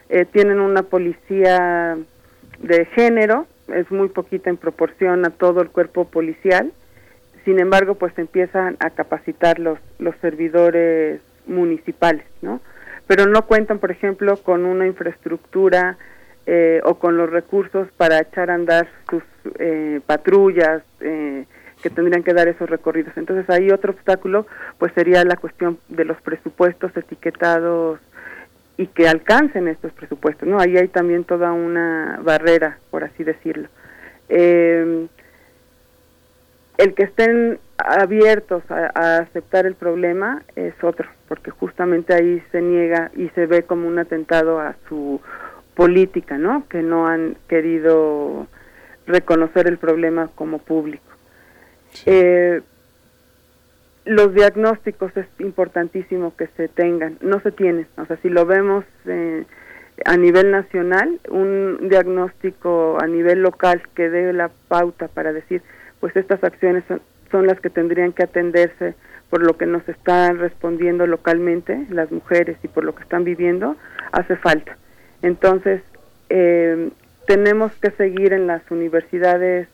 Eh, 0.08 0.26
tienen 0.26 0.60
una 0.60 0.82
policía 0.82 1.96
de 2.60 2.84
género, 2.86 3.46
es 3.68 3.90
muy 3.90 4.08
poquita 4.08 4.50
en 4.50 4.56
proporción 4.56 5.24
a 5.24 5.30
todo 5.30 5.60
el 5.60 5.70
cuerpo 5.70 6.06
policial. 6.06 6.72
Sin 7.44 7.60
embargo, 7.60 7.94
pues 7.94 8.16
empiezan 8.18 8.76
a 8.80 8.90
capacitar 8.90 9.58
los, 9.58 9.78
los 9.98 10.14
servidores 10.16 11.20
municipales, 11.46 12.24
¿no? 12.42 12.60
Pero 13.06 13.26
no 13.26 13.46
cuentan, 13.46 13.78
por 13.78 13.92
ejemplo, 13.92 14.36
con 14.36 14.64
una 14.64 14.86
infraestructura 14.86 15.96
eh, 16.46 16.80
o 16.84 16.96
con 16.96 17.16
los 17.16 17.30
recursos 17.30 17.88
para 17.96 18.20
echar 18.20 18.50
a 18.50 18.54
andar 18.54 18.88
sus 19.08 19.22
eh, 19.58 20.00
patrullas 20.06 20.82
eh, 21.00 21.44
que 21.82 21.90
tendrían 21.90 22.24
que 22.24 22.34
dar 22.34 22.48
esos 22.48 22.68
recorridos. 22.68 23.16
Entonces, 23.16 23.48
ahí 23.48 23.70
otro 23.70 23.92
obstáculo, 23.92 24.46
pues 24.78 24.92
sería 24.94 25.24
la 25.24 25.36
cuestión 25.36 25.78
de 25.88 26.04
los 26.04 26.20
presupuestos 26.22 26.96
etiquetados 26.96 28.00
y 28.76 28.88
que 28.88 29.08
alcancen 29.08 29.68
estos 29.68 29.92
presupuestos, 29.92 30.48
¿no? 30.48 30.60
Ahí 30.60 30.76
hay 30.76 30.88
también 30.88 31.24
toda 31.24 31.52
una 31.52 32.20
barrera, 32.22 32.78
por 32.90 33.04
así 33.04 33.24
decirlo. 33.24 33.68
Eh, 34.28 35.06
el 36.78 36.94
que 36.94 37.04
estén 37.04 37.58
abiertos 37.78 38.62
a, 38.70 39.18
aceptar 39.18 39.66
el 39.66 39.74
problema 39.74 40.42
es 40.56 40.74
otro, 40.82 41.08
porque 41.28 41.50
justamente 41.50 42.14
ahí 42.14 42.42
se 42.52 42.60
niega 42.60 43.10
y 43.16 43.28
se 43.30 43.46
ve 43.46 43.62
como 43.62 43.88
un 43.88 43.98
atentado 43.98 44.60
a 44.60 44.76
su 44.88 45.20
política, 45.74 46.36
¿no? 46.36 46.66
Que 46.68 46.82
no 46.82 47.06
han 47.06 47.36
querido 47.48 48.46
reconocer 49.06 49.68
el 49.68 49.78
problema 49.78 50.28
como 50.34 50.58
público. 50.58 51.04
Eh, 52.04 52.60
los 54.06 54.32
diagnósticos 54.34 55.14
es 55.16 55.26
importantísimo 55.40 56.34
que 56.36 56.46
se 56.56 56.68
tengan, 56.68 57.18
no 57.20 57.40
se 57.40 57.50
tienen, 57.50 57.86
o 57.98 58.06
sea, 58.06 58.16
si 58.18 58.28
lo 58.28 58.46
vemos 58.46 58.84
eh, 59.04 59.44
a 60.04 60.16
nivel 60.16 60.52
nacional, 60.52 61.20
un 61.28 61.88
diagnóstico 61.88 62.98
a 63.00 63.06
nivel 63.08 63.42
local 63.42 63.82
que 63.94 64.08
dé 64.08 64.32
la 64.32 64.50
pauta 64.68 65.08
para 65.08 65.32
decir, 65.32 65.60
pues 65.98 66.16
estas 66.16 66.42
acciones 66.44 66.84
son, 66.86 67.02
son 67.32 67.48
las 67.48 67.60
que 67.60 67.68
tendrían 67.68 68.12
que 68.12 68.22
atenderse 68.22 68.94
por 69.28 69.44
lo 69.44 69.56
que 69.56 69.66
nos 69.66 69.86
están 69.88 70.38
respondiendo 70.38 71.08
localmente 71.08 71.86
las 71.90 72.12
mujeres 72.12 72.56
y 72.62 72.68
por 72.68 72.84
lo 72.84 72.94
que 72.94 73.02
están 73.02 73.24
viviendo, 73.24 73.76
hace 74.12 74.36
falta. 74.36 74.76
Entonces, 75.22 75.82
eh, 76.28 76.90
tenemos 77.26 77.72
que 77.82 77.90
seguir 77.90 78.32
en 78.32 78.46
las 78.46 78.62
universidades 78.70 79.66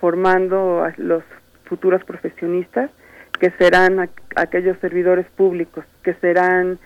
formando 0.00 0.84
a 0.84 0.94
los 0.96 1.22
futuros 1.64 2.02
profesionistas 2.04 2.90
que 3.38 3.50
serán 3.52 4.10
aquellos 4.36 4.78
servidores 4.78 5.26
públicos, 5.36 5.84
que 6.02 6.14
serán 6.14 6.78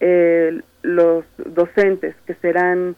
eh, 0.00 0.60
los 0.82 1.24
docentes, 1.38 2.14
que 2.26 2.34
serán 2.34 2.96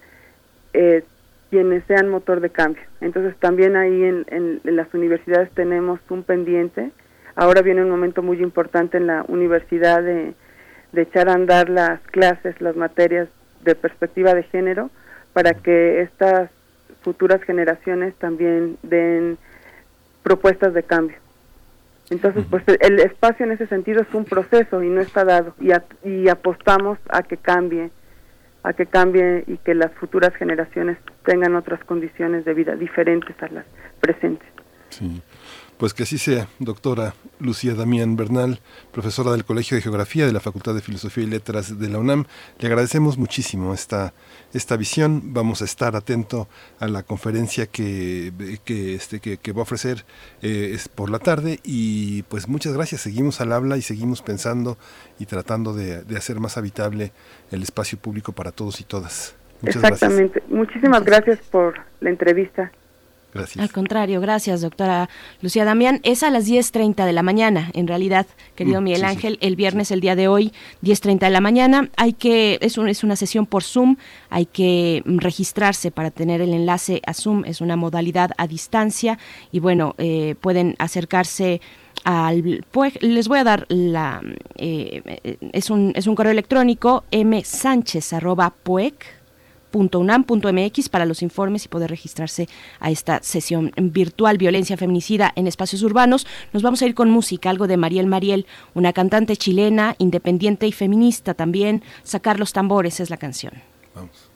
eh, 0.72 1.04
quienes 1.50 1.84
sean 1.84 2.08
motor 2.08 2.40
de 2.40 2.50
cambio. 2.50 2.82
Entonces 3.00 3.36
también 3.38 3.76
ahí 3.76 4.04
en, 4.04 4.60
las 4.64 4.92
universidades 4.92 5.50
tenemos 5.52 6.00
un 6.10 6.22
pendiente. 6.22 6.90
Ahora 7.36 7.62
viene 7.62 7.82
un 7.82 7.90
momento 7.90 8.22
muy 8.22 8.42
importante 8.42 8.96
en 8.96 9.06
la 9.06 9.24
universidad 9.28 10.02
de 10.02 10.34
echar 10.94 11.28
a 11.28 11.34
andar 11.34 11.68
las 11.68 12.00
clases, 12.10 12.60
las 12.60 12.76
materias 12.76 13.28
de 13.62 13.74
perspectiva 13.74 14.34
de 14.34 14.42
género, 14.44 14.90
para 15.32 15.52
que 15.52 16.00
estas 16.00 16.50
futuras 17.02 17.42
generaciones 17.42 18.14
también 18.16 18.78
den 18.82 19.38
propuestas 20.22 20.74
de 20.74 20.82
cambio. 20.82 21.16
Entonces, 22.10 22.44
pues 22.48 22.62
el 22.80 23.00
espacio 23.00 23.46
en 23.46 23.52
ese 23.52 23.66
sentido 23.66 24.00
es 24.00 24.14
un 24.14 24.24
proceso 24.24 24.82
y 24.82 24.88
no 24.88 25.00
está 25.00 25.24
dado 25.24 25.54
y, 25.60 25.70
y 26.08 26.28
apostamos 26.28 26.98
a 27.08 27.22
que 27.22 27.36
cambie, 27.36 27.90
a 28.62 28.72
que 28.72 28.86
cambie 28.86 29.44
y 29.46 29.58
que 29.58 29.74
las 29.74 29.92
futuras 29.92 30.34
generaciones 30.36 30.98
tengan 31.24 31.56
otras 31.56 31.82
condiciones 31.84 32.44
de 32.44 32.54
vida 32.54 32.76
diferentes 32.76 33.34
a 33.42 33.48
las 33.48 33.64
presentes. 34.00 34.48
Sí. 34.90 35.20
Pues 35.78 35.92
que 35.92 36.04
así 36.04 36.16
sea, 36.16 36.48
doctora 36.58 37.12
Lucía 37.38 37.74
Damián 37.74 38.16
Bernal, 38.16 38.60
profesora 38.92 39.32
del 39.32 39.44
Colegio 39.44 39.76
de 39.76 39.82
Geografía 39.82 40.24
de 40.24 40.32
la 40.32 40.40
Facultad 40.40 40.74
de 40.74 40.80
Filosofía 40.80 41.24
y 41.24 41.26
Letras 41.26 41.78
de 41.78 41.88
la 41.90 41.98
UNAM. 41.98 42.24
Le 42.58 42.68
agradecemos 42.68 43.18
muchísimo 43.18 43.74
esta, 43.74 44.14
esta 44.54 44.78
visión. 44.78 45.34
Vamos 45.34 45.60
a 45.60 45.66
estar 45.66 45.94
atento 45.94 46.48
a 46.80 46.88
la 46.88 47.02
conferencia 47.02 47.66
que, 47.66 48.32
que, 48.64 48.94
este, 48.94 49.20
que, 49.20 49.52
va 49.52 49.60
a 49.60 49.62
ofrecer 49.62 50.06
eh, 50.40 50.70
es 50.72 50.88
por 50.88 51.10
la 51.10 51.18
tarde 51.18 51.60
y 51.62 52.22
pues 52.22 52.48
muchas 52.48 52.72
gracias. 52.72 53.02
Seguimos 53.02 53.42
al 53.42 53.52
habla 53.52 53.76
y 53.76 53.82
seguimos 53.82 54.22
pensando 54.22 54.78
y 55.18 55.26
tratando 55.26 55.74
de, 55.74 56.04
hacer 56.16 56.40
más 56.40 56.56
habitable 56.56 57.12
el 57.50 57.62
espacio 57.62 57.98
público 57.98 58.32
para 58.32 58.50
todos 58.50 58.80
y 58.80 58.84
todas. 58.84 59.36
Muchas 59.60 59.84
Exactamente. 59.84 60.42
Muchísimas 60.48 61.04
gracias 61.04 61.38
por 61.50 61.74
la 62.00 62.08
entrevista. 62.08 62.72
Al 63.58 63.70
contrario, 63.72 64.20
gracias, 64.20 64.60
doctora 64.60 65.08
Lucía 65.40 65.64
Damián. 65.64 66.00
Es 66.02 66.22
a 66.22 66.30
las 66.30 66.48
10.30 66.48 67.04
de 67.04 67.12
la 67.12 67.22
mañana, 67.22 67.70
en 67.74 67.86
realidad, 67.86 68.26
querido 68.54 68.80
mm, 68.80 68.84
Miguel 68.84 69.04
Ángel, 69.04 69.38
el 69.40 69.56
viernes, 69.56 69.90
el 69.90 70.00
día 70.00 70.16
de 70.16 70.28
hoy, 70.28 70.52
10.30 70.82 71.20
de 71.20 71.30
la 71.30 71.40
mañana. 71.40 71.90
Hay 71.96 72.12
que, 72.12 72.58
es, 72.60 72.78
es 72.78 73.04
una 73.04 73.16
sesión 73.16 73.46
por 73.46 73.62
Zoom, 73.62 73.96
hay 74.30 74.46
que 74.46 75.02
mm, 75.04 75.18
registrarse 75.18 75.90
para 75.90 76.10
tener 76.10 76.40
el 76.40 76.52
enlace 76.52 77.00
a 77.06 77.14
Zoom, 77.14 77.44
es 77.44 77.60
una 77.60 77.76
modalidad 77.76 78.30
a 78.36 78.46
distancia 78.46 79.18
y 79.52 79.60
bueno, 79.60 79.94
eh, 79.98 80.34
pueden 80.40 80.76
acercarse 80.78 81.60
al 82.04 82.64
PUEG. 82.70 83.02
Les 83.02 83.28
voy 83.28 83.38
a 83.38 83.44
dar 83.44 83.66
la, 83.68 84.22
eh, 84.56 85.38
es, 85.52 85.70
un, 85.70 85.92
es 85.96 86.06
un 86.06 86.14
correo 86.14 86.32
electrónico 86.32 87.04
msánchez.pueg 87.10 88.94
unam.mx 89.76 90.88
para 90.88 91.06
los 91.06 91.22
informes 91.22 91.64
y 91.64 91.68
poder 91.68 91.90
registrarse 91.90 92.48
a 92.80 92.90
esta 92.90 93.22
sesión 93.22 93.72
virtual 93.76 94.38
Violencia 94.38 94.76
Feminicida 94.76 95.32
en 95.36 95.46
Espacios 95.46 95.82
Urbanos. 95.82 96.26
Nos 96.52 96.62
vamos 96.62 96.82
a 96.82 96.86
ir 96.86 96.94
con 96.94 97.10
música, 97.10 97.50
algo 97.50 97.66
de 97.66 97.76
Mariel 97.76 98.06
Mariel, 98.06 98.46
una 98.74 98.92
cantante 98.92 99.36
chilena, 99.36 99.94
independiente 99.98 100.66
y 100.66 100.72
feminista 100.72 101.34
también. 101.34 101.82
Sacar 102.02 102.38
los 102.38 102.52
tambores 102.52 103.00
es 103.00 103.10
la 103.10 103.16
canción. 103.16 103.52
Vamos. 103.94 104.30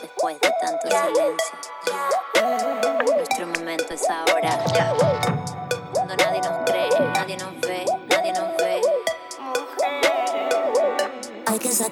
Después 0.00 0.40
de 0.40 0.48
tanto 0.60 0.88
silencio, 0.88 1.65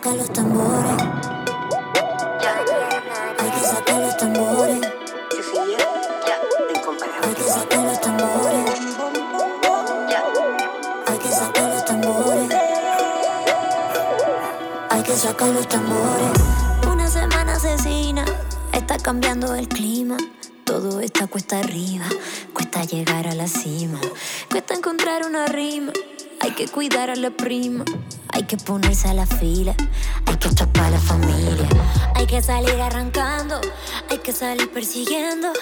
sacar 0.05 0.18
los 0.18 0.32
tambores. 0.35 1.02
Hay 3.39 3.51
que 3.51 3.66
sacar 3.66 4.01
los 4.01 4.16
tambores. 4.18 4.81
Hay 7.22 7.35
que 7.35 7.43
sacar 7.43 7.85
los 7.85 8.01
tambores. 8.01 8.70
Hay 11.06 11.18
que 11.18 11.28
sacar 11.28 11.70
los 11.70 11.85
tambores. 11.86 12.51
Hay 14.90 15.02
que 15.02 15.16
sacar 15.16 15.48
los 15.48 15.68
tambores. 15.68 16.43
Una 16.93 17.09
semana 17.09 17.55
asesina. 17.55 18.26
Está 18.72 18.98
cambiando 18.98 19.55
el 19.55 19.68
clima. 19.68 20.18
Todo 20.64 21.01
está 21.01 21.26
cuesta 21.26 21.60
arriba, 21.60 22.06
cuesta 22.55 22.85
llegar 22.85 23.28
a 23.28 23.35
la 23.35 23.47
cima, 23.47 24.01
cuesta 24.51 24.72
encontrar 24.72 25.26
una 25.26 25.44
rima, 25.44 25.93
hay 26.40 26.52
que 26.52 26.68
cuidar 26.68 27.10
a 27.10 27.16
la 27.16 27.31
prima 27.31 27.85
hay 28.35 28.43
que 28.43 28.56
ponerse 28.56 29.09
a 29.09 29.15
la 29.15 29.27
fila, 29.27 29.74
hay 30.27 30.36
que 30.36 30.48
a 30.48 30.90
la 30.90 30.98
familia, 30.98 31.69
hay 32.16 32.27
que 32.27 32.43
salir 32.43 32.81
arrancando, 32.81 33.61
hay 34.11 34.19
que 34.19 34.32
salir 34.32 34.70
persiguiendo, 34.73 35.52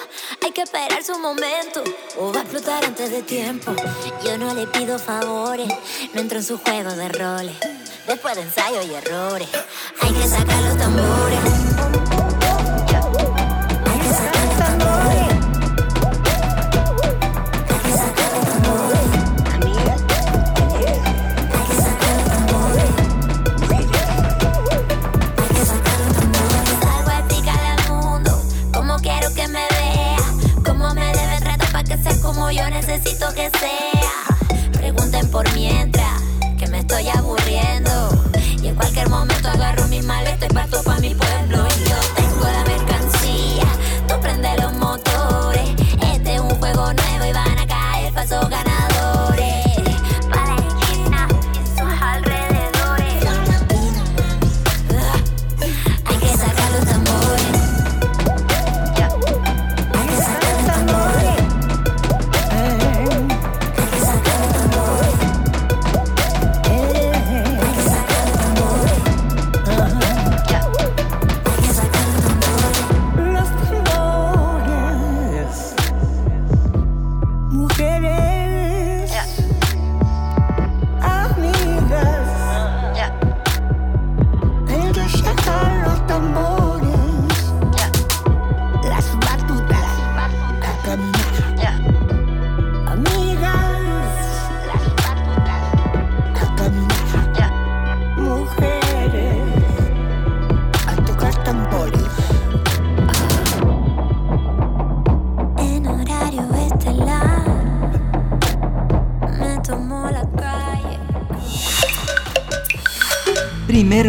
hay 0.43 0.51
que 0.51 0.63
esperar 0.63 1.03
su 1.03 1.17
momento 1.19 1.83
o 2.17 2.33
va 2.33 2.39
a 2.39 2.41
explotar 2.41 2.83
antes 2.83 3.11
de 3.11 3.21
tiempo. 3.21 3.75
Yo 4.25 4.39
no 4.39 4.55
le 4.55 4.65
pido 4.67 4.97
favores, 4.97 5.67
no 6.15 6.21
entro 6.21 6.39
en 6.39 6.43
su 6.43 6.57
juego 6.57 6.91
de 6.91 7.09
roles. 7.09 7.55
Después 8.07 8.35
de 8.35 8.41
ensayo 8.41 8.81
y 8.81 8.95
errores, 8.95 9.49
hay 10.01 10.11
que 10.11 10.27
sacar 10.27 10.61
los 10.63 10.77
tambores. 10.77 12.32
Como 32.33 32.51
yo 32.51 32.67
necesito 32.69 33.27
que 33.35 33.49
sea. 33.51 34.71
Pregunten 34.73 35.29
por 35.29 35.51
mientras 35.53 36.21
que 36.57 36.67
me 36.67 36.79
estoy 36.79 37.07
aburriendo. 37.09 38.09
Y 38.61 38.67
en 38.67 38.75
cualquier 38.75 39.09
momento 39.09 39.49
agarro 39.49 39.87
mi 39.87 40.01
maleta 40.01 40.45
y 40.45 40.49
parto 40.49 40.81
pa' 40.83 40.99
mi 40.99 41.13
pueblo. 41.13 41.42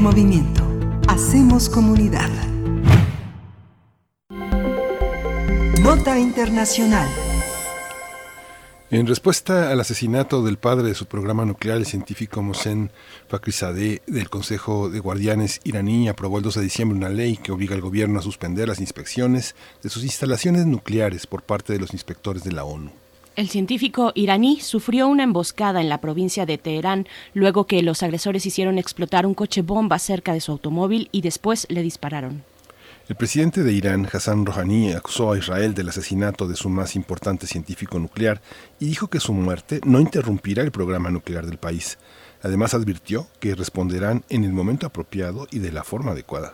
Movimiento. 0.05 0.62
Hacemos 1.09 1.70
comunidad. 1.70 2.28
Nota 5.81 6.18
Internacional. 6.18 7.09
En 8.90 9.06
respuesta 9.06 9.70
al 9.70 9.81
asesinato 9.81 10.43
del 10.43 10.59
padre 10.59 10.89
de 10.89 10.94
su 10.94 11.06
programa 11.06 11.47
nuclear, 11.47 11.78
el 11.78 11.86
científico 11.86 12.43
Mohsen 12.43 12.90
Fakhrizadeh 13.28 14.02
del 14.06 14.28
Consejo 14.28 14.90
de 14.90 15.01
Guardianes 15.01 15.62
iraní 15.64 16.10
aprobó 16.10 16.36
el 16.36 16.44
2 16.44 16.56
de 16.56 16.60
diciembre 16.60 16.98
una 16.98 17.09
ley 17.09 17.39
que 17.39 17.52
obliga 17.52 17.74
al 17.74 17.81
gobierno 17.81 18.18
a 18.18 18.22
suspender 18.22 18.68
las 18.68 18.81
inspecciones 18.81 19.56
de 19.82 19.89
sus 19.89 20.05
instalaciones 20.05 20.66
nucleares 20.66 21.26
por 21.26 21.44
parte 21.44 21.72
de 21.72 21.78
los 21.78 21.94
inspectores 21.94 22.44
de 22.44 22.52
la 22.52 22.64
ONU. 22.64 22.93
El 23.36 23.48
científico 23.48 24.12
iraní 24.15 24.61
sufrió 24.61 25.09
una 25.09 25.24
emboscada 25.24 25.81
en 25.81 25.89
la 25.89 26.01
provincia 26.01 26.47
de 26.47 26.56
Teherán 26.56 27.09
luego 27.32 27.66
que 27.66 27.82
los 27.82 28.05
agresores 28.05 28.47
hicieron 28.47 28.78
explotar 28.78 29.27
un 29.27 29.35
coche 29.35 29.62
bomba 29.62 29.98
cerca 29.98 30.32
de 30.32 30.40
su 30.40 30.52
automóvil 30.52 31.09
y 31.11 31.23
después 31.23 31.66
le 31.69 31.82
dispararon. 31.82 32.44
El 33.09 33.16
presidente 33.16 33.65
de 33.65 33.73
Irán, 33.73 34.09
Hassan 34.11 34.47
Rouhani, 34.47 34.93
acusó 34.93 35.32
a 35.32 35.39
Israel 35.39 35.74
del 35.74 35.89
asesinato 35.89 36.47
de 36.47 36.55
su 36.55 36.69
más 36.69 36.94
importante 36.94 37.48
científico 37.48 37.98
nuclear 37.98 38.40
y 38.78 38.86
dijo 38.86 39.09
que 39.09 39.19
su 39.19 39.35
muerte 39.35 39.81
no 39.85 39.98
interrumpirá 39.98 40.62
el 40.62 40.70
programa 40.70 41.11
nuclear 41.11 41.44
del 41.44 41.59
país. 41.59 41.98
Además 42.40 42.73
advirtió 42.73 43.27
que 43.40 43.56
responderán 43.56 44.24
en 44.28 44.44
el 44.44 44.52
momento 44.52 44.86
apropiado 44.86 45.48
y 45.51 45.59
de 45.59 45.73
la 45.73 45.82
forma 45.82 46.12
adecuada. 46.12 46.52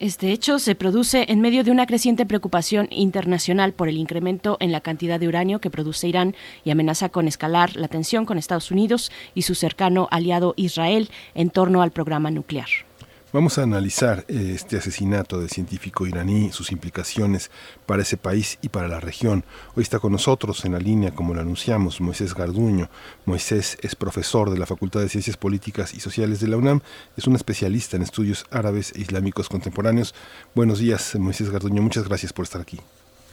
Este 0.00 0.32
hecho 0.32 0.58
se 0.58 0.74
produce 0.74 1.26
en 1.28 1.42
medio 1.42 1.62
de 1.62 1.70
una 1.70 1.84
creciente 1.84 2.24
preocupación 2.24 2.88
internacional 2.90 3.74
por 3.74 3.86
el 3.86 3.98
incremento 3.98 4.56
en 4.58 4.72
la 4.72 4.80
cantidad 4.80 5.20
de 5.20 5.28
uranio 5.28 5.60
que 5.60 5.68
produce 5.68 6.08
Irán 6.08 6.34
y 6.64 6.70
amenaza 6.70 7.10
con 7.10 7.28
escalar 7.28 7.76
la 7.76 7.86
tensión 7.86 8.24
con 8.24 8.38
Estados 8.38 8.70
Unidos 8.70 9.12
y 9.34 9.42
su 9.42 9.54
cercano 9.54 10.08
aliado 10.10 10.54
Israel 10.56 11.10
en 11.34 11.50
torno 11.50 11.82
al 11.82 11.90
programa 11.90 12.30
nuclear. 12.30 12.89
Vamos 13.32 13.58
a 13.58 13.62
analizar 13.62 14.24
eh, 14.26 14.54
este 14.56 14.76
asesinato 14.76 15.38
del 15.38 15.50
científico 15.50 16.04
iraní, 16.04 16.50
sus 16.50 16.72
implicaciones 16.72 17.52
para 17.86 18.02
ese 18.02 18.16
país 18.16 18.58
y 18.60 18.70
para 18.70 18.88
la 18.88 18.98
región. 18.98 19.44
Hoy 19.76 19.84
está 19.84 20.00
con 20.00 20.10
nosotros 20.10 20.64
en 20.64 20.72
la 20.72 20.80
línea, 20.80 21.12
como 21.12 21.32
lo 21.32 21.40
anunciamos, 21.40 22.00
Moisés 22.00 22.34
Garduño. 22.34 22.88
Moisés 23.26 23.78
es 23.82 23.94
profesor 23.94 24.50
de 24.50 24.58
la 24.58 24.66
Facultad 24.66 24.98
de 24.98 25.08
Ciencias 25.08 25.36
Políticas 25.36 25.94
y 25.94 26.00
Sociales 26.00 26.40
de 26.40 26.48
la 26.48 26.56
UNAM, 26.56 26.80
es 27.16 27.28
un 27.28 27.36
especialista 27.36 27.96
en 27.96 28.02
estudios 28.02 28.46
árabes 28.50 28.92
e 28.96 29.02
islámicos 29.02 29.48
contemporáneos. 29.48 30.12
Buenos 30.56 30.80
días, 30.80 31.14
Moisés 31.14 31.50
Garduño, 31.50 31.82
muchas 31.82 32.08
gracias 32.08 32.32
por 32.32 32.42
estar 32.42 32.60
aquí. 32.60 32.80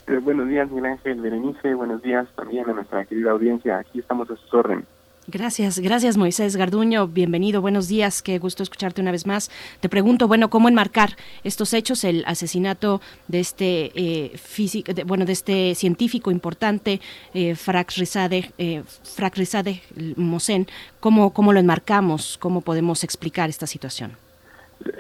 Eh, 0.06 0.20
buenos 0.20 0.48
días, 0.48 0.70
Miguel 0.70 0.92
Ángel 0.92 1.22
Berenice. 1.22 1.74
Buenos 1.74 2.04
días 2.04 2.28
también 2.36 2.70
a 2.70 2.74
nuestra 2.74 3.04
querida 3.06 3.32
audiencia. 3.32 3.80
Aquí 3.80 3.98
estamos 3.98 4.30
a 4.30 4.36
sus 4.36 4.54
órdenes. 4.54 4.86
Gracias, 5.30 5.80
gracias 5.80 6.16
Moisés 6.16 6.56
Garduño, 6.56 7.10
bienvenido, 7.10 7.60
buenos 7.60 7.90
días, 7.90 8.22
qué 8.22 8.40
gusto 8.40 8.64
escucharte 8.64 9.02
una 9.02 9.12
vez 9.12 9.28
más. 9.28 9.52
Te 9.82 9.90
pregunto, 9.90 10.26
bueno, 10.30 10.50
¿cómo 10.50 10.70
enmarcar 10.70 11.18
estos 11.44 11.74
hechos, 11.74 12.06
el 12.06 12.24
asesinato 12.26 13.02
de 13.28 13.42
este 13.42 13.92
eh, 13.96 14.38
físico, 14.38 14.94
bueno, 15.06 15.26
de 15.26 15.34
este 15.34 15.76
científico 15.76 16.32
importante, 16.32 17.02
eh, 17.34 17.56
Fakhrizadeh, 17.56 18.54
eh, 18.58 18.84
Fakhrizadeh 19.04 19.82
Mohsen, 20.16 20.66
¿cómo, 21.02 21.34
¿cómo 21.34 21.52
lo 21.52 21.60
enmarcamos, 21.60 22.38
cómo 22.38 22.62
podemos 22.62 23.04
explicar 23.04 23.50
esta 23.50 23.68
situación? 23.68 24.14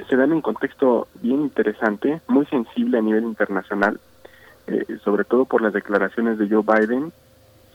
Se 0.09 0.17
da 0.17 0.25
en 0.25 0.33
un 0.33 0.41
contexto 0.41 1.07
bien 1.21 1.39
interesante, 1.39 2.19
muy 2.27 2.45
sensible 2.47 2.97
a 2.97 3.01
nivel 3.01 3.23
internacional, 3.23 3.97
eh, 4.67 4.97
sobre 5.05 5.23
todo 5.23 5.45
por 5.45 5.61
las 5.61 5.71
declaraciones 5.71 6.37
de 6.37 6.49
Joe 6.49 6.63
Biden 6.63 7.13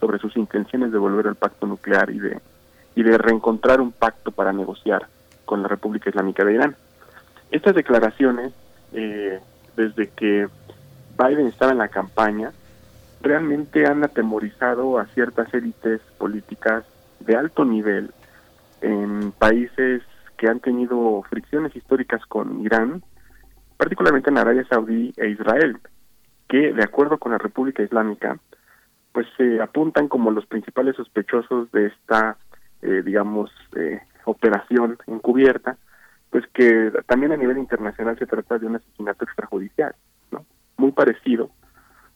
sobre 0.03 0.19
sus 0.19 0.35
intenciones 0.35 0.91
de 0.91 0.97
volver 0.97 1.27
al 1.27 1.35
pacto 1.35 1.65
nuclear 1.65 2.09
y 2.09 2.19
de 2.19 2.41
y 2.93 3.03
de 3.03 3.17
reencontrar 3.17 3.79
un 3.79 3.93
pacto 3.93 4.31
para 4.31 4.51
negociar 4.51 5.07
con 5.45 5.61
la 5.61 5.69
República 5.69 6.09
Islámica 6.09 6.43
de 6.43 6.55
Irán. 6.55 6.75
Estas 7.51 7.73
declaraciones, 7.73 8.51
eh, 8.91 9.39
desde 9.77 10.09
que 10.09 10.49
Biden 11.17 11.47
estaba 11.47 11.71
en 11.71 11.77
la 11.77 11.87
campaña, 11.87 12.51
realmente 13.21 13.87
han 13.87 14.03
atemorizado 14.03 14.99
a 14.99 15.05
ciertas 15.05 15.53
élites 15.53 16.01
políticas 16.17 16.83
de 17.21 17.37
alto 17.37 17.63
nivel 17.63 18.11
en 18.81 19.31
países 19.31 20.03
que 20.35 20.49
han 20.49 20.59
tenido 20.59 21.23
fricciones 21.29 21.73
históricas 21.77 22.25
con 22.25 22.59
Irán, 22.59 23.03
particularmente 23.77 24.29
en 24.29 24.37
Arabia 24.37 24.67
Saudí 24.69 25.13
e 25.15 25.29
Israel, 25.29 25.77
que 26.49 26.73
de 26.73 26.83
acuerdo 26.83 27.17
con 27.17 27.31
la 27.31 27.37
República 27.37 27.81
Islámica, 27.83 28.37
pues 29.13 29.27
se 29.37 29.61
apuntan 29.61 30.09
como 30.09 30.31
los 30.31 30.45
principales 30.47 30.95
sospechosos 30.95 31.71
de 31.71 31.87
esta, 31.87 32.37
eh, 32.81 33.01
digamos, 33.05 33.51
eh, 33.75 34.01
operación 34.25 34.97
encubierta, 35.07 35.77
pues 36.29 36.45
que 36.53 36.91
también 37.05 37.31
a 37.31 37.37
nivel 37.37 37.59
internacional 37.59 38.17
se 38.17 38.25
trata 38.25 38.57
de 38.57 38.65
un 38.65 38.75
asesinato 38.75 39.23
extrajudicial, 39.23 39.95
¿no? 40.31 40.45
Muy 40.77 40.91
parecido, 40.91 41.51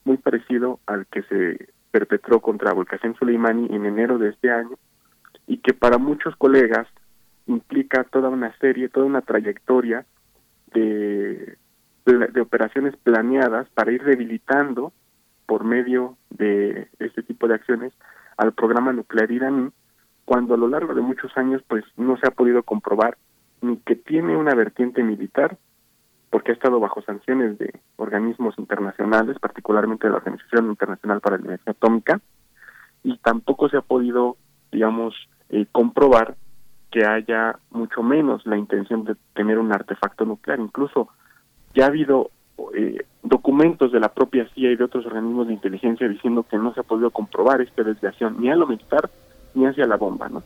muy 0.03 0.17
parecido 0.17 0.79
al 0.87 1.05
que 1.05 1.21
se 1.23 1.69
perpetró 1.91 2.41
contra 2.41 2.73
Qasem 2.85 3.15
Soleimani 3.15 3.67
en 3.71 3.85
enero 3.85 4.17
de 4.17 4.29
este 4.29 4.49
año 4.49 4.77
y 5.45 5.59
que 5.59 5.73
para 5.73 5.99
muchos 5.99 6.35
colegas 6.35 6.87
implica 7.45 8.03
toda 8.05 8.29
una 8.29 8.57
serie, 8.57 8.89
toda 8.89 9.05
una 9.05 9.21
trayectoria 9.21 10.05
de, 10.73 11.57
de, 12.05 12.41
operaciones 12.41 12.95
planeadas 12.97 13.69
para 13.69 13.91
ir 13.91 14.03
debilitando 14.03 14.93
por 15.47 15.63
medio 15.63 16.17
de 16.29 16.89
este 16.99 17.23
tipo 17.23 17.47
de 17.47 17.55
acciones 17.55 17.93
al 18.37 18.53
programa 18.53 18.93
nuclear 18.93 19.31
iraní, 19.31 19.71
cuando 20.25 20.53
a 20.53 20.57
lo 20.57 20.67
largo 20.67 20.93
de 20.93 21.01
muchos 21.01 21.35
años 21.37 21.63
pues 21.67 21.83
no 21.95 22.17
se 22.17 22.27
ha 22.27 22.31
podido 22.31 22.61
comprobar 22.61 23.17
ni 23.61 23.77
que 23.77 23.95
tiene 23.95 24.37
una 24.37 24.53
vertiente 24.53 25.01
militar, 25.01 25.57
porque 26.29 26.51
ha 26.51 26.53
estado 26.53 26.79
bajo 26.79 27.01
sanciones 27.01 27.57
de 27.57 27.73
organismos 27.95 28.59
internacionales, 28.59 29.39
particularmente 29.39 30.05
de 30.05 30.11
la 30.11 30.17
Organización 30.17 30.67
Internacional 30.67 31.21
para 31.21 31.37
la 31.37 31.45
Energía 31.45 31.71
Atómica, 31.71 32.19
y 33.03 33.17
tampoco 33.17 33.69
se 33.69 33.77
ha 33.77 33.81
podido, 33.81 34.37
digamos, 34.71 35.15
eh, 35.49 35.65
comprobar 35.71 36.35
que 36.91 37.05
haya 37.05 37.57
mucho 37.71 38.03
menos 38.03 38.45
la 38.45 38.57
intención 38.57 39.05
de 39.05 39.15
tener 39.33 39.57
un 39.57 39.71
artefacto 39.71 40.25
nuclear. 40.25 40.59
Incluso 40.59 41.09
ya 41.73 41.85
ha 41.85 41.87
habido 41.87 42.31
eh, 42.75 43.05
documentos 43.23 43.91
de 43.91 43.99
la 43.99 44.09
propia 44.09 44.47
CIA 44.53 44.71
y 44.71 44.75
de 44.75 44.83
otros 44.83 45.05
organismos 45.05 45.47
de 45.47 45.53
inteligencia 45.53 46.07
diciendo 46.07 46.45
que 46.49 46.57
no 46.57 46.73
se 46.73 46.79
ha 46.79 46.83
podido 46.83 47.11
comprobar 47.11 47.61
esta 47.61 47.83
desviación 47.83 48.37
ni 48.39 48.49
a 48.49 48.55
lo 48.55 48.67
militar 48.67 49.09
ni 49.53 49.65
hacia 49.65 49.85
la 49.85 49.97
bomba, 49.97 50.29
¿no? 50.29 50.43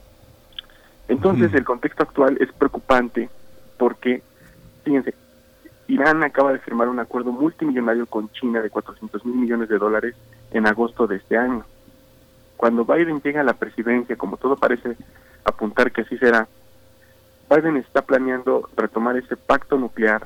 Entonces 1.08 1.54
el 1.54 1.66
contexto 1.66 2.04
actual 2.04 2.38
es 2.40 2.52
preocupante 2.54 3.30
porque, 3.78 4.22
fíjense, 4.84 5.14
Irán 5.88 6.24
acaba 6.24 6.54
de 6.54 6.60
firmar 6.60 6.88
un 6.88 7.00
acuerdo 7.00 7.32
multimillonario 7.32 8.06
con 8.06 8.32
China 8.32 8.62
de 8.62 8.70
400 8.70 9.26
mil 9.26 9.36
millones 9.36 9.68
de 9.68 9.78
dólares 9.78 10.16
en 10.52 10.68
agosto 10.68 11.08
de 11.08 11.18
este 11.18 11.38
año. 11.38 11.66
Cuando 12.56 12.86
Biden 12.86 13.22
llega 13.22 13.42
a 13.42 13.44
la 13.44 13.56
presidencia, 13.56 14.16
como 14.16 14.38
todo 14.38 14.56
parece 14.56 14.96
apuntar 15.44 15.92
que 15.92 16.02
así 16.02 16.18
será, 16.18 16.48
Biden 17.50 17.76
está 17.76 18.04
planeando 18.04 18.70
retomar 18.78 19.18
ese 19.18 19.36
pacto 19.36 19.78
nuclear 19.78 20.26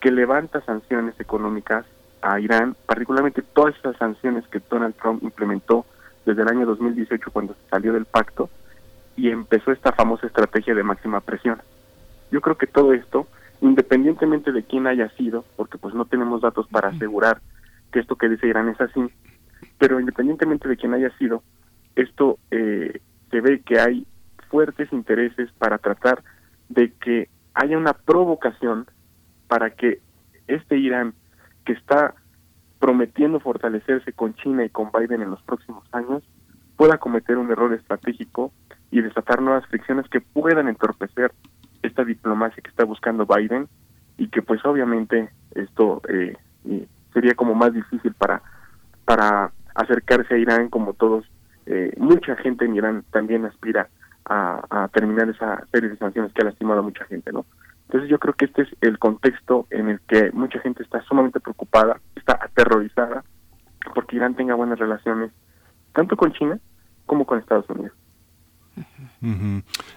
que 0.00 0.10
levanta 0.10 0.60
sanciones 0.62 1.18
económicas 1.20 1.84
a 2.22 2.40
Irán, 2.40 2.76
particularmente 2.86 3.42
todas 3.42 3.76
esas 3.76 3.96
sanciones 3.96 4.46
que 4.48 4.60
Donald 4.70 4.94
Trump 4.96 5.22
implementó 5.22 5.86
desde 6.24 6.42
el 6.42 6.48
año 6.48 6.66
2018 6.66 7.30
cuando 7.30 7.54
salió 7.70 7.92
del 7.92 8.04
pacto 8.04 8.50
y 9.16 9.30
empezó 9.30 9.72
esta 9.72 9.92
famosa 9.92 10.26
estrategia 10.26 10.74
de 10.74 10.82
máxima 10.82 11.20
presión. 11.20 11.62
Yo 12.30 12.40
creo 12.40 12.56
que 12.58 12.66
todo 12.66 12.92
esto, 12.92 13.26
independientemente 13.60 14.52
de 14.52 14.64
quién 14.64 14.86
haya 14.86 15.08
sido, 15.10 15.44
porque 15.56 15.78
pues 15.78 15.94
no 15.94 16.04
tenemos 16.04 16.42
datos 16.42 16.66
para 16.68 16.88
asegurar 16.88 17.40
que 17.92 18.00
esto 18.00 18.16
que 18.16 18.28
dice 18.28 18.48
Irán 18.48 18.68
es 18.68 18.80
así, 18.80 19.00
pero 19.78 20.00
independientemente 20.00 20.68
de 20.68 20.76
quién 20.76 20.94
haya 20.94 21.10
sido, 21.16 21.42
esto 21.94 22.38
eh, 22.50 23.00
se 23.30 23.40
ve 23.40 23.62
que 23.62 23.80
hay 23.80 24.06
fuertes 24.50 24.92
intereses 24.92 25.50
para 25.58 25.78
tratar 25.78 26.22
de 26.68 26.92
que 26.92 27.28
haya 27.54 27.78
una 27.78 27.94
provocación 27.94 28.86
para 29.48 29.70
que 29.70 30.00
este 30.46 30.76
Irán, 30.76 31.14
que 31.64 31.72
está 31.72 32.14
prometiendo 32.78 33.40
fortalecerse 33.40 34.12
con 34.12 34.34
China 34.34 34.64
y 34.64 34.70
con 34.70 34.90
Biden 34.92 35.22
en 35.22 35.30
los 35.30 35.42
próximos 35.42 35.84
años, 35.92 36.22
pueda 36.76 36.98
cometer 36.98 37.38
un 37.38 37.50
error 37.50 37.72
estratégico 37.72 38.52
y 38.90 39.00
desatar 39.00 39.40
nuevas 39.42 39.66
fricciones 39.66 40.08
que 40.08 40.20
puedan 40.20 40.68
entorpecer 40.68 41.32
esta 41.82 42.04
diplomacia 42.04 42.62
que 42.62 42.70
está 42.70 42.84
buscando 42.84 43.26
Biden 43.26 43.68
y 44.18 44.28
que 44.28 44.42
pues 44.42 44.64
obviamente 44.64 45.30
esto 45.54 46.02
eh, 46.08 46.36
sería 47.12 47.34
como 47.34 47.54
más 47.54 47.72
difícil 47.72 48.14
para 48.14 48.42
para 49.04 49.52
acercarse 49.74 50.34
a 50.34 50.38
Irán 50.38 50.68
como 50.68 50.94
todos 50.94 51.24
eh, 51.66 51.92
mucha 51.96 52.36
gente 52.36 52.64
en 52.64 52.76
Irán 52.76 53.04
también 53.10 53.44
aspira 53.44 53.88
a, 54.24 54.64
a, 54.70 54.88
terminar 54.88 55.28
esa 55.28 55.64
serie 55.70 55.90
de 55.90 55.96
sanciones 55.96 56.32
que 56.32 56.42
ha 56.42 56.46
lastimado 56.46 56.80
a 56.80 56.82
mucha 56.82 57.04
gente 57.04 57.32
no 57.32 57.44
entonces 57.86 58.10
yo 58.10 58.18
creo 58.18 58.34
que 58.34 58.46
este 58.46 58.62
es 58.62 58.68
el 58.80 58.98
contexto 58.98 59.66
en 59.70 59.88
el 59.88 60.00
que 60.00 60.30
mucha 60.32 60.58
gente 60.60 60.82
está 60.82 61.02
sumamente 61.02 61.40
preocupada, 61.40 62.00
está 62.16 62.38
aterrorizada 62.42 63.24
porque 63.94 64.16
Irán 64.16 64.34
tenga 64.34 64.54
buenas 64.54 64.78
relaciones 64.78 65.30
tanto 65.92 66.16
con 66.16 66.32
China 66.32 66.58
como 67.06 67.24
con 67.24 67.38
Estados 67.38 67.68
Unidos. 67.70 67.96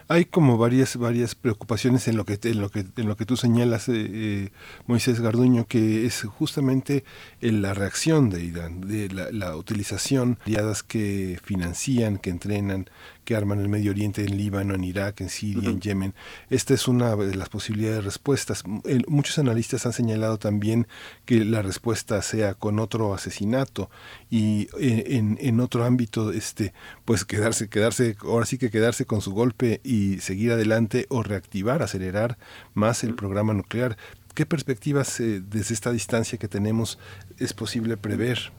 Hay 0.08 0.26
como 0.26 0.58
varias 0.58 0.96
varias 0.96 1.36
preocupaciones 1.36 2.08
en 2.08 2.18
lo 2.18 2.26
que 2.26 2.40
en 2.44 2.62
lo 2.62 2.70
que 2.70 2.86
en 2.96 3.08
lo 3.08 3.16
que 3.16 3.26
tú 3.26 3.38
señalas, 3.38 3.90
eh, 3.90 3.94
eh, 3.96 4.50
Moisés 4.88 5.20
Garduño, 5.20 5.66
que 5.68 6.06
es 6.06 6.24
justamente 6.24 7.04
en 7.42 7.62
la 7.62 7.74
reacción 7.74 8.30
de 8.30 8.44
Irán, 8.44 8.82
de 8.82 9.10
la, 9.10 9.32
la 9.32 9.56
utilización 9.56 10.38
de 10.46 10.60
aliadas 10.60 10.84
que 10.84 11.40
financian, 11.44 12.18
que 12.18 12.30
entrenan, 12.30 12.90
que 13.24 13.36
arman 13.36 13.60
el 13.60 13.70
Medio 13.70 13.92
Oriente, 13.92 14.24
en 14.24 14.38
Líbano, 14.38 14.74
en 14.74 14.84
Irak, 14.84 15.22
en 15.22 15.30
Siria, 15.30 15.70
en 15.70 15.80
Yemen. 15.80 16.14
Esta 16.50 16.74
es 16.74 16.88
una 16.88 17.16
de 17.16 17.36
las 17.36 17.50
posibilidades 17.50 17.98
de 17.98 18.02
respuestas. 18.02 18.64
muchos 19.08 19.38
analistas 19.38 19.86
han 19.86 19.94
señalado 19.94 20.40
también 20.40 20.88
que 21.26 21.46
la 21.46 21.62
respuesta 21.62 22.22
sea 22.22 22.56
con 22.56 22.80
otro 22.80 23.14
asesinato 23.14 23.90
y 24.30 24.68
eh, 24.80 25.18
en, 25.18 25.38
en 25.42 25.60
otro 25.60 25.86
ámbito, 25.86 26.32
este, 26.32 26.74
pues 27.06 27.24
quedarse, 27.24 27.70
quedarse, 27.70 28.18
ahora 28.22 28.46
sí 28.46 28.58
que 28.58 28.72
quedarse 28.72 29.06
con 29.06 29.19
su 29.22 29.34
golpe 29.34 29.82
y 29.84 30.20
seguir 30.20 30.52
adelante 30.52 31.06
o 31.10 31.24
reactivar, 31.24 31.82
acelerar 31.82 32.38
más 32.74 33.04
el 33.04 33.16
programa 33.16 33.54
nuclear. 33.54 33.98
¿Qué 34.36 34.46
perspectivas 34.46 35.20
eh, 35.20 35.41
desde 35.41 35.74
esta 35.74 35.91
distancia 35.91 36.38
que 36.38 36.48
tenemos 36.48 37.00
es 37.38 37.54
posible 37.54 37.98
prever? 37.98 38.52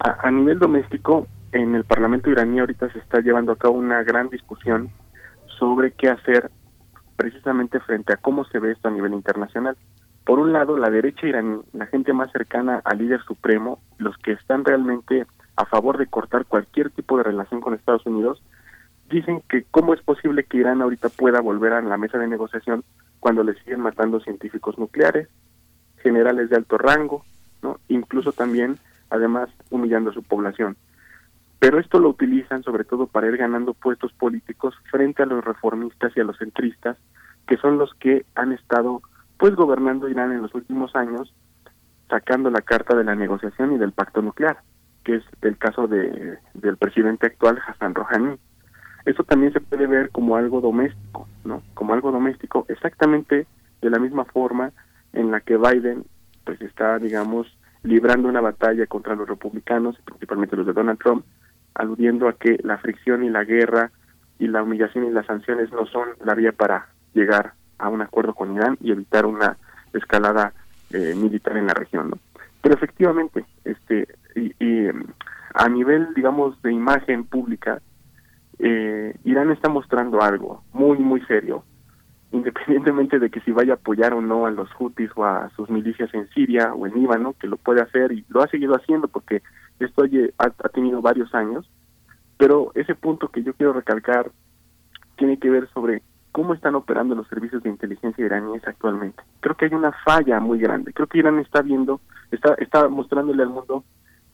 a 0.00 0.30
nivel 0.30 0.60
doméstico, 0.60 1.26
en 1.52 1.74
el 1.74 1.84
Parlamento 1.84 2.30
iraní 2.30 2.60
ahorita 2.60 2.90
se 2.92 2.98
está 2.98 3.20
llevando 3.20 3.52
a 3.52 3.56
cabo 3.56 3.74
una 3.74 4.02
gran 4.02 4.28
discusión 4.28 4.90
sobre 5.58 5.92
qué 5.92 6.08
hacer 6.08 6.50
precisamente 7.16 7.80
frente 7.80 8.12
a 8.12 8.16
cómo 8.16 8.44
se 8.44 8.58
ve 8.58 8.72
esto 8.72 8.88
a 8.88 8.92
nivel 8.92 9.12
internacional. 9.12 9.76
Por 10.24 10.38
un 10.38 10.52
lado, 10.52 10.76
la 10.76 10.90
derecha 10.90 11.26
iraní, 11.26 11.60
la 11.72 11.86
gente 11.86 12.12
más 12.12 12.30
cercana 12.32 12.80
al 12.84 12.98
líder 12.98 13.22
supremo, 13.22 13.80
los 13.98 14.16
que 14.18 14.32
están 14.32 14.64
realmente 14.64 15.26
a 15.56 15.64
favor 15.64 15.98
de 15.98 16.06
cortar 16.06 16.44
cualquier 16.44 16.90
tipo 16.90 17.16
de 17.16 17.24
relación 17.24 17.60
con 17.60 17.74
Estados 17.74 18.06
Unidos, 18.06 18.42
dicen 19.08 19.42
que 19.48 19.64
cómo 19.70 19.94
es 19.94 20.02
posible 20.02 20.44
que 20.44 20.58
Irán 20.58 20.82
ahorita 20.82 21.08
pueda 21.08 21.40
volver 21.40 21.72
a 21.72 21.82
la 21.82 21.96
mesa 21.96 22.18
de 22.18 22.28
negociación 22.28 22.84
cuando 23.20 23.42
le 23.42 23.54
siguen 23.54 23.80
matando 23.80 24.20
científicos 24.20 24.78
nucleares, 24.78 25.28
generales 26.02 26.50
de 26.50 26.56
alto 26.56 26.78
rango, 26.78 27.24
¿no? 27.62 27.78
incluso 27.88 28.32
también, 28.32 28.78
además, 29.10 29.48
humillando 29.70 30.10
a 30.10 30.14
su 30.14 30.22
población 30.22 30.76
pero 31.58 31.80
esto 31.80 31.98
lo 31.98 32.10
utilizan 32.10 32.62
sobre 32.62 32.84
todo 32.84 33.06
para 33.06 33.26
ir 33.26 33.36
ganando 33.36 33.74
puestos 33.74 34.12
políticos 34.12 34.74
frente 34.90 35.22
a 35.22 35.26
los 35.26 35.44
reformistas 35.44 36.16
y 36.16 36.20
a 36.20 36.24
los 36.24 36.38
centristas, 36.38 36.96
que 37.46 37.56
son 37.56 37.78
los 37.78 37.92
que 37.94 38.24
han 38.34 38.52
estado 38.52 39.02
pues 39.38 39.54
gobernando 39.54 40.08
Irán 40.08 40.32
en 40.32 40.42
los 40.42 40.54
últimos 40.54 40.94
años, 40.94 41.32
sacando 42.08 42.50
la 42.50 42.62
carta 42.62 42.96
de 42.96 43.04
la 43.04 43.14
negociación 43.14 43.72
y 43.72 43.78
del 43.78 43.92
pacto 43.92 44.22
nuclear, 44.22 44.58
que 45.04 45.16
es 45.16 45.24
el 45.42 45.56
caso 45.58 45.86
de, 45.86 46.38
del 46.54 46.76
presidente 46.76 47.26
actual 47.26 47.60
Hassan 47.66 47.94
Rouhani. 47.94 48.36
Eso 49.08 49.24
también 49.24 49.54
se 49.54 49.60
puede 49.60 49.86
ver 49.86 50.10
como 50.10 50.36
algo 50.36 50.60
doméstico, 50.60 51.26
¿no? 51.42 51.62
Como 51.72 51.94
algo 51.94 52.12
doméstico, 52.12 52.66
exactamente 52.68 53.46
de 53.80 53.90
la 53.90 53.98
misma 53.98 54.26
forma 54.26 54.70
en 55.14 55.30
la 55.30 55.40
que 55.40 55.56
Biden 55.56 56.04
pues 56.44 56.60
está, 56.60 56.98
digamos, 56.98 57.46
librando 57.82 58.28
una 58.28 58.42
batalla 58.42 58.86
contra 58.86 59.14
los 59.14 59.26
republicanos, 59.26 59.96
principalmente 60.04 60.56
los 60.56 60.66
de 60.66 60.74
Donald 60.74 60.98
Trump, 60.98 61.24
aludiendo 61.72 62.28
a 62.28 62.34
que 62.34 62.58
la 62.62 62.76
fricción 62.76 63.24
y 63.24 63.30
la 63.30 63.44
guerra 63.44 63.92
y 64.38 64.46
la 64.46 64.62
humillación 64.62 65.06
y 65.06 65.10
las 65.10 65.24
sanciones 65.24 65.72
no 65.72 65.86
son 65.86 66.08
la 66.22 66.34
vía 66.34 66.52
para 66.52 66.88
llegar 67.14 67.54
a 67.78 67.88
un 67.88 68.02
acuerdo 68.02 68.34
con 68.34 68.54
Irán 68.54 68.76
y 68.82 68.92
evitar 68.92 69.24
una 69.24 69.56
escalada 69.94 70.52
eh, 70.90 71.14
militar 71.16 71.56
en 71.56 71.66
la 71.66 71.72
región, 71.72 72.10
¿no? 72.10 72.18
Pero 72.60 72.74
efectivamente, 72.74 73.46
este 73.64 74.06
y, 74.34 74.86
a 75.54 75.68
nivel, 75.70 76.12
digamos, 76.14 76.60
de 76.60 76.72
imagen 76.72 77.24
pública, 77.24 77.80
eh, 78.58 79.16
Irán 79.24 79.50
está 79.50 79.68
mostrando 79.68 80.20
algo 80.20 80.62
muy, 80.72 80.98
muy 80.98 81.20
serio, 81.22 81.64
independientemente 82.32 83.18
de 83.18 83.30
que 83.30 83.40
si 83.40 83.52
vaya 83.52 83.74
a 83.74 83.76
apoyar 83.76 84.14
o 84.14 84.20
no 84.20 84.46
a 84.46 84.50
los 84.50 84.70
Houthis 84.72 85.10
o 85.16 85.24
a 85.24 85.50
sus 85.50 85.70
milicias 85.70 86.12
en 86.14 86.28
Siria 86.30 86.74
o 86.74 86.86
en 86.86 86.94
Líbano, 86.94 87.34
que 87.40 87.46
lo 87.46 87.56
puede 87.56 87.80
hacer 87.80 88.12
y 88.12 88.24
lo 88.28 88.42
ha 88.42 88.48
seguido 88.48 88.74
haciendo 88.74 89.08
porque 89.08 89.42
esto 89.80 90.04
ha, 90.38 90.68
tenido 90.68 91.00
varios 91.00 91.34
años, 91.34 91.70
pero 92.36 92.72
ese 92.74 92.94
punto 92.94 93.28
que 93.28 93.42
yo 93.42 93.54
quiero 93.54 93.72
recalcar 93.72 94.30
tiene 95.16 95.38
que 95.38 95.50
ver 95.50 95.68
sobre 95.72 96.02
cómo 96.32 96.54
están 96.54 96.74
operando 96.74 97.14
los 97.14 97.26
servicios 97.28 97.62
de 97.62 97.70
inteligencia 97.70 98.24
iraníes 98.24 98.66
actualmente. 98.66 99.22
Creo 99.40 99.56
que 99.56 99.66
hay 99.66 99.74
una 99.74 99.92
falla 100.04 100.38
muy 100.38 100.58
grande. 100.58 100.92
Creo 100.92 101.06
que 101.08 101.18
Irán 101.18 101.38
está 101.38 101.62
viendo, 101.62 102.00
está, 102.30 102.54
está 102.54 102.88
mostrándole 102.88 103.42
al 103.42 103.48
mundo 103.48 103.84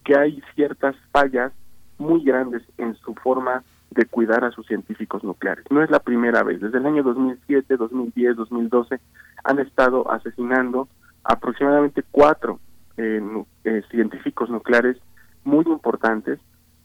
que 0.04 0.16
hay 0.18 0.42
ciertas 0.54 0.96
fallas 1.12 1.52
muy 1.98 2.22
grandes 2.24 2.62
en 2.76 2.94
su 2.96 3.14
forma 3.14 3.62
de 3.94 4.06
cuidar 4.06 4.44
a 4.44 4.50
sus 4.50 4.66
científicos 4.66 5.22
nucleares. 5.24 5.64
No 5.70 5.82
es 5.82 5.90
la 5.90 6.00
primera 6.00 6.42
vez. 6.42 6.60
Desde 6.60 6.78
el 6.78 6.86
año 6.86 7.02
2007, 7.02 7.76
2010, 7.76 8.36
2012 8.36 9.00
han 9.44 9.58
estado 9.60 10.10
asesinando 10.10 10.88
aproximadamente 11.22 12.02
cuatro 12.10 12.60
eh, 12.96 13.22
eh, 13.64 13.82
científicos 13.90 14.50
nucleares 14.50 14.98
muy 15.44 15.64
importantes 15.66 16.38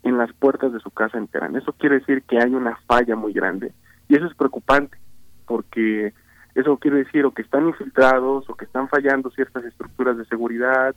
en 0.03 0.17
las 0.17 0.31
puertas 0.33 0.71
de 0.71 0.79
su 0.79 0.91
casa 0.91 1.17
en 1.17 1.27
Teherán. 1.27 1.55
Eso 1.55 1.73
quiere 1.73 1.99
decir 1.99 2.23
que 2.23 2.37
hay 2.37 2.53
una 2.53 2.77
falla 2.87 3.15
muy 3.15 3.33
grande 3.33 3.73
y 4.07 4.15
eso 4.15 4.25
es 4.25 4.35
preocupante 4.35 4.97
porque 5.45 6.13
Eso 6.55 6.77
quiere 6.77 6.97
decir 6.97 7.25
o 7.25 7.31
que 7.31 7.43
están 7.43 7.67
infiltrados 7.67 8.49
o 8.49 8.55
que 8.55 8.65
están 8.65 8.89
fallando 8.89 9.29
ciertas 9.29 9.63
estructuras 9.63 10.17
de 10.17 10.25
seguridad 10.25 10.95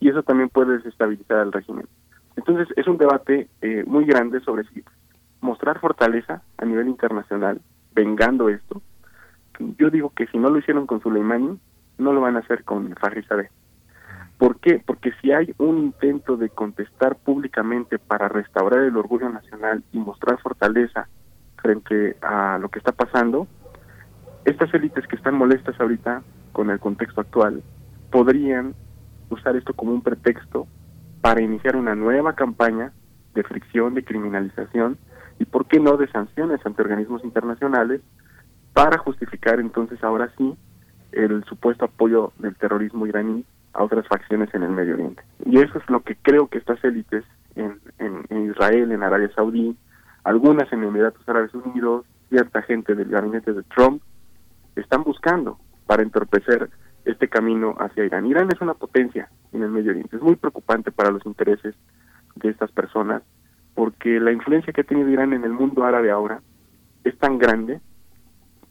y 0.00 0.08
eso 0.08 0.22
también 0.22 0.48
puede 0.48 0.78
desestabilizar 0.78 1.38
al 1.38 1.52
régimen. 1.52 1.86
Entonces 2.36 2.68
es 2.76 2.86
un 2.88 2.96
debate 2.96 3.48
eh, 3.60 3.84
muy 3.86 4.06
grande 4.06 4.40
sobre 4.40 4.64
si 4.64 4.82
mostrar 5.44 5.78
fortaleza 5.78 6.42
a 6.56 6.64
nivel 6.64 6.88
internacional, 6.88 7.60
vengando 7.94 8.48
esto. 8.48 8.80
Yo 9.78 9.90
digo 9.90 10.10
que 10.10 10.26
si 10.28 10.38
no 10.38 10.48
lo 10.50 10.58
hicieron 10.58 10.86
con 10.86 11.00
Soleimani, 11.02 11.60
no 11.98 12.12
lo 12.12 12.20
van 12.20 12.36
a 12.36 12.40
hacer 12.40 12.64
con 12.64 12.94
Farizadeh. 12.96 13.50
¿Por 14.38 14.58
qué? 14.58 14.82
Porque 14.84 15.12
si 15.20 15.30
hay 15.30 15.54
un 15.58 15.78
intento 15.78 16.36
de 16.36 16.48
contestar 16.48 17.16
públicamente 17.16 17.98
para 17.98 18.28
restaurar 18.28 18.80
el 18.80 18.96
orgullo 18.96 19.28
nacional 19.28 19.84
y 19.92 19.98
mostrar 19.98 20.40
fortaleza 20.40 21.08
frente 21.62 22.16
a 22.20 22.58
lo 22.58 22.68
que 22.68 22.80
está 22.80 22.92
pasando, 22.92 23.46
estas 24.44 24.72
élites 24.74 25.06
que 25.06 25.16
están 25.16 25.36
molestas 25.36 25.78
ahorita 25.78 26.22
con 26.52 26.70
el 26.70 26.80
contexto 26.80 27.20
actual 27.20 27.62
podrían 28.10 28.74
usar 29.30 29.56
esto 29.56 29.74
como 29.74 29.92
un 29.92 30.02
pretexto 30.02 30.66
para 31.20 31.42
iniciar 31.42 31.76
una 31.76 31.94
nueva 31.94 32.34
campaña 32.34 32.92
de 33.34 33.42
fricción, 33.42 33.94
de 33.94 34.04
criminalización 34.04 34.98
y, 35.38 35.44
¿por 35.44 35.66
qué 35.66 35.80
no?, 35.80 35.96
de 35.96 36.08
sanciones 36.08 36.64
ante 36.64 36.82
organismos 36.82 37.24
internacionales 37.24 38.00
para 38.72 38.98
justificar 38.98 39.60
entonces 39.60 40.02
ahora 40.02 40.32
sí 40.36 40.56
el 41.12 41.44
supuesto 41.44 41.84
apoyo 41.84 42.32
del 42.38 42.56
terrorismo 42.56 43.06
iraní 43.06 43.44
a 43.72 43.84
otras 43.84 44.06
facciones 44.08 44.52
en 44.54 44.62
el 44.62 44.70
Medio 44.70 44.94
Oriente. 44.94 45.22
Y 45.44 45.58
eso 45.58 45.78
es 45.78 45.88
lo 45.88 46.00
que 46.00 46.16
creo 46.16 46.48
que 46.48 46.58
estas 46.58 46.82
élites 46.84 47.24
en, 47.56 47.78
en 47.98 48.50
Israel, 48.50 48.90
en 48.90 49.02
Arabia 49.02 49.30
Saudí, 49.34 49.76
algunas 50.24 50.72
en 50.72 50.82
Emiratos 50.82 51.28
Árabes 51.28 51.54
Unidos, 51.54 52.06
cierta 52.28 52.62
gente 52.62 52.94
del 52.94 53.08
gabinete 53.08 53.52
de 53.52 53.62
Trump, 53.64 54.02
están 54.74 55.04
buscando 55.04 55.58
para 55.86 56.02
entorpecer 56.02 56.70
este 57.04 57.28
camino 57.28 57.74
hacia 57.78 58.04
Irán. 58.04 58.26
Irán 58.26 58.48
es 58.52 58.60
una 58.60 58.74
potencia 58.74 59.28
en 59.52 59.62
el 59.62 59.70
Medio 59.70 59.90
Oriente. 59.90 60.16
Es 60.16 60.22
muy 60.22 60.36
preocupante 60.36 60.90
para 60.90 61.10
los 61.10 61.24
intereses 61.26 61.74
de 62.36 62.48
estas 62.48 62.72
personas 62.72 63.22
porque 63.74 64.20
la 64.20 64.32
influencia 64.32 64.72
que 64.72 64.82
ha 64.82 64.84
tenido 64.84 65.08
Irán 65.08 65.32
en 65.32 65.44
el 65.44 65.52
mundo 65.52 65.84
árabe 65.84 66.10
ahora 66.10 66.40
es 67.04 67.16
tan 67.18 67.38
grande 67.38 67.80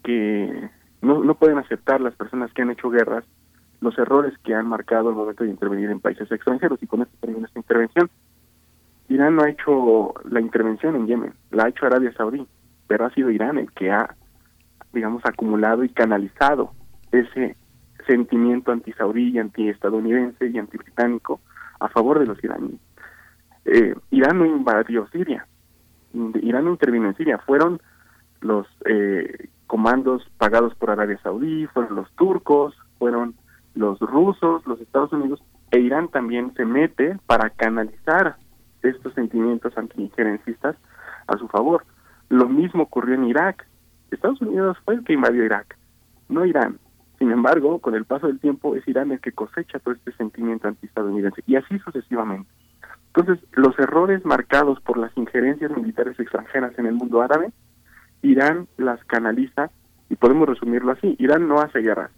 que 0.02 0.70
no, 1.02 1.22
no 1.22 1.34
pueden 1.34 1.58
aceptar 1.58 2.00
las 2.00 2.14
personas 2.14 2.52
que 2.52 2.62
han 2.62 2.70
hecho 2.70 2.90
guerras 2.90 3.24
los 3.84 3.96
errores 3.98 4.36
que 4.42 4.54
han 4.54 4.66
marcado 4.66 5.10
al 5.10 5.14
momento 5.14 5.44
de 5.44 5.50
intervenir 5.50 5.90
en 5.90 6.00
países 6.00 6.30
extranjeros. 6.32 6.82
Y 6.82 6.86
con 6.86 7.02
esto 7.02 7.14
termina 7.20 7.46
esta 7.46 7.58
intervención. 7.58 8.10
Irán 9.08 9.36
no 9.36 9.42
ha 9.42 9.50
hecho 9.50 10.14
la 10.24 10.40
intervención 10.40 10.96
en 10.96 11.06
Yemen, 11.06 11.34
la 11.50 11.64
ha 11.64 11.68
hecho 11.68 11.84
Arabia 11.84 12.12
Saudí, 12.16 12.46
pero 12.88 13.04
ha 13.04 13.10
sido 13.10 13.30
Irán 13.30 13.58
el 13.58 13.70
que 13.72 13.92
ha, 13.92 14.16
digamos, 14.94 15.22
acumulado 15.26 15.84
y 15.84 15.90
canalizado 15.90 16.72
ese 17.12 17.56
sentimiento 18.06 18.72
anti-saudí, 18.72 19.38
anti-estadounidense 19.38 20.46
y 20.48 20.58
anti-británico 20.58 21.40
a 21.80 21.88
favor 21.88 22.18
de 22.18 22.26
los 22.26 22.42
iraníes. 22.42 22.80
Eh, 23.64 23.94
Irán 24.10 24.38
no 24.38 24.46
invadió 24.46 25.06
Siria, 25.08 25.46
Irán 26.12 26.64
no 26.64 26.70
intervino 26.70 27.08
en 27.08 27.16
Siria, 27.16 27.38
fueron 27.38 27.80
los 28.40 28.66
eh, 28.84 29.48
comandos 29.66 30.22
pagados 30.38 30.74
por 30.74 30.90
Arabia 30.90 31.18
Saudí, 31.22 31.66
fueron 31.68 31.96
los 31.96 32.10
turcos, 32.12 32.74
fueron 32.98 33.34
los 33.74 33.98
rusos, 34.00 34.66
los 34.66 34.80
Estados 34.80 35.12
Unidos, 35.12 35.42
e 35.70 35.80
Irán 35.80 36.08
también 36.08 36.54
se 36.54 36.64
mete 36.64 37.18
para 37.26 37.50
canalizar 37.50 38.36
estos 38.82 39.14
sentimientos 39.14 39.76
anti-injerencistas 39.76 40.76
a 41.26 41.36
su 41.38 41.48
favor. 41.48 41.84
Lo 42.28 42.48
mismo 42.48 42.84
ocurrió 42.84 43.14
en 43.14 43.24
Irak. 43.24 43.66
Estados 44.10 44.40
Unidos 44.40 44.76
fue 44.84 44.94
el 44.94 45.04
que 45.04 45.14
invadió 45.14 45.44
Irak, 45.44 45.76
no 46.28 46.44
Irán. 46.44 46.78
Sin 47.18 47.30
embargo, 47.30 47.78
con 47.80 47.94
el 47.94 48.04
paso 48.04 48.26
del 48.26 48.38
tiempo 48.38 48.76
es 48.76 48.86
Irán 48.86 49.10
el 49.10 49.20
que 49.20 49.32
cosecha 49.32 49.78
todo 49.78 49.94
este 49.94 50.12
sentimiento 50.12 50.68
antiestadounidense 50.68 51.42
y 51.46 51.56
así 51.56 51.78
sucesivamente. 51.78 52.50
Entonces, 53.16 53.44
los 53.52 53.78
errores 53.78 54.24
marcados 54.24 54.80
por 54.80 54.98
las 54.98 55.16
injerencias 55.16 55.70
militares 55.70 56.18
extranjeras 56.18 56.76
en 56.78 56.86
el 56.86 56.94
mundo 56.94 57.22
árabe, 57.22 57.52
Irán 58.22 58.66
las 58.76 59.04
canaliza 59.04 59.70
y 60.08 60.16
podemos 60.16 60.48
resumirlo 60.48 60.92
así, 60.92 61.14
Irán 61.18 61.46
no 61.46 61.60
hace 61.60 61.78
guerras, 61.78 62.10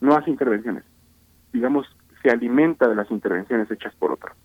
no 0.00 0.14
hace 0.14 0.30
intervenciones, 0.30 0.84
digamos, 1.52 1.86
se 2.22 2.30
alimenta 2.30 2.86
de 2.86 2.96
las 2.96 3.10
intervenciones 3.10 3.70
hechas 3.70 3.94
por 3.94 4.12
otros. 4.12 4.36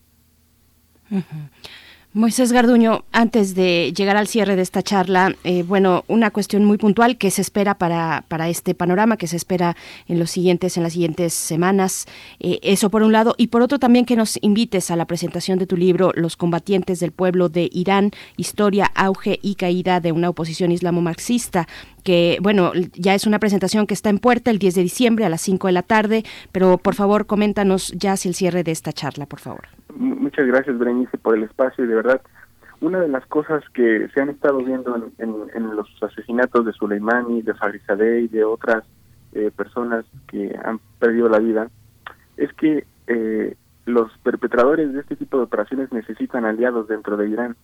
Moisés 2.16 2.54
Garduño, 2.54 3.04
antes 3.12 3.56
de 3.56 3.92
llegar 3.94 4.16
al 4.16 4.30
cierre 4.30 4.56
de 4.56 4.62
esta 4.62 4.82
charla, 4.82 5.36
eh, 5.44 5.64
bueno, 5.64 6.06
una 6.08 6.32
cuestión 6.32 6.64
muy 6.64 6.78
puntual 6.78 7.18
que 7.18 7.30
se 7.30 7.42
espera 7.42 7.78
para, 7.78 8.24
para 8.30 8.48
este 8.48 8.74
panorama, 8.74 9.18
que 9.18 9.28
se 9.28 9.36
espera 9.36 9.76
en 10.08 10.18
los 10.18 10.32
siguientes, 10.32 10.78
en 10.78 10.84
las 10.84 10.94
siguientes 10.94 11.34
semanas. 11.34 12.06
Eh, 12.40 12.60
eso 12.64 12.90
por 12.90 13.04
un 13.04 13.12
lado, 13.12 13.36
y 13.38 13.48
por 13.48 13.62
otro 13.62 13.80
también 13.80 14.06
que 14.06 14.16
nos 14.16 14.40
invites 14.42 14.92
a 14.92 14.96
la 14.96 15.04
presentación 15.04 15.60
de 15.60 15.68
tu 15.68 15.76
libro, 15.76 16.14
Los 16.16 16.38
combatientes 16.38 17.02
del 17.02 17.12
pueblo 17.12 17.50
de 17.50 17.70
Irán, 17.74 18.12
historia, 18.38 18.90
auge 18.96 19.38
y 19.42 19.56
caída 19.56 20.00
de 20.00 20.14
una 20.14 20.30
oposición 20.30 20.72
islamo-marxista 20.72 21.68
que, 22.06 22.38
bueno, 22.40 22.72
ya 22.94 23.16
es 23.16 23.26
una 23.26 23.40
presentación 23.40 23.88
que 23.88 23.96
está 23.96 24.10
en 24.10 24.20
puerta 24.20 24.52
el 24.52 24.60
10 24.60 24.76
de 24.76 24.82
diciembre 24.84 25.26
a 25.26 25.30
las 25.30 25.42
5 25.42 25.68
de 25.68 25.74
la 25.74 25.82
tarde, 25.82 26.24
pero 26.52 26.78
por 26.78 26.94
favor 26.94 27.26
coméntanos 27.26 27.92
ya 27.94 28.14
hacia 28.14 28.30
el 28.30 28.36
cierre 28.36 28.64
de 28.64 28.72
esta 28.72 28.94
charla, 28.94 29.26
por 29.26 29.40
favor. 29.40 29.64
Muchas 29.96 30.46
gracias, 30.46 30.78
Berenice, 30.78 31.18
por 31.18 31.36
el 31.36 31.44
espacio 31.44 31.84
y 31.84 31.88
de 31.88 31.96
verdad, 31.96 32.22
una 32.80 33.00
de 33.00 33.08
las 33.08 33.26
cosas 33.26 33.64
que 33.74 34.08
se 34.14 34.22
han 34.22 34.30
estado 34.30 34.60
viendo 34.60 35.12
en, 35.18 35.76
los 35.76 35.88
asesinatos 36.04 36.66
de 36.66 36.74
Soleimani, 36.74 37.42
de 37.42 37.56
Farizadeh 37.56 38.22
y 38.22 38.28
de 38.28 38.44
otras 38.44 38.84
eh, 39.34 39.50
personas 39.56 40.06
que 40.28 40.56
han 40.64 40.80
perdido 41.00 41.28
la 41.28 41.40
vida 41.40 41.70
es 42.38 42.54
que 42.54 42.86
eh, 43.08 43.56
los 43.86 44.16
perpetradores 44.20 44.94
de 44.94 45.00
este 45.00 45.16
tipo 45.16 45.38
de 45.38 45.44
operaciones 45.44 45.92
necesitan 45.92 46.46
aliados 46.46 46.88
dentro 46.88 47.18
de 47.18 47.30
Irán 47.30 47.56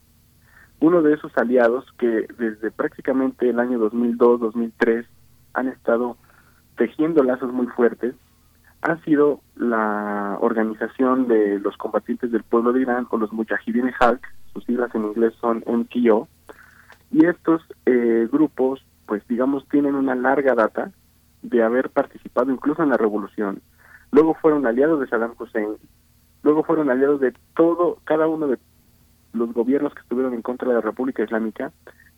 uno 0.82 1.02
de 1.02 1.14
esos 1.14 1.32
aliados 1.38 1.86
que 1.98 2.28
desde 2.38 2.72
prácticamente 2.72 3.50
el 3.50 3.60
año 3.60 3.80
2002-2003 3.80 5.06
han 5.54 5.68
estado 5.68 6.18
tejiendo 6.76 7.24
lazos 7.24 7.54
muy 7.54 7.68
fuertes 7.68 8.16
ha 8.82 8.98
sido 9.04 9.42
la 9.56 10.38
organización 10.42 11.28
de 11.28 11.60
los 11.60 11.78
combatientes 11.78 12.32
del 12.32 12.44
pueblo 12.44 12.74
de 12.74 12.82
Irán 12.82 13.08
o 13.12 13.18
los 13.18 13.32
Mujahideen 13.32 13.94
Halk, 14.00 14.28
sus 14.54 14.66
siglas 14.66 14.94
en 14.96 15.06
inglés 15.06 15.34
son 15.40 15.64
MKO, 15.68 16.28
y 17.12 17.26
estos 17.26 17.62
eh, 17.86 18.28
grupos, 18.32 18.84
pues 19.06 19.26
digamos, 19.28 19.68
tienen 19.70 19.94
una 19.94 20.16
larga 20.16 20.56
data 20.56 20.92
de 21.44 21.62
haber 21.62 21.92
participado 21.92 22.52
incluso 22.52 22.82
en 22.82 22.90
la 22.90 22.98
revolución. 22.98 23.62
Luego 24.12 24.34
fueron 24.34 24.66
aliados 24.66 25.00
de 25.00 25.08
Saddam 25.08 25.36
Hussein, 25.38 25.78
luego 26.42 26.64
fueron 26.64 26.90
aliados 26.90 27.20
de 27.22 27.34
todo, 27.56 28.00
cada 28.04 28.28
uno 28.28 28.48
de 28.48 28.58
los 29.34 29.54
gobiernos 29.54 29.94
que 29.94 30.02
estuvieron 30.02 30.34
en 30.34 30.42
contra 30.42 30.68
de 30.68 30.76
la 30.76 30.82
República 30.82 31.24
Islámica 31.24 31.72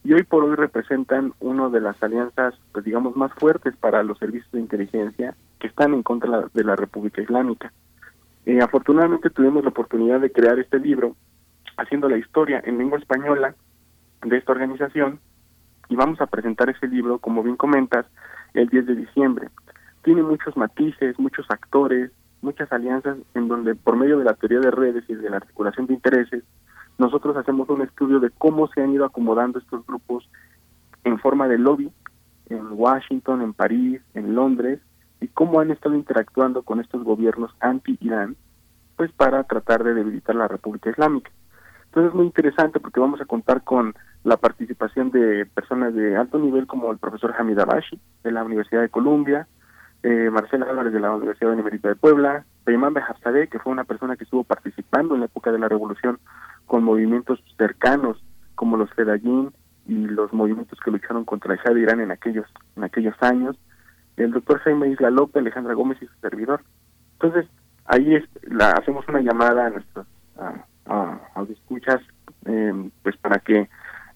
y 0.04 0.14
hoy 0.14 0.24
por 0.24 0.44
hoy 0.44 0.56
representan 0.56 1.34
una 1.40 1.70
de 1.70 1.80
las 1.80 2.02
alianzas, 2.04 2.56
pues 2.72 2.84
digamos, 2.84 3.16
más 3.16 3.32
fuertes 3.34 3.76
para 3.78 4.04
los 4.04 4.18
servicios 4.18 4.52
de 4.52 4.60
inteligencia 4.60 5.36
que 5.60 5.68
están 5.68 5.94
en 5.94 6.04
contra 6.04 6.50
de 6.54 6.64
la 6.64 6.76
República 6.76 7.22
Islámica. 7.22 7.72
Eh, 8.46 8.62
afortunadamente 8.62 9.30
tuvimos 9.30 9.64
la 9.64 9.70
oportunidad 9.70 10.20
de 10.20 10.32
crear 10.32 10.60
este 10.60 10.80
libro 10.80 11.16
haciendo 11.78 12.10
la 12.10 12.18
historia 12.18 12.62
en 12.66 12.78
lengua 12.78 13.00
española 13.00 13.56
de 14.22 14.38
esta 14.38 14.52
organización 14.52 15.20
y 15.88 15.96
vamos 15.96 16.20
a 16.20 16.28
presentar 16.28 16.70
ese 16.70 16.88
libro, 16.88 17.20
como 17.20 17.44
bien 17.44 17.56
comentas, 17.56 18.06
el 18.54 18.68
10 18.68 18.88
de 18.88 18.96
diciembre. 18.96 19.50
Tiene 20.04 20.22
muchos 20.22 20.58
matices, 20.58 21.18
muchos 21.18 21.46
actores, 21.50 22.12
muchas 22.42 22.72
alianzas 22.74 23.18
en 23.34 23.48
donde 23.48 23.76
por 23.76 23.96
medio 23.96 24.20
de 24.20 24.26
la 24.26 24.34
teoría 24.34 24.60
de 24.60 24.72
redes 24.72 25.06
y 25.08 25.16
de 25.16 25.30
la 25.30 25.38
articulación 25.38 25.88
de 25.88 25.94
intereses 25.94 26.44
nosotros 26.98 27.36
hacemos 27.38 27.70
un 27.70 27.82
estudio 27.82 28.20
de 28.20 28.30
cómo 28.30 28.68
se 28.68 28.82
han 28.82 28.94
ido 28.94 29.06
acomodando 29.06 29.60
estos 29.60 29.86
grupos 29.86 30.30
en 31.04 31.20
forma 31.20 31.48
de 31.48 31.58
lobby 31.58 31.92
en 32.50 32.68
Washington, 32.72 33.42
en 33.42 33.54
París, 33.54 34.02
en 34.14 34.36
Londres, 34.36 34.80
y 35.22 35.28
cómo 35.28 35.60
han 35.60 35.72
estado 35.72 35.96
interactuando 35.96 36.64
con 36.64 36.80
estos 36.80 37.04
gobiernos 37.04 37.52
anti-Irán, 37.60 38.36
pues 38.96 39.12
para 39.12 39.44
tratar 39.44 39.84
de 39.84 39.94
debilitar 39.94 40.36
la 40.36 40.48
República 40.48 40.90
Islámica. 40.90 41.32
Entonces 41.86 42.10
es 42.10 42.16
muy 42.16 42.26
interesante 42.26 42.80
porque 42.80 43.00
vamos 43.00 43.22
a 43.22 43.26
contar 43.26 43.64
con 43.64 43.94
la 44.24 44.38
participación 44.38 45.12
de 45.12 45.46
personas 45.46 45.94
de 45.94 46.16
alto 46.16 46.40
nivel 46.40 46.68
como 46.68 46.92
el 46.92 46.98
profesor 46.98 47.34
Hamid 47.38 47.60
Abashi 47.60 48.00
de 48.24 48.32
la 48.32 48.44
Universidad 48.44 48.82
de 48.82 48.90
Columbia, 48.90 49.48
eh, 50.02 50.30
Marcela 50.32 50.66
Álvarez 50.70 50.92
de 50.92 51.00
la 51.00 51.12
Universidad 51.12 51.54
Universitaria 51.54 51.94
de 51.94 52.00
Puebla, 52.00 52.46
Peyman 52.66 52.94
Behafzadeh, 52.94 53.48
que 53.48 53.60
fue 53.60 53.72
una 53.72 53.84
persona 53.84 54.16
que 54.16 54.24
estuvo 54.24 54.44
participando 54.44 55.14
en 55.14 55.22
la 55.22 55.28
época 55.28 55.52
de 55.52 55.60
la 55.60 55.70
revolución 55.70 56.20
con 56.66 56.84
movimientos 56.84 57.44
cercanos 57.58 58.24
como 58.56 58.78
los 58.78 58.90
Fedayín 58.94 59.52
y 59.88 59.94
los 59.94 60.32
movimientos 60.34 60.80
que 60.80 60.92
lucharon 60.92 61.26
contra 61.26 61.54
el 61.54 61.60
Shah 61.60 61.74
de 61.74 61.82
Irán 61.82 62.00
en 62.00 62.12
aquellos 62.12 62.46
en 62.76 62.84
aquellos 62.84 63.16
años, 63.22 63.58
el 64.18 64.32
doctor 64.32 64.60
Jaime 64.60 64.90
Isla 64.90 65.10
López, 65.10 65.42
Alejandra 65.42 65.74
Gómez 65.74 65.98
y 66.02 66.06
su 66.06 66.14
servidor. 66.22 66.62
Entonces, 67.14 67.50
ahí 67.86 68.16
es, 68.16 68.24
la, 68.44 68.72
hacemos 68.72 69.08
una 69.08 69.22
llamada 69.22 69.68
a 69.68 69.70
nuestros 69.70 70.08
a, 70.38 70.66
a, 70.86 71.44
escuchas 71.50 72.02
eh, 72.46 72.90
pues 73.02 73.18
para 73.18 73.40
que 73.40 73.70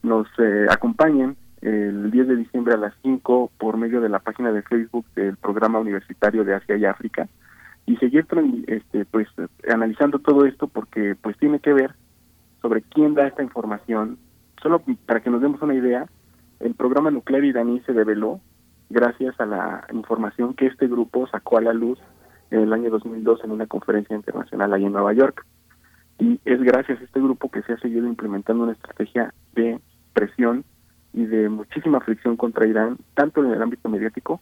nos 0.03 0.27
eh, 0.37 0.67
acompañen 0.69 1.35
el 1.61 2.11
10 2.11 2.27
de 2.27 2.35
diciembre 2.35 2.73
a 2.75 2.77
las 2.77 2.93
5 3.01 3.51
por 3.57 3.77
medio 3.77 3.99
de 3.99 4.09
la 4.09 4.19
página 4.19 4.51
de 4.51 4.61
Facebook 4.61 5.05
del 5.15 5.37
Programa 5.37 5.79
Universitario 5.79 6.43
de 6.43 6.55
Asia 6.55 6.77
y 6.77 6.85
África 6.85 7.27
y 7.85 7.95
seguir 7.97 8.27
este, 8.67 9.05
pues 9.05 9.27
analizando 9.67 10.19
todo 10.19 10.45
esto 10.45 10.67
porque 10.67 11.15
pues 11.19 11.37
tiene 11.37 11.59
que 11.59 11.73
ver 11.73 11.95
sobre 12.61 12.81
quién 12.81 13.13
da 13.13 13.27
esta 13.27 13.43
información. 13.43 14.17
Solo 14.61 14.81
para 15.05 15.21
que 15.21 15.29
nos 15.29 15.41
demos 15.41 15.61
una 15.61 15.75
idea, 15.75 16.07
el 16.59 16.73
programa 16.73 17.11
nuclear 17.11 17.43
iraní 17.43 17.79
se 17.81 17.93
develó 17.93 18.39
gracias 18.89 19.39
a 19.39 19.45
la 19.45 19.85
información 19.93 20.53
que 20.53 20.67
este 20.67 20.87
grupo 20.87 21.27
sacó 21.27 21.57
a 21.57 21.61
la 21.61 21.73
luz 21.73 21.99
en 22.51 22.61
el 22.61 22.73
año 22.73 22.89
2002 22.89 23.43
en 23.43 23.51
una 23.51 23.67
conferencia 23.67 24.15
internacional 24.15 24.73
ahí 24.73 24.85
en 24.85 24.93
Nueva 24.93 25.13
York. 25.13 25.45
Y 26.19 26.39
es 26.45 26.61
gracias 26.61 26.99
a 26.99 27.03
este 27.03 27.19
grupo 27.19 27.49
que 27.49 27.61
se 27.63 27.73
ha 27.73 27.79
seguido 27.79 28.07
implementando 28.07 28.63
una 28.63 28.73
estrategia 28.73 29.33
de 29.53 29.79
presión 30.13 30.63
y 31.13 31.25
de 31.25 31.49
muchísima 31.49 31.99
fricción 31.99 32.37
contra 32.37 32.65
Irán, 32.65 32.97
tanto 33.13 33.43
en 33.43 33.51
el 33.51 33.61
ámbito 33.61 33.89
mediático 33.89 34.41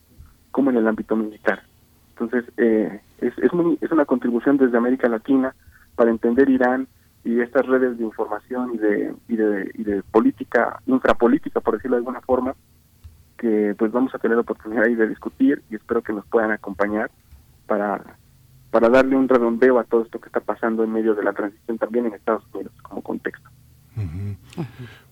como 0.51 0.69
en 0.69 0.77
el 0.77 0.87
ámbito 0.87 1.15
militar. 1.15 1.63
Entonces, 2.11 2.45
eh, 2.57 3.01
es, 3.19 3.37
es, 3.37 3.51
es 3.81 3.91
una 3.91 4.05
contribución 4.05 4.57
desde 4.57 4.77
América 4.77 5.09
Latina 5.09 5.53
para 5.95 6.11
entender 6.11 6.49
Irán 6.49 6.87
y 7.25 7.41
estas 7.41 7.65
redes 7.65 7.97
de 7.97 8.03
información 8.03 8.75
y 8.75 8.77
de, 8.77 9.15
y 9.27 9.35
de, 9.35 9.71
y 9.73 9.83
de 9.83 10.03
política, 10.03 10.79
infrapolítica, 10.85 11.59
por 11.59 11.73
decirlo 11.73 11.97
de 11.97 12.01
alguna 12.01 12.21
forma, 12.21 12.55
que 13.35 13.75
pues 13.77 13.91
vamos 13.91 14.13
a 14.13 14.19
tener 14.19 14.37
la 14.37 14.41
oportunidad 14.41 14.83
de 14.83 15.09
discutir 15.09 15.63
y 15.71 15.75
espero 15.75 16.03
que 16.03 16.13
nos 16.13 16.25
puedan 16.27 16.51
acompañar 16.51 17.09
para, 17.65 18.17
para 18.69 18.89
darle 18.89 19.15
un 19.15 19.27
redondeo 19.27 19.79
a 19.79 19.83
todo 19.85 20.03
esto 20.03 20.19
que 20.19 20.27
está 20.27 20.39
pasando 20.39 20.83
en 20.83 20.91
medio 20.91 21.15
de 21.15 21.23
la 21.23 21.33
transición 21.33 21.79
también 21.79 22.05
en 22.05 22.13
Estados 22.13 22.43
Unidos 22.53 22.73
como 22.83 23.01
contexto. 23.01 23.49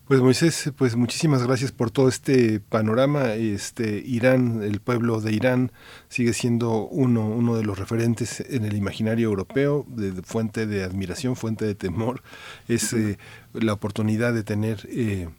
Pues 0.06 0.20
Moisés, 0.20 0.70
pues 0.76 0.96
muchísimas 0.96 1.46
gracias 1.46 1.72
por 1.72 1.90
todo 1.90 2.08
este 2.08 2.60
panorama. 2.60 3.32
Este 3.32 4.02
Irán, 4.04 4.62
el 4.62 4.80
pueblo 4.80 5.22
de 5.22 5.32
Irán 5.32 5.72
sigue 6.10 6.34
siendo 6.34 6.86
uno, 6.88 7.26
uno 7.26 7.56
de 7.56 7.64
los 7.64 7.78
referentes 7.78 8.40
en 8.40 8.66
el 8.66 8.76
imaginario 8.76 9.28
europeo, 9.28 9.86
de, 9.88 10.12
fuente 10.22 10.66
de 10.66 10.84
admiración, 10.84 11.36
fuente 11.36 11.64
de 11.64 11.74
temor. 11.74 12.22
Es 12.68 12.92
eh, 12.92 13.16
la 13.54 13.72
oportunidad 13.72 14.34
de 14.34 14.42
tener 14.42 14.86
eh, 14.90 15.30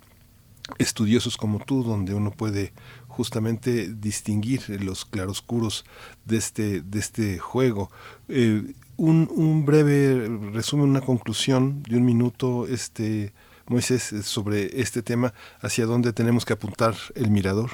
estudiosos 0.80 1.38
como 1.38 1.60
tú, 1.60 1.84
donde 1.84 2.16
uno 2.16 2.32
puede 2.32 2.74
justamente 3.08 3.94
distinguir 3.94 4.64
los 4.84 5.06
claroscuros 5.06 5.86
de 6.26 6.38
este, 6.38 6.82
de 6.82 7.00
este 7.00 7.38
juego. 7.38 7.92
Eh, 8.30 8.74
un, 8.98 9.30
un 9.32 9.64
breve 9.64 10.28
resumen, 10.54 10.90
una 10.90 11.02
conclusión 11.02 11.84
de 11.84 11.98
un 11.98 12.06
minuto, 12.06 12.66
este 12.66 13.32
Moisés, 13.68 14.14
eh, 14.14 14.24
sobre 14.24 14.82
este 14.82 15.02
tema, 15.02 15.34
hacia 15.62 15.86
dónde 15.86 16.14
tenemos 16.14 16.46
que 16.46 16.54
apuntar 16.54 16.94
el 17.16 17.32
mirador. 17.32 17.70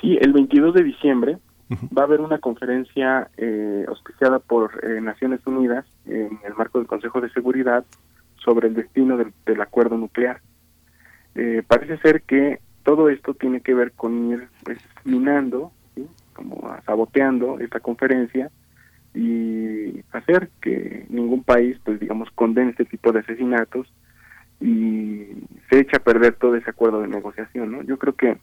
Sí, 0.00 0.18
el 0.20 0.32
22 0.32 0.74
de 0.74 0.82
diciembre 0.82 1.38
va 1.96 2.02
a 2.02 2.04
haber 2.04 2.20
una 2.20 2.38
conferencia 2.38 3.28
eh, 3.36 3.84
auspiciada 3.88 4.38
por 4.38 4.84
eh, 4.84 5.00
Naciones 5.00 5.40
Unidas 5.46 5.86
en 6.06 6.38
el 6.44 6.54
marco 6.56 6.78
del 6.78 6.86
Consejo 6.86 7.20
de 7.20 7.30
Seguridad 7.30 7.84
sobre 8.36 8.68
el 8.68 8.74
destino 8.74 9.16
del, 9.16 9.60
acuerdo 9.60 9.96
nuclear. 9.96 10.40
Eh, 11.34 11.62
parece 11.66 11.98
ser 11.98 12.22
que 12.22 12.60
todo 12.82 13.08
esto 13.08 13.34
tiene 13.34 13.60
que 13.60 13.74
ver 13.74 13.92
con 13.92 14.30
ir 14.30 14.48
pues, 14.62 14.78
minando, 15.04 15.72
como 16.34 16.76
saboteando 16.84 17.58
esta 17.60 17.80
conferencia 17.80 18.50
y 19.14 20.00
hacer 20.12 20.50
que 20.60 21.06
ningún 21.08 21.44
país, 21.44 21.78
pues 21.84 21.98
digamos, 22.00 22.30
condene 22.34 22.72
este 22.72 22.84
tipo 22.84 23.12
de 23.12 23.20
asesinatos 23.20 23.90
y 24.60 25.26
se 25.68 25.80
echa 25.80 25.98
a 25.98 26.04
perder 26.04 26.34
todo 26.34 26.56
ese 26.56 26.70
acuerdo 26.70 27.00
de 27.00 27.08
negociación, 27.08 27.72
¿no? 27.72 27.82
Yo 27.82 27.98
creo 27.98 28.14
que 28.14 28.38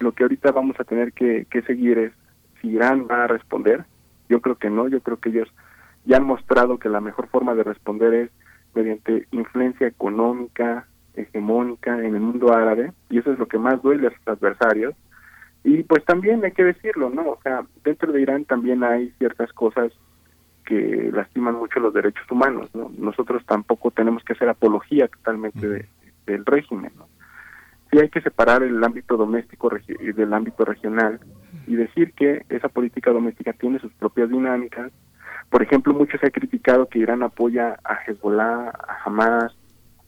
lo 0.00 0.12
que 0.12 0.24
ahorita 0.24 0.52
vamos 0.52 0.78
a 0.78 0.84
tener 0.84 1.12
que, 1.12 1.46
seguir 1.66 1.98
es 1.98 2.12
si 2.60 2.68
Irán 2.68 3.06
va 3.10 3.24
a 3.24 3.28
responder. 3.28 3.84
Yo 4.28 4.40
creo 4.40 4.56
que 4.56 4.70
no, 4.70 4.88
yo 4.88 5.00
creo 5.00 5.18
que 5.18 5.30
ellos 5.30 5.48
ya 6.04 6.18
han 6.18 6.24
mostrado 6.24 6.78
que 6.78 6.88
la 6.88 7.00
mejor 7.00 7.28
forma 7.28 7.54
de 7.54 7.64
responder 7.64 8.14
es 8.14 8.30
mediante 8.74 9.26
influencia 9.30 9.86
económica, 9.86 10.86
hegemónica 11.14 11.98
en 11.98 12.14
el 12.14 12.20
mundo 12.20 12.52
árabe, 12.52 12.92
y 13.08 13.18
eso 13.18 13.32
es 13.32 13.38
lo 13.38 13.48
que 13.48 13.58
más 13.58 13.80
duele 13.82 14.08
a 14.08 14.10
sus 14.10 14.28
adversarios. 14.28 14.94
Y 15.64 15.82
pues 15.82 16.04
también 16.04 16.44
hay 16.44 16.52
que 16.52 16.64
decirlo, 16.64 17.10
¿no? 17.10 17.22
O 17.22 17.38
sea, 17.42 17.64
dentro 17.82 18.12
de 18.12 18.20
Irán 18.20 18.44
también 18.44 18.84
hay 18.84 19.12
ciertas 19.18 19.52
cosas 19.52 19.92
que 20.66 21.10
lastiman 21.12 21.54
mucho 21.54 21.80
los 21.80 21.94
derechos 21.94 22.30
humanos. 22.30 22.68
¿no? 22.74 22.90
Nosotros 22.98 23.42
tampoco 23.46 23.90
tenemos 23.90 24.22
que 24.24 24.34
hacer 24.34 24.48
apología 24.48 25.08
totalmente 25.08 25.88
del 26.26 26.44
régimen. 26.44 26.92
¿no? 26.96 27.08
Sí 27.90 27.98
hay 27.98 28.10
que 28.10 28.20
separar 28.20 28.62
el 28.62 28.82
ámbito 28.82 29.16
doméstico 29.16 29.70
del 29.70 30.34
ámbito 30.34 30.64
regional 30.64 31.20
y 31.66 31.76
decir 31.76 32.12
que 32.12 32.44
esa 32.48 32.68
política 32.68 33.12
doméstica 33.12 33.52
tiene 33.52 33.78
sus 33.78 33.92
propias 33.94 34.28
dinámicas. 34.28 34.92
Por 35.48 35.62
ejemplo, 35.62 35.94
mucho 35.94 36.18
se 36.18 36.26
ha 36.26 36.30
criticado 36.30 36.88
que 36.88 36.98
Irán 36.98 37.22
apoya 37.22 37.78
a 37.84 37.94
Hezbollah, 38.04 38.70
a 38.70 38.98
Hamas, 39.04 39.56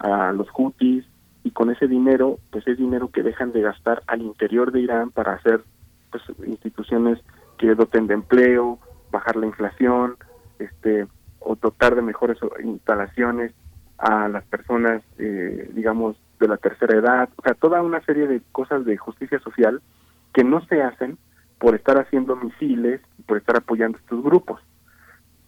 a 0.01 0.33
los 0.33 0.49
Houthis, 0.51 1.07
y 1.45 1.53
con 1.53 1.71
ese 1.71 1.87
dinero, 1.87 2.39
pues 2.51 2.67
es 2.67 2.77
dinero 2.77 3.11
que 3.11 3.23
dejan 3.23 3.53
de 3.53 3.63
gastar 3.63 4.03
al 4.09 4.23
interior 4.23 4.73
de 4.73 4.81
Irán 4.81 5.11
para 5.11 5.35
hacer 5.35 5.63
pues, 6.11 6.23
instituciones 6.47 7.21
que 7.59 7.75
doten 7.75 8.09
de 8.09 8.15
empleo, 8.15 8.79
bajar 9.11 9.37
la 9.37 9.47
inflación, 9.47 10.17
este 10.59 11.07
o 11.41 11.57
dotar 11.57 11.95
de 11.95 12.03
mejores 12.03 12.39
instalaciones 12.63 13.53
a 13.99 14.29
las 14.29 14.45
personas, 14.45 15.03
eh, 15.19 15.71
digamos, 15.75 16.17
de 16.39 16.49
la 16.49 16.57
tercera 16.57 16.97
edad, 16.97 17.29
o 17.37 17.43
sea, 17.43 17.55
toda 17.55 17.83
una 17.83 18.01
serie 18.03 18.27
de 18.27 18.41
cosas 18.53 18.85
de 18.85 18.97
justicia 18.97 19.41
social 19.41 19.83
que 20.33 20.45
no 20.45 20.65
se 20.67 20.83
hacen 20.83 21.19
por 21.59 21.75
estar 21.75 21.99
haciendo 21.99 22.37
misiles, 22.37 23.01
por 23.27 23.39
estar 23.39 23.57
apoyando 23.57 23.99
estos 23.99 24.23
grupos. 24.23 24.61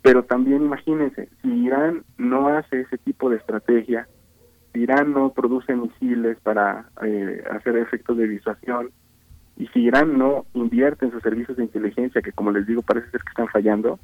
Pero 0.03 0.25
también 0.25 0.63
imagínense, 0.63 1.29
si 1.43 1.49
Irán 1.49 2.05
no 2.17 2.49
hace 2.49 2.81
ese 2.81 2.99
tipo 2.99 3.31
de 3.31 3.37
estrategia, 3.37 4.09
si 4.73 4.81
Irán 4.81 5.13
no 5.13 5.31
produce 5.33 5.77
misiles 5.77 6.39
para 6.41 6.89
eh, 7.03 7.45
hacer 7.51 7.77
efectos 7.77 8.17
de 8.17 8.27
disuasión, 8.27 8.91
y 9.57 9.67
si 9.69 9.81
Irán 9.81 10.17
no 10.17 10.47
invierte 10.55 11.05
en 11.05 11.13
sus 11.13 11.23
servicios 11.23 11.59
de 11.59 11.65
inteligencia, 11.65 12.23
que 12.23 12.33
como 12.33 12.51
les 12.51 12.67
digo 12.67 12.83
parece 12.83 13.11
ser 13.11 13.21
que 13.21 13.29
están 13.29 13.49
fallando, 13.49 14.01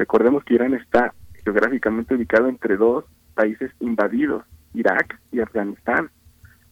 Recordemos 0.00 0.44
que 0.44 0.54
Irán 0.54 0.72
está 0.72 1.12
geográficamente 1.44 2.14
ubicado 2.14 2.48
entre 2.48 2.78
dos 2.78 3.04
países 3.34 3.70
invadidos, 3.80 4.44
Irak 4.72 5.20
y 5.30 5.40
Afganistán. 5.40 6.08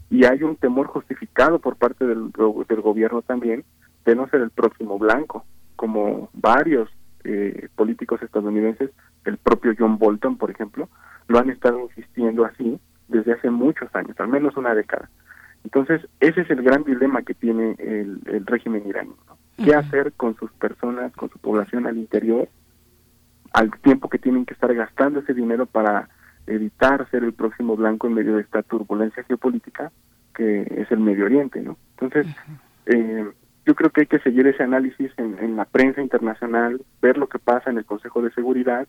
Y 0.09 0.25
hay 0.25 0.43
un 0.43 0.57
temor 0.57 0.87
justificado 0.87 1.59
por 1.59 1.77
parte 1.77 2.07
del, 2.07 2.33
del 2.33 2.81
gobierno 2.81 3.21
también 3.21 3.67
de 4.07 4.17
no 4.17 4.27
ser 4.31 4.41
el 4.41 4.49
próximo 4.49 4.99
blanco, 4.99 5.45
como 5.77 6.31
varios 6.33 6.89
eh, 7.25 7.69
políticos 7.77 8.23
estadounidenses, 8.23 8.93
el 9.27 9.37
propio 9.37 9.75
John 9.79 9.99
Bolton, 9.99 10.39
por 10.39 10.51
ejemplo, 10.51 10.89
lo 11.27 11.39
han 11.39 11.51
estado 11.51 11.81
insistiendo 11.81 12.47
así 12.47 12.81
desde 13.09 13.35
hace 13.35 13.51
muchos 13.51 13.95
años, 13.95 14.19
al 14.21 14.29
menos 14.29 14.57
una 14.57 14.75
década. 14.75 15.11
Entonces, 15.65 16.01
ese 16.21 16.41
es 16.41 16.51
el 16.51 16.63
gran 16.63 16.83
dilema 16.83 17.21
que 17.21 17.35
tiene 17.35 17.77
el, 17.79 18.23
el 18.25 18.47
régimen 18.47 18.89
iraní. 18.89 19.13
¿Qué 19.63 19.75
hacer 19.75 20.15
con 20.15 20.35
sus 20.37 20.51
personas, 20.53 21.13
con 21.13 21.29
su 21.29 21.39
población 21.39 21.87
al 21.87 21.99
interior 21.99 22.49
al 23.53 23.71
tiempo 23.81 24.09
que 24.09 24.19
tienen 24.19 24.45
que 24.45 24.55
estar 24.55 24.73
gastando 24.75 25.21
ese 25.21 25.35
dinero 25.35 25.67
para 25.67 26.09
evitar 26.47 27.09
ser 27.11 27.25
el 27.25 27.33
próximo 27.33 27.77
blanco 27.77 28.07
en 28.07 28.15
medio 28.15 28.37
de 28.37 28.43
esta 28.43 28.63
turbulencia 28.63 29.23
geopolítica 29.25 29.93
que 30.39 30.63
es 30.77 30.91
el 30.93 31.01
Medio 31.01 31.25
Oriente, 31.25 31.61
¿no? 31.61 31.77
Entonces, 31.99 32.27
eh, 32.87 33.29
yo 33.67 33.75
creo 33.75 33.91
que 33.91 34.03
hay 34.03 34.07
que 34.07 34.21
seguir 34.21 34.47
ese 34.47 34.63
análisis 34.63 35.11
en, 35.17 35.37
en, 35.41 35.57
la 35.57 35.65
prensa 35.65 36.01
internacional, 36.01 36.81
ver 37.03 37.19
lo 37.19 37.27
que 37.27 37.41
pasa 37.41 37.71
en 37.71 37.79
el 37.79 37.85
Consejo 37.85 38.23
de 38.23 38.31
Seguridad 38.31 38.87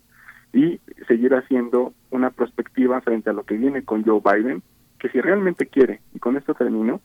y 0.53 0.79
seguir 1.07 1.33
haciendo 1.33 1.93
una 2.11 2.29
perspectiva 2.29 3.01
frente 3.01 3.31
a 3.31 3.33
lo 3.33 3.45
que 3.45 3.57
viene 3.57 3.83
con 3.83 4.03
Joe 4.03 4.21
Biden, 4.23 4.61
que 4.99 5.09
si 5.09 5.19
realmente 5.19 5.65
quiere, 5.65 6.01
y 6.13 6.19
con 6.19 6.37
esto 6.37 6.53
termino, 6.53 7.01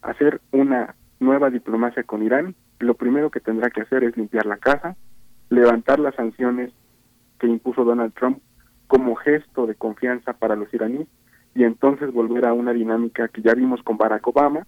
hacer 0.00 0.40
una 0.50 0.94
nueva 1.20 1.50
diplomacia 1.50 2.04
con 2.04 2.22
Irán, 2.22 2.54
lo 2.78 2.94
primero 2.94 3.30
que 3.30 3.40
tendrá 3.40 3.68
que 3.68 3.82
hacer 3.82 4.02
es 4.04 4.16
limpiar 4.16 4.46
la 4.46 4.56
casa, 4.56 4.96
levantar 5.50 6.00
las 6.00 6.14
sanciones 6.14 6.72
que 7.44 7.50
impuso 7.50 7.84
Donald 7.84 8.14
Trump 8.14 8.38
como 8.86 9.14
gesto 9.16 9.66
de 9.66 9.74
confianza 9.74 10.32
para 10.32 10.56
los 10.56 10.72
iraníes 10.72 11.06
y 11.54 11.64
entonces 11.64 12.10
volver 12.10 12.46
a 12.46 12.54
una 12.54 12.72
dinámica 12.72 13.28
que 13.28 13.42
ya 13.42 13.52
vimos 13.52 13.82
con 13.82 13.98
Barack 13.98 14.26
Obama, 14.26 14.66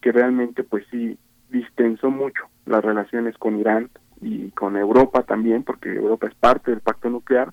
que 0.00 0.12
realmente 0.12 0.62
pues 0.62 0.86
sí 0.88 1.18
distensó 1.50 2.10
mucho 2.10 2.44
las 2.64 2.84
relaciones 2.84 3.36
con 3.38 3.58
Irán 3.58 3.90
y 4.20 4.52
con 4.52 4.76
Europa 4.76 5.24
también, 5.24 5.64
porque 5.64 5.92
Europa 5.92 6.28
es 6.28 6.34
parte 6.36 6.70
del 6.70 6.80
pacto 6.80 7.10
nuclear, 7.10 7.52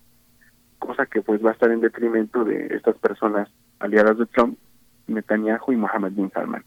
cosa 0.77 1.07
que 1.07 1.23
pues 1.23 1.43
va 1.43 1.49
a 1.49 1.53
estar 1.53 1.71
en 1.71 1.81
detrimento 1.81 2.45
de 2.45 2.67
estas 2.67 2.95
personas 2.99 3.49
aliadas 3.79 4.19
de 4.19 4.27
Trump, 4.27 4.59
Netanyahu 5.07 5.71
y 5.71 5.77
Mohammed 5.77 6.11
bin 6.11 6.29
Salman. 6.29 6.63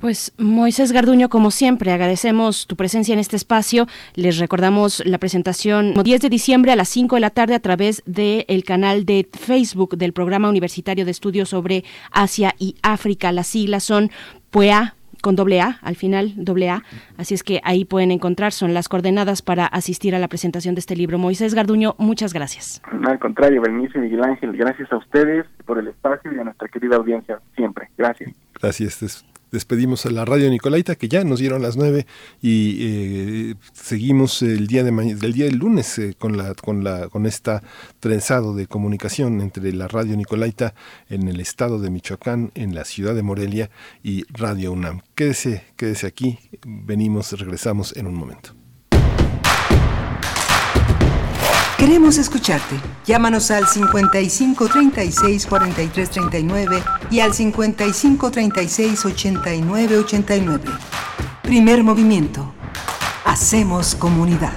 Pues 0.00 0.32
Moisés 0.38 0.92
Garduño, 0.92 1.28
como 1.28 1.50
siempre, 1.50 1.92
agradecemos 1.92 2.66
tu 2.66 2.76
presencia 2.76 3.12
en 3.12 3.18
este 3.18 3.36
espacio. 3.36 3.86
Les 4.14 4.38
recordamos 4.38 5.02
la 5.04 5.18
presentación 5.18 5.94
10 5.94 6.20
de 6.20 6.28
diciembre 6.28 6.72
a 6.72 6.76
las 6.76 6.88
5 6.88 7.16
de 7.16 7.20
la 7.20 7.30
tarde 7.30 7.54
a 7.54 7.60
través 7.60 8.02
del 8.06 8.64
canal 8.64 9.04
de 9.04 9.28
Facebook 9.32 9.96
del 9.96 10.12
Programa 10.12 10.48
Universitario 10.48 11.04
de 11.04 11.10
Estudios 11.10 11.48
sobre 11.48 11.84
Asia 12.12 12.54
y 12.58 12.76
África. 12.82 13.32
Las 13.32 13.48
siglas 13.48 13.84
son 13.84 14.10
PUEA 14.50 14.94
con 15.20 15.36
doble 15.36 15.60
A, 15.60 15.78
al 15.82 15.96
final 15.96 16.32
doble 16.36 16.70
A. 16.70 16.84
Así 17.16 17.34
es 17.34 17.42
que 17.42 17.60
ahí 17.64 17.84
pueden 17.84 18.10
encontrar, 18.10 18.52
son 18.52 18.74
las 18.74 18.88
coordenadas 18.88 19.42
para 19.42 19.66
asistir 19.66 20.14
a 20.14 20.18
la 20.18 20.28
presentación 20.28 20.74
de 20.74 20.80
este 20.80 20.96
libro. 20.96 21.18
Moisés 21.18 21.54
Garduño, 21.54 21.94
muchas 21.98 22.32
gracias. 22.32 22.80
Al 23.04 23.18
contrario, 23.18 23.60
Bernice 23.60 23.98
Miguel 23.98 24.22
Ángel, 24.24 24.56
gracias 24.56 24.92
a 24.92 24.96
ustedes 24.96 25.46
por 25.66 25.78
el 25.78 25.88
espacio 25.88 26.32
y 26.32 26.38
a 26.38 26.44
nuestra 26.44 26.68
querida 26.68 26.96
audiencia 26.96 27.40
siempre. 27.56 27.88
Gracias. 27.96 28.32
Gracias 28.60 29.24
despedimos 29.50 30.06
a 30.06 30.10
la 30.10 30.24
radio 30.24 30.50
Nicolaita 30.50 30.94
que 30.96 31.08
ya 31.08 31.24
nos 31.24 31.40
dieron 31.40 31.62
las 31.62 31.76
nueve 31.76 32.06
y 32.40 32.78
eh, 32.80 33.54
seguimos 33.72 34.42
el 34.42 34.66
día 34.66 34.84
de 34.84 34.90
del 34.90 35.32
día 35.32 35.46
del 35.46 35.56
lunes 35.56 35.98
eh, 35.98 36.14
con 36.18 36.36
la 36.36 36.54
con 36.54 36.84
la 36.84 37.08
con 37.08 37.26
esta 37.26 37.62
trenzado 38.00 38.54
de 38.54 38.66
comunicación 38.66 39.40
entre 39.40 39.72
la 39.72 39.88
radio 39.88 40.16
Nicolaita 40.16 40.74
en 41.08 41.28
el 41.28 41.40
estado 41.40 41.78
de 41.78 41.90
Michoacán 41.90 42.50
en 42.54 42.74
la 42.74 42.84
ciudad 42.84 43.14
de 43.14 43.22
Morelia 43.22 43.70
y 44.02 44.24
Radio 44.32 44.72
UNAM. 44.72 45.02
Quédese 45.14 45.64
quédese 45.76 46.06
aquí 46.06 46.38
venimos 46.66 47.32
regresamos 47.32 47.96
en 47.96 48.06
un 48.06 48.14
momento 48.14 48.57
Queremos 51.78 52.18
escucharte. 52.18 52.74
Llámanos 53.06 53.52
al 53.52 53.68
55 53.68 54.68
36 54.68 55.46
43 55.46 56.10
39 56.10 56.82
y 57.08 57.20
al 57.20 57.32
55 57.32 58.30
36 58.32 59.04
89 59.04 59.98
89. 59.98 60.64
Primer 61.40 61.84
movimiento. 61.84 62.52
Hacemos 63.24 63.94
comunidad. 63.94 64.52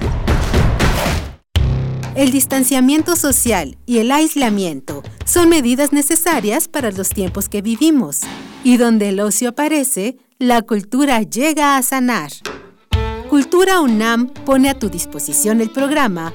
El 2.16 2.32
distanciamiento 2.32 3.14
social 3.14 3.78
y 3.86 3.98
el 3.98 4.10
aislamiento 4.10 5.04
son 5.24 5.48
medidas 5.48 5.92
necesarias 5.92 6.66
para 6.66 6.90
los 6.90 7.10
tiempos 7.10 7.48
que 7.48 7.62
vivimos. 7.62 8.22
Y 8.64 8.78
donde 8.78 9.10
el 9.10 9.20
ocio 9.20 9.50
aparece, 9.50 10.16
la 10.38 10.62
cultura 10.62 11.22
llega 11.22 11.76
a 11.76 11.82
sanar. 11.84 12.32
Cultura 13.30 13.80
UNAM 13.80 14.26
pone 14.26 14.68
a 14.68 14.74
tu 14.78 14.90
disposición 14.90 15.60
el 15.60 15.70
programa 15.70 16.34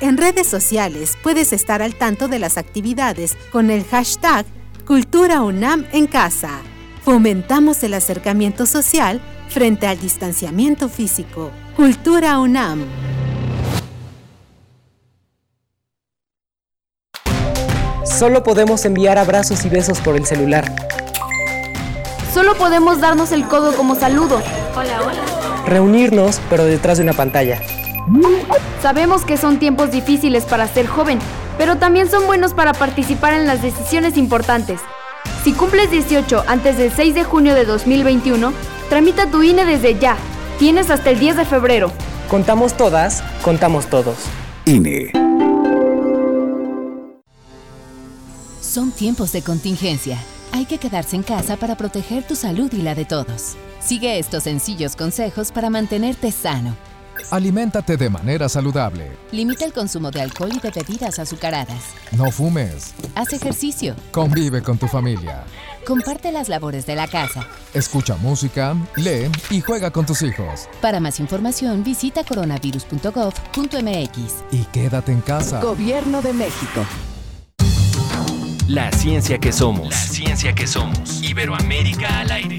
En 0.00 0.18
redes 0.18 0.46
sociales 0.46 1.16
puedes 1.22 1.54
estar 1.54 1.80
al 1.80 1.94
tanto 1.94 2.28
de 2.28 2.38
las 2.38 2.58
actividades 2.58 3.36
con 3.50 3.70
el 3.70 3.82
hashtag 3.84 4.44
Cultura 4.86 5.40
UNAM 5.40 5.86
en 5.90 6.06
casa. 6.06 6.60
Fomentamos 7.02 7.82
el 7.82 7.94
acercamiento 7.94 8.66
social 8.66 9.22
frente 9.48 9.86
al 9.86 9.98
distanciamiento 9.98 10.90
físico. 10.90 11.50
Cultura 11.76 12.38
UNAM. 12.38 12.84
Solo 18.04 18.42
podemos 18.42 18.84
enviar 18.84 19.16
abrazos 19.18 19.64
y 19.64 19.70
besos 19.70 20.00
por 20.00 20.16
el 20.16 20.26
celular. 20.26 20.70
Solo 22.34 22.54
podemos 22.54 23.00
darnos 23.00 23.32
el 23.32 23.48
codo 23.48 23.74
como 23.74 23.94
saludo. 23.94 24.42
Hola, 24.76 25.00
hola. 25.02 25.64
Reunirnos, 25.66 26.40
pero 26.50 26.64
detrás 26.64 26.98
de 26.98 27.04
una 27.04 27.14
pantalla. 27.14 27.60
Sabemos 28.80 29.24
que 29.24 29.36
son 29.36 29.58
tiempos 29.58 29.90
difíciles 29.90 30.44
para 30.44 30.68
ser 30.68 30.86
joven, 30.86 31.18
pero 31.58 31.76
también 31.76 32.10
son 32.10 32.26
buenos 32.26 32.54
para 32.54 32.72
participar 32.72 33.34
en 33.34 33.46
las 33.46 33.62
decisiones 33.62 34.16
importantes. 34.16 34.80
Si 35.42 35.52
cumples 35.52 35.90
18 35.90 36.44
antes 36.46 36.78
del 36.78 36.92
6 36.92 37.14
de 37.14 37.24
junio 37.24 37.54
de 37.54 37.64
2021, 37.64 38.52
tramita 38.88 39.30
tu 39.30 39.42
INE 39.42 39.64
desde 39.64 39.98
ya. 39.98 40.16
Tienes 40.58 40.90
hasta 40.90 41.10
el 41.10 41.18
10 41.18 41.36
de 41.36 41.44
febrero. 41.44 41.92
Contamos 42.28 42.76
todas, 42.76 43.22
contamos 43.42 43.86
todos. 43.86 44.16
INE. 44.64 45.12
Son 48.60 48.90
tiempos 48.90 49.32
de 49.32 49.42
contingencia. 49.42 50.18
Hay 50.52 50.66
que 50.66 50.78
quedarse 50.78 51.16
en 51.16 51.22
casa 51.22 51.56
para 51.56 51.76
proteger 51.76 52.26
tu 52.26 52.34
salud 52.36 52.72
y 52.72 52.82
la 52.82 52.94
de 52.94 53.04
todos. 53.04 53.56
Sigue 53.80 54.18
estos 54.18 54.44
sencillos 54.44 54.96
consejos 54.96 55.52
para 55.52 55.70
mantenerte 55.70 56.30
sano. 56.32 56.76
Aliméntate 57.30 57.96
de 57.96 58.10
manera 58.10 58.48
saludable. 58.48 59.10
Limita 59.32 59.64
el 59.64 59.72
consumo 59.72 60.10
de 60.10 60.22
alcohol 60.22 60.50
y 60.54 60.60
de 60.60 60.70
bebidas 60.70 61.18
azucaradas. 61.18 61.82
No 62.12 62.30
fumes. 62.30 62.94
Haz 63.14 63.32
ejercicio. 63.32 63.94
Convive 64.12 64.62
con 64.62 64.78
tu 64.78 64.86
familia. 64.86 65.44
Comparte 65.86 66.32
las 66.32 66.48
labores 66.48 66.86
de 66.86 66.96
la 66.96 67.06
casa. 67.06 67.46
Escucha 67.72 68.16
música, 68.16 68.74
lee 68.96 69.30
y 69.50 69.60
juega 69.60 69.90
con 69.90 70.06
tus 70.06 70.22
hijos. 70.22 70.68
Para 70.80 71.00
más 71.00 71.20
información 71.20 71.84
visita 71.84 72.24
coronavirus.gov.mx. 72.24 74.34
Y 74.50 74.64
quédate 74.72 75.12
en 75.12 75.20
casa. 75.20 75.60
Gobierno 75.60 76.22
de 76.22 76.32
México. 76.32 76.84
La 78.68 78.90
ciencia 78.90 79.38
que 79.38 79.52
somos. 79.52 79.90
La 79.90 79.96
ciencia 79.96 80.52
que 80.52 80.66
somos. 80.66 81.22
Iberoamérica 81.22 82.20
al 82.20 82.32
aire. 82.32 82.58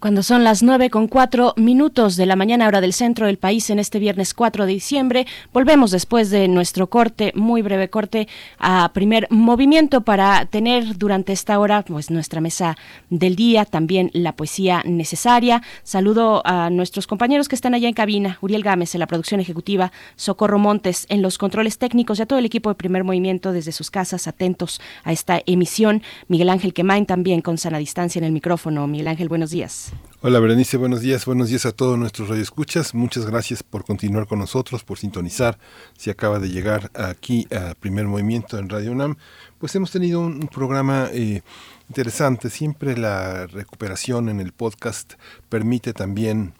Cuando 0.00 0.22
son 0.22 0.44
las 0.44 0.62
nueve 0.62 0.90
con 0.90 1.08
cuatro 1.08 1.54
minutos 1.56 2.14
de 2.16 2.26
la 2.26 2.36
mañana, 2.36 2.68
hora 2.68 2.80
del 2.80 2.92
centro 2.92 3.26
del 3.26 3.36
país, 3.36 3.68
en 3.68 3.80
este 3.80 3.98
viernes 3.98 4.32
4 4.32 4.64
de 4.64 4.72
diciembre, 4.72 5.26
volvemos 5.52 5.90
después 5.90 6.30
de 6.30 6.46
nuestro 6.46 6.88
corte, 6.88 7.32
muy 7.34 7.62
breve 7.62 7.90
corte, 7.90 8.28
a 8.60 8.92
primer 8.94 9.26
movimiento 9.30 10.02
para 10.02 10.46
tener 10.46 10.98
durante 10.98 11.32
esta 11.32 11.58
hora 11.58 11.82
pues 11.82 12.10
nuestra 12.10 12.40
mesa 12.40 12.76
del 13.10 13.34
día, 13.34 13.64
también 13.64 14.10
la 14.14 14.36
poesía 14.36 14.82
necesaria. 14.84 15.62
Saludo 15.82 16.42
a 16.44 16.70
nuestros 16.70 17.08
compañeros 17.08 17.48
que 17.48 17.56
están 17.56 17.74
allá 17.74 17.88
en 17.88 17.94
cabina, 17.94 18.38
Uriel 18.40 18.62
Gámez 18.62 18.94
en 18.94 19.00
la 19.00 19.08
producción 19.08 19.40
ejecutiva, 19.40 19.90
Socorro 20.14 20.60
Montes 20.60 21.06
en 21.08 21.22
los 21.22 21.38
controles 21.38 21.78
técnicos 21.78 22.20
y 22.20 22.22
a 22.22 22.26
todo 22.26 22.38
el 22.38 22.44
equipo 22.44 22.68
de 22.68 22.76
primer 22.76 23.02
movimiento 23.02 23.50
desde 23.50 23.72
sus 23.72 23.90
casas, 23.90 24.28
atentos 24.28 24.80
a 25.02 25.12
esta 25.12 25.40
emisión. 25.46 26.02
Miguel 26.28 26.50
Ángel 26.50 26.72
Quemain 26.72 27.04
también 27.04 27.40
con 27.40 27.58
sana 27.58 27.78
distancia 27.78 28.20
en 28.20 28.24
el 28.24 28.32
micrófono. 28.32 28.86
Miguel 28.86 29.08
Ángel, 29.08 29.28
buenos 29.28 29.50
días. 29.50 29.87
Hola 30.20 30.40
Berenice, 30.40 30.78
buenos 30.78 31.00
días, 31.00 31.26
buenos 31.26 31.48
días 31.48 31.64
a 31.64 31.70
todos 31.70 31.96
nuestros 31.96 32.28
radioescuchas. 32.28 32.92
Muchas 32.92 33.24
gracias 33.24 33.62
por 33.62 33.84
continuar 33.84 34.26
con 34.26 34.40
nosotros, 34.40 34.82
por 34.82 34.98
sintonizar. 34.98 35.60
Si 35.96 36.10
acaba 36.10 36.40
de 36.40 36.48
llegar 36.48 36.90
aquí 36.94 37.46
a 37.54 37.76
Primer 37.76 38.08
Movimiento 38.08 38.58
en 38.58 38.68
Radio 38.68 38.90
UNAM, 38.90 39.16
pues 39.60 39.76
hemos 39.76 39.92
tenido 39.92 40.18
un, 40.18 40.48
programa 40.48 41.08
eh, 41.12 41.42
interesante. 41.88 42.50
Siempre 42.50 42.96
la 42.96 43.46
recuperación 43.46 44.28
en 44.28 44.40
el 44.40 44.50
podcast 44.50 45.12
permite 45.48 45.92
también 45.92 46.52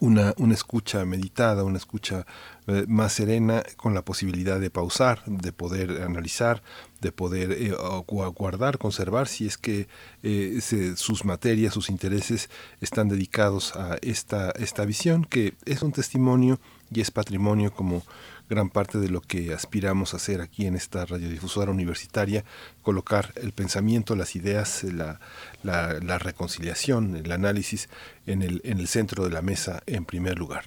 una, 0.00 0.34
una 0.38 0.54
escucha 0.54 1.04
meditada, 1.04 1.62
una 1.62 1.78
escucha 1.78 2.26
eh, 2.66 2.86
más 2.88 3.12
serena, 3.12 3.62
con 3.76 3.94
la 3.94 4.02
posibilidad 4.02 4.58
de 4.58 4.70
pausar, 4.70 5.22
de 5.26 5.52
poder 5.52 6.02
analizar, 6.02 6.60
de 7.00 7.12
poder 7.12 7.52
eh, 7.52 7.74
guardar, 8.06 8.78
conservar, 8.78 9.28
si 9.28 9.46
es 9.46 9.56
que 9.56 9.88
eh, 10.22 10.60
sus 10.96 11.24
materias, 11.24 11.74
sus 11.74 11.88
intereses 11.88 12.50
están 12.80 13.08
dedicados 13.08 13.76
a 13.76 13.96
esta, 14.02 14.50
esta 14.50 14.84
visión, 14.84 15.24
que 15.24 15.54
es 15.64 15.82
un 15.82 15.92
testimonio 15.92 16.60
y 16.92 17.00
es 17.00 17.10
patrimonio 17.10 17.72
como 17.72 18.02
gran 18.48 18.68
parte 18.68 18.98
de 18.98 19.08
lo 19.08 19.20
que 19.20 19.54
aspiramos 19.54 20.12
a 20.12 20.16
hacer 20.16 20.40
aquí 20.40 20.66
en 20.66 20.74
esta 20.74 21.06
radiodifusora 21.06 21.70
universitaria, 21.70 22.44
colocar 22.82 23.32
el 23.36 23.52
pensamiento, 23.52 24.16
las 24.16 24.34
ideas, 24.34 24.82
la, 24.82 25.20
la, 25.62 26.18
reconciliación, 26.18 27.16
el 27.16 27.30
análisis 27.30 27.88
en 28.26 28.42
el, 28.42 28.60
en 28.64 28.80
el 28.80 28.88
centro 28.88 29.24
de 29.24 29.30
la 29.30 29.40
mesa 29.40 29.82
en 29.86 30.04
primer 30.04 30.38
lugar. 30.38 30.64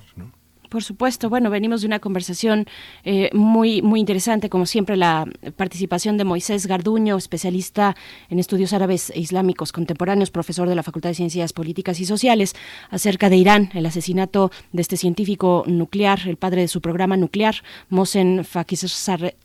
Por 0.74 0.84
supuesto, 0.84 1.30
bueno, 1.30 1.52
venimos 1.52 1.82
de 1.82 1.88
una 1.88 2.00
conversación 2.00 2.66
eh, 3.04 3.30
muy, 3.32 3.84
muy 3.84 4.00
interesante, 4.00 4.50
como 4.50 4.66
siempre, 4.66 4.98
la 4.98 5.28
participación 5.56 6.18
de 6.18 6.24
Moisés 6.24 6.66
Garduño, 6.66 7.16
especialista 7.16 7.95
en 8.28 8.40
estudios 8.40 8.74
árabes 8.74 9.12
e 9.12 9.20
islámicos 9.20 9.72
contemporáneos, 9.72 10.32
profesor 10.32 10.68
de 10.68 10.74
la 10.74 10.82
Facultad 10.82 11.12
de 11.12 11.14
Ciencias 11.14 11.54
Políticas 11.54 12.00
y 12.00 12.06
Sociales, 12.06 12.56
acerca 12.90 13.30
de 13.30 13.38
Irán, 13.38 13.70
el 13.76 13.86
asesinato 13.86 14.50
de 14.72 14.82
este 14.82 14.98
científico 14.98 15.64
nuclear, 15.68 16.28
el 16.28 16.38
padre 16.38 16.62
de 16.62 16.68
su 16.68 16.82
programa 16.82 17.18
nuclear, 17.18 17.54
Mohsen 17.90 18.44
Fakhrizadeh 18.44 19.36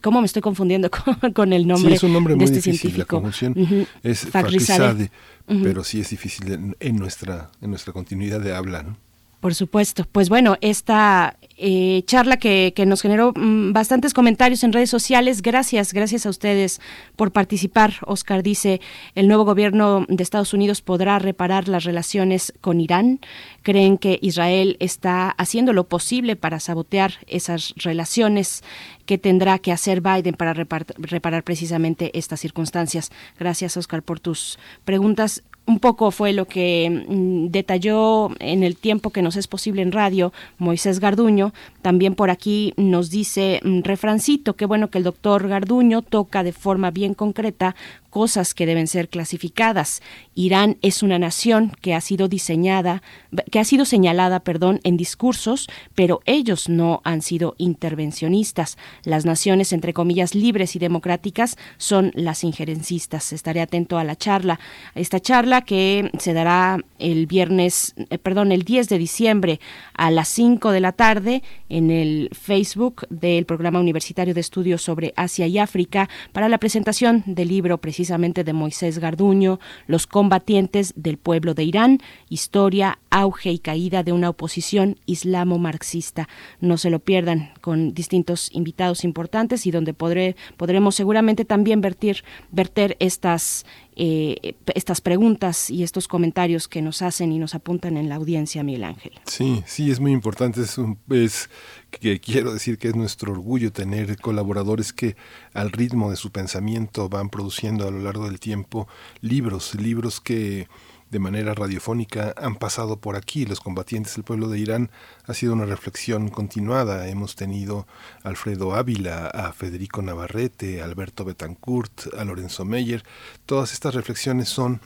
¿Cómo 0.00 0.20
me 0.20 0.26
estoy 0.26 0.42
confundiendo 0.42 0.90
con, 1.34 1.52
el 1.52 1.66
nombre, 1.66 1.90
sí, 1.90 1.96
es 1.96 2.02
un 2.04 2.12
nombre 2.12 2.34
de 2.34 2.36
muy 2.36 2.44
este 2.44 2.58
difícil, 2.58 2.92
científico? 2.92 3.20
La 3.20 4.08
es 4.08 4.20
Fakhrizadeh, 4.20 5.10
pero 5.44 5.82
sí 5.82 5.98
es 5.98 6.10
difícil 6.10 6.52
en, 6.52 6.76
en, 6.78 6.96
nuestra, 6.96 7.50
en 7.60 7.70
nuestra 7.70 7.92
continuidad 7.92 8.40
de 8.40 8.54
habla. 8.54 8.84
¿no? 8.84 9.07
Por 9.40 9.54
supuesto. 9.54 10.04
Pues 10.10 10.28
bueno, 10.28 10.56
esta 10.60 11.36
eh, 11.56 12.02
charla 12.06 12.38
que, 12.38 12.72
nos 12.86 13.02
generó 13.02 13.32
mm, 13.36 13.72
bastantes 13.72 14.12
comentarios 14.12 14.64
en 14.64 14.72
redes 14.72 14.90
sociales. 14.90 15.42
Gracias, 15.42 15.92
gracias 15.92 16.26
a 16.26 16.30
ustedes 16.30 16.80
por 17.14 17.30
participar. 17.30 17.94
Oscar 18.06 18.42
dice, 18.42 18.80
el 19.14 19.28
nuevo 19.28 19.44
gobierno 19.44 20.06
de 20.08 20.22
Estados 20.22 20.54
Unidos 20.54 20.82
podrá 20.82 21.20
reparar 21.20 21.68
las 21.68 21.84
relaciones 21.84 22.52
con 22.60 22.80
Irán. 22.80 23.20
Creen 23.62 23.96
que 23.96 24.18
Israel 24.22 24.76
está 24.80 25.30
haciendo 25.30 25.72
lo 25.72 25.88
posible 25.88 26.34
para 26.34 26.58
sabotear 26.58 27.14
esas 27.28 27.74
relaciones 27.76 28.64
que 29.06 29.18
tendrá 29.18 29.58
que 29.60 29.72
hacer 29.72 30.00
Biden 30.00 30.34
para 30.34 30.52
reparar 30.52 31.44
precisamente 31.44 32.10
estas 32.18 32.40
circunstancias. 32.40 33.10
Gracias, 33.38 33.76
Oscar, 33.76 34.02
por 34.02 34.18
tus 34.20 34.58
preguntas 34.84 35.44
un 35.68 35.80
poco 35.80 36.10
fue 36.10 36.32
lo 36.32 36.46
que 36.46 37.04
mm, 37.06 37.50
detalló 37.50 38.30
en 38.40 38.64
el 38.64 38.76
tiempo 38.76 39.10
que 39.10 39.20
nos 39.20 39.36
es 39.36 39.46
posible 39.46 39.82
en 39.82 39.92
radio 39.92 40.32
Moisés 40.56 40.98
Garduño. 40.98 41.52
También 41.82 42.14
por 42.14 42.30
aquí 42.30 42.72
nos 42.76 43.10
dice 43.10 43.60
mm, 43.62 43.82
refrancito, 43.82 44.56
qué 44.56 44.64
bueno 44.64 44.88
que 44.88 44.98
el 44.98 45.04
doctor 45.04 45.46
Garduño 45.46 46.00
toca 46.00 46.42
de 46.42 46.52
forma 46.52 46.90
bien 46.90 47.12
concreta 47.12 47.76
cosas 48.10 48.54
que 48.54 48.66
deben 48.66 48.86
ser 48.86 49.08
clasificadas. 49.08 50.02
Irán 50.34 50.78
es 50.82 51.02
una 51.02 51.18
nación 51.18 51.72
que 51.80 51.94
ha 51.94 52.00
sido 52.00 52.28
diseñada, 52.28 53.02
que 53.50 53.58
ha 53.58 53.64
sido 53.64 53.84
señalada, 53.84 54.40
perdón, 54.40 54.80
en 54.84 54.96
discursos, 54.96 55.68
pero 55.94 56.20
ellos 56.24 56.68
no 56.68 57.00
han 57.04 57.22
sido 57.22 57.54
intervencionistas. 57.58 58.78
Las 59.04 59.24
naciones, 59.24 59.72
entre 59.72 59.92
comillas, 59.92 60.34
libres 60.34 60.74
y 60.76 60.78
democráticas 60.78 61.56
son 61.76 62.12
las 62.14 62.44
injerencistas. 62.44 63.32
Estaré 63.32 63.60
atento 63.60 63.98
a 63.98 64.04
la 64.04 64.16
charla. 64.16 64.58
Esta 64.94 65.20
charla 65.20 65.57
que 65.62 66.10
se 66.18 66.32
dará 66.32 66.78
el 66.98 67.26
viernes, 67.26 67.94
eh, 68.10 68.18
perdón, 68.18 68.52
el 68.52 68.62
10 68.62 68.88
de 68.88 68.98
diciembre 68.98 69.60
a 69.94 70.10
las 70.10 70.28
5 70.28 70.70
de 70.72 70.80
la 70.80 70.92
tarde 70.92 71.42
en 71.68 71.90
el 71.90 72.30
Facebook 72.32 73.06
del 73.10 73.46
Programa 73.46 73.80
Universitario 73.80 74.34
de 74.34 74.40
Estudios 74.40 74.82
sobre 74.82 75.12
Asia 75.16 75.46
y 75.46 75.58
África 75.58 76.08
para 76.32 76.48
la 76.48 76.58
presentación 76.58 77.22
del 77.26 77.48
libro 77.48 77.78
precisamente 77.78 78.44
de 78.44 78.52
Moisés 78.52 78.98
Garduño, 78.98 79.60
Los 79.86 80.06
combatientes 80.06 80.92
del 80.96 81.18
pueblo 81.18 81.54
de 81.54 81.64
Irán, 81.64 82.00
historia, 82.28 82.98
auge 83.10 83.50
y 83.50 83.58
caída 83.58 84.02
de 84.02 84.12
una 84.12 84.30
oposición 84.30 84.98
islamo-marxista. 85.06 86.28
No 86.60 86.76
se 86.76 86.90
lo 86.90 87.00
pierdan 87.00 87.52
con 87.60 87.94
distintos 87.94 88.50
invitados 88.52 89.04
importantes 89.04 89.66
y 89.66 89.70
donde 89.70 89.94
podremos 89.94 90.94
seguramente 90.94 91.44
también 91.44 91.80
vertir, 91.80 92.24
verter 92.50 92.96
estas 93.00 93.66
eh, 94.00 94.54
estas 94.76 95.00
preguntas 95.00 95.70
y 95.70 95.82
estos 95.82 96.06
comentarios 96.06 96.68
que 96.68 96.82
nos 96.82 97.02
hacen 97.02 97.32
y 97.32 97.38
nos 97.38 97.56
apuntan 97.56 97.96
en 97.96 98.08
la 98.08 98.14
audiencia, 98.14 98.62
Miguel 98.62 98.84
Ángel. 98.84 99.12
Sí, 99.26 99.64
sí, 99.66 99.90
es 99.90 99.98
muy 99.98 100.12
importante. 100.12 100.60
Es, 100.60 100.78
un, 100.78 100.98
es 101.10 101.50
que 101.90 102.20
quiero 102.20 102.52
decir 102.52 102.78
que 102.78 102.88
es 102.88 102.94
nuestro 102.94 103.32
orgullo 103.32 103.72
tener 103.72 104.16
colaboradores 104.20 104.92
que 104.92 105.16
al 105.52 105.72
ritmo 105.72 106.10
de 106.10 106.16
su 106.16 106.30
pensamiento 106.30 107.08
van 107.08 107.28
produciendo 107.28 107.88
a 107.88 107.90
lo 107.90 107.98
largo 107.98 108.26
del 108.26 108.38
tiempo 108.38 108.86
libros, 109.20 109.74
libros 109.74 110.20
que 110.20 110.68
de 111.10 111.18
manera 111.18 111.54
radiofónica 111.54 112.34
han 112.36 112.56
pasado 112.56 113.00
por 113.00 113.16
aquí. 113.16 113.46
Los 113.46 113.60
combatientes 113.60 114.14
del 114.14 114.24
pueblo 114.24 114.48
de 114.48 114.58
Irán 114.58 114.90
ha 115.26 115.34
sido 115.34 115.52
una 115.52 115.64
reflexión 115.64 116.28
continuada. 116.28 117.08
Hemos 117.08 117.36
tenido 117.36 117.86
a 118.22 118.28
Alfredo 118.28 118.74
Ávila, 118.74 119.28
a 119.28 119.52
Federico 119.52 120.02
Navarrete, 120.02 120.80
a 120.80 120.84
Alberto 120.84 121.24
Betancourt, 121.24 122.14
a 122.16 122.24
Lorenzo 122.24 122.64
Meyer. 122.64 123.02
Todas 123.46 123.72
estas 123.72 123.94
reflexiones 123.94 124.48
son 124.48 124.80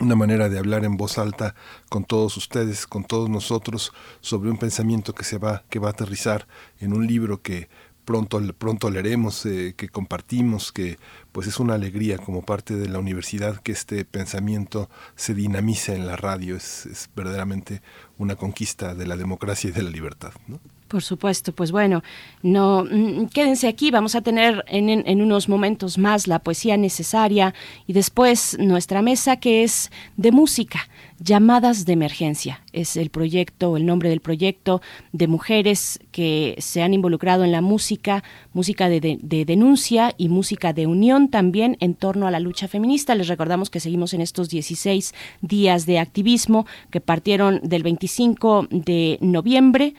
una 0.00 0.16
manera 0.16 0.48
de 0.48 0.58
hablar 0.58 0.84
en 0.84 0.96
voz 0.96 1.18
alta 1.18 1.54
con 1.88 2.04
todos 2.04 2.36
ustedes, 2.36 2.86
con 2.86 3.04
todos 3.04 3.28
nosotros, 3.28 3.92
sobre 4.20 4.50
un 4.50 4.56
pensamiento 4.56 5.14
que 5.14 5.24
se 5.24 5.38
va, 5.38 5.64
que 5.68 5.78
va 5.78 5.88
a 5.88 5.92
aterrizar 5.92 6.48
en 6.80 6.94
un 6.94 7.06
libro 7.06 7.42
que 7.42 7.68
pronto, 8.04 8.40
pronto 8.58 8.90
leeremos, 8.90 9.46
eh, 9.46 9.74
que 9.76 9.88
compartimos, 9.88 10.72
que 10.72 10.98
pues 11.32 11.46
es 11.46 11.58
una 11.60 11.74
alegría 11.74 12.18
como 12.18 12.42
parte 12.42 12.76
de 12.76 12.88
la 12.88 12.98
universidad 12.98 13.60
que 13.62 13.72
este 13.72 14.04
pensamiento 14.04 14.90
se 15.16 15.34
dinamice 15.34 15.94
en 15.94 16.06
la 16.06 16.16
radio. 16.16 16.56
Es, 16.56 16.86
es 16.86 17.10
verdaderamente 17.14 17.82
una 18.18 18.36
conquista 18.36 18.94
de 18.94 19.06
la 19.06 19.16
democracia 19.16 19.70
y 19.70 19.72
de 19.72 19.82
la 19.82 19.90
libertad. 19.90 20.32
¿no? 20.46 20.60
Por 20.92 21.02
supuesto, 21.02 21.54
pues 21.54 21.72
bueno, 21.72 22.02
no 22.42 22.84
mm, 22.84 23.28
quédense 23.28 23.66
aquí, 23.66 23.90
vamos 23.90 24.14
a 24.14 24.20
tener 24.20 24.62
en, 24.68 24.90
en, 24.90 25.22
unos 25.22 25.48
momentos 25.48 25.96
más 25.96 26.26
la 26.26 26.38
poesía 26.38 26.76
necesaria 26.76 27.54
y 27.86 27.94
después 27.94 28.58
nuestra 28.58 29.00
mesa 29.00 29.36
que 29.38 29.64
es 29.64 29.90
de 30.18 30.32
música, 30.32 30.86
llamadas 31.22 31.84
de 31.84 31.92
emergencia. 31.92 32.62
Es 32.72 32.96
el 32.96 33.10
proyecto, 33.10 33.76
el 33.76 33.86
nombre 33.86 34.08
del 34.08 34.20
proyecto 34.20 34.80
de 35.12 35.26
mujeres 35.26 36.00
que 36.10 36.56
se 36.58 36.82
han 36.82 36.94
involucrado 36.94 37.44
en 37.44 37.52
la 37.52 37.60
música, 37.60 38.24
música 38.52 38.88
de, 38.88 39.00
de, 39.00 39.18
de 39.22 39.44
denuncia 39.44 40.14
y 40.18 40.28
música 40.28 40.72
de 40.72 40.86
unión 40.86 41.28
también 41.28 41.76
en 41.80 41.94
torno 41.94 42.26
a 42.26 42.30
la 42.30 42.40
lucha 42.40 42.68
feminista. 42.68 43.14
Les 43.14 43.28
recordamos 43.28 43.70
que 43.70 43.80
seguimos 43.80 44.14
en 44.14 44.20
estos 44.20 44.48
16 44.48 45.14
días 45.40 45.86
de 45.86 45.98
activismo 45.98 46.66
que 46.90 47.00
partieron 47.00 47.60
del 47.62 47.82
25 47.82 48.68
de 48.70 49.18
noviembre 49.20 49.94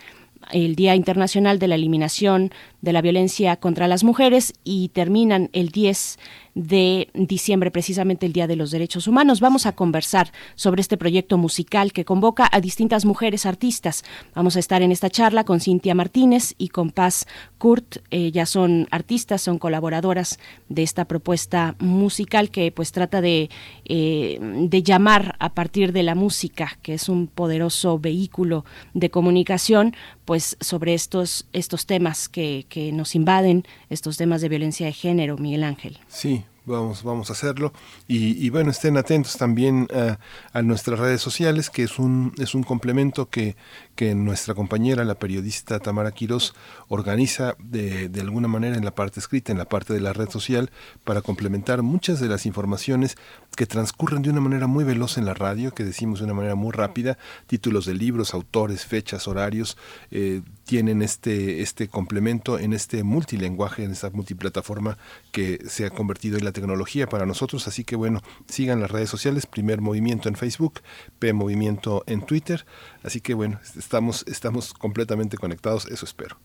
el 0.52 0.76
Día 0.76 0.96
Internacional 0.96 1.60
de 1.60 1.68
la 1.68 1.76
Eliminación 1.76 2.52
de 2.84 2.92
la 2.92 3.02
Violencia 3.02 3.56
contra 3.56 3.88
las 3.88 4.04
Mujeres 4.04 4.54
y 4.66 4.90
terminan 4.90 5.50
el 5.54 5.70
10 5.70 6.20
de 6.54 7.10
diciembre, 7.14 7.72
precisamente 7.72 8.26
el 8.26 8.34
Día 8.34 8.46
de 8.46 8.58
los 8.58 8.72
Derechos 8.72 9.08
Humanos. 9.08 9.40
Vamos 9.40 9.66
a 9.66 9.72
conversar 9.72 10.32
sobre 10.56 10.82
este 10.82 10.98
proyecto 10.98 11.38
musical 11.38 11.94
que 11.94 12.04
convoca 12.04 12.48
a 12.52 12.60
distintas 12.60 13.06
mujeres 13.06 13.46
artistas. 13.46 14.04
Vamos 14.36 14.58
a 14.58 14.60
estar 14.60 14.82
en 14.82 14.92
esta 14.92 15.10
charla 15.10 15.46
con 15.46 15.62
Cintia 15.62 15.96
Martínez 15.96 16.56
y 16.58 16.68
con 16.68 16.92
Paz 16.92 17.26
Kurt. 17.58 18.00
Ellas 18.12 18.50
son 18.50 18.88
artistas, 18.92 19.42
son 19.42 19.60
colaboradoras 19.60 20.38
de 20.68 20.84
esta 20.84 21.06
propuesta 21.06 21.76
musical 21.80 22.52
que 22.52 22.72
pues 22.72 22.92
trata 22.92 23.22
de, 23.22 23.50
eh, 23.86 24.40
de 24.42 24.84
llamar 24.84 25.38
a 25.40 25.54
partir 25.54 25.94
de 25.94 26.04
la 26.04 26.16
música, 26.16 26.78
que 26.82 26.96
es 26.96 27.08
un 27.08 27.28
poderoso 27.28 27.98
vehículo 27.98 28.66
de 28.94 29.10
comunicación, 29.10 29.96
pues 30.26 30.58
sobre 30.60 30.94
estos, 30.94 31.48
estos 31.54 31.86
temas 31.86 32.30
que, 32.30 32.66
que 32.74 32.92
nos 32.92 33.14
invaden, 33.14 33.68
estos 33.92 34.18
temas 34.18 34.42
de 34.42 34.50
violencia 34.50 34.88
de 34.88 34.94
género, 34.94 35.38
Miguel 35.38 35.64
Ángel. 35.64 36.00
Sí, 36.08 36.44
vamos, 36.66 37.04
vamos 37.04 37.30
a 37.30 37.34
hacerlo. 37.34 37.72
Y, 38.08 38.50
bueno, 38.50 38.72
estén 38.72 38.98
atentos 38.98 39.38
también 39.38 39.88
a, 39.94 40.18
a, 40.58 40.64
nuestras 40.64 40.98
redes 40.98 41.22
sociales, 41.22 41.70
que 41.70 41.84
es 41.84 42.00
un, 42.00 42.34
es 42.40 42.56
un 42.56 42.64
complemento 42.64 43.30
que, 43.30 43.56
que 43.96 44.16
nuestra 44.16 44.56
compañera, 44.56 45.04
la 45.04 45.16
periodista 45.16 45.80
Tamara 45.80 46.12
Quiroz, 46.12 46.54
organiza 46.88 47.56
de, 47.60 48.10
de, 48.10 48.22
alguna 48.22 48.48
manera 48.48 48.76
en 48.76 48.86
la 48.86 48.96
parte 48.96 49.20
escrita, 49.20 49.52
en 49.52 49.58
la 49.58 49.66
parte 49.66 49.94
de 49.94 50.00
la 50.00 50.14
red 50.14 50.30
social, 50.30 50.72
para 51.04 51.22
complementar 51.22 51.84
muchas 51.84 52.20
de 52.20 52.28
las 52.28 52.46
informaciones 52.46 53.18
que 53.56 53.66
transcurren 53.66 54.22
de 54.22 54.30
una 54.30 54.42
manera 54.42 54.68
muy 54.68 54.84
veloz 54.84 55.18
en 55.18 55.26
la 55.26 55.34
radio, 55.34 55.74
que 55.74 55.84
decimos 55.84 56.20
de 56.20 56.26
una 56.26 56.34
manera 56.34 56.56
muy 56.56 56.72
rápida, 56.72 57.18
títulos 57.48 57.86
de 57.86 57.94
libros, 57.94 58.34
autores, 58.34 58.86
fechas, 58.86 59.28
horarios, 59.28 59.78
eh, 60.12 60.42
tienen 60.66 61.02
este, 61.02 61.62
este 61.62 61.88
complemento 61.88 62.58
en 62.58 62.74
este 62.74 63.04
multilenguaje, 63.04 63.84
en 63.84 63.92
esta 63.92 64.10
multiplataforma 64.10 64.98
que 65.32 65.60
se 65.68 65.86
ha 65.86 65.90
convertido 65.90 66.38
en 66.38 66.46
la 66.46 66.52
tecnología 66.52 67.08
para 67.08 67.26
nosotros. 67.26 67.68
Así 67.68 67.84
que 67.84 67.96
bueno, 67.96 68.22
sigan 68.48 68.80
las 68.80 68.92
redes 68.92 69.10
sociales, 69.10 69.46
primer 69.46 69.82
movimiento 69.82 70.30
en 70.30 70.36
Facebook, 70.36 70.82
P 71.20 71.34
Movimiento 71.34 72.04
en 72.08 72.26
Twitter. 72.26 72.66
Así 73.04 73.22
que 73.22 73.34
bueno, 73.34 73.60
estamos, 73.84 74.24
estamos 74.28 74.74
completamente 74.74 75.38
conectados, 75.38 75.86
eso 75.88 76.06
espero. 76.06 76.38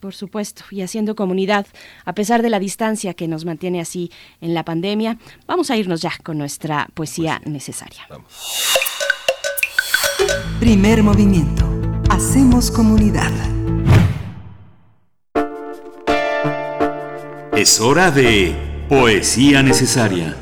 Por 0.00 0.14
supuesto, 0.14 0.64
y 0.70 0.82
haciendo 0.82 1.14
comunidad, 1.14 1.66
a 2.04 2.12
pesar 2.12 2.42
de 2.42 2.50
la 2.50 2.58
distancia 2.58 3.14
que 3.14 3.28
nos 3.28 3.44
mantiene 3.44 3.80
así 3.80 4.10
en 4.40 4.52
la 4.52 4.64
pandemia, 4.64 5.18
vamos 5.46 5.70
a 5.70 5.76
irnos 5.76 6.02
ya 6.02 6.12
con 6.24 6.38
nuestra 6.38 6.88
poesía 6.94 7.40
pues 7.42 7.52
necesaria. 7.52 8.02
Vamos. 8.08 8.76
Primer 10.58 11.02
movimiento. 11.02 11.68
Hacemos 12.10 12.70
comunidad. 12.70 13.30
Es 17.56 17.80
hora 17.80 18.10
de 18.10 18.86
poesía 18.88 19.62
necesaria. 19.62 20.36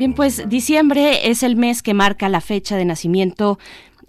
Bien, 0.00 0.14
pues 0.14 0.48
diciembre 0.48 1.28
es 1.28 1.42
el 1.42 1.56
mes 1.56 1.82
que 1.82 1.92
marca 1.92 2.30
la 2.30 2.40
fecha 2.40 2.74
de 2.78 2.86
nacimiento 2.86 3.58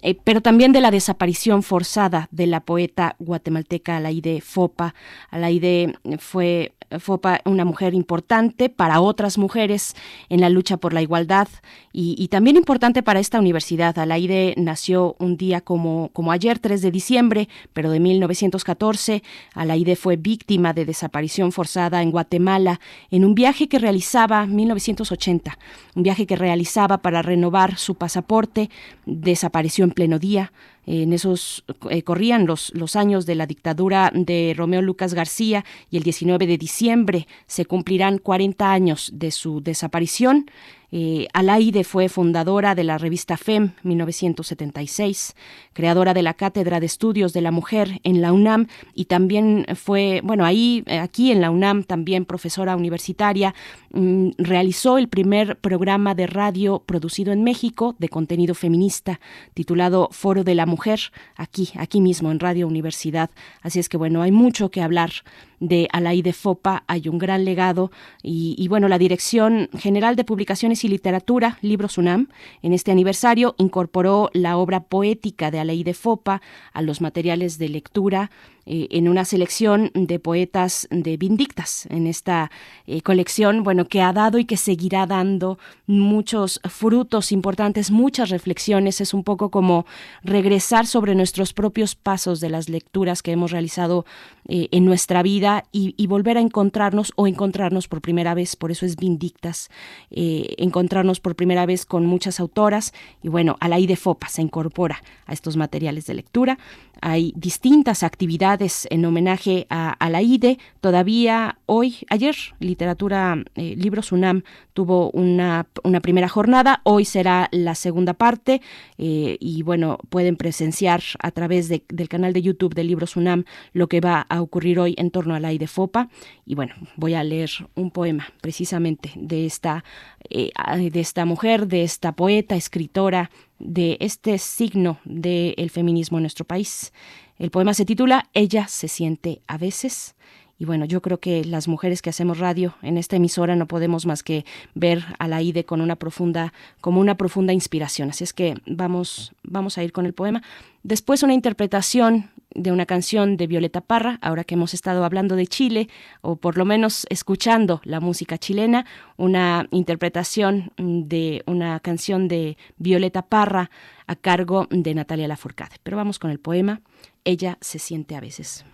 eh, 0.02 0.16
pero 0.22 0.40
también 0.40 0.72
de 0.72 0.80
la 0.80 0.90
desaparición 0.90 1.62
forzada 1.62 2.28
de 2.30 2.46
la 2.46 2.60
poeta 2.60 3.16
guatemalteca 3.18 3.96
Alaide 3.96 4.40
Fopa. 4.40 4.94
Alaide 5.30 5.94
fue 6.18 6.72
Fopa 6.98 7.40
una 7.44 7.64
mujer 7.64 7.94
importante 7.94 8.68
para 8.68 9.00
otras 9.00 9.38
mujeres 9.38 9.94
en 10.28 10.40
la 10.40 10.50
lucha 10.50 10.76
por 10.76 10.92
la 10.92 11.02
igualdad 11.02 11.48
y, 11.92 12.28
también 12.28 12.56
importante 12.56 13.02
para 13.02 13.20
esta 13.20 13.38
universidad. 13.38 13.98
Alaide 13.98 14.54
nació 14.56 15.16
un 15.18 15.36
día 15.36 15.60
como, 15.60 16.10
como 16.12 16.32
ayer, 16.32 16.58
3 16.58 16.80
de 16.80 16.90
diciembre, 16.90 17.48
pero 17.72 17.90
de 17.90 18.00
1914. 18.00 19.22
Alaide 19.54 19.96
fue 19.96 20.16
víctima 20.16 20.72
de 20.72 20.86
desaparición 20.86 21.52
forzada 21.52 22.02
en 22.02 22.10
Guatemala 22.10 22.80
en 23.10 23.24
un 23.24 23.34
viaje 23.34 23.68
que 23.68 23.78
realizaba 23.78 24.46
1980, 24.46 25.58
un 25.94 26.02
viaje 26.02 26.26
que 26.26 26.36
realizaba 26.36 26.98
para 26.98 27.20
renovar 27.20 27.76
su 27.76 27.94
pasaporte, 27.94 28.70
desapareció 29.04 29.84
en 29.84 29.91
pleno 29.92 30.18
día. 30.18 30.52
En 30.86 31.12
esos 31.12 31.64
eh, 31.90 32.02
corrían 32.02 32.46
los, 32.46 32.72
los 32.74 32.96
años 32.96 33.24
de 33.24 33.34
la 33.34 33.46
dictadura 33.46 34.10
de 34.14 34.54
Romeo 34.56 34.82
Lucas 34.82 35.14
García 35.14 35.64
y 35.90 35.96
el 35.96 36.02
19 36.02 36.46
de 36.46 36.58
diciembre 36.58 37.28
se 37.46 37.64
cumplirán 37.64 38.18
40 38.18 38.72
años 38.72 39.10
de 39.14 39.30
su 39.30 39.60
desaparición. 39.60 40.46
Eh, 40.94 41.26
Alaide 41.32 41.84
fue 41.84 42.10
fundadora 42.10 42.74
de 42.74 42.84
la 42.84 42.98
revista 42.98 43.38
FEM 43.38 43.72
1976, 43.82 45.34
creadora 45.72 46.12
de 46.12 46.22
la 46.22 46.34
Cátedra 46.34 46.80
de 46.80 46.86
Estudios 46.86 47.32
de 47.32 47.40
la 47.40 47.50
Mujer 47.50 48.00
en 48.04 48.20
la 48.20 48.34
UNAM 48.34 48.66
y 48.94 49.06
también 49.06 49.64
fue, 49.74 50.20
bueno, 50.22 50.44
ahí, 50.44 50.84
aquí 51.00 51.32
en 51.32 51.40
la 51.40 51.50
UNAM, 51.50 51.84
también 51.84 52.26
profesora 52.26 52.76
universitaria, 52.76 53.54
mm, 53.94 54.32
realizó 54.36 54.98
el 54.98 55.08
primer 55.08 55.56
programa 55.56 56.14
de 56.14 56.26
radio 56.26 56.82
producido 56.84 57.32
en 57.32 57.42
México 57.42 57.96
de 57.98 58.10
contenido 58.10 58.54
feminista 58.54 59.18
titulado 59.54 60.10
Foro 60.12 60.44
de 60.44 60.54
la 60.54 60.66
Mujer, 60.66 61.00
aquí, 61.36 61.70
aquí 61.78 62.02
mismo 62.02 62.30
en 62.30 62.38
Radio 62.38 62.68
Universidad. 62.68 63.30
Así 63.62 63.78
es 63.78 63.88
que, 63.88 63.96
bueno, 63.96 64.20
hay 64.20 64.30
mucho 64.30 64.70
que 64.70 64.82
hablar 64.82 65.10
de 65.58 65.88
Alaide 65.92 66.32
Fopa, 66.32 66.82
hay 66.86 67.08
un 67.08 67.18
gran 67.18 67.44
legado 67.44 67.92
y, 68.22 68.56
y 68.58 68.68
bueno, 68.68 68.88
la 68.88 68.98
Dirección 68.98 69.70
General 69.78 70.16
de 70.16 70.24
Publicaciones 70.24 70.81
y 70.84 70.88
Literatura, 70.88 71.58
Libros 71.62 71.98
UNAM, 71.98 72.28
en 72.62 72.72
este 72.72 72.90
aniversario 72.90 73.54
incorporó 73.58 74.30
la 74.32 74.56
obra 74.56 74.84
poética 74.84 75.50
de 75.50 75.60
de 75.84 75.94
Fopa 75.94 76.42
a 76.72 76.82
los 76.82 77.00
materiales 77.00 77.58
de 77.58 77.68
lectura 77.68 78.30
eh, 78.64 78.86
en 78.90 79.08
una 79.08 79.24
selección 79.24 79.90
de 79.92 80.20
poetas 80.20 80.86
de 80.90 81.16
Vindictas, 81.16 81.86
en 81.90 82.06
esta 82.06 82.50
eh, 82.86 83.02
colección, 83.02 83.64
bueno, 83.64 83.86
que 83.86 84.02
ha 84.02 84.12
dado 84.12 84.38
y 84.38 84.44
que 84.44 84.56
seguirá 84.56 85.04
dando 85.06 85.58
muchos 85.86 86.60
frutos 86.64 87.32
importantes, 87.32 87.90
muchas 87.90 88.30
reflexiones. 88.30 89.00
Es 89.00 89.14
un 89.14 89.24
poco 89.24 89.50
como 89.50 89.84
regresar 90.22 90.86
sobre 90.86 91.16
nuestros 91.16 91.52
propios 91.52 91.96
pasos 91.96 92.38
de 92.38 92.50
las 92.50 92.68
lecturas 92.68 93.22
que 93.22 93.32
hemos 93.32 93.50
realizado 93.50 94.06
eh, 94.48 94.68
en 94.70 94.84
nuestra 94.84 95.22
vida 95.22 95.64
y, 95.72 95.92
volver 96.12 96.36
a 96.36 96.40
encontrarnos 96.40 97.12
o 97.16 97.26
encontrarnos 97.26 97.88
por 97.88 98.02
primera 98.02 98.34
vez, 98.34 98.54
por 98.54 98.70
eso 98.70 98.84
es 98.84 98.96
Vindictas, 98.96 99.70
encontrarnos 100.10 101.20
por 101.20 101.36
primera 101.36 101.64
vez 101.64 101.86
con 101.86 102.04
muchas 102.04 102.38
autoras 102.38 102.92
y 103.22 103.28
bueno, 103.28 103.56
a 103.60 103.68
la 103.68 103.78
de 103.78 103.96
Fopa 103.96 104.28
se 104.28 104.42
incorpora 104.42 105.02
a 105.24 105.32
estos 105.32 105.56
materiales 105.56 106.04
de 106.04 106.12
lectura. 106.12 106.58
Hay 107.00 107.32
distintas 107.34 108.02
actividades 108.02 108.51
en 108.90 109.04
homenaje 109.04 109.66
a, 109.70 109.96
la 110.10 110.20
IDE. 110.20 110.58
Todavía 110.80 111.58
hoy, 111.66 111.98
ayer, 112.10 112.36
Literatura, 112.60 113.42
eh, 113.54 113.74
Libros 113.76 114.12
UNAM 114.12 114.42
tuvo 114.74 115.10
una, 115.10 115.66
primera 116.02 116.28
jornada. 116.28 116.80
Hoy 116.84 117.04
será 117.04 117.48
la 117.50 117.74
segunda 117.74 118.14
parte. 118.14 118.60
Eh, 118.98 119.36
y 119.40 119.62
bueno, 119.62 119.98
pueden 120.10 120.36
presenciar 120.36 121.02
a 121.18 121.30
través 121.30 121.68
del 121.68 122.08
canal 122.08 122.32
de 122.32 122.42
YouTube 122.42 122.74
de 122.74 122.84
Libros 122.84 123.16
UNAM 123.16 123.44
lo 123.72 123.88
que 123.88 124.00
va 124.00 124.26
a 124.28 124.42
ocurrir 124.42 124.78
hoy 124.78 124.94
en 124.98 125.10
torno 125.10 125.34
a 125.34 125.40
la 125.40 125.52
IDE 125.52 125.66
FOPA. 125.66 126.08
Y 126.44 126.54
bueno, 126.54 126.74
voy 126.96 127.14
a 127.14 127.24
leer 127.24 127.50
un 127.74 127.90
poema 127.90 128.28
precisamente 128.40 129.12
de 129.16 129.46
esta, 129.46 129.84
eh, 130.28 130.50
de 130.90 131.00
esta 131.00 131.24
mujer, 131.24 131.68
de 131.68 131.84
esta 131.84 132.12
poeta, 132.12 132.54
escritora, 132.54 133.30
de 133.62 133.96
este 134.00 134.38
signo 134.38 134.98
del 135.04 135.70
feminismo 135.70 136.18
en 136.18 136.22
nuestro 136.22 136.44
país. 136.44 136.92
El 137.38 137.50
poema 137.50 137.74
se 137.74 137.84
titula 137.84 138.28
Ella 138.34 138.68
se 138.68 138.88
siente 138.88 139.42
a 139.46 139.58
veces. 139.58 140.14
Y 140.58 140.64
bueno, 140.64 140.84
yo 140.84 141.02
creo 141.02 141.18
que 141.18 141.44
las 141.44 141.66
mujeres 141.66 142.02
que 142.02 142.10
hacemos 142.10 142.38
radio 142.38 142.76
en 142.82 142.96
esta 142.96 143.16
emisora 143.16 143.56
no 143.56 143.66
podemos 143.66 144.06
más 144.06 144.22
que 144.22 144.44
ver 144.74 145.04
a 145.18 145.26
la 145.26 145.42
IDE 145.42 145.64
con 145.64 145.80
una 145.80 145.96
profunda, 145.96 146.52
como 146.80 147.00
una 147.00 147.16
profunda 147.16 147.52
inspiración. 147.52 148.10
Así 148.10 148.22
es 148.22 148.32
que 148.32 148.54
vamos, 148.66 149.32
vamos 149.42 149.76
a 149.76 149.82
ir 149.82 149.90
con 149.90 150.06
el 150.06 150.12
poema. 150.12 150.42
Después 150.84 151.22
una 151.24 151.34
interpretación 151.34 152.30
de 152.54 152.72
una 152.72 152.86
canción 152.86 153.36
de 153.36 153.46
Violeta 153.46 153.80
Parra, 153.80 154.18
ahora 154.22 154.44
que 154.44 154.54
hemos 154.54 154.74
estado 154.74 155.04
hablando 155.04 155.36
de 155.36 155.46
Chile, 155.46 155.88
o 156.20 156.36
por 156.36 156.56
lo 156.56 156.64
menos 156.64 157.06
escuchando 157.10 157.80
la 157.84 158.00
música 158.00 158.38
chilena, 158.38 158.86
una 159.16 159.66
interpretación 159.70 160.72
de 160.76 161.42
una 161.46 161.80
canción 161.80 162.28
de 162.28 162.56
Violeta 162.76 163.22
Parra 163.22 163.70
a 164.06 164.16
cargo 164.16 164.66
de 164.70 164.94
Natalia 164.94 165.28
Lafourcade. 165.28 165.76
Pero 165.82 165.96
vamos 165.96 166.18
con 166.18 166.30
el 166.30 166.40
poema. 166.40 166.82
Ella 167.24 167.58
se 167.60 167.78
siente 167.78 168.16
a 168.16 168.20
veces. 168.20 168.64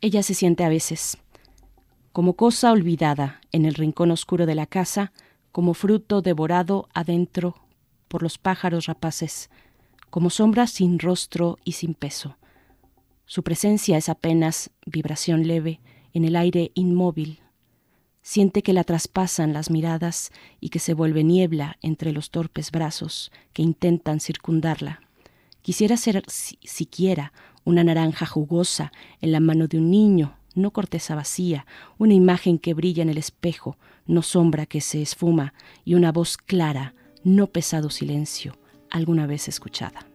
Ella 0.00 0.22
se 0.22 0.34
siente 0.34 0.64
a 0.64 0.68
veces 0.68 1.18
como 2.12 2.34
cosa 2.34 2.72
olvidada 2.72 3.40
en 3.52 3.64
el 3.64 3.74
rincón 3.74 4.10
oscuro 4.10 4.46
de 4.46 4.54
la 4.54 4.66
casa, 4.66 5.12
como 5.50 5.74
fruto 5.74 6.22
devorado 6.22 6.88
adentro 6.92 7.56
por 8.08 8.22
los 8.22 8.38
pájaros 8.38 8.86
rapaces, 8.86 9.50
como 10.12 10.28
sombra 10.28 10.66
sin 10.66 10.98
rostro 10.98 11.58
y 11.64 11.72
sin 11.72 11.94
peso. 11.94 12.36
Su 13.24 13.42
presencia 13.42 13.96
es 13.96 14.10
apenas 14.10 14.68
vibración 14.84 15.46
leve 15.46 15.80
en 16.12 16.26
el 16.26 16.36
aire 16.36 16.70
inmóvil. 16.74 17.40
Siente 18.20 18.62
que 18.62 18.74
la 18.74 18.84
traspasan 18.84 19.54
las 19.54 19.70
miradas 19.70 20.30
y 20.60 20.68
que 20.68 20.80
se 20.80 20.92
vuelve 20.92 21.24
niebla 21.24 21.78
entre 21.80 22.12
los 22.12 22.28
torpes 22.28 22.70
brazos 22.70 23.32
que 23.54 23.62
intentan 23.62 24.20
circundarla. 24.20 25.00
Quisiera 25.62 25.96
ser 25.96 26.22
siquiera 26.28 27.32
una 27.64 27.82
naranja 27.82 28.26
jugosa 28.26 28.92
en 29.22 29.32
la 29.32 29.40
mano 29.40 29.66
de 29.66 29.78
un 29.78 29.90
niño, 29.90 30.36
no 30.54 30.72
corteza 30.72 31.14
vacía, 31.14 31.64
una 31.96 32.12
imagen 32.12 32.58
que 32.58 32.74
brilla 32.74 33.02
en 33.02 33.08
el 33.08 33.16
espejo, 33.16 33.78
no 34.04 34.20
sombra 34.20 34.66
que 34.66 34.82
se 34.82 35.00
esfuma, 35.00 35.54
y 35.86 35.94
una 35.94 36.12
voz 36.12 36.36
clara, 36.36 36.94
no 37.24 37.46
pesado 37.46 37.88
silencio, 37.88 38.58
alguna 38.92 39.26
vez 39.26 39.48
escuchada. 39.48 40.06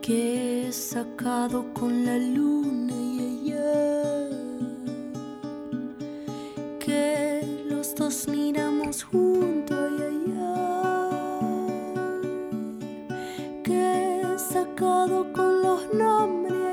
Que 0.00 0.68
he 0.68 0.72
sacado 0.72 1.66
con 1.74 2.06
la 2.06 2.16
luna 2.16 2.94
y 2.94 3.50
ella, 3.50 4.30
que 6.80 7.64
los 7.68 7.94
dos 7.94 8.26
miramos 8.28 9.02
juntos 9.02 9.92
y 9.98 10.02
allá, 10.02 10.54
que 13.64 14.22
he 14.22 14.38
sacado 14.38 15.30
con 15.34 15.62
los 15.62 15.92
nombres 15.92 16.67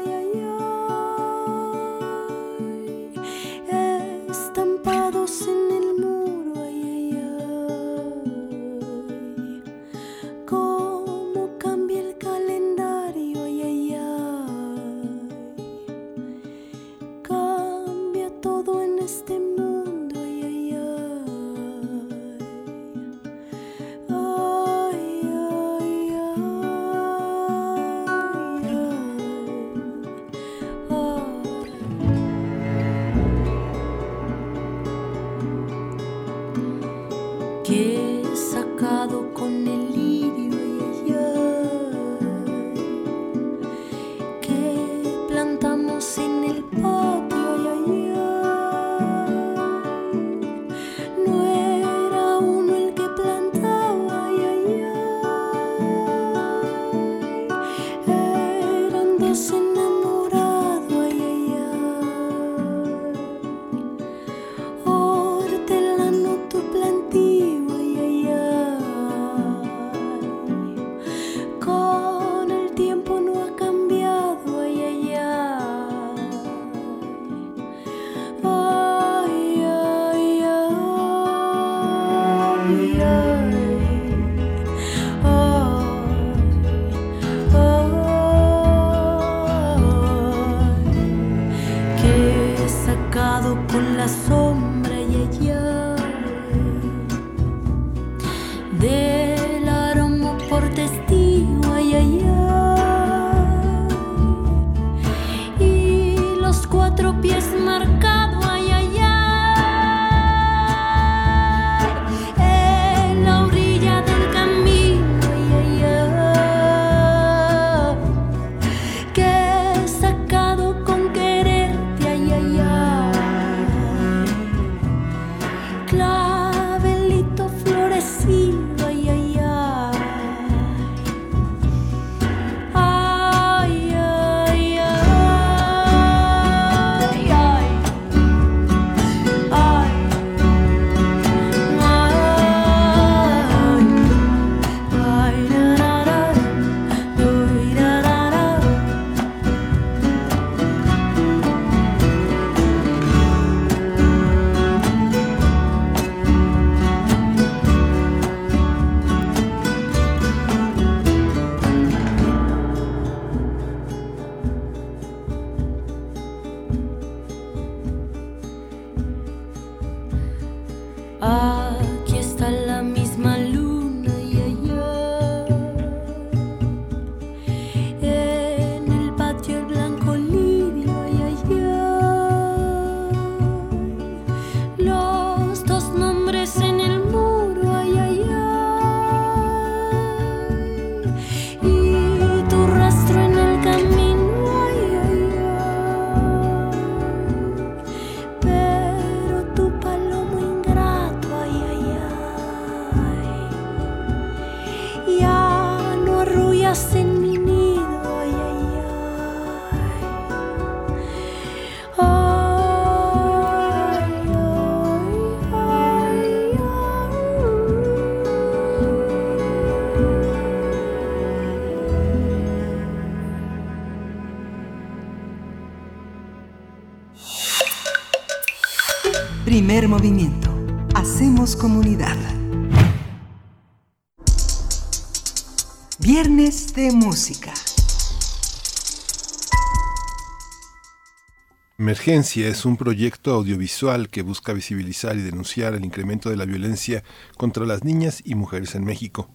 Emergencia 241.86 242.48
es 242.48 242.66
un 242.66 242.78
proyecto 242.78 243.32
audiovisual 243.36 244.10
que 244.10 244.24
busca 244.24 244.54
visibilizar 244.54 245.18
y 245.18 245.22
denunciar 245.22 245.76
el 245.76 245.86
incremento 245.86 246.32
de 246.32 246.36
la 246.36 246.46
violencia 246.46 247.04
contra 247.38 247.64
las 247.64 247.84
niñas 247.84 248.24
y 248.26 248.34
mujeres 248.34 248.74
en 248.74 248.86
México. 248.86 249.30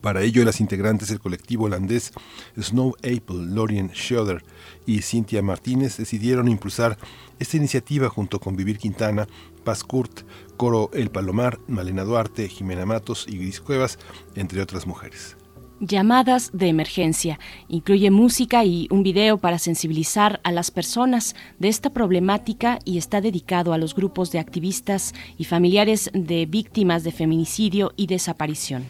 Para 0.00 0.22
ello, 0.22 0.44
las 0.44 0.60
integrantes 0.60 1.08
del 1.08 1.18
colectivo 1.18 1.64
holandés 1.64 2.12
Snow 2.56 2.94
Apple, 2.98 3.46
Lorien 3.48 3.90
Schroeder 3.92 4.44
y 4.86 5.02
Cynthia 5.02 5.42
Martínez 5.42 5.96
decidieron 5.96 6.46
impulsar 6.46 6.96
esta 7.40 7.56
iniciativa 7.56 8.08
junto 8.08 8.38
con 8.38 8.54
Vivir 8.54 8.78
Quintana, 8.78 9.26
Paz 9.64 9.82
Kurt, 9.82 10.20
Coro 10.56 10.90
El 10.92 11.10
Palomar, 11.10 11.58
Malena 11.66 12.04
Duarte, 12.04 12.48
Jimena 12.48 12.86
Matos 12.86 13.26
y 13.28 13.36
Gris 13.36 13.60
Cuevas, 13.60 13.98
entre 14.36 14.62
otras 14.62 14.86
mujeres. 14.86 15.37
Llamadas 15.80 16.50
de 16.52 16.66
emergencia. 16.66 17.38
Incluye 17.68 18.10
música 18.10 18.64
y 18.64 18.88
un 18.90 19.04
video 19.04 19.38
para 19.38 19.60
sensibilizar 19.60 20.40
a 20.42 20.50
las 20.50 20.72
personas 20.72 21.36
de 21.60 21.68
esta 21.68 21.90
problemática 21.90 22.80
y 22.84 22.98
está 22.98 23.20
dedicado 23.20 23.72
a 23.72 23.78
los 23.78 23.94
grupos 23.94 24.32
de 24.32 24.40
activistas 24.40 25.14
y 25.36 25.44
familiares 25.44 26.10
de 26.12 26.46
víctimas 26.46 27.04
de 27.04 27.12
feminicidio 27.12 27.92
y 27.96 28.08
desaparición. 28.08 28.86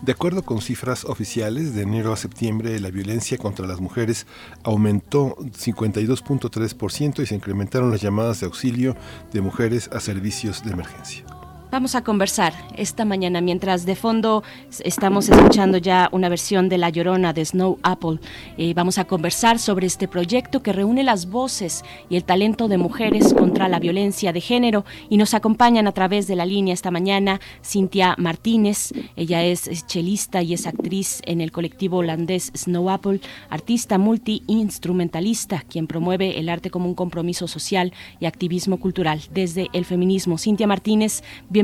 De 0.00 0.12
acuerdo 0.12 0.42
con 0.42 0.62
cifras 0.62 1.04
oficiales, 1.04 1.74
de 1.74 1.82
enero 1.82 2.14
a 2.14 2.16
septiembre 2.16 2.80
la 2.80 2.90
violencia 2.90 3.36
contra 3.36 3.66
las 3.66 3.80
mujeres 3.80 4.26
aumentó 4.64 5.36
52.3% 5.36 7.22
y 7.22 7.26
se 7.26 7.34
incrementaron 7.34 7.90
las 7.90 8.00
llamadas 8.00 8.40
de 8.40 8.46
auxilio 8.46 8.96
de 9.32 9.42
mujeres 9.42 9.90
a 9.92 10.00
servicios 10.00 10.64
de 10.64 10.72
emergencia. 10.72 11.24
Vamos 11.72 11.94
a 11.94 12.04
conversar 12.04 12.52
esta 12.76 13.06
mañana 13.06 13.40
mientras 13.40 13.86
de 13.86 13.96
fondo 13.96 14.42
estamos 14.84 15.30
escuchando 15.30 15.78
ya 15.78 16.10
una 16.12 16.28
versión 16.28 16.68
de 16.68 16.76
La 16.76 16.90
Llorona 16.90 17.32
de 17.32 17.42
Snow 17.46 17.78
Apple. 17.82 18.18
Eh, 18.58 18.74
vamos 18.74 18.98
a 18.98 19.06
conversar 19.06 19.58
sobre 19.58 19.86
este 19.86 20.06
proyecto 20.06 20.62
que 20.62 20.74
reúne 20.74 21.02
las 21.02 21.30
voces 21.30 21.82
y 22.10 22.16
el 22.16 22.24
talento 22.24 22.68
de 22.68 22.76
mujeres 22.76 23.32
contra 23.32 23.70
la 23.70 23.78
violencia 23.78 24.34
de 24.34 24.42
género 24.42 24.84
y 25.08 25.16
nos 25.16 25.32
acompañan 25.32 25.86
a 25.86 25.92
través 25.92 26.26
de 26.26 26.36
la 26.36 26.44
línea 26.44 26.74
esta 26.74 26.90
mañana 26.90 27.40
Cintia 27.64 28.16
Martínez. 28.18 28.92
Ella 29.16 29.42
es 29.42 29.86
chelista 29.86 30.42
y 30.42 30.52
es 30.52 30.66
actriz 30.66 31.22
en 31.24 31.40
el 31.40 31.52
colectivo 31.52 31.96
holandés 31.96 32.52
Snow 32.54 32.90
Apple, 32.90 33.22
artista 33.48 33.96
multi-instrumentalista, 33.96 35.64
quien 35.66 35.86
promueve 35.86 36.38
el 36.38 36.50
arte 36.50 36.68
como 36.68 36.86
un 36.86 36.94
compromiso 36.94 37.48
social 37.48 37.94
y 38.20 38.26
activismo 38.26 38.78
cultural 38.78 39.22
desde 39.30 39.68
el 39.72 39.86
feminismo. 39.86 40.36
Cintia 40.36 40.66
Martínez, 40.66 41.22
bienvenida 41.48 41.61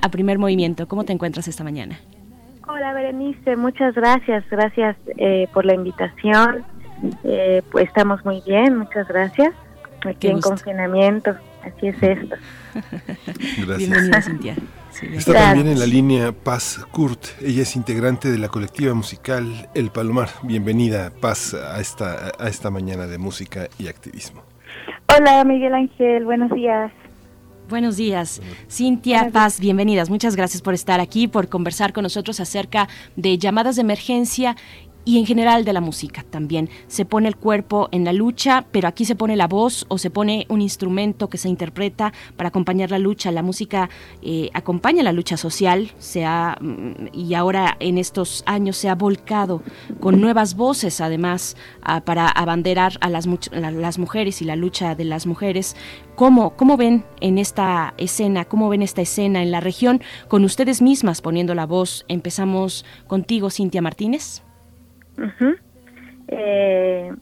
a 0.00 0.08
Primer 0.10 0.38
Movimiento. 0.38 0.86
¿Cómo 0.88 1.04
te 1.04 1.12
encuentras 1.12 1.48
esta 1.48 1.64
mañana? 1.64 1.98
Hola 2.68 2.92
Berenice, 2.92 3.56
muchas 3.56 3.94
gracias. 3.94 4.44
Gracias 4.50 4.96
eh, 5.16 5.48
por 5.52 5.64
la 5.64 5.74
invitación. 5.74 6.64
Eh, 7.24 7.62
pues 7.70 7.86
estamos 7.86 8.24
muy 8.24 8.42
bien, 8.46 8.76
muchas 8.76 9.08
gracias. 9.08 9.54
Aquí 10.04 10.28
en 10.28 10.40
confinamiento, 10.40 11.34
así 11.62 11.88
es 11.88 12.02
esto. 12.02 12.36
Gracias. 13.66 13.78
Bienvenida, 13.78 14.22
Cintia. 14.22 14.56
Está 15.12 15.32
también 15.32 15.68
en 15.68 15.78
la 15.78 15.86
línea 15.86 16.32
Paz 16.32 16.86
Kurt. 16.92 17.26
Ella 17.40 17.62
es 17.62 17.74
integrante 17.74 18.30
de 18.30 18.38
la 18.38 18.48
colectiva 18.48 18.94
musical 18.94 19.68
El 19.74 19.90
Palomar. 19.90 20.28
Bienvenida, 20.42 21.10
Paz, 21.20 21.54
a 21.54 21.80
esta, 21.80 22.32
a 22.38 22.48
esta 22.48 22.70
mañana 22.70 23.06
de 23.06 23.18
música 23.18 23.68
y 23.78 23.88
activismo. 23.88 24.42
Hola, 25.16 25.42
Miguel 25.44 25.74
Ángel. 25.74 26.24
Buenos 26.24 26.50
días. 26.52 26.92
Buenos 27.68 27.98
días, 27.98 28.40
Cintia 28.70 29.28
Paz, 29.30 29.60
bienvenidas. 29.60 30.08
Muchas 30.08 30.36
gracias 30.36 30.62
por 30.62 30.72
estar 30.72 31.00
aquí, 31.00 31.28
por 31.28 31.50
conversar 31.50 31.92
con 31.92 32.02
nosotros 32.02 32.40
acerca 32.40 32.88
de 33.14 33.36
llamadas 33.36 33.76
de 33.76 33.82
emergencia 33.82 34.56
y 35.08 35.16
en 35.16 35.24
general 35.24 35.64
de 35.64 35.72
la 35.72 35.80
música 35.80 36.22
también. 36.22 36.68
Se 36.86 37.06
pone 37.06 37.28
el 37.28 37.36
cuerpo 37.36 37.88
en 37.92 38.04
la 38.04 38.12
lucha, 38.12 38.66
pero 38.70 38.88
aquí 38.88 39.06
se 39.06 39.14
pone 39.14 39.36
la 39.36 39.46
voz 39.46 39.86
o 39.88 39.96
se 39.96 40.10
pone 40.10 40.44
un 40.50 40.60
instrumento 40.60 41.30
que 41.30 41.38
se 41.38 41.48
interpreta 41.48 42.12
para 42.36 42.50
acompañar 42.50 42.90
la 42.90 42.98
lucha. 42.98 43.32
La 43.32 43.42
música 43.42 43.88
eh, 44.20 44.50
acompaña 44.52 45.02
la 45.02 45.12
lucha 45.12 45.38
social 45.38 45.92
se 45.98 46.26
ha, 46.26 46.58
mm, 46.60 47.06
y 47.14 47.32
ahora 47.32 47.78
en 47.80 47.96
estos 47.96 48.42
años 48.44 48.76
se 48.76 48.90
ha 48.90 48.94
volcado 48.96 49.62
con 49.98 50.20
nuevas 50.20 50.56
voces 50.56 51.00
además 51.00 51.56
para 52.04 52.28
abanderar 52.28 52.98
a 53.00 53.08
las, 53.08 53.26
las 53.50 53.98
mujeres 53.98 54.42
y 54.42 54.44
la 54.44 54.56
lucha 54.56 54.94
de 54.94 55.04
las 55.04 55.26
mujeres. 55.26 55.74
¿Cómo, 56.16 56.54
¿Cómo 56.54 56.76
ven 56.76 57.06
en 57.20 57.38
esta 57.38 57.94
escena, 57.96 58.44
cómo 58.44 58.68
ven 58.68 58.82
esta 58.82 59.00
escena 59.00 59.42
en 59.42 59.52
la 59.52 59.60
región 59.60 60.02
con 60.28 60.44
ustedes 60.44 60.82
mismas 60.82 61.22
poniendo 61.22 61.54
la 61.54 61.64
voz? 61.64 62.04
Empezamos 62.08 62.84
contigo, 63.06 63.48
Cintia 63.48 63.80
Martínez. 63.80 64.42
Eh, 66.28 67.12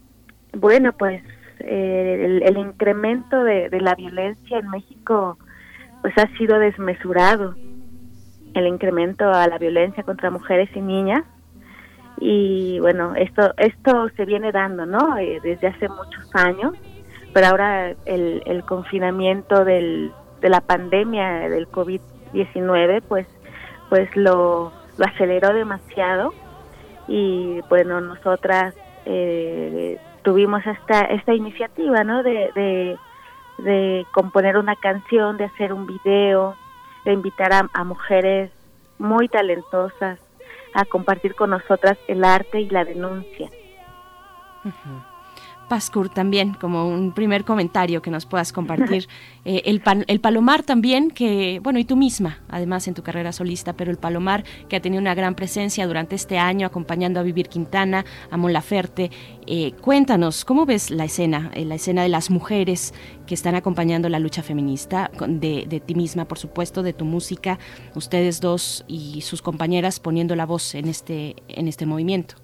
bueno, 0.53 0.93
pues 0.93 1.23
eh, 1.61 2.41
el, 2.45 2.57
incremento 2.59 3.43
de, 3.45 3.71
la 3.81 3.95
violencia 3.95 4.59
en 4.59 4.69
México 4.69 5.39
pues 6.03 6.17
ha 6.19 6.29
sido 6.37 6.59
desmesurado. 6.59 7.55
El 8.55 8.67
incremento 8.67 9.31
a 9.31 9.47
la 9.49 9.59
violencia 9.59 10.03
contra 10.03 10.31
mujeres 10.31 10.69
y 10.75 10.81
niñas. 10.81 11.25
Y 12.19 12.79
bueno 12.81 13.15
esto 13.15 13.53
esto 13.59 14.09
se 14.17 14.25
viene 14.25 14.51
dando 14.51 14.87
no 14.87 15.19
eh, 15.19 15.39
desde 15.43 15.69
hace 15.69 15.89
muchos 15.89 16.35
años. 16.35 16.73
Pero 17.33 17.49
ahora 17.49 17.91
el, 18.07 18.43
el 18.47 18.65
confinamiento 18.65 19.65
del, 19.65 20.11
de 20.41 20.49
la 20.49 20.63
pandemia 20.63 21.51
del 21.51 21.69
covid 21.69 22.01
19 22.33 23.03
pues 23.03 23.27
pues 23.89 24.09
lo, 24.17 24.73
lo 24.97 25.05
aceleró 25.05 25.53
demasiado 25.53 26.33
y 27.09 27.61
bueno 27.69 28.01
nosotras 28.01 28.75
eh, 29.05 29.99
tuvimos 30.23 30.67
esta 30.67 31.03
esta 31.03 31.35
iniciativa 31.35 32.05
no 32.05 32.23
de, 32.23 32.99
de, 33.59 34.07
componer 34.13 34.59
una 34.59 34.77
canción 34.77 35.37
de 35.37 35.45
hacer 35.45 35.73
un 35.73 35.87
video 35.87 36.57
de 37.05 37.13
invitar 37.13 37.53
a, 37.53 37.85
mujeres 37.85 38.51
muy 38.99 39.29
talentosas 39.29 40.19
a 40.75 40.85
compartir 40.85 41.35
con 41.35 41.51
nosotras 41.51 41.97
el 42.09 42.25
arte 42.25 42.61
y 42.61 42.69
la 42.69 42.85
denuncia. 42.85 43.49
Pascur 45.69 46.09
también, 46.09 46.55
como 46.55 46.89
un 46.89 47.13
primer 47.13 47.45
comentario 47.45 48.03
que 48.03 48.11
nos 48.11 48.27
puedas 48.27 48.53
compartir. 48.53 49.09
Eh, 49.49 49.63
el, 49.67 49.81
el 50.09 50.19
Palomar 50.19 50.65
también, 50.65 51.09
que, 51.13 51.61
bueno, 51.63 51.79
y 51.79 51.85
tú 51.85 51.95
misma, 51.95 52.41
además 52.49 52.89
en 52.89 52.95
tu 52.95 53.05
carrera 53.05 53.31
solista, 53.31 53.75
pero 53.75 53.93
el 53.93 53.97
Palomar 53.97 54.43
que 54.69 54.75
ha 54.75 54.81
tenido 54.81 55.01
una 55.01 55.15
gran 55.15 55.37
presencia 55.37 55.87
durante 55.87 56.17
este 56.17 56.37
año 56.37 56.67
acompañando 56.67 57.21
a 57.21 57.23
Vivir 57.23 57.49
Quintana, 57.49 58.05
a 58.29 58.37
Mon 58.37 58.53
Laferte. 58.53 59.13
Eh, 59.47 59.71
cuéntanos, 59.81 60.45
¿cómo 60.45 60.67
ves 60.67 60.91
la 60.91 61.05
escena, 61.05 61.53
eh, 61.55 61.65
la 61.65 61.77
escena 61.77 62.03
de 62.03 62.09
las 62.09 62.29
mujeres 62.29 62.93
que 63.25 63.35
están 63.35 63.55
acompañando 63.55 64.09
la 64.09 64.19
lucha 64.19 64.43
feminista, 64.43 65.13
de, 65.29 65.67
de 65.69 65.79
ti 65.79 65.95
misma, 65.95 66.25
por 66.25 66.39
supuesto, 66.39 66.83
de 66.83 66.93
tu 66.93 67.05
música, 67.05 67.61
ustedes 67.95 68.41
dos 68.41 68.85
y 68.89 69.21
sus 69.21 69.43
compañeras 69.43 70.01
poniendo 70.01 70.35
la 70.35 70.45
voz 70.45 70.75
en 70.75 70.89
este, 70.89 71.37
en 71.47 71.69
este 71.69 71.87
movimiento? 71.87 72.35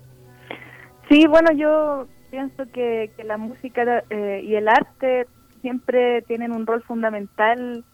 Sí, 1.08 1.26
bueno, 1.26 1.50
yo 1.52 2.06
pienso 2.32 2.64
que, 2.72 3.10
la 3.24 3.36
música 3.36 4.04
eh, 4.08 4.40
y 4.42 4.54
el 4.54 4.66
arte 4.66 5.26
siempre 5.60 6.22
tienen 6.22 6.50
un 6.50 6.66
rol 6.66 6.82
fundamental 6.82 7.84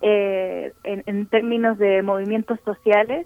eh, 0.00 0.72
en, 0.82 1.26
términos 1.26 1.76
de 1.78 2.02
movimientos 2.02 2.58
sociales. 2.64 3.22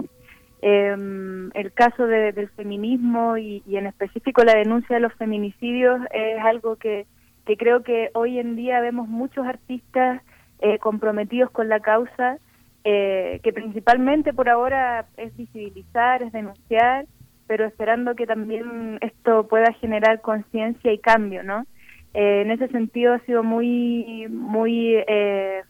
Em, 0.63 1.51
el 1.55 1.73
caso 1.73 2.07
del 2.07 2.49
feminismo 2.57 3.39
y, 3.39 3.63
en 3.67 3.87
específico 3.87 4.43
la 4.43 4.57
denuncia 4.57 4.97
de 4.97 5.03
los 5.03 5.15
feminicidios 5.15 6.01
es 6.13 6.43
algo 6.43 6.75
que, 6.77 7.07
que 7.47 7.57
creo 7.57 7.85
que 7.85 8.11
hoy 8.15 8.41
en 8.41 8.57
día 8.57 8.81
vemos 8.81 9.07
muchos 9.07 9.47
artistas 9.47 10.21
eh, 10.59 10.79
comprometidos 10.81 11.51
con 11.53 11.69
la 11.69 11.79
causa, 11.79 12.39
que 12.83 13.53
principalmente 13.53 14.33
por 14.33 14.49
ahora 14.49 15.07
es 15.17 15.37
visibilizar, 15.37 16.23
es 16.23 16.31
denunciar 16.31 17.07
pero 17.47 17.65
esperando 17.65 18.15
que 18.15 18.27
también 18.27 18.99
esto 19.01 19.47
pueda 19.49 19.73
generar 19.75 20.21
conciencia 20.21 20.93
y 20.93 20.99
cambio, 20.99 21.43
¿no? 21.43 21.67
Eh, 22.15 22.43
en 22.43 22.51
ese 22.51 22.69
sentido 22.69 23.15
ha 23.15 23.19
sido 23.21 23.43
muy, 23.43 24.27
muy 24.31 24.95
eh, 25.07 25.63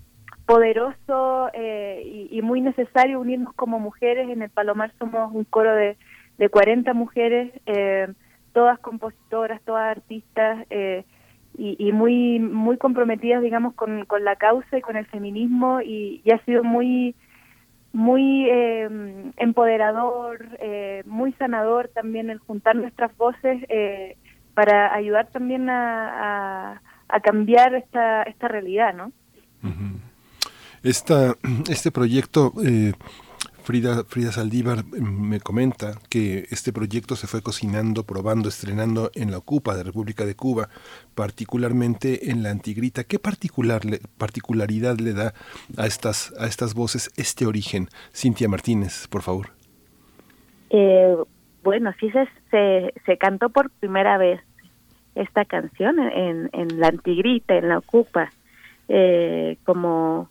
poderoso 0.47 1.51
eh, 1.53 2.29
y, 2.31 2.41
muy 2.43 2.61
necesario 2.61 3.21
unirnos 3.21 3.53
como 3.55 3.81
mujeres. 3.81 4.29
En 4.29 4.43
el 4.43 4.51
Palomar 4.51 4.93
somos 4.99 5.33
un 5.35 5.45
coro 5.45 5.75
de, 5.75 5.97
de 6.39 6.49
40 6.49 6.95
mujeres, 6.95 7.53
todas 8.53 8.79
compositoras, 8.79 9.61
todas 9.63 9.97
artistas 9.97 10.65
y, 11.59 11.77
y, 11.79 11.93
muy, 11.93 12.39
muy 12.39 12.77
comprometidas, 12.77 13.43
digamos, 13.43 13.75
con, 13.75 14.05
con 14.05 14.25
la 14.25 14.37
causa 14.37 14.79
y 14.79 14.83
con 14.83 14.97
el 14.97 15.07
feminismo 15.07 15.81
y 15.83 16.23
ha 16.33 16.39
sido 16.45 16.63
muy 16.63 17.17
muy 17.97 18.47
eh, 18.51 18.87
empoderador, 19.39 20.47
eh, 20.61 21.03
muy 21.07 21.33
sanador 21.33 21.89
también 21.95 22.29
el 22.29 22.39
juntar 22.39 22.77
nuestras 22.77 23.17
voces 23.17 23.65
eh, 23.71 24.19
para 24.53 24.93
ayudar 24.93 25.29
también 25.33 25.71
a, 25.71 26.83
cambiar 27.23 27.75
esta, 27.75 28.25
esta 28.25 28.49
realidad, 28.49 28.93
¿no? 28.93 29.13
Esta, 30.83 31.37
este 31.71 31.91
proyecto 31.91 32.53
Frida, 33.67 34.05
Frida 34.05 34.31
Saldívar 34.31 34.85
mm, 34.85 35.29
me 35.29 35.41
comenta 35.41 35.95
que 36.09 36.47
este 36.53 36.73
proyecto 36.73 37.17
se 37.17 37.27
fue 37.27 37.43
cocinando, 37.43 38.05
probando, 38.05 38.49
estrenando 38.49 39.11
en 39.17 39.33
la 39.33 39.39
Ocupa 39.39 39.75
de 39.75 39.83
República 39.83 40.25
de 40.25 40.37
Cuba, 40.37 40.69
particularmente 41.17 42.31
en 42.31 42.45
la 42.45 42.51
Antigrita. 42.51 43.03
¿Qué 43.03 43.19
particular, 43.19 43.81
particularidad 44.19 44.99
le 44.99 45.15
da 45.15 45.35
a 45.77 45.87
estas, 45.87 46.33
a 46.39 46.47
estas 46.47 46.75
voces 46.75 47.11
este 47.17 47.45
origen? 47.45 47.89
Cintia 48.15 48.49
Martínez, 48.49 49.09
por 49.09 49.23
favor. 49.23 49.49
Eh, 50.71 51.17
bueno, 51.65 51.93
sí 51.99 52.09
se, 52.11 52.29
se, 52.53 52.95
se, 53.05 53.19
cantó 53.19 53.49
por 53.49 53.71
primera 53.71 54.17
vez 54.17 54.41
esta 55.17 55.45
canción 55.45 55.99
en, 55.99 56.51
en 56.53 56.79
la 56.79 56.87
Antigrita, 56.87 57.57
en 57.57 57.71
la 57.71 57.79
Ocupa, 57.79 58.31
eh, 58.89 59.59
como 59.65 60.29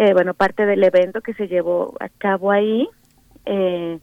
eh, 0.00 0.14
bueno, 0.14 0.32
parte 0.32 0.64
del 0.64 0.82
evento 0.82 1.20
que 1.20 1.34
se 1.34 1.46
llevó 1.46 1.94
a 2.00 2.08
cabo 2.08 2.50
ahí. 2.50 2.88
Eh, 3.44 3.98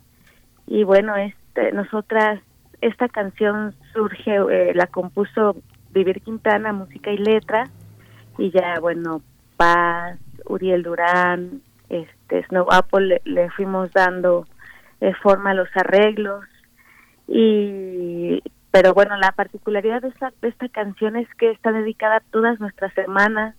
y 0.67 0.83
bueno, 0.83 1.15
este, 1.15 1.71
nosotras, 1.71 2.39
esta 2.81 3.09
canción 3.09 3.73
surge, 3.93 4.35
eh, 4.35 4.75
la 4.75 4.85
compuso 4.85 5.55
Vivir 5.89 6.21
Quintana, 6.21 6.71
música 6.71 7.09
y 7.09 7.17
letra, 7.17 7.63
y 8.37 8.51
ya, 8.51 8.79
bueno, 8.79 9.23
Paz, 9.55 10.19
Uriel 10.45 10.83
Durán, 10.83 11.63
este, 11.89 12.45
Snow 12.45 12.67
Apple, 12.69 13.19
le, 13.25 13.49
fuimos 13.49 13.91
dando 13.91 14.45
forma 15.23 15.49
a 15.49 15.55
los 15.55 15.69
arreglos. 15.73 16.45
Y, 17.27 18.43
pero 18.69 18.93
bueno, 18.93 19.17
la 19.17 19.31
particularidad 19.31 20.03
de 20.03 20.09
esta, 20.09 20.31
de 20.43 20.49
esta 20.49 20.69
canción 20.69 21.15
es 21.15 21.27
que 21.39 21.49
está 21.49 21.71
dedicada 21.71 22.17
a 22.17 22.23
todas 22.31 22.59
nuestras 22.59 22.95
hermanas, 22.99 23.55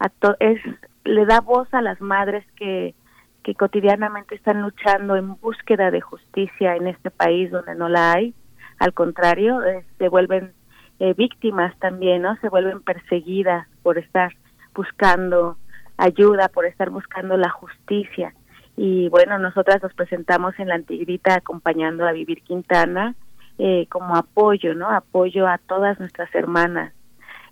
a 0.00 0.10
to 0.10 0.36
es 0.38 0.60
le 1.04 1.26
da 1.26 1.40
voz 1.40 1.72
a 1.72 1.82
las 1.82 2.00
madres 2.00 2.44
que, 2.56 2.94
que 3.42 3.54
cotidianamente 3.54 4.34
están 4.34 4.62
luchando 4.62 5.16
en 5.16 5.34
búsqueda 5.40 5.90
de 5.90 6.00
justicia 6.00 6.76
en 6.76 6.86
este 6.86 7.10
país 7.10 7.50
donde 7.50 7.74
no 7.74 7.88
la 7.88 8.12
hay. 8.12 8.34
Al 8.78 8.92
contrario, 8.92 9.62
eh, 9.64 9.84
se 9.98 10.08
vuelven 10.08 10.52
eh, 11.00 11.14
víctimas 11.14 11.76
también, 11.78 12.22
¿no? 12.22 12.36
Se 12.36 12.48
vuelven 12.48 12.82
perseguidas 12.82 13.66
por 13.82 13.98
estar 13.98 14.32
buscando 14.74 15.56
ayuda, 15.96 16.48
por 16.48 16.66
estar 16.66 16.90
buscando 16.90 17.36
la 17.36 17.50
justicia. 17.50 18.34
Y 18.76 19.08
bueno, 19.08 19.38
nosotras 19.38 19.82
nos 19.82 19.94
presentamos 19.94 20.58
en 20.58 20.68
la 20.68 20.76
Antigrita 20.76 21.34
acompañando 21.34 22.06
a 22.06 22.12
Vivir 22.12 22.42
Quintana 22.42 23.14
eh, 23.58 23.86
como 23.88 24.14
apoyo, 24.14 24.74
¿no? 24.74 24.90
Apoyo 24.90 25.48
a 25.48 25.58
todas 25.58 25.98
nuestras 25.98 26.32
hermanas 26.34 26.92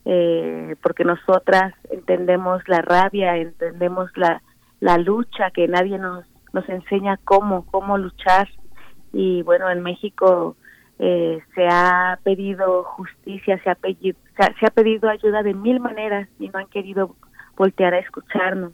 eh, 0.09 0.77
porque 0.83 1.05
nosotras 1.05 1.75
entendemos 1.91 2.63
la 2.69 2.81
rabia, 2.81 3.37
entendemos 3.37 4.09
la, 4.17 4.41
la 4.79 4.99
lucha, 4.99 5.51
que 5.51 5.67
nadie 5.67 5.99
nos, 5.99 6.25
nos 6.53 6.67
enseña 6.69 7.19
cómo, 7.25 7.67
cómo 7.67 7.99
luchar. 7.99 8.49
Y 9.13 9.43
bueno, 9.43 9.69
en 9.69 9.83
México 9.83 10.57
eh, 11.01 11.41
se 11.57 11.67
ha 11.69 12.21
pedido 12.23 12.85
justicia, 12.85 13.61
se 13.65 13.69
ha 13.69 13.75
pedido, 13.75 14.17
se 14.37 14.67
ha, 14.67 14.71
pedido 14.71 15.11
ayuda 15.11 15.43
de 15.43 15.55
mil 15.55 15.81
maneras 15.81 16.29
y 16.39 16.51
no 16.51 16.61
han 16.61 16.69
querido 16.69 17.17
voltear 17.57 17.93
a 17.93 17.99
escucharnos. 17.99 18.73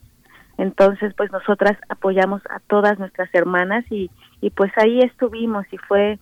Entonces, 0.58 1.14
pues 1.16 1.32
nosotras 1.32 1.78
apoyamos 1.88 2.42
a 2.50 2.60
todas 2.60 2.98
nuestras 2.98 3.34
hermanas 3.34 3.86
y, 3.90 4.10
y 4.42 4.50
pues 4.50 4.70
ahí 4.76 5.00
estuvimos 5.00 5.64
y 5.72 5.78
fue 5.78 6.18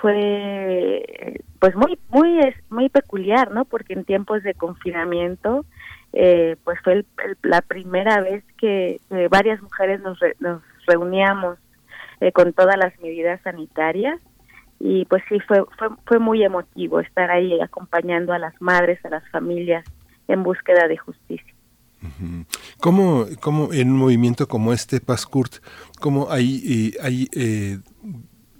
fue 0.00 1.42
pues 1.58 1.74
muy 1.74 1.98
muy 2.08 2.40
muy 2.70 2.88
peculiar 2.88 3.50
no 3.50 3.64
porque 3.64 3.92
en 3.92 4.04
tiempos 4.04 4.42
de 4.42 4.54
confinamiento 4.54 5.64
eh, 6.12 6.56
pues 6.64 6.78
fue 6.82 7.04
la 7.42 7.60
primera 7.62 8.20
vez 8.20 8.42
que 8.58 9.00
varias 9.30 9.62
mujeres 9.62 10.00
nos, 10.00 10.18
nos 10.40 10.62
reuníamos 10.86 11.58
eh, 12.20 12.32
con 12.32 12.52
todas 12.52 12.76
las 12.76 12.92
medidas 13.00 13.40
sanitarias. 13.42 14.20
Y 14.78 15.06
pues 15.06 15.22
sí 15.28 15.40
fue, 15.40 15.64
fue 15.78 15.88
fue 16.06 16.18
muy 16.18 16.42
emotivo 16.42 17.00
estar 17.00 17.30
ahí 17.30 17.58
acompañando 17.60 18.32
a 18.32 18.38
las 18.38 18.54
madres 18.60 19.02
a 19.04 19.10
las 19.10 19.28
familias 19.30 19.84
en 20.28 20.42
búsqueda 20.42 20.86
de 20.86 20.96
justicia. 20.98 21.54
¿Cómo, 22.78 23.26
cómo 23.40 23.72
en 23.74 23.90
un 23.90 23.98
movimiento 23.98 24.48
como 24.48 24.72
este, 24.72 25.00
Pascurt, 25.00 25.56
cómo 26.00 26.30
hay, 26.30 26.92
eh, 26.96 26.98
hay 27.02 27.28
eh, 27.34 27.78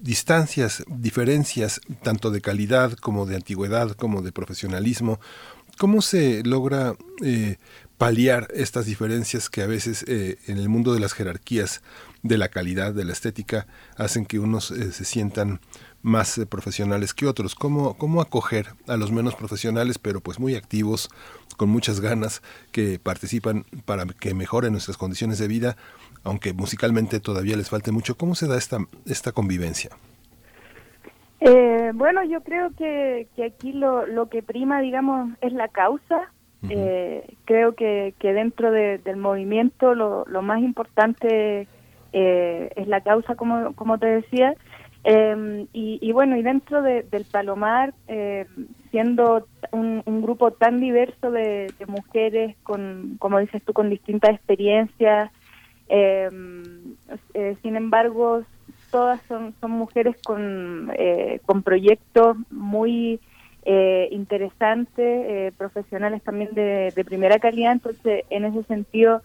distancias, 0.00 0.82
diferencias, 0.88 1.80
tanto 2.02 2.30
de 2.30 2.40
calidad 2.40 2.92
como 2.94 3.26
de 3.26 3.36
antigüedad, 3.36 3.92
como 3.92 4.22
de 4.22 4.32
profesionalismo. 4.32 5.20
¿Cómo 5.78 6.02
se 6.02 6.42
logra 6.42 6.94
eh, 7.22 7.56
paliar 7.96 8.48
estas 8.54 8.86
diferencias 8.86 9.48
que 9.48 9.62
a 9.62 9.66
veces 9.66 10.04
eh, 10.08 10.38
en 10.46 10.58
el 10.58 10.68
mundo 10.68 10.94
de 10.94 11.00
las 11.00 11.12
jerarquías 11.12 11.82
de 12.22 12.38
la 12.38 12.48
calidad, 12.48 12.92
de 12.92 13.04
la 13.04 13.12
estética, 13.12 13.66
hacen 13.96 14.26
que 14.26 14.38
unos 14.38 14.70
eh, 14.70 14.92
se 14.92 15.04
sientan 15.04 15.60
más 16.02 16.40
profesionales 16.48 17.14
que 17.14 17.26
otros. 17.26 17.54
¿Cómo, 17.54 17.96
¿Cómo 17.96 18.20
acoger 18.20 18.74
a 18.88 18.96
los 18.96 19.12
menos 19.12 19.34
profesionales, 19.34 19.98
pero 19.98 20.20
pues 20.20 20.38
muy 20.38 20.54
activos, 20.54 21.10
con 21.56 21.68
muchas 21.68 22.00
ganas, 22.00 22.42
que 22.72 22.98
participan 22.98 23.64
para 23.84 24.06
que 24.06 24.32
mejoren 24.32 24.72
nuestras 24.72 24.96
condiciones 24.96 25.38
de 25.38 25.48
vida, 25.48 25.76
aunque 26.24 26.52
musicalmente 26.52 27.20
todavía 27.20 27.56
les 27.56 27.70
falte 27.70 27.92
mucho? 27.92 28.16
¿Cómo 28.16 28.34
se 28.34 28.46
da 28.48 28.56
esta, 28.58 28.78
esta 29.06 29.32
convivencia? 29.32 29.90
Eh, 31.40 31.92
bueno, 31.94 32.22
yo 32.24 32.42
creo 32.42 32.70
que, 32.76 33.26
que 33.34 33.44
aquí 33.44 33.72
lo, 33.72 34.06
lo 34.06 34.28
que 34.28 34.42
prima, 34.42 34.80
digamos, 34.80 35.30
es 35.40 35.52
la 35.52 35.68
causa. 35.68 36.32
eh, 36.68 37.24
creo 37.46 37.74
que, 37.74 38.14
que 38.20 38.32
dentro 38.32 38.70
de- 38.70 38.98
del 38.98 39.16
movimiento 39.16 39.94
lo, 39.96 40.24
lo 40.26 40.40
más 40.42 40.60
importante 40.60 41.66
eh, 42.12 42.70
es 42.76 42.86
la 42.86 43.00
causa, 43.00 43.34
como, 43.34 43.72
como 43.74 43.98
te 43.98 44.06
decía. 44.06 44.54
Eh, 45.02 45.66
y, 45.72 45.98
y 46.02 46.12
bueno, 46.12 46.36
y 46.36 46.42
dentro 46.42 46.82
de- 46.82 47.02
del 47.04 47.24
Palomar, 47.24 47.94
eh, 48.06 48.46
siendo 48.90 49.48
un, 49.72 50.02
un 50.04 50.20
grupo 50.22 50.50
tan 50.52 50.78
diverso 50.80 51.30
de, 51.30 51.72
de 51.78 51.86
mujeres, 51.86 52.54
con, 52.62 53.16
como 53.18 53.38
dices 53.40 53.62
tú, 53.64 53.72
con 53.72 53.88
distintas 53.90 54.30
experiencias, 54.34 55.32
eh, 55.90 56.28
eh, 57.34 57.56
sin 57.62 57.76
embargo, 57.76 58.44
todas 58.90 59.20
son, 59.28 59.54
son 59.60 59.72
mujeres 59.72 60.16
con, 60.22 60.90
eh, 60.96 61.40
con 61.46 61.62
proyectos 61.62 62.36
muy 62.50 63.20
eh, 63.64 64.08
interesantes, 64.12 64.96
eh, 64.98 65.52
profesionales 65.56 66.22
también 66.22 66.50
de, 66.54 66.92
primera 67.04 67.38
calidad, 67.38 67.72
entonces 67.72 68.24
en 68.30 68.44
ese 68.44 68.62
sentido 68.64 69.22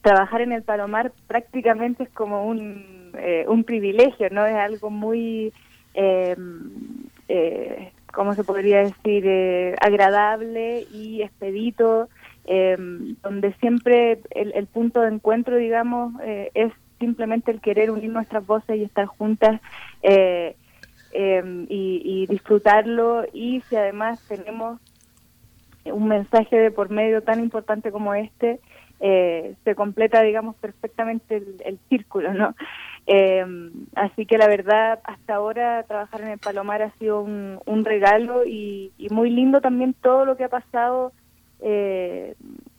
trabajar 0.00 0.40
en 0.40 0.52
el 0.52 0.62
Palomar 0.62 1.12
prácticamente 1.26 2.04
es 2.04 2.10
como 2.10 2.46
un, 2.46 3.12
eh, 3.18 3.44
un 3.48 3.64
privilegio, 3.64 4.28
¿no? 4.30 4.46
Es 4.46 4.56
algo 4.56 4.90
muy, 4.90 5.52
eh, 5.94 6.36
¿cómo 8.12 8.34
se 8.34 8.44
podría 8.44 8.84
decir? 8.84 9.76
Agradable 9.80 10.86
y 10.90 11.22
expedito, 11.22 12.08
eh, 12.46 12.76
donde 13.22 13.52
siempre 13.54 14.20
el, 14.30 14.52
el 14.54 14.66
punto 14.66 15.00
de 15.00 15.08
encuentro, 15.08 15.56
digamos, 15.56 16.14
eh, 16.22 16.50
es 16.54 16.72
simplemente 16.98 17.50
el 17.50 17.60
querer 17.60 17.90
unir 17.90 18.10
nuestras 18.10 18.46
voces 18.46 18.78
y 18.78 18.84
estar 18.84 19.06
juntas 19.06 19.60
eh, 20.02 20.56
eh, 21.12 21.66
y, 21.68 22.02
y 22.04 22.26
disfrutarlo 22.26 23.24
y 23.32 23.60
si 23.68 23.76
además 23.76 24.22
tenemos 24.28 24.80
un 25.84 26.08
mensaje 26.08 26.56
de 26.56 26.70
por 26.70 26.90
medio 26.90 27.22
tan 27.22 27.40
importante 27.40 27.92
como 27.92 28.14
este, 28.14 28.60
eh, 28.98 29.54
se 29.64 29.74
completa, 29.74 30.22
digamos, 30.22 30.56
perfectamente 30.56 31.42
el, 31.64 31.78
círculo, 31.88 32.32
¿no? 32.32 32.54
Eh, 33.06 33.44
así 33.94 34.26
que 34.26 34.38
la 34.38 34.48
verdad, 34.48 35.00
hasta 35.04 35.34
ahora 35.34 35.84
trabajar 35.84 36.22
en 36.22 36.28
el 36.28 36.38
Palomar 36.38 36.82
ha 36.82 36.90
sido 36.92 37.20
un, 37.20 37.60
un 37.66 37.84
regalo 37.84 38.44
y, 38.44 38.92
y 38.98 39.10
muy 39.10 39.30
lindo 39.30 39.60
también 39.60 39.94
todo 39.94 40.24
lo 40.24 40.36
que 40.36 40.44
ha 40.44 40.48
pasado 40.48 41.12
eh, 41.60 42.34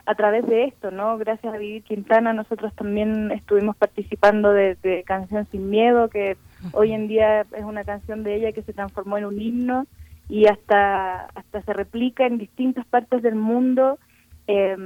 a 0.05 0.15
través 0.15 0.45
de 0.45 0.65
esto, 0.65 0.91
¿no? 0.91 1.17
Gracias 1.17 1.53
a 1.53 1.57
Vivir 1.57 1.83
Quintana 1.83 2.31
nosotros 2.31 2.73
también 2.75 3.31
estuvimos 3.31 3.75
participando 3.75 4.51
de, 4.53 4.75
de 4.75 5.03
Canción 5.03 5.45
Sin 5.51 5.69
Miedo, 5.69 6.09
que 6.09 6.37
hoy 6.71 6.93
en 6.93 7.07
día 7.07 7.41
es 7.41 7.63
una 7.63 7.83
canción 7.83 8.23
de 8.23 8.35
ella 8.35 8.51
que 8.53 8.61
se 8.63 8.73
transformó 8.73 9.17
en 9.17 9.25
un 9.25 9.41
himno 9.41 9.85
y 10.29 10.45
hasta, 10.47 11.25
hasta 11.25 11.61
se 11.61 11.73
replica 11.73 12.25
en 12.25 12.37
distintas 12.37 12.85
partes 12.85 13.21
del 13.21 13.35
mundo 13.35 13.99
eh, 14.47 14.77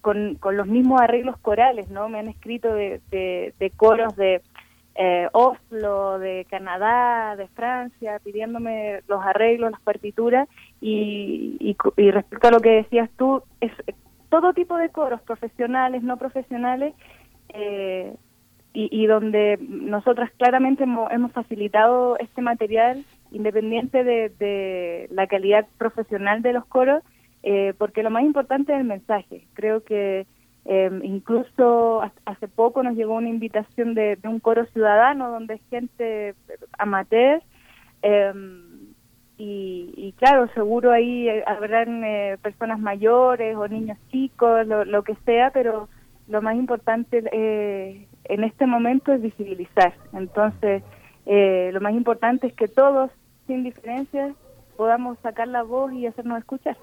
con, 0.00 0.36
con 0.36 0.56
los 0.56 0.66
mismos 0.66 1.00
arreglos 1.00 1.36
corales, 1.38 1.90
¿no? 1.90 2.08
Me 2.08 2.20
han 2.20 2.28
escrito 2.28 2.72
de, 2.72 3.00
de, 3.10 3.52
de 3.58 3.70
coros 3.70 4.14
de 4.14 4.42
eh, 4.94 5.28
Oslo, 5.32 6.18
de 6.18 6.44
Canadá, 6.50 7.36
de 7.36 7.46
Francia, 7.48 8.20
pidiéndome 8.22 9.00
los 9.06 9.24
arreglos, 9.24 9.70
las 9.70 9.80
partituras 9.80 10.48
y, 10.80 11.76
y, 11.96 12.10
respecto 12.10 12.48
a 12.48 12.50
lo 12.52 12.60
que 12.60 12.70
decías 12.70 13.10
tú, 13.16 13.42
es 13.60 13.72
todo 14.28 14.52
tipo 14.52 14.76
de 14.76 14.90
coros, 14.90 15.20
profesionales, 15.22 16.02
no 16.02 16.16
profesionales, 16.16 16.94
eh, 17.50 18.14
y, 18.74 19.06
donde 19.06 19.58
nosotras 19.60 20.30
claramente 20.36 20.84
hemos, 20.84 21.10
hemos 21.10 21.32
facilitado 21.32 22.16
este 22.18 22.42
material 22.42 23.04
independiente 23.32 24.04
de, 24.04 24.28
de 24.38 25.08
la 25.10 25.26
calidad 25.26 25.66
profesional 25.78 26.42
de 26.42 26.52
los 26.52 26.64
coros, 26.66 27.02
eh, 27.42 27.74
porque 27.76 28.04
lo 28.04 28.10
más 28.10 28.22
importante 28.22 28.72
es 28.72 28.78
el 28.78 28.84
mensaje. 28.84 29.48
Creo 29.54 29.82
que 29.82 30.26
eh, 30.64 31.00
incluso 31.02 32.02
ha- 32.02 32.12
hace 32.26 32.46
poco 32.46 32.82
nos 32.84 32.94
llegó 32.94 33.14
una 33.14 33.30
invitación 33.30 33.94
de, 33.94 34.14
de 34.16 34.28
un 34.28 34.38
coro 34.38 34.64
ciudadano 34.66 35.30
donde 35.30 35.58
gente 35.70 36.34
amateur 36.78 37.42
eh, 38.02 38.32
y, 39.38 39.94
y 39.96 40.12
claro, 40.12 40.48
seguro 40.52 40.90
ahí 40.90 41.28
eh, 41.28 41.44
habrán 41.46 42.02
eh, 42.02 42.36
personas 42.42 42.80
mayores 42.80 43.56
o 43.56 43.68
niños 43.68 43.96
chicos, 44.10 44.66
lo, 44.66 45.02
que 45.04 45.14
sea, 45.24 45.50
pero 45.50 45.88
lo 46.26 46.42
más 46.42 46.56
importante 46.56 47.22
eh, 47.32 48.08
en 48.24 48.44
este 48.44 48.66
momento 48.66 49.12
es 49.12 49.22
visibilizar. 49.22 49.94
Entonces, 50.12 50.82
eh, 51.24 51.70
lo 51.72 51.80
más 51.80 51.94
importante 51.94 52.48
es 52.48 52.52
que 52.54 52.66
todos, 52.66 53.12
sin 53.46 53.62
diferencias, 53.62 54.34
podamos 54.76 55.16
sacar 55.20 55.46
la 55.46 55.62
voz 55.62 55.92
y 55.92 56.06
hacernos 56.06 56.38
escuchar. 56.38 56.76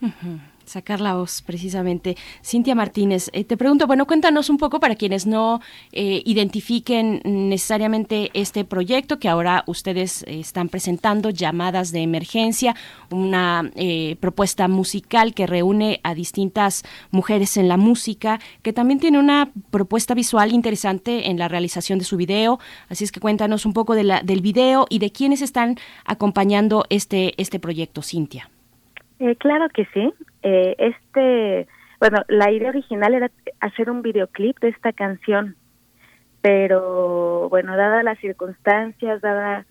Ujú, 0.00 0.38
Sacar 0.66 1.00
la 1.00 1.14
voz, 1.14 1.42
precisamente. 1.42 2.16
Cintia 2.44 2.74
Martínez, 2.74 3.30
eh, 3.32 3.44
te 3.44 3.56
pregunto, 3.56 3.86
bueno, 3.86 4.06
cuéntanos 4.06 4.50
un 4.50 4.58
poco 4.58 4.80
para 4.80 4.96
quienes 4.96 5.24
no 5.24 5.60
eh, 5.92 6.22
identifiquen 6.24 7.22
necesariamente 7.24 8.30
este 8.34 8.64
proyecto 8.64 9.20
que 9.20 9.28
ahora 9.28 9.62
ustedes 9.68 10.24
eh, 10.24 10.40
están 10.40 10.68
presentando, 10.68 11.30
Llamadas 11.30 11.92
de 11.92 12.02
Emergencia, 12.02 12.74
una 13.10 13.70
eh, 13.76 14.16
propuesta 14.18 14.66
musical 14.66 15.34
que 15.34 15.46
reúne 15.46 16.00
a 16.02 16.14
distintas 16.14 16.82
mujeres 17.12 17.56
en 17.56 17.68
la 17.68 17.76
música, 17.76 18.40
que 18.62 18.72
también 18.72 18.98
tiene 18.98 19.20
una 19.20 19.52
propuesta 19.70 20.14
visual 20.14 20.52
interesante 20.52 21.30
en 21.30 21.38
la 21.38 21.46
realización 21.46 22.00
de 22.00 22.04
su 22.04 22.16
video. 22.16 22.58
Así 22.88 23.04
es 23.04 23.12
que 23.12 23.20
cuéntanos 23.20 23.66
un 23.66 23.72
poco 23.72 23.94
de 23.94 24.02
la, 24.02 24.22
del 24.22 24.40
video 24.40 24.86
y 24.90 24.98
de 24.98 25.12
quiénes 25.12 25.42
están 25.42 25.76
acompañando 26.04 26.84
este, 26.90 27.40
este 27.40 27.60
proyecto, 27.60 28.02
Cintia. 28.02 28.50
Eh, 29.18 29.36
claro 29.36 29.68
que 29.70 29.86
sí. 29.94 30.12
Eh, 30.42 30.74
este, 30.78 31.66
bueno, 32.00 32.22
la 32.28 32.50
idea 32.50 32.68
original 32.68 33.14
era 33.14 33.30
hacer 33.60 33.90
un 33.90 34.02
videoclip 34.02 34.58
de 34.60 34.68
esta 34.68 34.92
canción, 34.92 35.56
pero 36.42 37.48
bueno, 37.48 37.76
dadas 37.76 38.04
las 38.04 38.18
circunstancias, 38.18 39.20
dada 39.20 39.64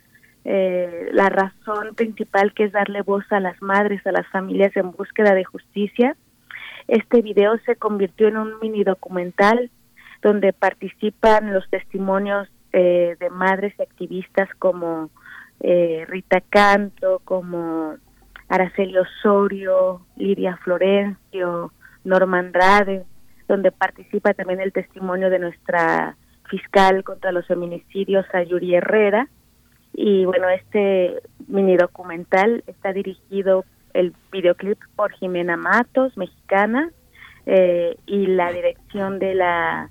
eh, 0.44 1.10
la 1.12 1.30
razón 1.30 1.96
principal 1.96 2.54
que 2.54 2.66
es 2.66 2.72
darle 2.72 3.02
voz 3.02 3.26
a 3.32 3.40
las 3.40 3.62
madres, 3.62 4.06
a 4.06 4.12
las 4.12 4.28
familias 4.28 4.76
en 4.76 4.92
búsqueda 4.92 5.34
de 5.34 5.44
justicia, 5.44 6.16
este 6.88 7.22
video 7.22 7.58
se 7.66 7.76
convirtió 7.76 8.28
en 8.28 8.38
un 8.38 8.60
mini 8.60 8.84
documental 8.84 9.72
donde 10.22 10.54
participan 10.54 11.54
los 11.54 11.68
testimonios 11.70 12.48
eh, 12.74 13.16
de 13.20 13.30
madres 13.30 13.74
y 13.80 13.82
activistas 13.82 14.50
como 14.60 15.10
eh, 15.62 16.06
Rita 16.08 16.42
Canto, 16.42 17.22
como 17.24 17.96
Araceli 18.50 18.98
Osorio, 18.98 20.06
Lidia 20.16 20.58
Florencio, 20.58 21.72
Norma 22.04 22.40
Andrade, 22.40 23.06
donde 23.48 23.72
participa 23.72 24.34
también 24.34 24.60
el 24.62 24.74
testimonio 24.74 25.30
de 25.30 25.40
nuestra 25.40 26.18
fiscal 26.50 27.04
contra 27.04 27.32
los 27.32 27.46
feminicidios, 27.48 28.26
Ayuri 28.34 28.76
Herrera. 28.76 29.28
Y 29.94 30.26
bueno, 30.26 30.50
este 30.50 31.22
mini 31.48 31.78
documental 31.78 32.64
está 32.68 32.92
dirigido, 32.94 33.66
el 33.94 34.14
videoclip, 34.32 34.78
por 34.96 35.14
Jimena 35.14 35.58
Matos, 35.58 36.18
mexicana, 36.18 36.92
eh, 37.46 37.96
y 38.06 38.28
la 38.28 38.52
dirección 38.52 39.20
de 39.20 39.36
la 39.36 39.90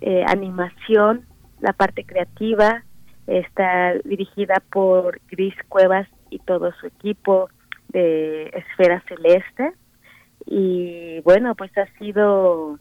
eh, 0.00 0.24
animación, 0.26 1.26
la 1.60 1.72
parte 1.72 2.04
creativa, 2.04 2.84
está 3.26 3.94
dirigida 4.04 4.62
por 4.72 5.20
Gris 5.30 5.54
Cuevas 5.68 6.08
y 6.30 6.38
todo 6.38 6.72
su 6.80 6.86
equipo 6.86 7.48
de 7.92 8.48
Esfera 8.48 9.02
Celeste. 9.08 9.72
Y 10.46 11.20
bueno 11.20 11.54
pues 11.54 11.76
ha 11.78 11.86
sido 11.98 12.78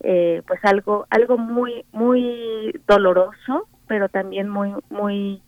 eh, 0.00 0.42
pues 0.46 0.60
algo 0.64 1.06
algo 1.10 1.38
muy 1.38 1.84
muy 1.92 2.72
doloroso 2.86 3.68
pero 3.86 4.08
también 4.08 4.48
muy 4.48 4.74
muy 4.90 5.42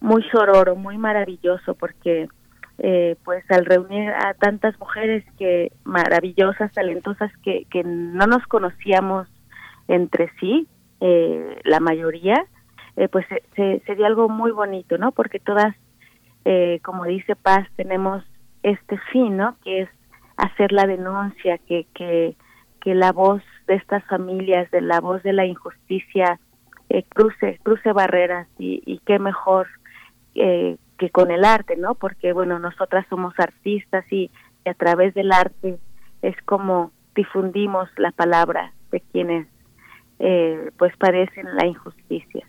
muy 0.00 0.22
sororo 0.30 0.76
muy 0.76 0.98
maravilloso 0.98 1.74
porque 1.74 2.28
eh, 2.78 3.16
pues 3.24 3.44
al 3.50 3.64
reunir 3.64 4.10
a 4.10 4.34
tantas 4.34 4.78
mujeres 4.78 5.24
que 5.36 5.72
maravillosas 5.84 6.72
talentosas 6.72 7.32
que, 7.42 7.66
que 7.70 7.82
no 7.82 8.26
nos 8.26 8.46
conocíamos 8.46 9.26
entre 9.88 10.30
sí 10.38 10.68
eh, 11.00 11.58
la 11.64 11.80
mayoría 11.80 12.46
eh, 12.96 13.08
pues 13.08 13.26
se, 13.28 13.42
se, 13.56 13.82
se 13.84 13.94
dio 13.96 14.06
algo 14.06 14.28
muy 14.28 14.52
bonito 14.52 14.96
no 14.98 15.10
porque 15.12 15.40
todas 15.40 15.74
eh, 16.44 16.80
como 16.84 17.04
dice 17.04 17.34
Paz 17.34 17.66
tenemos 17.76 18.24
este 18.62 18.98
fin, 19.12 19.36
¿no? 19.36 19.56
Que 19.64 19.82
es 19.82 19.88
hacer 20.36 20.72
la 20.72 20.86
denuncia, 20.86 21.58
que, 21.58 21.86
que, 21.94 22.36
que 22.80 22.94
la 22.94 23.12
voz 23.12 23.42
de 23.66 23.74
estas 23.74 24.04
familias, 24.04 24.70
de 24.70 24.80
la 24.80 25.00
voz 25.00 25.22
de 25.22 25.32
la 25.32 25.46
injusticia, 25.46 26.38
eh, 26.88 27.04
cruce, 27.08 27.58
cruce 27.62 27.92
barreras 27.92 28.48
y, 28.58 28.82
y 28.86 29.00
qué 29.00 29.18
mejor 29.18 29.66
eh, 30.34 30.76
que 30.98 31.10
con 31.10 31.30
el 31.30 31.44
arte, 31.44 31.76
¿no? 31.76 31.94
Porque, 31.94 32.32
bueno, 32.32 32.58
nosotras 32.58 33.06
somos 33.08 33.34
artistas 33.38 34.04
y, 34.12 34.30
a 34.64 34.74
través 34.74 35.14
del 35.14 35.32
arte 35.32 35.78
es 36.20 36.36
como 36.44 36.92
difundimos 37.14 37.88
la 37.96 38.10
palabra 38.10 38.74
de 38.90 39.00
quienes 39.00 39.46
eh, 40.18 40.70
pues 40.76 40.94
padecen 40.98 41.46
la 41.56 41.66
injusticia. 41.66 42.46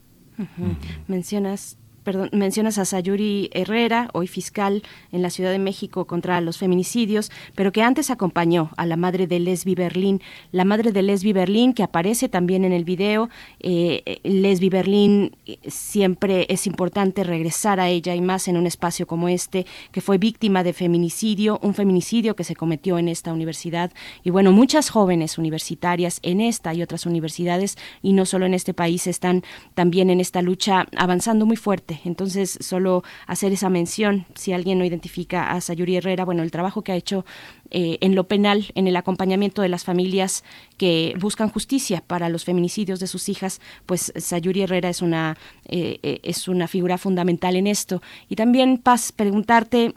Mencionas 1.08 1.80
perdón, 2.10 2.30
mencionas 2.34 2.80
a 2.80 2.86
Sayuri 2.86 3.52
Herrera, 3.54 4.10
hoy 4.14 4.26
fiscal 4.26 4.82
en 5.12 5.22
la 5.22 5.30
Ciudad 5.30 5.52
de 5.52 5.60
México 5.60 6.06
contra 6.06 6.42
los 6.42 6.58
feminicidios, 6.58 7.30
pero 7.54 7.72
que 7.72 7.84
antes 7.84 8.10
acompañó 8.10 8.72
a 8.78 8.88
la 8.88 8.98
madre 8.98 9.28
de 9.28 9.40
Lesbi 9.40 9.76
Berlín, 9.76 10.20
la 10.52 10.66
madre 10.66 10.92
de 10.92 11.04
Lesbi 11.04 11.34
Berlín 11.34 11.72
que 11.72 11.84
aparece 11.84 12.28
también 12.28 12.66
en 12.66 12.74
el 12.74 12.84
video. 12.84 13.30
Eh, 13.60 14.22
Lesbi 14.24 14.70
Berlín 14.70 15.36
eh, 15.46 15.60
siempre 15.68 16.48
es 16.50 16.66
importante 16.66 17.24
regresar 17.24 17.80
a 17.80 17.90
ella 17.90 18.16
y 18.16 18.22
más 18.22 18.48
en 18.48 18.58
un 18.58 18.66
espacio 18.66 19.06
como 19.06 19.30
este, 19.30 19.68
que 19.92 20.02
fue 20.02 20.18
víctima 20.18 20.64
de 20.64 20.74
feminicidio, 20.74 21.60
un 21.62 21.76
feminicidio 21.76 22.36
que 22.36 22.44
se 22.44 22.56
cometió 22.56 22.98
en 22.98 23.08
esta 23.08 23.32
universidad. 23.32 23.92
Y 24.24 24.32
bueno, 24.32 24.52
muchas 24.52 24.90
jóvenes 24.90 25.38
universitarias 25.38 26.22
en 26.24 26.42
esta 26.42 26.74
y 26.74 26.82
otras 26.82 27.06
universidades, 27.06 27.78
y 28.02 28.14
no 28.14 28.26
solo 28.26 28.48
en 28.48 28.56
este 28.56 28.74
país, 28.74 29.06
están 29.06 29.44
también 29.76 30.10
en 30.10 30.20
esta 30.20 30.42
lucha 30.42 30.88
avanzando 30.98 31.46
muy 31.46 31.56
fuerte 31.56 31.99
entonces, 32.06 32.58
solo 32.62 33.04
hacer 33.28 33.52
esa 33.52 33.70
mención, 33.70 34.26
si 34.36 34.54
alguien 34.54 34.78
no 34.80 34.86
identifica 34.86 35.52
a 35.52 35.62
Sayuri 35.62 35.98
Herrera, 35.98 36.26
bueno, 36.26 36.44
el 36.44 36.52
trabajo 36.52 36.84
que 36.84 36.92
ha 36.92 36.96
hecho 36.96 37.26
eh, 37.72 37.98
en 38.02 38.16
lo 38.16 38.24
penal, 38.26 38.72
en 38.74 38.88
el 38.88 38.96
acompañamiento 38.96 39.62
de 39.62 39.70
las 39.70 39.84
familias 39.84 40.44
que 40.78 41.14
buscan 41.20 41.50
justicia 41.50 42.02
para 42.06 42.30
los 42.30 42.44
feminicidios 42.44 43.00
de 43.00 43.08
sus 43.08 43.30
hijas, 43.30 43.62
pues 43.86 44.12
Sayuri 44.16 44.62
Herrera 44.62 44.90
es 44.90 45.02
una, 45.02 45.38
eh, 45.68 46.00
eh, 46.02 46.20
es 46.24 46.48
una 46.48 46.68
figura 46.68 46.98
fundamental 46.98 47.56
en 47.56 47.68
esto. 47.68 48.02
Y 48.28 48.36
también, 48.36 48.78
Paz, 48.78 49.12
preguntarte 49.12 49.94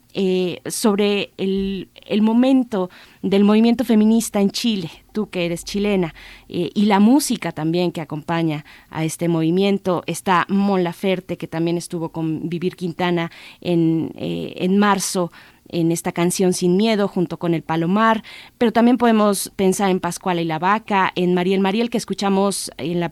sobre 0.67 1.31
el, 1.39 1.89
el, 2.07 2.21
momento 2.21 2.91
del 3.23 3.45
movimiento 3.45 3.85
feminista 3.85 4.43
en 4.43 4.51
Chile, 4.51 4.91
tú 5.13 5.31
que 5.31 5.47
eres 5.47 5.65
chilena, 5.65 6.15
y 6.49 6.85
la 6.85 7.01
música 7.01 7.53
también 7.53 7.93
que 7.93 8.03
acompaña 8.03 8.67
a 8.91 9.05
este 9.05 9.29
movimiento. 9.29 10.03
Está 10.07 10.45
Mon 10.51 10.85
Laferte, 10.85 11.39
que 11.39 11.49
también 11.49 11.79
estuvo 11.79 12.11
con 12.11 12.51
Vivir 12.51 12.77
Quintana 12.77 13.31
en, 13.63 14.13
en 14.17 14.77
marzo 14.77 15.33
en 15.73 15.91
esta 15.91 16.13
canción 16.13 16.53
Sin 16.53 16.77
Miedo 16.77 17.09
junto 17.09 17.39
con 17.39 17.55
el 17.55 17.63
Palomar, 17.63 18.23
pero 18.59 18.73
también 18.73 18.99
podemos 18.99 19.53
pensar 19.57 19.91
en 19.91 20.01
Pascuala 20.01 20.41
y 20.41 20.45
la 20.45 20.59
Vaca, 20.59 21.11
en 21.15 21.35
Mariel 21.35 21.61
Mariel 21.61 21.91
que 21.91 21.99
escuchamos 21.99 22.71
en 22.77 23.01
la, 23.01 23.11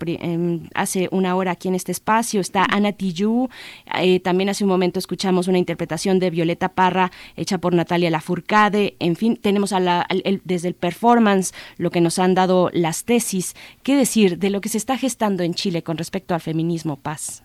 hace 0.74 1.08
una 1.10 1.34
hora 1.34 1.52
aquí 1.52 1.68
en 1.68 1.74
este 1.74 1.92
espacio, 1.92 2.40
está 2.40 2.64
Ana 2.64 2.92
Tijoux, 2.92 3.50
eh, 3.98 4.20
también 4.20 4.48
hace 4.48 4.64
un 4.64 4.70
momento 4.70 4.98
escuchamos 4.98 5.48
una 5.48 5.58
interpretación 5.58 6.18
de 6.18 6.30
Violeta 6.30 6.68
Parra 6.68 7.10
hecha 7.36 7.58
por 7.58 7.74
Natalia 7.74 8.10
Lafourcade, 8.10 8.96
en 8.98 9.16
fin, 9.16 9.36
tenemos 9.36 9.72
a 9.72 9.80
la, 9.80 10.06
desde 10.44 10.68
el 10.68 10.74
performance 10.74 11.52
lo 11.78 11.90
que 11.90 12.00
nos 12.00 12.18
han 12.18 12.34
dado 12.34 12.70
las 12.72 13.04
tesis, 13.04 13.54
¿qué 13.82 13.96
decir 13.96 14.38
de 14.38 14.50
lo 14.50 14.60
que 14.60 14.68
se 14.68 14.78
está 14.78 14.96
gestando 14.96 15.42
en 15.42 15.54
Chile 15.54 15.82
con 15.82 15.98
respecto 15.98 16.34
al 16.34 16.40
feminismo, 16.40 16.96
Paz? 16.96 17.44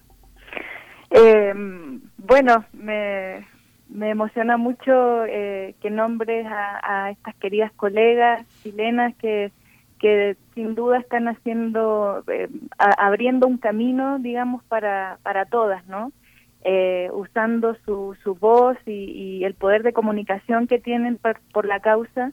Eh, 1.11 1.53
bueno, 2.17 2.65
me, 2.73 3.45
me 3.89 4.09
emociona 4.09 4.57
mucho 4.57 5.25
eh, 5.25 5.75
que 5.81 5.89
nombres 5.89 6.45
a, 6.49 7.11
estas 7.11 7.35
queridas 7.35 7.71
colegas 7.73 8.45
chilenas 8.61 9.15
que, 9.15 9.51
que 9.99 10.35
sin 10.53 10.75
duda 10.75 10.97
están 10.99 11.27
haciendo, 11.27 12.23
eh, 12.27 12.49
abriendo 12.77 13.47
un 13.47 13.57
camino, 13.57 14.19
digamos, 14.19 14.63
para, 14.65 15.19
para 15.23 15.45
todas, 15.45 15.85
¿no? 15.87 16.11
Eh, 16.63 17.09
usando 17.13 17.75
su, 17.85 18.17
su 18.23 18.33
voz 18.33 18.75
y, 18.87 19.43
el 19.43 19.53
poder 19.53 19.83
de 19.83 19.93
comunicación 19.93 20.65
que 20.65 20.79
tienen 20.79 21.19
por, 21.53 21.65
la 21.65 21.79
causa. 21.79 22.31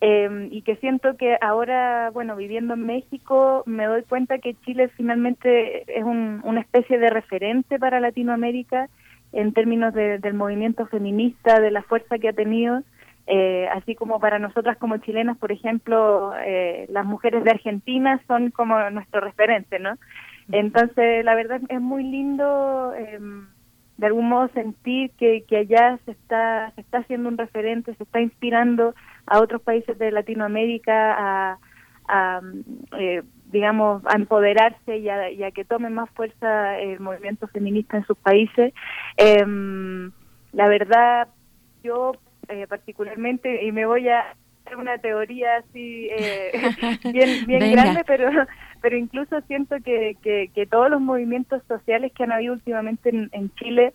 y 0.00 0.62
que 0.62 0.76
siento 0.76 1.16
que 1.16 1.36
ahora, 1.40 2.10
bueno, 2.12 2.34
viviendo 2.36 2.74
en 2.74 2.86
México, 2.86 3.62
me 3.66 3.86
doy 3.86 4.02
cuenta 4.02 4.38
que 4.38 4.54
Chile 4.64 4.88
finalmente 4.96 5.84
es 5.96 6.04
una 6.04 6.60
especie 6.60 6.98
de 6.98 7.10
referente 7.10 7.78
para 7.78 8.00
Latinoamérica 8.00 8.88
en 9.32 9.52
términos 9.52 9.92
del 9.94 10.34
movimiento 10.34 10.86
feminista, 10.86 11.60
de 11.60 11.70
la 11.70 11.82
fuerza 11.82 12.18
que 12.18 12.28
ha 12.28 12.32
tenido, 12.32 12.82
eh, 13.26 13.68
así 13.74 13.94
como 13.94 14.20
para 14.20 14.38
nosotras 14.38 14.78
como 14.78 14.96
chilenas, 14.98 15.36
por 15.36 15.52
ejemplo, 15.52 16.32
eh, 16.44 16.86
las 16.88 17.04
mujeres 17.04 17.44
de 17.44 17.50
Argentina 17.50 18.20
son 18.26 18.50
como 18.50 18.88
nuestro 18.90 19.20
referente, 19.20 19.78
¿no? 19.78 19.94
Entonces, 20.50 21.24
la 21.24 21.34
verdad 21.34 21.60
es 21.68 21.80
muy 21.80 22.04
lindo 22.04 22.94
em, 22.94 23.46
de 23.98 24.06
algún 24.06 24.28
modo 24.30 24.48
sentir 24.54 25.10
que, 25.18 25.44
que 25.46 25.58
allá 25.58 25.98
se 26.06 26.12
está, 26.12 26.72
se 26.74 26.80
está 26.80 26.98
haciendo 26.98 27.28
un 27.28 27.36
referente, 27.36 27.94
se 27.96 28.04
está 28.04 28.20
inspirando 28.20 28.94
a 29.26 29.40
otros 29.40 29.60
países 29.60 29.98
de 29.98 30.10
Latinoamérica 30.10 31.14
a, 31.18 31.58
a 32.08 32.40
eh, 32.98 33.22
digamos, 33.50 34.02
a 34.06 34.16
empoderarse 34.16 34.98
y 34.98 35.08
a, 35.08 35.50
que 35.50 35.64
tome 35.64 35.90
más 35.90 36.10
fuerza 36.10 36.78
el 36.78 37.00
movimiento 37.00 37.48
feminista 37.48 37.96
en 37.96 38.04
sus 38.06 38.16
países. 38.18 38.72
Em, 39.16 40.10
la 40.52 40.68
verdad, 40.68 41.28
yo 41.82 42.12
eh, 42.48 42.66
particularmente, 42.68 43.64
y 43.64 43.72
me 43.72 43.86
voy 43.86 44.08
a 44.08 44.34
hacer 44.64 44.76
una 44.76 44.98
teoría 44.98 45.56
así 45.56 46.08
eh, 46.10 46.52
bien, 47.12 47.46
bien 47.46 47.72
grande, 47.72 48.04
pero 48.06 48.30
pero 48.80 48.96
incluso 48.96 49.40
siento 49.42 49.76
que, 49.84 50.16
que, 50.22 50.66
todos 50.66 50.90
los 50.90 51.00
movimientos 51.00 51.62
sociales 51.66 52.12
que 52.12 52.24
han 52.24 52.32
habido 52.32 52.54
últimamente 52.54 53.08
en, 53.10 53.50
Chile, 53.56 53.92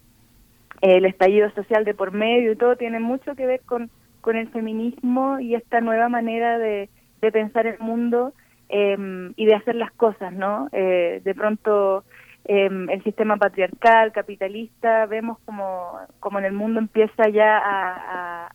el 0.81 1.05
estallido 1.05 1.49
social 1.51 1.85
de 1.85 1.93
por 1.93 2.11
medio 2.11 2.51
y 2.51 2.55
todo, 2.55 2.75
tiene 2.75 2.99
mucho 2.99 3.35
que 3.35 3.45
ver 3.45 3.61
con, 3.61 3.89
con 4.21 4.35
el 4.35 4.49
feminismo 4.49 5.39
y 5.39 5.55
esta 5.55 5.79
nueva 5.79 6.09
manera 6.09 6.57
de, 6.57 6.89
de 7.21 7.31
pensar 7.31 7.65
el 7.65 7.79
mundo 7.79 8.33
Em, 8.75 9.33
y 9.35 9.45
de 9.45 9.53
hacer 9.53 9.75
las 9.75 9.91
cosas, 9.91 10.33
¿no? 10.33 10.67
Eh, 10.71 11.21
de 11.23 11.35
pronto 11.35 12.03
em, 12.43 12.89
el 12.89 13.03
sistema 13.03 13.37
patriarcal, 13.37 14.11
capitalista, 14.11 15.05
vemos 15.05 15.37
como, 15.45 15.99
como 16.19 16.39
en 16.39 16.45
el 16.45 16.53
mundo 16.53 16.79
empieza 16.79 17.29
ya 17.29 17.61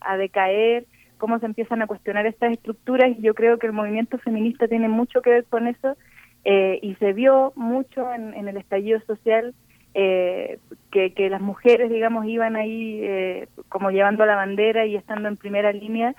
a, 0.01 0.17
decaer, 0.17 0.87
cómo 1.19 1.39
se 1.39 1.47
empiezan 1.47 1.83
a 1.83 1.87
cuestionar 1.87 2.27
estas 2.27 2.51
estructuras 2.51 3.17
y 3.17 3.23
yo 3.23 3.33
creo 3.33 3.61
que 3.61 3.69
el 3.69 3.73
movimiento 3.73 4.19
feminista 4.19 4.67
tiene 4.67 4.89
mucho 4.89 5.23
que 5.23 5.31
ver 5.31 5.45
con 5.45 5.69
eso 5.69 5.97
eh, 6.45 6.81
y 6.83 6.97
se 6.97 7.13
vio 7.13 7.53
mucho 7.55 8.13
en, 8.13 8.35
el 8.49 8.57
estallido 8.57 9.01
social 9.03 9.55
eh, 9.95 10.59
que, 10.91 11.15
que, 11.15 11.31
las 11.31 11.41
mujeres, 11.41 11.91
digamos, 11.91 12.27
iban 12.27 12.57
ahí 12.57 13.47
como 13.69 13.93
llevando 13.93 14.27
la 14.27 14.35
bandera 14.35 14.85
y 14.85 14.97
estando 14.97 15.29
en 15.29 15.37
primera 15.37 15.73
línea, 15.73 16.17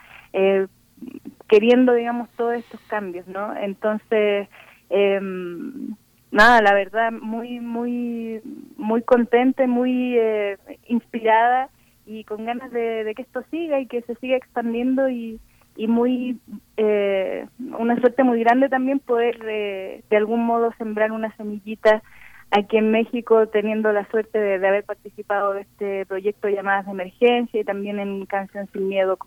queriendo, 1.49 1.93
digamos, 1.93 2.29
todos 2.37 2.53
estos 2.53 2.79
cambios, 2.81 3.27
¿no? 3.27 3.55
Entonces, 3.57 4.47
em, 4.89 5.95
nada, 6.31 6.61
la 6.61 6.73
verdad, 6.73 7.11
muy, 7.11 7.59
muy, 7.59 8.41
muy 8.77 9.01
contenta, 9.01 9.65
muy 9.67 10.15
eh, 10.17 10.57
inspirada 10.87 11.69
y 12.05 12.23
con 12.23 12.45
ganas 12.45 12.71
de, 12.71 13.11
que 13.15 13.23
esto 13.23 13.43
siga 13.51 13.79
y 13.79 13.87
que 13.87 14.01
se 14.03 14.15
siga 14.15 14.37
expandiendo 14.37 15.09
y, 15.09 15.39
muy, 15.87 16.37
eh, 16.75 17.47
una 17.57 17.97
suerte 18.01 18.23
muy 18.23 18.41
grande 18.41 18.67
también 18.67 18.99
poder 18.99 19.39
eh, 19.47 20.03
de 20.09 20.17
algún 20.17 20.45
modo 20.45 20.73
sembrar 20.77 21.13
una 21.13 21.33
semillita 21.37 22.03
aquí 22.51 22.75
en 22.77 22.91
México 22.91 23.47
teniendo 23.47 23.93
la 23.93 24.05
suerte 24.09 24.37
de, 24.39 24.67
haber 24.67 24.83
participado 24.83 25.53
de 25.53 25.61
este 25.61 26.05
proyecto 26.05 26.49
llamadas 26.49 26.85
de 26.85 26.91
emergencia 26.91 27.61
y 27.61 27.63
también 27.63 27.99
en 27.99 28.25
Canción 28.25 28.67
Sin 28.73 28.89
Miedo 28.89 29.17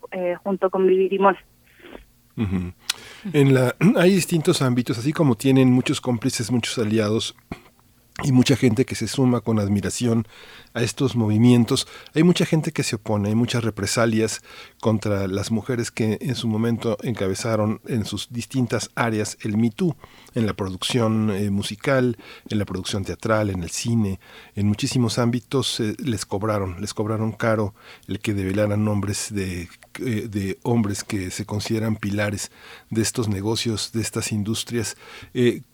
junto 0.43 0.69
con 0.69 0.85
Vivir 0.85 1.11
y 1.11 1.19
en 2.35 3.53
la, 3.53 3.75
hay 3.97 4.13
distintos 4.13 4.61
ámbitos, 4.61 4.97
así 4.97 5.13
como 5.13 5.35
tienen 5.35 5.71
muchos 5.71 6.01
cómplices, 6.01 6.51
muchos 6.51 6.77
aliados 6.77 7.35
y 8.23 8.31
mucha 8.31 8.55
gente 8.55 8.85
que 8.85 8.95
se 8.95 9.07
suma 9.07 9.41
con 9.41 9.59
admiración 9.59 10.27
a 10.73 10.81
estos 10.81 11.15
movimientos. 11.15 11.87
Hay 12.15 12.23
mucha 12.23 12.45
gente 12.45 12.71
que 12.71 12.83
se 12.83 12.95
opone, 12.95 13.29
hay 13.29 13.35
muchas 13.35 13.63
represalias 13.63 14.41
contra 14.79 15.27
las 15.27 15.51
mujeres 15.51 15.91
que 15.91 16.17
en 16.21 16.35
su 16.35 16.47
momento 16.47 16.97
encabezaron 17.03 17.81
en 17.85 18.05
sus 18.05 18.31
distintas 18.31 18.89
áreas 18.95 19.37
el 19.41 19.57
Me 19.57 19.73
en 20.35 20.45
la 20.45 20.53
producción 20.53 21.31
eh, 21.31 21.49
musical, 21.49 22.17
en 22.49 22.59
la 22.59 22.65
producción 22.65 23.05
teatral, 23.05 23.49
en 23.49 23.63
el 23.63 23.69
cine, 23.69 24.19
en 24.55 24.67
muchísimos 24.67 25.17
ámbitos 25.17 25.79
eh, 25.79 25.95
les 25.99 26.25
cobraron, 26.25 26.81
les 26.81 26.93
cobraron 26.93 27.31
caro 27.31 27.73
el 28.07 28.19
que 28.19 28.33
develaran 28.33 28.83
nombres 28.83 29.33
de 29.33 29.69
eh, 29.99 30.27
de 30.27 30.57
hombres 30.63 31.03
que 31.03 31.29
se 31.29 31.45
consideran 31.45 31.95
pilares 31.95 32.51
de 32.89 33.03
estos 33.03 33.27
negocios, 33.27 33.91
de 33.93 34.01
estas 34.01 34.31
industrias. 34.31 34.97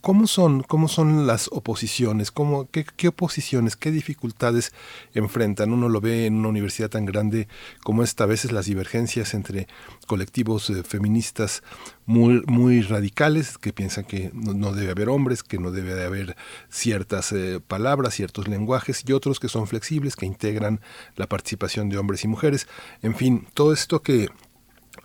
¿cómo, 0.02 0.28
son, 0.28 0.62
¿Cómo 0.64 0.90
son 0.90 1.26
las 1.26 1.50
oposiciones? 1.54 2.32
Qué, 2.72 2.86
qué 2.96 3.08
oposiciones, 3.08 3.76
qué 3.76 3.92
dificultades 3.92 4.72
enfrentan. 5.14 5.74
Uno 5.74 5.90
lo 5.90 6.02
ve 6.02 6.26
en 6.26 6.36
una 6.36 6.50
universidad 6.50 6.90
tan 6.90 7.06
grande 7.06 7.48
como 7.84 8.04
esta, 8.04 8.24
a 8.24 8.28
veces 8.28 8.52
las 8.52 8.66
divergencias 8.66 9.34
entre 9.34 9.68
colectivos 10.08 10.70
eh, 10.70 10.84
feministas 10.84 11.64
muy, 12.06 12.42
muy 12.48 12.82
radicales 12.82 13.58
que 13.58 13.74
piensan 13.74 14.04
que 14.04 14.32
no, 14.34 14.74
debe 14.74 14.92
haber 14.92 15.10
hombres, 15.10 15.44
que 15.44 15.60
no 15.60 15.72
debe 15.72 15.94
de 15.94 16.06
haber 16.06 16.36
ciertas 16.70 17.32
eh, 17.32 17.60
palabras, 17.66 18.16
ciertos 18.16 18.48
lenguajes 18.48 19.04
y 19.08 19.14
otros 19.14 19.40
que 19.40 19.48
son 19.48 19.68
flexibles, 19.68 20.16
que 20.16 20.26
integran 20.26 20.82
la 21.16 21.28
participación 21.28 21.90
de 21.90 21.98
hombres 21.98 22.24
y 22.24 22.28
mujeres. 22.28 22.68
En 23.02 23.16
fin, 23.16 23.48
todo 23.54 23.74
esto 23.74 24.02
que 24.02 24.30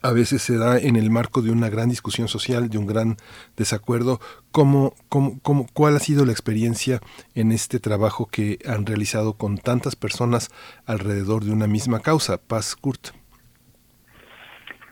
a 0.04 0.12
veces 0.12 0.42
se 0.42 0.58
da 0.58 0.78
en 0.78 0.96
el 0.96 1.10
marco 1.10 1.40
de 1.40 1.50
una 1.50 1.70
gran 1.70 1.88
discusión 1.88 2.28
social, 2.28 2.68
de 2.68 2.76
un 2.76 2.86
gran 2.86 3.16
desacuerdo. 3.56 4.20
¿Cómo, 4.52 4.92
cómo, 5.08 5.40
cómo, 5.42 5.66
¿Cuál 5.72 5.96
ha 5.96 5.98
sido 5.98 6.26
la 6.26 6.32
experiencia 6.32 7.00
en 7.34 7.52
este 7.52 7.80
trabajo 7.80 8.28
que 8.30 8.58
han 8.66 8.84
realizado 8.84 9.38
con 9.38 9.56
tantas 9.56 9.96
personas 9.96 10.50
alrededor 10.84 11.42
de 11.44 11.52
una 11.52 11.66
misma 11.66 12.00
causa? 12.00 12.36
Paz 12.36 12.76
Kurt. 12.76 13.12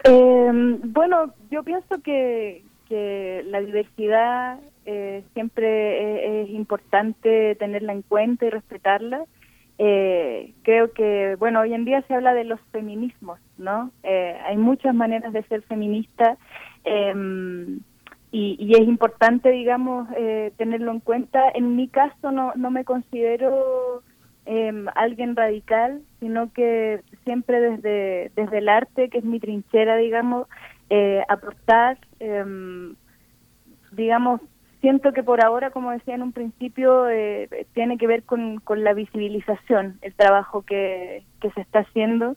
Eh, 0.04 0.50
bueno, 0.84 1.34
yo 1.50 1.62
pienso 1.62 2.00
que, 2.02 2.64
que 2.88 3.44
la 3.48 3.60
diversidad 3.60 4.60
eh, 4.86 5.24
siempre 5.34 6.42
es, 6.42 6.48
importante 6.48 7.54
tenerla 7.56 7.92
en 7.92 8.00
cuenta 8.00 8.46
y 8.46 8.50
respetarla. 8.50 9.26
Eh, 9.78 10.52
creo 10.62 10.92
que, 10.92 11.36
bueno, 11.38 11.60
hoy 11.60 11.74
en 11.74 11.84
día 11.84 12.02
se 12.02 12.14
habla 12.14 12.34
de 12.34 12.44
los 12.44 12.60
feminismos, 12.70 13.40
¿no? 13.58 13.90
Eh, 14.02 14.36
hay 14.46 14.56
muchas 14.56 14.94
maneras 14.94 15.32
de 15.32 15.42
ser 15.44 15.62
feminista 15.62 16.36
em, 16.84 17.80
y, 18.30 18.56
y, 18.58 18.74
es 18.74 18.86
importante, 18.86 19.50
digamos, 19.50 20.08
eh, 20.16 20.52
tenerlo 20.56 20.92
en 20.92 21.00
cuenta. 21.00 21.50
En 21.54 21.76
mi 21.76 21.88
caso 21.88 22.30
no, 22.30 22.52
no 22.54 22.70
me 22.70 22.84
considero 22.84 24.02
eh, 24.46 24.84
alguien 24.94 25.36
radical, 25.36 26.02
sino 26.20 26.52
que 26.52 27.00
siempre 27.24 27.60
desde, 27.60 28.32
desde 28.34 28.58
el 28.58 28.68
arte, 28.68 29.08
que 29.08 29.18
es 29.18 29.24
mi 29.24 29.38
trinchera, 29.38 29.96
digamos, 29.96 30.48
eh, 30.90 31.22
aportar, 31.28 31.98
em, 32.18 32.96
digamos, 33.92 34.40
siento 34.82 35.12
que 35.12 35.22
por 35.22 35.42
ahora, 35.42 35.70
como 35.70 35.92
decía 35.92 36.14
en 36.14 36.22
un 36.22 36.32
principio, 36.32 37.08
eh, 37.08 37.48
tiene 37.72 37.96
que 37.96 38.06
ver 38.06 38.24
con, 38.24 38.58
con 38.58 38.84
la 38.84 38.92
visibilización, 38.92 39.98
el 40.02 40.12
trabajo 40.14 40.62
que, 40.62 41.24
se 41.40 41.60
está 41.60 41.80
haciendo, 41.80 42.36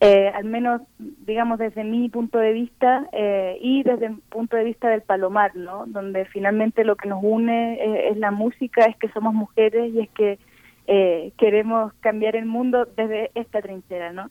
eh, 0.00 0.28
al 0.34 0.44
menos, 0.44 0.82
digamos, 0.98 1.58
desde 1.58 1.84
mi 1.84 2.10
punto 2.10 2.38
de 2.38 2.52
vista 2.52 3.08
eh, 3.12 3.56
y 3.60 3.84
desde 3.84 4.06
el 4.06 4.18
punto 4.28 4.56
de 4.56 4.64
vista 4.64 4.88
del 4.88 5.02
Palomar, 5.02 5.56
¿no? 5.56 5.86
Donde 5.86 6.26
finalmente 6.26 6.84
lo 6.84 6.96
que 6.96 7.08
nos 7.08 7.22
une 7.22 7.74
eh, 7.74 8.08
es 8.10 8.18
la 8.18 8.30
música, 8.30 8.84
es 8.84 8.96
que 8.96 9.08
somos 9.10 9.32
mujeres 9.32 9.94
y 9.94 10.00
es 10.00 10.10
que 10.10 10.38
eh, 10.86 11.32
queremos 11.38 11.94
cambiar 12.00 12.36
el 12.36 12.44
mundo 12.44 12.86
desde 12.96 13.30
esta 13.34 13.62
trinchera, 13.62 14.12
¿no? 14.12 14.30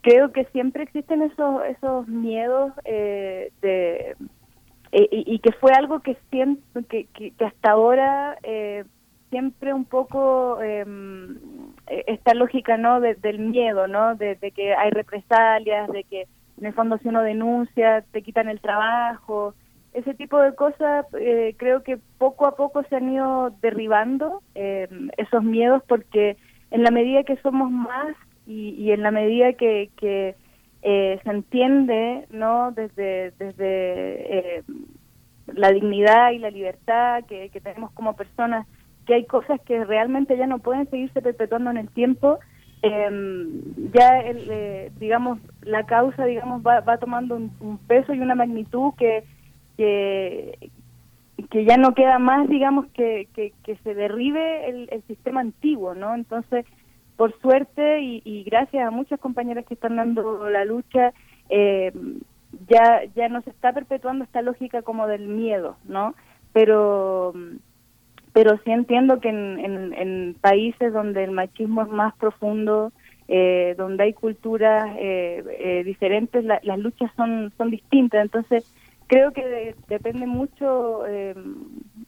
Creo 0.00 0.32
que 0.32 0.44
siempre 0.46 0.84
existen 0.84 1.20
esos 1.22 1.62
esos 1.66 2.08
miedos 2.08 2.72
eh, 2.84 3.52
de 3.60 4.16
eh, 4.92 5.08
y, 5.10 5.38
que 5.38 5.52
fue 5.52 5.72
algo 5.72 6.00
que 6.00 6.16
siento 6.30 6.62
que, 6.88 7.06
que, 7.14 7.30
que 7.30 7.44
hasta 7.44 7.70
ahora 7.70 8.36
eh, 8.42 8.84
siempre 9.30 9.72
un 9.72 9.84
poco 9.84 10.58
eh, 10.60 10.84
esta 12.06 12.34
lógica 12.34 12.76
no 12.76 13.00
de, 13.00 13.14
del 13.14 13.38
miedo 13.38 13.86
no 13.86 14.16
de, 14.16 14.36
que 14.54 14.74
hay 14.74 14.90
represalias 14.90 15.88
de 15.90 16.04
que 16.04 16.26
en 16.58 16.66
el 16.66 16.74
fondo 16.74 16.98
si 16.98 17.08
uno 17.08 17.22
denuncia 17.22 18.04
te 18.10 18.22
quitan 18.22 18.48
el 18.48 18.60
trabajo 18.60 19.54
ese 19.94 20.14
tipo 20.14 20.38
de 20.40 20.54
cosas 20.54 21.06
eh, 21.18 21.54
creo 21.56 21.82
que 21.82 21.98
poco 22.18 22.46
a 22.46 22.56
poco 22.56 22.82
se 22.84 22.96
han 22.96 23.12
ido 23.12 23.50
derribando 23.62 24.42
eh, 24.54 24.88
esos 25.16 25.42
miedos 25.42 25.82
porque 25.86 26.36
en 26.70 26.82
la 26.82 26.90
medida 26.90 27.22
que 27.22 27.36
somos 27.36 27.70
más 27.70 28.16
y, 28.46 28.70
y 28.70 28.90
en 28.90 29.02
la 29.02 29.12
medida 29.12 29.52
que, 29.52 29.90
que 29.96 30.34
eh, 30.82 31.20
se 31.22 31.30
entiende 31.30 32.26
no 32.30 32.72
desde 32.72 33.32
desde 33.38 34.58
eh, 34.58 34.62
la 35.46 35.70
dignidad 35.72 36.30
y 36.32 36.38
la 36.38 36.50
libertad 36.50 37.24
que, 37.24 37.50
tenemos 37.62 37.90
como 37.92 38.16
personas 38.16 38.66
que 39.06 39.14
hay 39.14 39.26
cosas 39.26 39.60
que 39.62 39.84
realmente 39.84 40.36
ya 40.36 40.46
no 40.46 40.58
pueden 40.58 40.88
seguirse 40.88 41.20
perpetuando 41.20 41.70
en 41.70 41.76
el 41.76 41.88
tiempo 41.88 42.38
eh, 42.82 43.46
ya 43.92 44.20
el, 44.20 44.46
eh, 44.50 44.92
digamos 44.98 45.38
la 45.62 45.84
causa 45.84 46.24
digamos 46.24 46.62
va, 46.66 46.80
va 46.80 46.98
tomando 46.98 47.36
un, 47.36 47.78
peso 47.86 48.14
y 48.14 48.20
una 48.20 48.34
magnitud 48.34 48.94
que 48.96 49.24
que, 49.76 50.70
que 51.50 51.64
ya 51.64 51.78
no 51.78 51.94
queda 51.94 52.18
más, 52.18 52.48
digamos, 52.48 52.86
que, 52.88 53.28
que, 53.34 53.54
que 53.64 53.76
se 53.76 53.94
derribe 53.94 54.68
el, 54.68 54.88
el, 54.92 55.02
sistema 55.04 55.40
antiguo, 55.40 55.94
¿no? 55.94 56.14
Entonces, 56.14 56.66
por 57.20 57.38
suerte 57.42 58.00
y, 58.00 58.22
y, 58.24 58.44
gracias 58.44 58.82
a 58.86 58.90
muchas 58.90 59.20
compañeras 59.20 59.66
que 59.66 59.74
están 59.74 59.96
dando 59.96 60.48
la 60.48 60.64
lucha, 60.64 61.12
eh, 61.50 61.92
ya, 62.66 63.02
ya 63.14 63.28
no 63.28 63.42
se 63.42 63.50
está 63.50 63.74
perpetuando 63.74 64.24
esta 64.24 64.40
lógica 64.40 64.80
como 64.80 65.06
del 65.06 65.28
miedo, 65.28 65.76
¿no? 65.84 66.14
Pero 66.54 67.34
pero 68.32 68.58
sí 68.64 68.70
entiendo 68.70 69.20
que 69.20 69.28
en, 69.28 69.58
en, 69.58 69.92
en 69.92 70.34
países 70.40 70.94
donde 70.94 71.22
el 71.24 71.32
machismo 71.32 71.82
es 71.82 71.88
más 71.88 72.14
profundo, 72.14 72.90
eh, 73.28 73.74
donde 73.76 74.04
hay 74.04 74.14
culturas 74.14 74.88
eh, 74.98 75.44
eh, 75.58 75.84
diferentes, 75.84 76.42
la, 76.42 76.58
las 76.62 76.78
luchas 76.78 77.10
son, 77.16 77.52
son 77.58 77.68
distintas. 77.70 78.22
Entonces, 78.22 78.64
creo 79.08 79.32
que 79.32 79.46
de, 79.46 79.74
depende 79.88 80.26
mucho, 80.26 81.06
eh, 81.06 81.34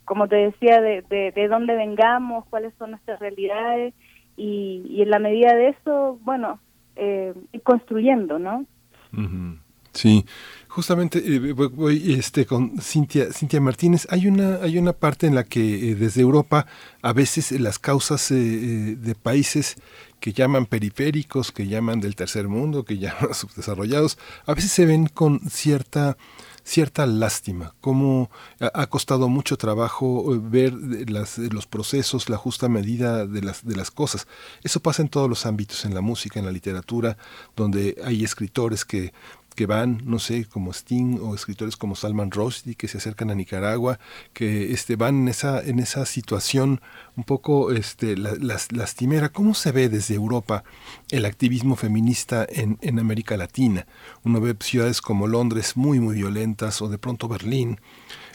como 0.07 0.27
te 0.27 0.37
decía, 0.37 0.81
de, 0.81 1.03
de, 1.03 1.33
de, 1.33 1.49
dónde 1.49 1.75
vengamos, 1.75 2.47
cuáles 2.47 2.73
son 2.79 2.93
nuestras 2.93 3.21
realidades 3.21 3.93
y, 4.37 4.83
y 4.89 5.03
en 5.03 5.11
la 5.11 5.19
medida 5.19 5.55
de 5.55 5.69
eso, 5.69 6.19
bueno, 6.23 6.61
eh, 6.97 7.35
ir 7.53 7.63
construyendo, 7.63 8.39
¿no? 8.39 8.67
Uh. 9.13 9.57
Sí, 9.93 10.25
justamente 10.69 11.19
eh, 11.19 11.53
voy 11.53 12.15
este 12.15 12.47
con 12.47 12.79
Cintia 12.81 13.31
Cintia 13.33 13.61
Martínez. 13.61 14.07
Hay 14.11 14.27
una 14.27 14.57
hay 14.57 14.79
una 14.79 14.95
parte 14.95 15.27
en 15.27 15.35
la 15.35 15.45
que 15.45 15.91
eh, 15.91 15.95
desde 15.95 16.23
Europa 16.23 16.67
a 17.03 17.13
veces 17.13 17.53
las 17.61 17.79
causas 17.79 18.31
eh, 18.31 18.35
de 18.35 19.15
países 19.15 19.77
que 20.19 20.33
llaman 20.33 20.65
periféricos, 20.67 21.53
que 21.53 21.67
llaman 21.67 22.01
del 22.01 22.17
tercer 22.17 22.49
mundo, 22.49 22.85
que 22.85 22.99
llaman 22.99 23.29
subdesarrollados, 23.35 24.19
a 24.47 24.55
veces 24.55 24.73
se 24.73 24.87
ven 24.87 25.09
con 25.09 25.41
cierta 25.51 26.17
cierta 26.65 27.07
lástima, 27.07 27.75
como 27.81 28.31
ha 28.61 28.87
costado 28.87 29.29
mucho 29.29 29.57
trabajo 29.57 30.25
ver 30.41 30.73
las, 31.09 31.39
los 31.39 31.67
procesos, 31.67 32.29
la 32.29 32.37
justa 32.37 32.69
medida 32.69 33.27
de 33.27 33.43
las, 33.43 33.65
de 33.65 33.77
las 33.77 33.91
cosas. 33.91 34.27
Eso 34.63 34.81
pasa 34.81 35.03
en 35.03 35.09
todos 35.09 35.29
los 35.29 35.47
ámbitos, 35.47 35.85
en 35.85 35.95
la 35.95 36.01
música, 36.01 36.39
en 36.39 36.47
la 36.47 36.53
literatura, 36.53 37.17
donde 37.57 38.01
hay 38.05 38.25
escritores 38.25 38.85
que 38.85 39.13
que 39.55 39.67
van, 39.67 40.03
no 40.05 40.19
sé, 40.19 40.47
como 40.47 40.73
Sting 40.73 41.19
o 41.21 41.35
escritores 41.35 41.77
como 41.77 41.95
Salman 41.95 42.31
Rushdie 42.31 42.75
que 42.75 42.89
se 42.89 42.99
acercan 42.99 43.31
a 43.31 43.35
Nicaragua, 43.35 43.99
que 44.33 44.73
este, 44.73 44.97
van 44.97 45.23
en 45.23 45.29
esa, 45.29 45.63
en 45.63 45.79
esa 45.79 46.07
situación 46.07 46.81
un 47.17 47.25
poco 47.25 47.73
este, 47.73 48.17
la, 48.17 48.35
las, 48.41 48.73
lastimera. 48.73 49.29
¿Cómo 49.29 49.55
se 49.55 49.73
ve 49.73 49.89
desde 49.89 50.15
Europa 50.15 50.65
el 51.11 51.25
activismo 51.25 51.77
feminista 51.77 52.47
en, 52.49 52.79
en 52.81 52.99
América 52.99 53.37
Latina? 53.37 53.87
Uno 54.25 54.41
ve 54.41 54.57
ciudades 54.61 55.01
como 55.01 55.27
Londres 55.27 55.77
muy, 55.77 56.01
muy 56.01 56.17
violentas, 56.17 56.81
o 56.83 56.89
de 56.89 56.99
pronto 56.99 57.29
Berlín, 57.29 57.81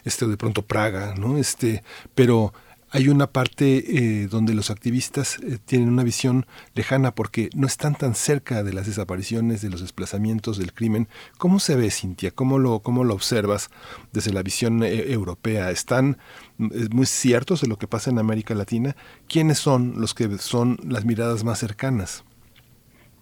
este, 0.04 0.24
o 0.24 0.28
de 0.28 0.36
pronto 0.36 0.62
Praga, 0.62 1.14
¿no? 1.16 1.38
Este, 1.38 1.82
pero 2.14 2.52
hay 2.90 3.08
una 3.08 3.26
parte 3.26 4.22
eh, 4.22 4.28
donde 4.28 4.54
los 4.54 4.70
activistas 4.70 5.38
eh, 5.40 5.58
tienen 5.64 5.88
una 5.88 6.04
visión 6.04 6.46
lejana 6.74 7.14
porque 7.14 7.50
no 7.54 7.66
están 7.66 7.94
tan 7.94 8.14
cerca 8.14 8.62
de 8.62 8.72
las 8.72 8.86
desapariciones, 8.86 9.60
de 9.60 9.70
los 9.70 9.82
desplazamientos, 9.82 10.58
del 10.58 10.72
crimen. 10.72 11.08
¿Cómo 11.36 11.58
se 11.58 11.76
ve, 11.76 11.90
Cintia? 11.90 12.30
¿Cómo 12.30 12.58
lo, 12.58 12.80
cómo 12.80 13.04
lo 13.04 13.14
observas 13.14 13.70
desde 14.12 14.32
la 14.32 14.42
visión 14.42 14.82
eh, 14.82 15.12
europea? 15.12 15.70
¿Están 15.70 16.16
muy 16.56 17.06
ciertos 17.06 17.60
de 17.60 17.68
lo 17.68 17.76
que 17.76 17.86
pasa 17.86 18.10
en 18.10 18.18
América 18.18 18.54
Latina? 18.54 18.96
¿Quiénes 19.28 19.58
son 19.58 20.00
los 20.00 20.14
que 20.14 20.38
son 20.38 20.78
las 20.86 21.04
miradas 21.04 21.44
más 21.44 21.58
cercanas? 21.58 22.24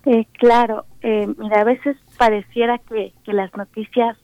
Eh, 0.04 0.26
claro, 0.38 0.86
mira, 1.02 1.60
a 1.60 1.64
veces 1.64 1.96
pareciera 2.16 2.78
que, 2.78 3.12
que 3.24 3.32
las 3.32 3.54
noticias 3.56 4.16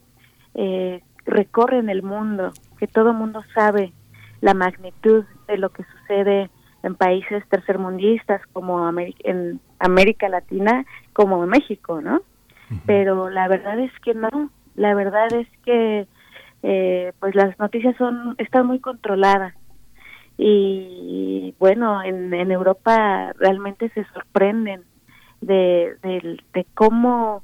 recorren 1.24 1.88
el 1.88 2.02
mundo, 2.02 2.52
que 2.78 2.86
todo 2.86 3.10
el 3.10 3.16
mundo 3.16 3.42
sabe 3.54 3.92
la 4.42 4.52
magnitud 4.54 5.24
de 5.48 5.56
lo 5.56 5.70
que 5.70 5.84
sucede 5.84 6.50
en 6.82 6.96
países 6.96 7.48
tercermundistas 7.48 8.42
como 8.52 8.84
América, 8.86 9.20
en 9.24 9.60
América 9.78 10.28
Latina 10.28 10.84
como 11.14 11.46
México, 11.46 12.00
¿no? 12.02 12.16
Uh 12.16 12.74
-huh. 12.74 12.80
Pero 12.84 13.30
la 13.30 13.48
verdad 13.48 13.78
es 13.78 13.92
que 14.00 14.14
no, 14.14 14.50
la 14.74 14.94
verdad 14.94 15.32
es 15.32 15.48
que 15.64 16.06
eh, 16.64 17.12
pues 17.20 17.34
las 17.34 17.56
noticias 17.58 17.96
son 17.96 18.34
están 18.38 18.66
muy 18.66 18.80
controladas 18.80 19.54
y 20.38 21.54
bueno 21.58 22.02
en, 22.02 22.32
en 22.34 22.50
Europa 22.50 23.32
realmente 23.38 23.90
se 23.90 24.04
sorprenden 24.12 24.82
de, 25.40 25.96
de, 26.02 26.38
de 26.54 26.66
cómo 26.74 27.42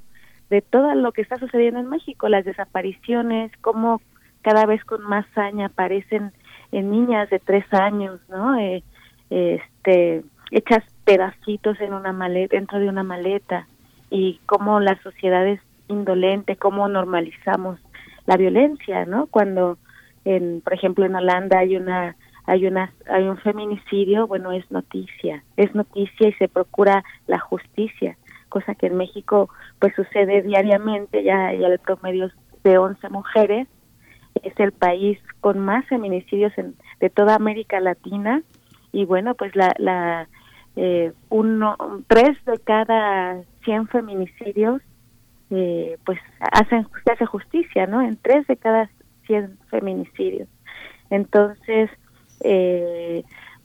de 0.51 0.63
todo 0.63 0.95
lo 0.95 1.13
que 1.13 1.23
está 1.23 1.37
sucediendo 1.37 1.81
en 1.81 1.89
México 1.89 2.29
las 2.29 2.45
desapariciones 2.45 3.53
cómo 3.61 4.01
cada 4.43 4.67
vez 4.67 4.85
con 4.85 5.03
más 5.03 5.27
saña 5.35 5.67
aparecen 5.67 6.33
en 6.73 6.91
niñas 6.91 7.31
de 7.31 7.39
tres 7.39 7.65
años, 7.73 8.21
¿no? 8.29 8.59
Eh, 8.59 8.83
este 9.31 10.25
hechas 10.51 10.83
pedacitos 11.05 11.81
en 11.81 11.93
una 11.93 12.13
maleta 12.13 12.57
dentro 12.57 12.79
de 12.79 12.89
una 12.89 13.03
maleta 13.03 13.67
y 14.11 14.41
cómo 14.47 14.81
la 14.81 15.01
sociedad 15.03 15.47
es 15.47 15.61
indolente 15.89 16.57
cómo 16.57 16.89
normalizamos 16.89 17.79
la 18.27 18.37
violencia 18.37 19.05
no 19.05 19.27
cuando 19.27 19.79
en 20.25 20.61
por 20.63 20.75
ejemplo 20.75 21.05
en 21.05 21.15
Holanda 21.15 21.59
hay 21.59 21.77
una 21.77 22.17
hay 22.47 22.67
una 22.67 22.93
hay 23.11 23.25
un 23.25 23.37
feminicidio 23.39 24.27
bueno 24.27 24.53
es 24.53 24.71
noticia 24.71 25.43
es 25.57 25.75
noticia 25.75 26.29
y 26.29 26.33
se 26.35 26.49
procura 26.49 27.05
la 27.27 27.39
justicia 27.39 28.17
cosa 28.49 28.75
que 28.75 28.87
en 28.87 28.97
México 28.97 29.51
pues 29.79 29.95
sucede 29.95 30.43
diariamente 30.43 31.23
ya 31.23 31.53
ya 31.53 31.67
el 31.67 31.79
promedio 31.79 32.31
de 32.65 32.79
11 32.79 33.09
mujeres 33.11 33.69
es 34.45 34.59
el 34.59 34.73
país 34.73 35.19
con 35.41 35.59
más 35.59 35.87
feminicidios 35.87 36.53
en, 36.59 36.75
de 37.01 37.11
toda 37.11 37.35
América 37.35 37.81
Latina. 37.81 38.43
Y 38.93 39.05
bueno 39.05 39.35
pues 39.35 39.55
la, 39.55 39.75
la 39.79 40.29
eh, 40.77 41.13
uno 41.29 41.77
tres 42.07 42.37
de 42.45 42.59
cada 42.59 43.43
100 43.65 43.89
feminicidios 43.89 44.81
eh, 45.51 45.97
pues 46.05 46.19
hacen 46.41 46.87
se 47.05 47.13
hace 47.13 47.27
justicia 47.27 47.87
no 47.87 48.03
en 48.03 48.17
tres 48.17 48.47
de 48.47 48.57
cada 48.57 48.91
100 49.27 49.59
feminicidios. 49.71 50.49
Entonces 51.11 51.91
eh, 52.41 53.25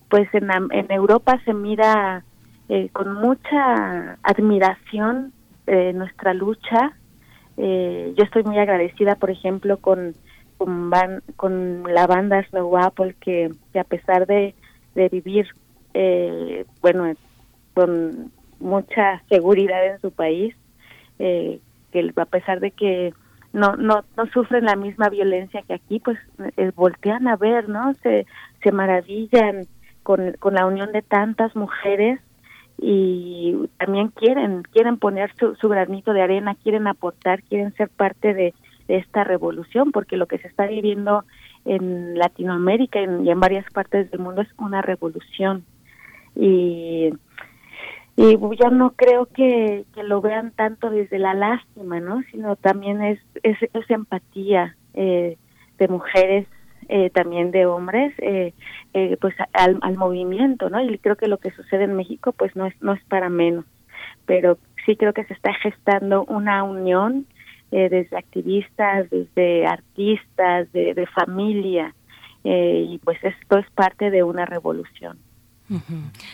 pues 0.09 0.27
en, 0.33 0.49
en 0.71 0.91
Europa 0.91 1.41
se 1.45 1.53
mira 1.53 2.23
eh, 2.69 2.89
con 2.93 3.13
mucha 3.15 4.17
admiración 4.23 5.33
eh, 5.67 5.91
nuestra 5.93 6.33
lucha. 6.33 6.93
Eh, 7.57 8.13
yo 8.17 8.23
estoy 8.23 8.43
muy 8.43 8.57
agradecida 8.57 9.15
por 9.15 9.29
ejemplo 9.29 9.77
con 9.77 10.15
con, 10.63 10.91
con 11.35 11.83
la 11.93 12.07
banda 12.07 12.45
Snow 12.49 12.77
Apple 12.77 13.15
que, 13.19 13.51
que 13.73 13.79
a 13.79 13.83
pesar 13.83 14.25
de, 14.25 14.55
de 14.95 15.09
vivir 15.09 15.47
eh, 15.93 16.65
bueno 16.81 17.11
con 17.73 18.31
mucha 18.59 19.21
seguridad 19.27 19.85
en 19.85 19.99
su 19.99 20.11
país 20.11 20.55
eh, 21.19 21.59
que 21.91 22.11
a 22.15 22.25
pesar 22.25 22.61
de 22.61 22.71
que 22.71 23.13
no 23.51 23.75
no 23.75 24.05
no 24.15 24.25
sufren 24.27 24.65
la 24.65 24.77
misma 24.77 25.09
violencia 25.09 25.63
que 25.67 25.73
aquí 25.73 25.99
pues 25.99 26.17
eh, 26.55 26.71
voltean 26.75 27.27
a 27.27 27.35
ver 27.35 27.67
no 27.67 27.93
se 27.95 28.25
se 28.61 28.71
maravillan 28.71 29.67
con, 30.03 30.33
con 30.39 30.53
la 30.53 30.65
unión 30.65 30.93
de 30.93 31.01
tantas 31.01 31.55
mujeres 31.55 32.19
y 32.77 33.55
también 33.77 34.07
quieren 34.09 34.63
quieren 34.63 34.97
poner 34.97 35.33
su, 35.37 35.55
su 35.55 35.67
granito 35.67 36.13
de 36.13 36.21
arena 36.21 36.55
quieren 36.55 36.87
aportar 36.87 37.43
quieren 37.43 37.73
ser 37.73 37.89
parte 37.89 38.33
de, 38.33 38.53
de 38.87 38.97
esta 38.97 39.23
revolución 39.23 39.91
porque 39.91 40.17
lo 40.17 40.27
que 40.27 40.37
se 40.39 40.47
está 40.47 40.67
viviendo 40.67 41.23
en 41.65 42.17
Latinoamérica 42.17 42.99
y 42.99 43.29
en, 43.29 43.39
varias 43.39 43.65
partes 43.71 44.11
del 44.11 44.19
mundo 44.19 44.41
es 44.41 44.49
una 44.57 44.81
revolución 44.81 45.63
y 46.35 47.13
y 48.15 48.37
yo 48.37 48.69
no 48.69 48.91
creo 48.91 49.25
que, 49.25 49.85
lo 50.03 50.21
vean 50.21 50.51
tanto 50.51 50.91
desde 50.91 51.17
la 51.17 51.33
lástima, 51.33 51.99
¿no? 51.99 52.21
Sino 52.29 52.55
también 52.55 53.01
es, 53.01 53.19
es, 53.41 53.57
es 53.61 53.89
empatía 53.89 54.75
eh, 54.93 55.37
de 55.79 55.87
mujeres, 55.87 56.47
eh, 56.89 57.09
también 57.09 57.51
de 57.51 57.65
hombres, 57.65 58.13
eh, 58.19 58.53
eh, 58.93 59.17
pues 59.19 59.33
al, 59.53 59.79
al 59.81 59.97
movimiento, 59.97 60.69
¿no? 60.69 60.81
Y 60.81 60.97
creo 60.97 61.15
que 61.15 61.27
lo 61.27 61.37
que 61.37 61.51
sucede 61.51 61.85
en 61.85 61.95
México, 61.95 62.33
pues 62.33 62.55
no 62.55 62.65
es, 62.65 62.73
no 62.81 62.93
es 62.93 63.03
para 63.05 63.29
menos. 63.29 63.65
Pero 64.25 64.57
sí 64.85 64.95
creo 64.95 65.13
que 65.13 65.25
se 65.25 65.33
está 65.33 65.53
gestando 65.53 66.23
una 66.25 66.63
unión 66.63 67.25
eh, 67.73 67.89
desde 67.89 68.17
activistas, 68.17 69.09
desde 69.09 69.65
artistas, 69.65 70.71
de, 70.73 71.07
familia, 71.07 71.95
eh, 72.43 72.85
y 72.87 72.99
pues 72.99 73.17
esto 73.23 73.57
es 73.57 73.67
parte 73.71 74.11
de 74.11 74.21
una 74.21 74.45
revolución. 74.45 75.17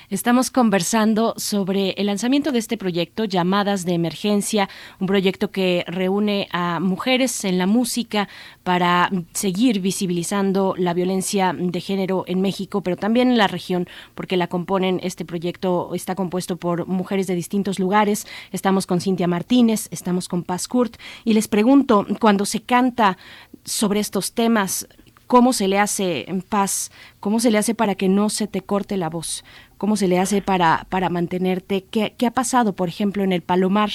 Estamos 0.09 0.49
conversando 0.49 1.33
sobre 1.38 1.91
el 1.91 2.08
lanzamiento 2.08 2.51
de 2.51 2.59
este 2.59 2.77
proyecto, 2.77 3.25
Llamadas 3.25 3.85
de 3.85 3.93
Emergencia, 3.93 4.69
un 4.99 5.08
proyecto 5.08 5.51
que 5.51 5.83
reúne 5.88 6.48
a 6.51 6.80
mujeres 6.80 7.45
en 7.45 7.58
la 7.58 7.67
música 7.67 8.27
para 8.64 9.11
seguir 9.33 9.82
visibilizando 9.82 10.74
la 10.77 10.93
violencia 10.93 11.56
de 11.58 11.80
género 11.80 12.24
en 12.27 12.41
México, 12.41 12.82
pero 12.82 12.98
también 12.98 13.30
en 13.30 13.38
la 13.38 13.48
región, 13.48 13.88
porque 14.16 14.35
la 14.35 14.48
componen, 14.48 14.99
este 15.03 15.25
proyecto 15.25 15.93
está 15.93 16.16
compuesto 16.16 16.58
por 16.58 16.88
mujeres 16.88 17.27
de 17.27 17.35
distintos 17.35 17.80
lugares. 17.80 18.25
Estamos 18.51 18.88
con 18.88 18.99
Cintia 18.99 19.27
Martínez, 19.27 19.88
estamos 19.91 20.27
con 20.27 20.43
Paz 20.43 20.67
Kurt, 20.67 20.98
y 21.24 21.33
les 21.33 21.48
pregunto, 21.48 22.06
cuando 22.19 22.45
se 22.45 22.61
canta 22.61 23.17
sobre 23.64 23.99
estos 23.99 24.33
temas, 24.33 24.88
cómo 25.30 25.53
se 25.53 25.67
le 25.67 25.77
hace 25.77 26.27
en 26.27 26.41
paz, 26.41 26.91
cómo 27.19 27.40
se 27.40 27.51
le 27.51 27.59
hace 27.59 27.75
para 27.75 27.93
que 27.93 28.09
no 28.09 28.30
se 28.30 28.48
te 28.48 28.61
corte 28.61 28.98
la 28.98 29.11
voz, 29.11 29.45
cómo 29.77 29.95
se 29.95 30.08
le 30.08 30.17
hace 30.17 30.41
para, 30.41 30.88
para 30.90 31.09
mantenerte, 31.09 31.83
¿Qué, 31.83 32.16
qué 32.17 32.25
ha 32.25 32.32
pasado, 32.32 32.74
por 32.74 32.90
ejemplo, 32.90 33.24
en 33.24 33.32
el 33.32 33.43
Palomar, 33.43 33.91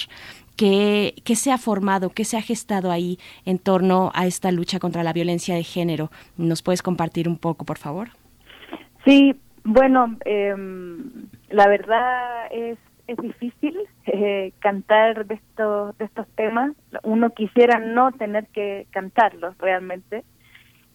¿Qué, 0.56 1.14
¿Qué, 1.24 1.34
se 1.34 1.50
ha 1.50 1.58
formado, 1.58 2.10
qué 2.10 2.24
se 2.24 2.36
ha 2.36 2.40
gestado 2.40 2.92
ahí 2.92 3.18
en 3.44 3.58
torno 3.58 4.12
a 4.14 4.26
esta 4.26 4.52
lucha 4.52 4.78
contra 4.78 5.02
la 5.02 5.12
violencia 5.12 5.56
de 5.56 5.64
género? 5.64 6.12
¿Nos 6.36 6.62
puedes 6.62 6.82
compartir 6.82 7.28
un 7.28 7.36
poco, 7.36 7.64
por 7.64 7.78
favor? 7.78 8.10
Sí, 9.04 9.34
bueno, 9.64 10.16
eh, 10.24 10.54
la 11.50 11.66
verdad 11.66 12.46
es, 12.52 12.78
es 13.08 13.16
difícil 13.16 13.76
eh, 14.06 14.52
cantar 14.60 15.26
estos, 15.28 15.98
de 15.98 16.04
estos 16.04 16.28
temas. 16.36 16.70
Uno 17.02 17.30
quisiera 17.30 17.80
no 17.80 18.12
tener 18.12 18.46
que 18.52 18.86
cantarlos 18.92 19.58
realmente, 19.58 20.22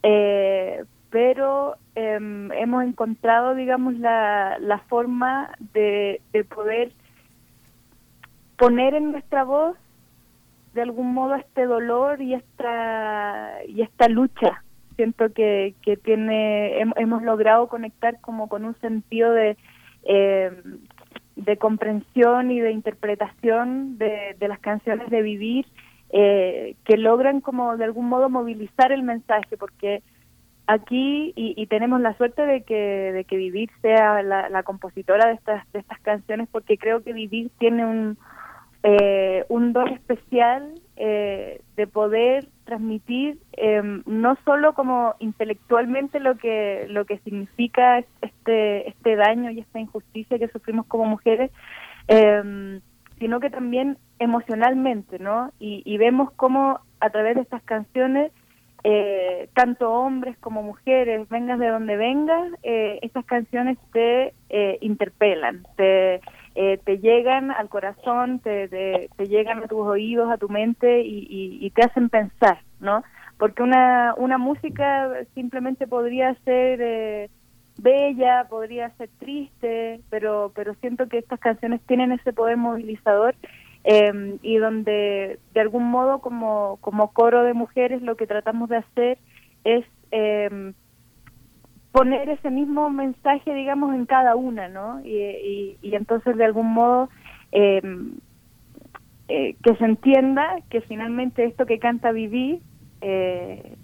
eh, 0.04 0.84
pero 1.10 1.76
eh, 1.96 2.20
hemos 2.56 2.84
encontrado, 2.84 3.56
digamos, 3.56 3.96
la, 3.98 4.58
la 4.60 4.80
forma 4.80 5.52
de, 5.74 6.22
de 6.32 6.44
poder 6.44 6.92
poner 8.58 8.94
en 8.94 9.12
nuestra 9.12 9.44
voz 9.44 9.76
de 10.74 10.82
algún 10.84 11.14
modo 11.14 11.36
este 11.36 11.66
dolor 11.66 12.22
y 12.22 12.36
esta 12.36 13.58
y 13.68 13.82
esta 13.82 14.08
lucha. 14.08 14.64
Siento 14.96 15.34
que, 15.34 15.74
que 15.82 15.98
tiene 15.98 16.82
hemos 16.82 17.24
logrado 17.24 17.68
conectar 17.70 18.20
como 18.22 18.50
con 18.50 18.66
un 18.66 18.76
sentido 18.82 19.32
de 19.32 19.58
eh, 20.04 20.52
de 21.38 21.58
comprensión 21.58 22.52
y 22.52 22.60
de 22.60 22.72
interpretación 22.72 23.98
de 23.98 24.36
las 24.48 24.60
canciones 24.60 25.10
de 25.10 25.22
vivir 25.22 25.66
eh, 26.12 26.76
que 26.86 26.98
logran 26.98 27.42
como 27.42 27.78
de 27.78 27.86
algún 27.86 28.10
modo 28.10 28.30
movilizar 28.30 28.92
el 28.92 29.04
mensaje 29.04 29.58
porque 29.58 30.02
aquí 30.68 31.34
y, 31.36 31.54
y 31.58 31.68
tenemos 31.68 32.00
la 32.02 32.16
suerte 32.16 32.46
de 32.46 32.62
que 32.62 33.12
de 33.12 33.24
que 33.26 33.38
vivir 33.38 33.70
sea 33.82 34.22
la, 34.22 34.50
la 34.50 34.64
compositora 34.64 35.28
de 35.28 35.34
estas 35.34 35.72
de 35.72 35.80
estas 35.80 36.00
canciones 36.02 36.48
porque 36.52 36.78
creo 36.78 37.04
que 37.04 37.14
vivir 37.14 37.52
tiene 37.58 37.86
un 37.86 38.18
eh, 38.84 39.46
un 39.50 39.74
don 39.74 39.90
especial 39.90 40.74
eh, 40.96 41.62
de 41.76 41.88
poder 41.88 42.48
transmitir 42.66 43.40
eh, 43.58 43.82
no 44.06 44.38
solo 44.46 44.74
como 44.74 45.16
intelectualmente 45.20 46.20
lo 46.20 46.38
que 46.38 46.86
lo 46.88 47.06
que 47.06 47.18
significa 47.20 48.04
este 48.22 48.90
este 48.90 49.16
daño 49.16 49.52
y 49.52 49.60
esta 49.60 49.80
injusticia 49.80 50.40
que 50.40 50.48
sufrimos 50.50 50.86
como 50.86 51.06
mujeres 51.06 51.52
eh, 52.08 52.80
sino 53.20 53.40
que 53.40 53.50
también 53.50 53.98
emocionalmente 54.18 55.20
no 55.20 55.52
y, 55.60 55.98
vemos 55.98 56.32
cómo 56.32 56.80
a 57.00 57.10
través 57.10 57.36
de 57.36 57.42
estas 57.42 57.62
canciones 57.64 58.32
eh, 58.84 59.50
tanto 59.54 59.92
hombres 59.92 60.38
como 60.40 60.64
mujeres, 60.64 61.28
vengas 61.28 61.60
de 61.60 61.68
donde 61.68 61.98
vengas, 61.98 62.54
eh, 62.64 63.00
estas 63.02 63.26
canciones 63.26 63.78
te 63.92 64.34
eh, 64.50 64.78
interpelan, 64.80 65.64
te, 65.76 66.22
eh, 66.56 66.80
te 66.84 66.98
llegan 67.00 67.52
al 67.52 67.70
corazón, 67.70 68.40
te, 68.40 68.68
te, 68.70 69.10
te, 69.16 69.28
llegan 69.28 69.64
a 69.64 69.68
tus 69.68 69.80
oídos, 69.80 70.32
a 70.32 70.38
tu 70.38 70.50
mente 70.50 71.02
y, 71.02 71.20
y, 71.30 71.66
y, 71.66 71.70
te 71.72 71.84
hacen 71.84 72.10
pensar, 72.10 72.60
¿no? 72.80 73.04
Porque 73.38 73.64
una, 73.64 74.14
una 74.18 74.38
música 74.38 75.10
simplemente 75.36 75.88
podría 75.88 76.34
ser 76.46 76.80
eh, 76.82 77.30
bella, 77.82 78.48
podría 78.50 78.90
ser 78.98 79.10
triste, 79.20 80.02
pero, 80.10 80.52
pero 80.56 80.74
siento 80.76 81.08
que 81.08 81.18
estas 81.18 81.40
canciones 81.40 81.82
tienen 81.88 82.12
ese 82.12 82.34
poder 82.34 82.58
movilizador 82.58 83.36
eh, 83.84 84.38
y 84.42 84.58
donde 84.58 85.40
de 85.54 85.60
algún 85.62 85.90
modo 85.90 86.20
como, 86.20 86.78
como 86.82 87.12
coro 87.14 87.44
de 87.44 87.54
mujeres 87.54 88.02
lo 88.02 88.16
que 88.16 88.28
tratamos 88.28 88.70
de 88.70 88.78
hacer 88.78 89.18
es 89.64 89.86
eh, 90.12 90.74
poner 91.92 92.30
ese 92.30 92.52
mismo 92.52 92.90
mensaje, 92.90 93.54
digamos, 93.54 93.96
en 93.96 94.06
cada 94.06 94.36
una, 94.36 94.68
¿no? 94.68 95.02
Y, 95.04 95.78
y, 95.82 95.96
entonces 95.96 96.38
de 96.38 96.46
algún 96.46 96.72
modo 96.74 97.10
eh, 97.52 97.82
eh, 99.28 99.56
que 99.64 99.76
se 99.76 99.86
entienda 99.86 100.58
que 100.70 100.82
finalmente 100.82 101.46
esto 101.46 101.66
que 101.66 101.80
canta 101.80 102.12
Viví, 102.12 102.62
eh, 103.02 103.76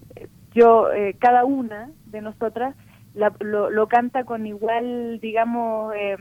yo, 0.53 0.91
eh, 0.91 1.15
cada 1.19 1.45
una 1.45 1.91
de 2.07 2.22
nosotras 2.22 2.75
la, 3.16 3.34
lo, 3.40 3.88
canta 3.88 4.24
con 4.24 4.45
igual, 4.45 5.19
digamos, 5.22 5.94
eh, 5.95 6.18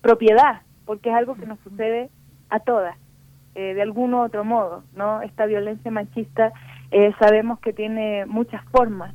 propiedad, 0.00 0.62
porque 0.86 1.10
es 1.10 1.16
algo 1.16 1.34
que 1.34 1.46
nos 1.46 1.58
sucede 1.60 2.10
a 2.48 2.60
todas, 2.60 2.96
eh, 3.54 3.74
de 3.74 3.82
algún 3.82 4.14
u 4.14 4.22
otro 4.22 4.44
modo, 4.44 4.84
¿no? 4.94 5.22
Esta 5.22 5.46
violencia 5.46 5.90
machista 5.90 6.52
eh, 6.90 7.12
sabemos 7.18 7.60
que 7.60 7.72
tiene 7.72 8.26
muchas 8.26 8.64
formas, 8.66 9.14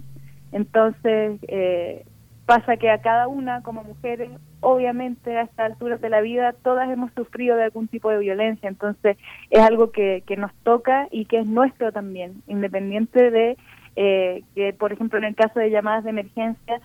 entonces, 0.55 1.39
eh, 1.49 2.05
pasa 2.45 2.77
que 2.77 2.89
a 2.89 3.01
cada 3.01 3.27
una 3.27 3.61
como 3.61 3.83
mujeres, 3.83 4.29
obviamente 4.61 5.35
a 5.35 5.41
estas 5.41 5.71
alturas 5.71 5.99
de 5.99 6.09
la 6.09 6.21
vida, 6.21 6.53
todas 6.63 6.89
hemos 6.89 7.11
sufrido 7.13 7.57
de 7.57 7.63
algún 7.63 7.89
tipo 7.89 8.09
de 8.09 8.19
violencia, 8.19 8.69
entonces 8.69 9.17
es 9.49 9.59
algo 9.59 9.91
que, 9.91 10.23
que 10.25 10.37
nos 10.37 10.53
toca 10.63 11.07
y 11.11 11.25
que 11.25 11.39
es 11.39 11.47
nuestro 11.47 11.91
también, 11.91 12.41
independiente 12.47 13.31
de 13.31 13.57
eh, 13.97 14.43
que, 14.55 14.73
por 14.73 14.93
ejemplo, 14.93 15.17
en 15.17 15.25
el 15.25 15.35
caso 15.35 15.59
de 15.59 15.71
llamadas 15.71 16.03
de 16.03 16.11
emergencia, 16.11 16.79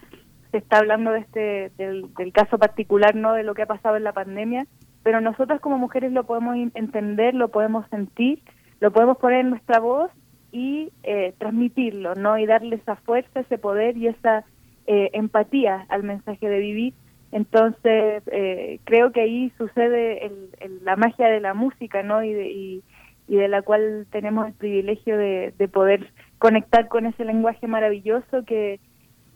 se 0.51 0.59
está 0.59 0.79
hablando 0.79 1.13
de 1.13 1.21
este, 1.21 1.73
del, 1.77 2.13
del 2.15 2.33
caso 2.33 2.59
particular, 2.59 3.15
no 3.15 3.33
de 3.35 3.43
lo 3.43 3.55
que 3.55 3.63
ha 3.63 3.67
pasado 3.67 3.97
en 3.97 4.05
la 4.05 4.13
pandemia, 4.13 4.67
pero 5.03 5.21
nosotras 5.21 5.61
como 5.61 5.79
mujeres 5.79 6.13
lo 6.13 6.25
podemos 6.25 6.57
entender, 6.75 7.35
lo 7.35 7.49
podemos 7.49 7.89
sentir, 7.89 8.43
lo 8.81 8.91
podemos 8.93 9.19
poner 9.19 9.41
en 9.41 9.51
nuestra 9.51 9.79
voz 9.79 10.11
y 10.53 10.91
eh, 11.03 11.35
transmitirlo, 11.39 12.15
¿no? 12.15 12.39
Y 12.39 12.47
darle 12.47 12.77
esa 12.77 12.97
fuerza, 12.97 13.41
ese 13.41 13.59
poder 13.59 13.97
y 13.97 14.09
esa 14.09 14.45
eh, 14.87 15.11
empatía 15.13 15.87
al 15.89 16.03
mensaje 16.03 16.49
de 16.49 16.59
vivir. 16.59 16.95
Entonces, 17.33 18.23
eh, 18.27 18.81
creo 18.85 19.13
que 19.13 19.21
ahí 19.21 19.53
sucede 19.57 20.27
el, 20.27 20.85
la 20.85 20.97
magia 20.97 21.29
de 21.29 21.41
la 21.41 21.55
música, 21.55 22.03
¿no? 22.03 22.23
Y 22.25 22.33
de, 22.33 22.51
y, 22.51 22.83
de 23.29 23.47
la 23.47 23.63
cual 23.63 24.09
tenemos 24.11 24.49
el 24.49 24.55
privilegio 24.55 25.17
de, 25.17 25.55
de, 25.57 25.69
poder 25.69 26.11
conectar 26.39 26.89
con 26.89 27.07
ese 27.07 27.25
lenguaje 27.25 27.69
maravilloso 27.69 28.45
que, 28.45 28.81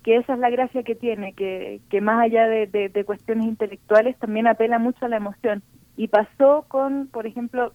que 0.05 0.17
esa 0.17 0.35
es 0.35 0.39
la 0.39 0.51
gracia 0.51 0.83
que 0.83 0.95
tiene, 0.95 1.33
que, 1.33 1.81
que 1.89 2.03
más 2.03 2.23
allá 2.23 2.47
de, 2.47 2.67
de, 2.67 3.05
cuestiones 3.05 3.47
intelectuales 3.47 4.17
también 4.19 4.47
apela 4.47 4.79
mucho 4.79 5.07
a 5.07 5.09
la 5.09 5.17
emoción. 5.17 5.63
Y 5.97 6.09
pasó 6.09 6.67
con, 6.69 7.09
por 7.09 7.27
ejemplo, 7.27 7.73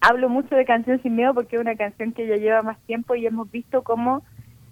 hablo 0.00 0.30
mucho 0.30 0.56
de 0.56 0.64
Canción 0.64 1.00
Sin 1.02 1.14
Miedo 1.14 1.34
porque 1.34 1.56
es 1.56 1.62
una 1.62 1.76
canción 1.76 2.12
que 2.12 2.26
ya 2.26 2.36
lleva 2.36 2.62
más 2.62 2.78
tiempo 2.86 3.14
y 3.14 3.26
hemos 3.26 3.50
visto 3.50 3.82
cómo 3.82 4.22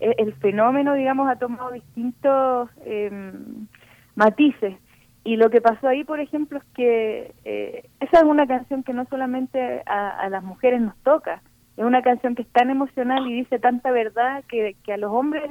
eh, 0.01 0.15
el 0.17 0.33
fenómeno, 0.37 0.95
digamos, 0.95 1.29
ha 1.29 1.37
tomado 1.37 1.71
distintos 1.71 2.71
em, 2.87 3.67
matices. 4.15 4.75
Y 5.23 5.37
lo 5.37 5.51
que 5.51 5.61
pasó 5.61 5.89
ahí, 5.89 6.03
por 6.03 6.19
ejemplo, 6.19 6.59
es 6.59 6.65
que 6.75 7.35
eh, 7.45 7.91
esa 8.01 8.19
es 8.19 8.25
una 8.25 8.47
canción 8.47 8.83
que 8.83 8.95
no 8.95 9.05
solamente 9.11 9.83
a, 9.85 10.29
las 10.31 10.43
mujeres 10.43 10.81
nos 10.81 10.97
toca, 11.03 11.43
es 11.77 11.85
una 11.85 12.01
canción 12.01 12.35
que 12.35 12.43
es 12.43 12.49
tan 12.49 12.71
emocional 12.71 13.27
y 13.27 13.35
dice 13.35 13.59
tanta 13.59 13.91
verdad 13.91 14.45
que 14.49 14.93
a 14.93 14.97
los 14.97 15.13
hombres 15.13 15.51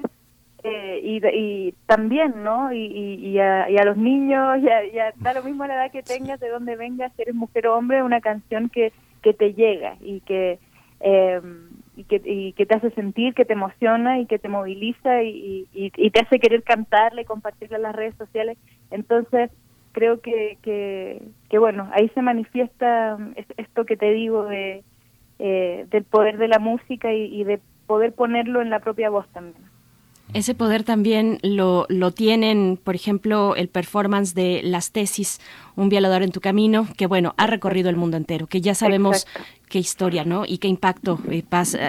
eh, 0.64 1.00
y, 1.04 1.74
también, 1.86 2.44
¿no? 2.44 2.72
Y, 2.72 2.86
y, 2.86 3.40
a, 3.40 3.68
los 3.84 3.98
niños, 3.98 4.60
y 4.62 5.00
a, 5.00 5.14
da 5.18 5.34
lo 5.34 5.44
mismo 5.44 5.66
la 5.66 5.76
edad 5.76 5.92
que 5.92 6.04
tengas, 6.04 6.40
de 6.40 6.50
donde 6.50 6.76
vengas, 6.76 7.12
eres 7.18 7.36
mujer 7.36 7.68
o 7.68 7.78
hombre, 7.78 8.02
una 8.02 8.22
canción 8.22 8.70
que, 8.70 8.94
que 9.22 9.34
te 9.34 9.54
llega 9.54 9.98
y 10.02 10.22
que 10.22 10.60
eh, 11.02 11.42
y 11.96 12.06
que, 12.06 12.22
y 12.26 12.54
que 12.54 12.66
te 12.66 12.76
hace 12.76 12.92
sentir, 12.92 13.34
que 13.34 13.46
te 13.46 13.54
emociona 13.54 14.20
y 14.20 14.26
que 14.26 14.40
te 14.40 14.48
moviliza 14.48 15.22
y, 15.22 15.68
y, 15.74 16.10
te 16.10 16.20
hace 16.22 16.40
querer 16.40 16.64
cantarle, 16.64 17.26
compartirle 17.26 17.76
en 17.76 17.84
las 17.84 17.96
redes 17.96 18.16
sociales. 18.16 18.58
Entonces, 18.90 19.52
creo 19.92 20.22
que, 20.22 20.58
que, 20.64 21.60
bueno, 21.60 21.90
ahí 21.94 22.10
se 22.16 22.22
manifiesta 22.22 23.18
esto 23.58 23.86
que 23.86 23.98
te 23.98 24.12
digo 24.12 24.46
de, 24.46 24.84
eh, 25.40 25.86
del 25.92 26.04
poder 26.06 26.38
de 26.38 26.48
la 26.48 26.58
música 26.58 27.14
y 27.14 27.44
de 27.44 27.60
poder 27.86 28.14
ponerlo 28.14 28.62
en 28.62 28.70
la 28.72 28.80
propia 28.80 29.10
voz 29.10 29.28
también. 29.34 29.73
Ese 30.34 30.56
poder 30.56 30.84
también 30.84 31.38
lo, 31.44 31.86
lo 31.90 32.12
tienen, 32.12 32.80
por 32.84 32.96
ejemplo, 32.96 33.56
el 33.56 33.68
performance 33.68 34.34
de 34.34 34.62
las 34.64 34.92
tesis, 34.92 35.40
Un 35.76 35.90
violador 35.90 36.22
en 36.22 36.32
tu 36.32 36.40
camino, 36.40 36.88
que 36.98 37.08
bueno, 37.08 37.34
ha 37.38 37.48
recorrido 37.48 37.90
el 37.90 37.96
mundo 37.96 38.16
entero, 38.16 38.46
que 38.46 38.62
ya 38.62 38.76
sabemos 38.76 39.26
qué 39.74 39.80
historia, 39.80 40.24
¿no? 40.24 40.46
Y 40.46 40.60
qué 40.60 40.68
impacto 40.68 41.20
eh, 41.32 41.44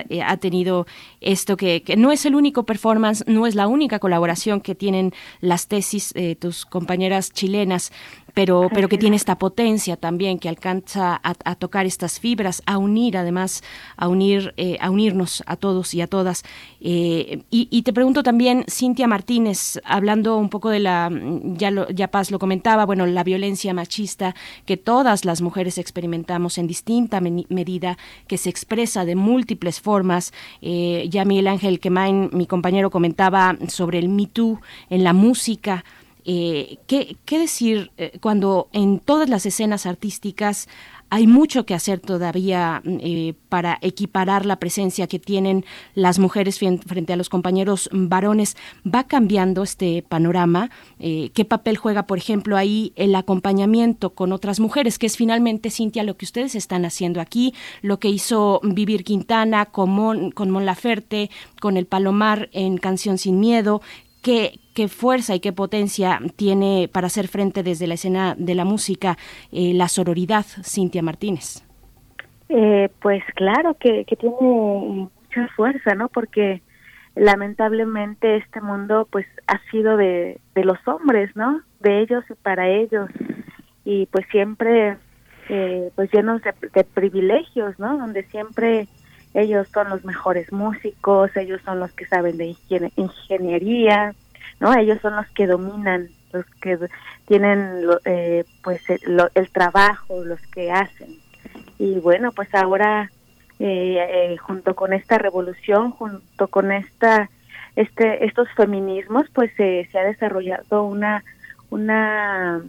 eh, 0.08 0.22
ha 0.22 0.36
tenido 0.38 0.86
esto, 1.20 1.58
que, 1.58 1.82
que, 1.82 1.96
no 1.96 2.12
es 2.12 2.24
el 2.24 2.34
único 2.34 2.62
performance, 2.62 3.24
no 3.26 3.46
es 3.46 3.54
la 3.54 3.66
única 3.66 3.98
colaboración 3.98 4.62
que 4.62 4.74
tienen 4.74 5.12
las 5.42 5.68
tesis, 5.68 6.12
eh, 6.14 6.34
tus 6.34 6.64
compañeras 6.64 7.30
chilenas, 7.30 7.92
pero, 8.34 8.68
pero 8.72 8.88
que 8.88 8.98
tiene 8.98 9.16
esta 9.16 9.38
potencia 9.38 9.96
también, 9.96 10.38
que 10.40 10.48
alcanza 10.48 11.20
a, 11.22 11.54
tocar 11.54 11.86
estas 11.86 12.18
fibras, 12.18 12.62
a 12.66 12.78
unir 12.78 13.16
además, 13.16 13.62
a 13.96 14.08
unir, 14.08 14.52
eh, 14.56 14.76
a 14.80 14.90
unirnos 14.90 15.44
a 15.46 15.56
todos 15.56 15.94
y 15.94 16.00
a 16.00 16.08
todas. 16.08 16.42
Eh, 16.80 17.42
y, 17.50 17.82
te 17.82 17.92
pregunto 17.92 18.24
también, 18.24 18.64
Cintia 18.68 19.06
Martínez, 19.06 19.80
hablando 19.84 20.36
un 20.36 20.50
poco 20.50 20.70
de 20.70 20.80
la, 20.80 21.10
ya, 21.44 21.70
lo, 21.70 21.88
ya 21.90 22.08
Paz 22.08 22.32
lo 22.32 22.40
comentaba, 22.40 22.84
bueno, 22.84 23.06
la 23.06 23.22
violencia 23.22 23.72
machista 23.72 24.34
que 24.66 24.76
todas 24.76 25.24
las 25.24 25.40
mujeres 25.40 25.78
experimentamos 25.78 26.58
en 26.58 26.66
distinta 26.66 27.20
medida, 27.20 27.96
que 28.26 28.36
se 28.36 28.50
expresa 28.50 29.04
de 29.04 29.14
múltiples 29.14 29.80
formas. 29.80 30.32
Eh, 30.60 31.06
ya 31.08 31.24
Miguel 31.24 31.46
Ángel 31.46 31.78
Quemain, 31.78 32.30
mi 32.32 32.46
compañero, 32.46 32.90
comentaba 32.90 33.56
sobre 33.68 34.00
el 34.00 34.08
Me 34.08 34.26
Too 34.26 34.60
en 34.90 35.04
la 35.04 35.12
música. 35.12 35.84
Eh, 36.26 36.78
¿qué, 36.86 37.38
decir 37.38 37.90
eh, 37.98 38.18
cuando 38.20 38.68
en 38.72 38.98
todas 38.98 39.28
las 39.28 39.44
escenas 39.44 39.84
artísticas 39.84 40.68
hay 41.10 41.26
mucho 41.26 41.66
que 41.66 41.74
hacer 41.74 42.00
todavía 42.00 42.80
eh, 42.84 43.34
para 43.50 43.78
equiparar 43.82 44.46
la 44.46 44.56
presencia 44.56 45.06
que 45.06 45.18
tienen 45.18 45.64
las 45.94 46.18
mujeres 46.18 46.58
frente 46.58 47.12
a 47.12 47.16
los 47.16 47.28
compañeros 47.28 47.90
varones. 47.92 48.56
¿Va 48.84 49.04
cambiando 49.04 49.62
este 49.62 50.02
panorama? 50.02 50.70
¿Qué 50.98 51.46
papel 51.48 51.76
juega, 51.76 52.06
por 52.06 52.18
ejemplo, 52.18 52.56
ahí 52.56 52.92
el 52.96 53.14
acompañamiento 53.14 54.14
con 54.14 54.32
otras 54.32 54.58
mujeres? 54.58 54.98
Que 54.98 55.06
es 55.06 55.16
finalmente, 55.16 55.70
Cintia, 55.70 56.02
lo 56.02 56.16
que 56.16 56.24
ustedes 56.24 56.54
están 56.56 56.84
haciendo 56.84 57.20
aquí, 57.20 57.54
lo 57.82 58.00
que 58.00 58.08
hizo 58.08 58.60
Vivir 58.64 59.04
Quintana 59.04 59.66
con 59.66 59.90
Mon, 59.90 60.30
con 60.32 60.50
Mon 60.50 60.66
Laferte, 60.66 61.30
con 61.60 61.76
El 61.76 61.86
Palomar 61.86 62.48
en 62.52 62.78
Canción 62.78 63.18
Sin 63.18 63.38
Miedo. 63.38 63.82
¿Qué, 64.24 64.88
fuerza 64.88 65.34
y 65.34 65.40
qué 65.40 65.52
potencia 65.52 66.18
tiene 66.34 66.88
para 66.90 67.08
hacer 67.08 67.28
frente 67.28 67.62
desde 67.62 67.86
la 67.86 67.94
escena 67.94 68.34
de 68.38 68.54
la 68.54 68.64
música 68.64 69.18
eh, 69.52 69.74
la 69.74 69.88
sororidad, 69.88 70.46
Cintia 70.62 71.02
Martínez. 71.02 71.62
Eh, 72.48 72.88
pues 73.00 73.22
claro 73.34 73.74
que, 73.74 74.04
tiene 74.18 74.34
mucha 74.40 75.48
fuerza, 75.54 75.94
¿no? 75.94 76.08
Porque 76.08 76.62
lamentablemente 77.14 78.38
este 78.38 78.62
mundo 78.62 79.06
pues 79.10 79.26
ha 79.46 79.60
sido 79.70 79.98
de, 79.98 80.40
de 80.54 80.64
los 80.64 80.78
hombres, 80.88 81.36
¿no? 81.36 81.60
De 81.80 82.00
ellos 82.00 82.24
y 82.30 82.34
para 82.34 82.68
ellos. 82.68 83.10
Y 83.84 84.06
pues 84.06 84.24
siempre 84.30 84.96
eh, 85.50 85.90
pues 85.94 86.10
llenos 86.10 86.40
de, 86.42 86.84
privilegios, 86.84 87.78
¿no? 87.78 87.98
Donde 87.98 88.22
siempre 88.24 88.88
ellos 89.34 89.68
son 89.68 89.90
los 89.90 90.04
mejores 90.04 90.52
músicos, 90.52 91.36
ellos 91.36 91.60
son 91.64 91.80
los 91.80 91.92
que 91.92 92.06
saben 92.06 92.38
de 92.38 92.56
ingeniería, 92.96 94.14
¿no? 94.60 94.74
Ellos 94.74 95.00
son 95.02 95.16
los 95.16 95.26
que 95.30 95.46
dominan, 95.46 96.08
los 96.32 96.46
que 96.60 96.78
tienen 97.26 97.84
eh, 98.04 98.44
pues 98.62 98.80
el, 98.88 99.50
trabajo, 99.50 100.24
los 100.24 100.40
que 100.48 100.70
hacen. 100.70 101.18
Y 101.78 101.98
bueno, 101.98 102.30
pues 102.32 102.54
ahora 102.54 103.10
eh, 103.58 103.98
eh, 103.98 104.36
junto 104.36 104.74
con 104.74 104.92
esta 104.92 105.18
revolución, 105.18 105.90
junto 105.90 106.48
con 106.48 106.72
esta 106.72 107.28
este 107.76 108.24
estos 108.24 108.48
feminismos, 108.52 109.26
pues 109.32 109.50
se 109.56 109.88
ha 109.94 110.04
desarrollado 110.04 110.84
una 110.84 111.24
una 111.70 112.62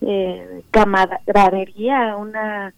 eh, 0.00 0.62
camaradería, 0.70 2.16
una 2.16 2.72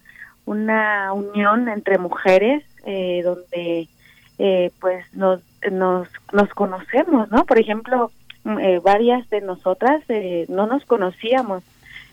una 0.44 1.12
unión 1.12 1.68
entre 1.68 1.98
mujeres 1.98 2.64
donde 2.84 3.88
pues 4.80 5.04
nos, 5.14 5.40
nos 5.70 6.08
nos 6.32 6.48
conocemos, 6.50 7.30
¿no? 7.30 7.44
Por 7.44 7.58
ejemplo, 7.58 8.10
eh, 8.44 8.80
varias 8.82 9.28
de 9.30 9.40
nosotras 9.40 10.02
eh, 10.08 10.46
no 10.48 10.66
nos 10.66 10.84
conocíamos, 10.84 11.62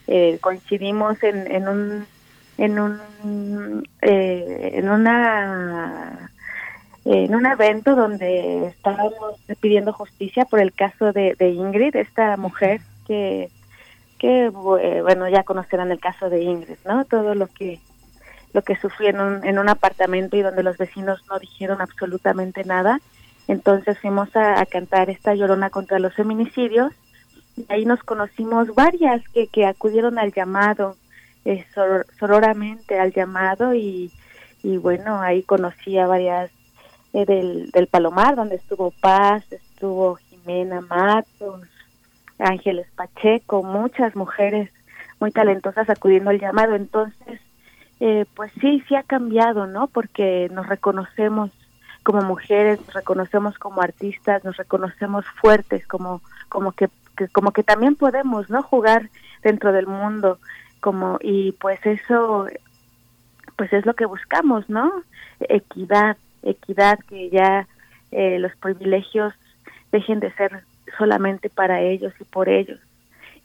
eh, 0.07 0.37
coincidimos 0.41 1.21
en, 1.23 1.51
en 1.51 1.67
un 1.67 2.05
en 2.57 2.79
un 2.79 3.87
en 4.01 4.89
una 4.89 6.29
en 7.05 7.33
un 7.33 7.45
evento 7.47 7.95
donde 7.95 8.67
estábamos 8.67 9.39
pidiendo 9.59 9.91
justicia 9.93 10.45
por 10.45 10.59
el 10.59 10.71
caso 10.73 11.13
de, 11.13 11.35
de 11.39 11.49
Ingrid, 11.49 11.95
esta 11.95 12.37
mujer 12.37 12.81
que 13.07 13.49
que 14.19 14.49
bueno 14.49 15.27
ya 15.29 15.43
conocerán 15.43 15.91
el 15.91 15.99
caso 15.99 16.29
de 16.29 16.43
Ingrid, 16.43 16.77
¿no? 16.85 17.05
Todo 17.05 17.33
lo 17.33 17.47
que 17.47 17.79
lo 18.53 18.61
que 18.63 18.75
sufrió 18.75 19.09
en 19.09 19.19
un, 19.21 19.45
en 19.45 19.59
un 19.59 19.69
apartamento 19.69 20.37
y 20.37 20.41
donde 20.41 20.63
los 20.63 20.77
vecinos 20.77 21.21
no 21.29 21.39
dijeron 21.39 21.81
absolutamente 21.81 22.63
nada 22.63 22.99
entonces 23.49 23.97
fuimos 23.97 24.29
a, 24.35 24.63
cantar 24.67 25.09
esta 25.09 25.33
llorona 25.33 25.71
contra 25.71 25.97
los 25.97 26.13
feminicidios 26.13 26.93
y 27.57 27.65
ahí 27.69 27.83
nos 27.83 28.03
conocimos 28.03 28.75
varias 28.75 29.27
que, 29.29 29.47
que 29.47 29.65
acudieron 29.65 30.19
al 30.19 30.31
llamado, 30.31 30.95
eh, 31.45 31.65
sororamente 32.19 32.99
al 32.99 33.11
llamado 33.11 33.73
y, 33.73 34.11
y 34.61 34.77
bueno, 34.77 35.19
ahí 35.19 35.41
conocí 35.41 35.97
a 35.97 36.05
varias 36.05 36.51
eh, 37.13 37.25
del, 37.25 37.71
del 37.71 37.87
Palomar, 37.87 38.35
donde 38.35 38.57
estuvo 38.57 38.91
Paz, 38.91 39.43
estuvo 39.51 40.17
Jimena 40.17 40.81
Matos, 40.81 41.63
Ángeles 42.37 42.85
Pacheco, 42.95 43.63
muchas 43.63 44.15
mujeres 44.15 44.69
muy 45.19 45.31
talentosas 45.31 45.89
acudiendo 45.89 46.29
al 46.29 46.39
llamado. 46.39 46.75
Entonces, 46.75 47.41
eh, 47.99 48.25
pues 48.35 48.51
sí, 48.61 48.83
sí 48.87 48.95
ha 48.95 49.03
cambiado, 49.03 49.67
¿no? 49.67 49.87
Porque 49.87 50.49
nos 50.53 50.67
reconocemos 50.67 51.51
como 52.03 52.21
mujeres, 52.21 52.79
nos 52.79 52.93
reconocemos 52.93 53.57
como 53.57 53.81
artistas, 53.81 54.43
nos 54.43 54.57
reconocemos 54.57 55.25
fuertes, 55.41 55.85
como, 55.87 56.21
como 56.47 56.71
que 56.71 56.89
como 57.33 57.51
que 57.51 57.63
también 57.63 57.95
podemos 57.95 58.49
no 58.49 58.63
jugar 58.63 59.09
dentro 59.43 59.73
del 59.73 59.87
mundo 59.87 60.39
como 60.79 61.17
y 61.21 61.51
pues 61.53 61.85
eso 61.85 62.47
pues 63.57 63.73
es 63.73 63.85
lo 63.85 63.93
que 63.93 64.05
buscamos 64.05 64.69
no 64.69 65.03
equidad 65.41 66.17
equidad 66.43 66.99
que 67.09 67.29
ya 67.29 67.67
eh, 68.11 68.39
los 68.39 68.55
privilegios 68.55 69.33
dejen 69.91 70.19
de 70.19 70.31
ser 70.33 70.63
solamente 70.97 71.49
para 71.49 71.81
ellos 71.81 72.13
y 72.19 72.23
por 72.23 72.49
ellos. 72.49 72.79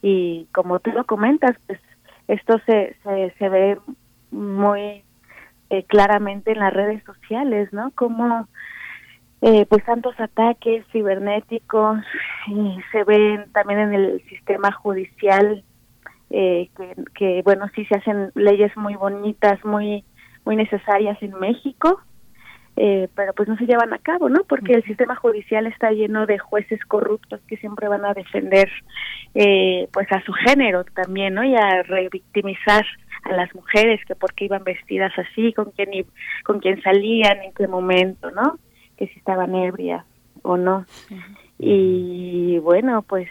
Y 0.01 0.47
como 0.53 0.79
tú 0.79 0.93
lo 0.93 1.05
comentas 1.05 1.57
pues 1.67 1.81
esto 2.29 2.61
se 2.67 2.97
se, 3.03 3.35
se 3.39 3.49
ve 3.49 3.79
muy 4.35 5.05
eh, 5.71 5.85
claramente 5.85 6.53
en 6.53 6.59
las 6.59 6.73
redes 6.73 7.03
sociales 7.05 7.73
no 7.73 7.91
como 7.93 8.49
eh, 9.41 9.67
pues 9.67 9.85
tantos 9.85 10.19
ataques 10.19 10.85
cibernéticos 10.93 11.99
y 12.47 12.79
se 12.93 13.05
ven 13.05 13.51
también 13.53 13.81
en 13.81 13.95
el 13.95 14.23
sistema 14.29 14.73
judicial 14.73 15.63
eh, 16.31 16.69
que, 17.15 17.43
bueno 17.45 17.67
sí 17.75 17.85
se 17.87 17.97
hacen 17.97 18.31
leyes 18.35 18.77
muy 18.77 18.95
bonitas 18.95 19.65
muy 19.65 20.05
muy 20.45 20.57
necesarias 20.57 21.17
en 21.23 21.39
México 21.39 22.01
eh, 22.77 23.09
pero 23.15 23.33
pues 23.35 23.49
no 23.49 23.57
se 23.57 23.67
llevan 23.67 23.93
a 23.93 23.99
cabo 23.99 24.29
no 24.29 24.43
porque 24.45 24.73
el 24.73 24.83
sistema 24.85 25.15
judicial 25.15 25.67
está 25.67 25.93
lleno 25.93 26.27
de 26.27 26.39
jueces 26.39 26.81
corruptos 26.87 27.41
que 27.47 27.57
siempre 27.59 27.87
van 27.87 28.05
a 28.05 28.15
defender 28.15 28.69
eh, 29.35 29.89
pues 29.93 30.11
a 30.11 30.23
su 30.25 30.33
género 30.33 30.85
también 30.85 31.35
no 31.35 31.45
y 31.45 31.55
a 31.55 31.83
revictimizar 31.83 32.85
a 33.25 33.33
las 33.33 33.55
mujeres 33.55 34.01
que 34.07 34.15
porque 34.15 34.45
iban 34.45 34.65
vestidas 34.65 35.13
así 35.19 35.53
con 35.53 35.71
quién 35.73 36.07
con 36.45 36.61
quién 36.61 36.83
salían 36.83 37.43
en 37.43 37.53
qué 37.53 37.67
momento 37.67 38.31
no 38.31 38.59
que 38.97 39.09
si 39.09 39.19
estaban 39.19 39.55
ebrias 39.55 40.05
o 40.43 40.57
no. 40.57 40.87
Y 41.59 42.59
bueno, 42.59 43.03
pues 43.03 43.29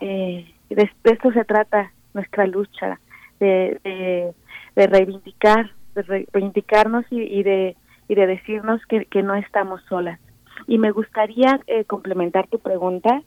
eh, 0.00 0.46
de, 0.68 0.90
esto 1.04 1.32
se 1.32 1.44
trata 1.44 1.92
nuestra 2.14 2.46
lucha, 2.46 2.98
de, 3.40 4.34
de, 4.74 4.86
reivindicar, 4.86 5.72
de 5.94 6.02
reivindicarnos 6.02 7.04
y, 7.10 7.42
de, 7.42 7.76
y 8.08 8.14
de 8.14 8.26
decirnos 8.26 8.84
que, 8.86 9.04
que 9.06 9.22
no 9.22 9.34
estamos 9.34 9.82
solas. 9.88 10.18
Y 10.66 10.78
me 10.78 10.90
gustaría 10.90 11.60
eh, 11.66 11.84
complementar 11.84 12.46
tu 12.48 12.58
pregunta 12.58 13.22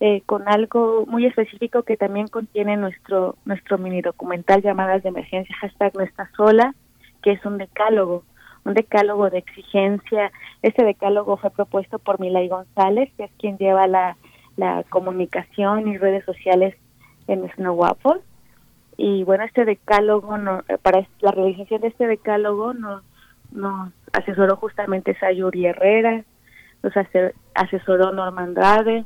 eh, 0.00 0.22
con 0.26 0.48
algo 0.48 1.06
muy 1.06 1.26
específico 1.26 1.82
que 1.82 1.96
también 1.96 2.28
contiene 2.28 2.76
nuestro 2.76 3.36
nuestro 3.44 3.78
mini 3.78 4.02
documental 4.02 4.62
llamadas 4.62 5.02
de 5.02 5.10
emergencia 5.10 5.54
hashtag 5.60 5.94
no 5.96 6.02
está 6.02 6.30
sola, 6.36 6.74
que 7.22 7.32
es 7.32 7.44
un 7.44 7.58
decálogo 7.58 8.24
un 8.64 8.74
decálogo 8.74 9.30
de 9.30 9.38
exigencia. 9.38 10.32
Este 10.62 10.84
decálogo 10.84 11.36
fue 11.36 11.50
propuesto 11.50 11.98
por 11.98 12.18
Milay 12.18 12.48
González, 12.48 13.10
que 13.16 13.24
es 13.24 13.30
quien 13.38 13.58
lleva 13.58 13.86
la, 13.86 14.16
la 14.56 14.84
comunicación 14.88 15.88
y 15.88 15.98
redes 15.98 16.24
sociales 16.24 16.74
en 17.26 17.48
Snow 17.52 17.74
Waffle. 17.74 18.20
Y 18.96 19.24
bueno, 19.24 19.44
este 19.44 19.64
decálogo, 19.64 20.38
no, 20.38 20.62
para 20.82 21.06
la 21.20 21.32
realización 21.32 21.80
de 21.82 21.88
este 21.88 22.06
decálogo 22.06 22.74
nos, 22.74 23.02
nos 23.50 23.92
asesoró 24.12 24.56
justamente 24.56 25.18
Sayuri 25.18 25.66
Herrera, 25.66 26.24
nos 26.82 26.92
asesoró 27.54 28.12
Norman 28.12 28.48
Andrade, 28.48 29.04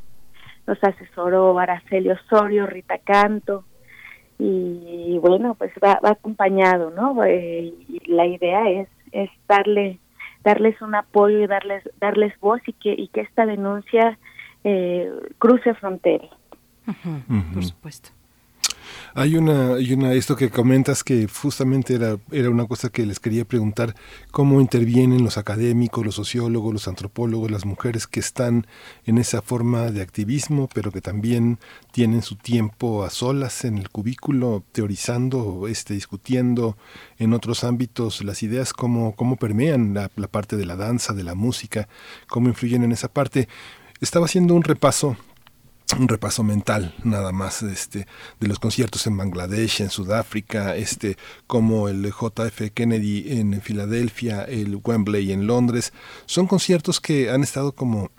nos 0.69 0.83
asesoró 0.83 1.57
Araceli 1.57 2.11
Osorio, 2.11 2.67
Rita 2.67 2.99
Canto, 2.99 3.65
y 4.37 5.17
bueno, 5.17 5.55
pues 5.55 5.71
va, 5.83 5.99
va 6.03 6.11
acompañado, 6.11 6.91
¿no? 6.91 7.25
Eh, 7.25 7.73
y 7.89 8.01
la 8.05 8.25
idea 8.25 8.69
es 8.69 8.87
es 9.11 9.29
darle 9.47 9.99
darles 10.43 10.81
un 10.81 10.95
apoyo 10.95 11.39
y 11.39 11.47
darles 11.47 11.83
darles 11.99 12.39
voz 12.39 12.61
y 12.67 12.73
que 12.73 12.93
y 12.93 13.07
que 13.09 13.21
esta 13.21 13.45
denuncia 13.45 14.17
eh, 14.63 15.11
cruce 15.39 15.73
fronteras. 15.73 16.29
Por 17.53 17.63
supuesto. 17.65 18.11
Hay 19.13 19.35
una, 19.35 19.75
hay 19.75 19.93
una, 19.93 20.13
esto 20.13 20.35
que 20.35 20.49
comentas 20.49 21.03
que 21.03 21.27
justamente 21.27 21.95
era, 21.95 22.17
era 22.31 22.49
una 22.49 22.67
cosa 22.67 22.89
que 22.89 23.05
les 23.05 23.19
quería 23.19 23.45
preguntar, 23.45 23.95
cómo 24.31 24.61
intervienen 24.61 25.23
los 25.23 25.37
académicos, 25.37 26.05
los 26.05 26.15
sociólogos, 26.15 26.73
los 26.73 26.87
antropólogos, 26.87 27.51
las 27.51 27.65
mujeres 27.65 28.07
que 28.07 28.19
están 28.19 28.67
en 29.05 29.17
esa 29.17 29.41
forma 29.41 29.91
de 29.91 30.01
activismo, 30.01 30.69
pero 30.73 30.91
que 30.91 31.01
también 31.01 31.59
tienen 31.91 32.21
su 32.21 32.35
tiempo 32.35 33.03
a 33.03 33.09
solas 33.09 33.65
en 33.65 33.77
el 33.77 33.89
cubículo, 33.89 34.63
teorizando, 34.71 35.67
este, 35.67 35.93
discutiendo 35.93 36.77
en 37.17 37.33
otros 37.33 37.63
ámbitos 37.63 38.23
las 38.23 38.43
ideas, 38.43 38.73
cómo, 38.73 39.15
cómo 39.15 39.35
permean 39.35 39.93
la, 39.93 40.11
la 40.15 40.27
parte 40.27 40.55
de 40.55 40.65
la 40.65 40.75
danza, 40.75 41.13
de 41.13 41.23
la 41.23 41.35
música, 41.35 41.87
cómo 42.27 42.47
influyen 42.47 42.83
en 42.83 42.91
esa 42.91 43.07
parte. 43.07 43.47
Estaba 44.01 44.25
haciendo 44.25 44.53
un 44.53 44.63
repaso 44.63 45.17
un 45.97 46.07
repaso 46.07 46.43
mental 46.43 46.93
nada 47.03 47.31
más 47.31 47.63
este 47.63 48.07
de 48.39 48.47
los 48.47 48.59
conciertos 48.59 49.07
en 49.07 49.17
Bangladesh, 49.17 49.81
en 49.81 49.89
Sudáfrica, 49.89 50.75
este 50.75 51.17
como 51.47 51.89
el 51.89 52.05
JF 52.05 52.71
Kennedy 52.73 53.39
en 53.39 53.61
Filadelfia, 53.61 54.43
el 54.43 54.79
Wembley 54.83 55.31
en 55.31 55.47
Londres, 55.47 55.93
son 56.25 56.47
conciertos 56.47 56.99
que 56.99 57.29
han 57.29 57.43
estado 57.43 57.73
como 57.73 58.11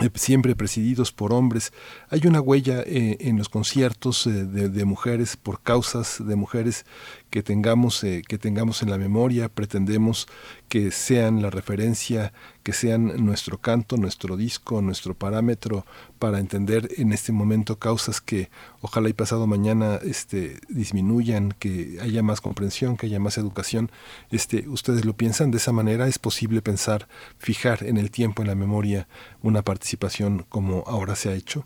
eh, 0.00 0.08
siempre 0.14 0.56
presididos 0.56 1.12
por 1.12 1.34
hombres. 1.34 1.72
Hay 2.08 2.22
una 2.26 2.40
huella 2.40 2.82
eh, 2.86 3.18
en 3.20 3.36
los 3.36 3.50
conciertos 3.50 4.26
eh, 4.26 4.30
de, 4.30 4.70
de, 4.70 4.84
mujeres 4.86 5.36
por 5.36 5.60
causas 5.60 6.16
de 6.26 6.34
mujeres 6.34 6.86
que 7.32 7.42
tengamos, 7.42 8.04
eh, 8.04 8.22
que 8.28 8.36
tengamos 8.36 8.82
en 8.82 8.90
la 8.90 8.98
memoria, 8.98 9.48
pretendemos 9.48 10.28
que 10.68 10.90
sean 10.90 11.40
la 11.40 11.48
referencia, 11.48 12.34
que 12.62 12.74
sean 12.74 13.24
nuestro 13.24 13.56
canto, 13.56 13.96
nuestro 13.96 14.36
disco, 14.36 14.82
nuestro 14.82 15.14
parámetro 15.14 15.86
para 16.18 16.40
entender 16.40 16.90
en 16.98 17.10
este 17.10 17.32
momento 17.32 17.78
causas 17.78 18.20
que 18.20 18.50
ojalá 18.82 19.08
y 19.08 19.14
pasado 19.14 19.46
mañana 19.46 19.98
este, 20.04 20.60
disminuyan, 20.68 21.54
que 21.58 21.96
haya 22.02 22.22
más 22.22 22.42
comprensión, 22.42 22.98
que 22.98 23.06
haya 23.06 23.18
más 23.18 23.38
educación. 23.38 23.90
Este, 24.30 24.68
¿Ustedes 24.68 25.06
lo 25.06 25.14
piensan 25.14 25.50
de 25.50 25.56
esa 25.56 25.72
manera? 25.72 26.08
¿Es 26.08 26.18
posible 26.18 26.60
pensar, 26.60 27.08
fijar 27.38 27.82
en 27.82 27.96
el 27.96 28.10
tiempo, 28.10 28.42
en 28.42 28.48
la 28.48 28.54
memoria, 28.54 29.08
una 29.40 29.62
participación 29.62 30.44
como 30.50 30.84
ahora 30.86 31.16
se 31.16 31.30
ha 31.30 31.34
hecho? 31.34 31.64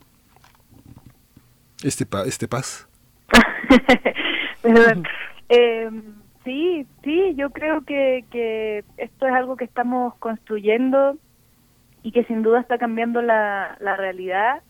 Este, 1.83 2.07
este 2.27 2.47
paz. 2.47 2.86
Eh, 5.49 5.91
sí, 6.44 6.86
sí, 7.02 7.34
yo 7.36 7.50
creo 7.50 7.83
que, 7.83 8.25
que 8.31 8.84
esto 8.97 9.26
es 9.26 9.33
algo 9.33 9.57
que 9.57 9.65
estamos 9.65 10.15
construyendo 10.16 11.16
y 12.02 12.12
que 12.12 12.25
sin 12.25 12.42
duda 12.42 12.60
está 12.60 12.78
cambiando 12.78 13.23
la, 13.23 13.76
la 13.81 13.97
realidad. 13.97 14.62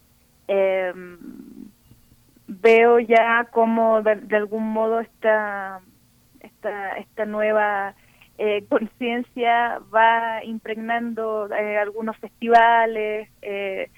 Eh, 0.49 0.93
veo 2.47 2.99
ya 3.01 3.49
cómo 3.51 4.03
de, 4.03 4.37
algún 4.37 4.73
modo 4.73 5.01
esta, 5.01 5.81
esta, 6.41 6.97
esta 6.99 7.25
nueva 7.25 7.95
eh, 8.39 8.65
conciencia 8.69 9.81
va 9.95 10.45
impregnando 10.45 11.49
eh, 11.53 11.79
algunos 11.79 12.17
festivales 12.19 13.29
eh, 13.43 13.91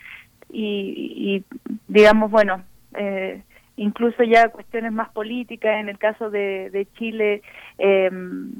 y, 0.50 1.44
y, 1.44 1.44
digamos, 1.88 2.30
bueno, 2.30 2.64
eh, 2.94 3.42
incluso 3.78 4.22
ya 4.24 4.48
cuestiones 4.48 4.92
más 4.92 5.08
políticas, 5.10 5.80
en 5.80 5.88
el 5.88 5.98
caso 5.98 6.30
de, 6.30 6.68
de 6.70 6.86
Chile, 6.98 7.42
em, 7.78 8.52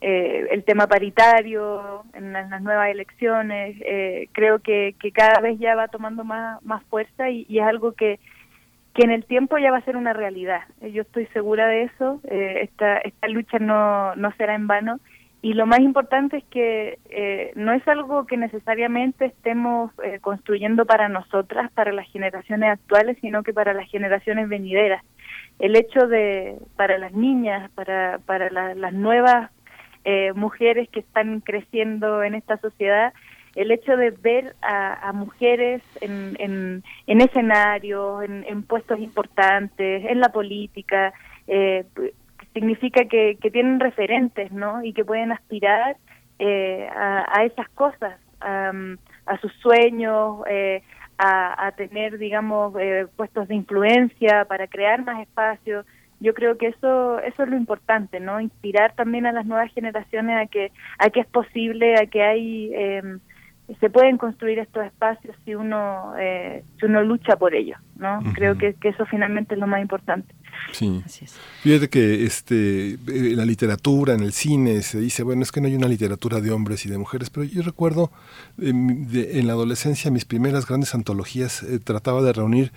eh, 0.00 0.48
el 0.50 0.64
tema 0.64 0.86
paritario, 0.86 2.04
en 2.12 2.32
las, 2.32 2.62
nuevas 2.62 2.90
elecciones, 2.90 3.76
eh, 3.80 4.28
creo 4.32 4.58
que, 4.60 4.94
que, 5.00 5.12
cada 5.12 5.40
vez 5.40 5.58
ya 5.58 5.74
va 5.74 5.88
tomando 5.88 6.24
más, 6.24 6.62
más 6.62 6.84
fuerza 6.84 7.30
y, 7.30 7.46
y, 7.48 7.58
es 7.58 7.64
algo 7.64 7.92
que, 7.92 8.20
que 8.94 9.02
en 9.02 9.10
el 9.10 9.24
tiempo 9.24 9.56
ya 9.58 9.70
va 9.70 9.78
a 9.78 9.84
ser 9.84 9.96
una 9.96 10.12
realidad. 10.12 10.62
Yo 10.82 11.02
estoy 11.02 11.26
segura 11.28 11.66
de 11.66 11.84
eso, 11.84 12.20
eh, 12.24 12.60
esta, 12.62 12.98
esta 12.98 13.28
lucha 13.28 13.58
no, 13.58 14.14
no 14.14 14.30
será 14.36 14.54
en 14.54 14.66
vano 14.66 15.00
y 15.44 15.52
lo 15.52 15.66
más 15.66 15.80
importante 15.80 16.38
es 16.38 16.44
que 16.44 16.98
eh, 17.10 17.52
no 17.54 17.74
es 17.74 17.86
algo 17.86 18.24
que 18.24 18.38
necesariamente 18.38 19.26
estemos 19.26 19.92
eh, 20.02 20.18
construyendo 20.22 20.86
para 20.86 21.10
nosotras, 21.10 21.70
para 21.72 21.92
las 21.92 22.10
generaciones 22.10 22.70
actuales, 22.70 23.18
sino 23.20 23.42
que 23.42 23.52
para 23.52 23.74
las 23.74 23.86
generaciones 23.90 24.48
venideras. 24.48 25.04
El 25.58 25.76
hecho 25.76 26.06
de, 26.06 26.56
para 26.76 26.96
las 26.96 27.12
niñas, 27.12 27.70
para, 27.72 28.20
para 28.24 28.48
las 28.74 28.94
nuevas 28.94 29.50
eh, 30.06 30.32
mujeres 30.32 30.88
que 30.88 31.00
están 31.00 31.40
creciendo 31.40 32.22
en 32.22 32.36
esta 32.36 32.56
sociedad, 32.56 33.12
el 33.54 33.70
hecho 33.70 33.98
de 33.98 34.12
ver 34.12 34.56
a, 34.62 35.12
mujeres 35.12 35.82
en, 36.00 36.36
en, 36.38 36.82
en 37.06 37.20
escenarios, 37.20 38.24
en, 38.24 38.46
en, 38.48 38.62
puestos 38.62 38.98
importantes, 38.98 40.06
en 40.06 40.20
la 40.20 40.30
política, 40.30 41.12
eh, 41.46 41.84
significa 42.54 43.04
que, 43.06 43.36
que 43.40 43.50
tienen 43.50 43.80
referentes, 43.80 44.50
¿no? 44.52 44.82
Y 44.82 44.92
que 44.92 45.04
pueden 45.04 45.32
aspirar 45.32 45.96
eh, 46.38 46.88
a, 46.94 47.26
a, 47.38 47.44
esas 47.44 47.68
cosas, 47.70 48.18
a, 48.40 48.72
a 49.26 49.38
sus 49.38 49.52
sueños, 49.54 50.38
eh, 50.48 50.82
a, 51.18 51.66
a, 51.66 51.72
tener, 51.72 52.18
digamos, 52.18 52.74
eh, 52.80 53.06
puestos 53.16 53.48
de 53.48 53.56
influencia 53.56 54.44
para 54.46 54.66
crear 54.68 55.04
más 55.04 55.20
espacios. 55.20 55.84
Yo 56.20 56.32
creo 56.32 56.56
que 56.56 56.68
eso 56.68 57.18
eso 57.18 57.42
es 57.42 57.48
lo 57.48 57.56
importante, 57.56 58.20
¿no? 58.20 58.40
Inspirar 58.40 58.94
también 58.94 59.26
a 59.26 59.32
las 59.32 59.46
nuevas 59.46 59.70
generaciones 59.72 60.36
a 60.38 60.46
que 60.46 60.72
a 60.98 61.10
que 61.10 61.20
es 61.20 61.26
posible, 61.26 61.96
a 61.96 62.06
que 62.06 62.22
hay 62.22 62.70
eh, 62.72 63.02
se 63.80 63.90
pueden 63.90 64.18
construir 64.18 64.58
estos 64.58 64.84
espacios 64.84 65.34
si 65.44 65.54
uno 65.54 66.14
eh, 66.18 66.64
si 66.78 66.86
uno 66.86 67.02
lucha 67.02 67.36
por 67.36 67.54
ello 67.54 67.76
no 67.96 68.20
creo 68.34 68.58
que, 68.58 68.74
que, 68.74 68.90
eso 68.90 69.06
finalmente 69.06 69.54
es 69.54 69.60
lo 69.60 69.66
más 69.66 69.80
importante 69.80 70.34
sí 70.72 71.02
fíjate 71.62 71.88
que 71.88 72.24
este 72.24 72.98
en 73.06 73.36
la 73.36 73.44
literatura 73.44 74.14
en 74.14 74.20
el 74.20 74.32
cine 74.32 74.82
se 74.82 75.00
dice 75.00 75.22
bueno 75.22 75.42
es 75.42 75.52
que 75.52 75.60
no 75.60 75.68
hay 75.68 75.76
una 75.76 75.88
literatura 75.88 76.40
de 76.40 76.50
hombres 76.50 76.84
y 76.86 76.88
de 76.88 76.98
mujeres 76.98 77.30
pero 77.30 77.44
yo 77.44 77.62
recuerdo 77.62 78.10
en, 78.58 79.08
en 79.12 79.46
la 79.46 79.52
adolescencia 79.52 80.10
mis 80.10 80.24
primeras 80.24 80.66
grandes 80.66 80.94
antologías 80.94 81.62
eh, 81.62 81.78
trataba 81.78 82.22
de 82.22 82.32
reunir 82.32 82.72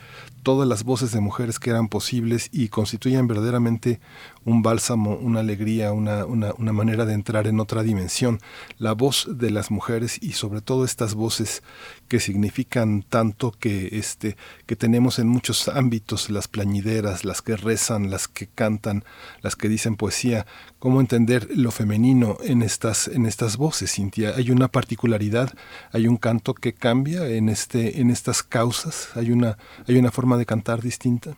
todas 0.48 0.66
las 0.66 0.86
voces 0.86 1.12
de 1.12 1.20
mujeres 1.20 1.60
que 1.60 1.72
eran 1.72 1.90
posibles 1.90 2.50
y 2.54 2.70
constituían 2.70 3.28
verdaderamente 3.28 4.00
un 4.46 4.62
bálsamo, 4.62 5.16
una 5.16 5.42
alegría, 5.42 5.92
una, 5.92 6.24
una, 6.24 6.54
una, 6.58 6.72
manera 6.72 7.06
de 7.06 7.14
entrar 7.14 7.48
en 7.48 7.60
otra 7.60 7.84
dimensión. 7.84 8.40
La 8.78 8.94
voz 8.94 9.28
de 9.30 9.52
las 9.52 9.72
mujeres 9.72 10.18
y 10.24 10.32
sobre 10.32 10.62
todo 10.62 10.86
estas 10.86 11.16
voces 11.16 11.64
que 12.08 12.22
significan 12.22 13.04
tanto 13.04 13.52
que, 13.52 13.90
este, 13.92 14.38
que 14.66 14.78
tenemos 14.78 15.20
en 15.20 15.28
muchos 15.28 15.68
ámbitos, 15.68 16.30
las 16.30 16.48
plañideras, 16.48 17.26
las 17.26 17.42
que 17.42 17.58
rezan, 17.68 18.10
las 18.10 18.28
que 18.28 18.48
cantan, 18.48 19.04
las 19.42 19.56
que 19.56 19.70
dicen 19.70 19.96
poesía, 19.96 20.46
cómo 20.80 21.00
entender 21.02 21.48
lo 21.56 21.72
femenino 21.72 22.38
en 22.44 22.62
estas, 22.62 23.08
en 23.08 23.26
estas 23.26 23.58
voces, 23.58 23.94
Cintia. 23.94 24.32
Hay 24.38 24.52
una 24.52 24.68
particularidad, 24.68 25.50
hay 25.92 26.08
un 26.08 26.18
canto 26.18 26.54
que 26.54 26.74
cambia 26.74 27.28
en, 27.28 27.50
este, 27.50 28.02
en 28.02 28.10
estas 28.10 28.44
causas, 28.44 29.16
hay 29.16 29.32
una, 29.32 29.58
hay 29.88 29.98
una 29.98 30.12
forma 30.12 30.38
de 30.38 30.46
cantar 30.46 30.82
distinta. 30.82 31.32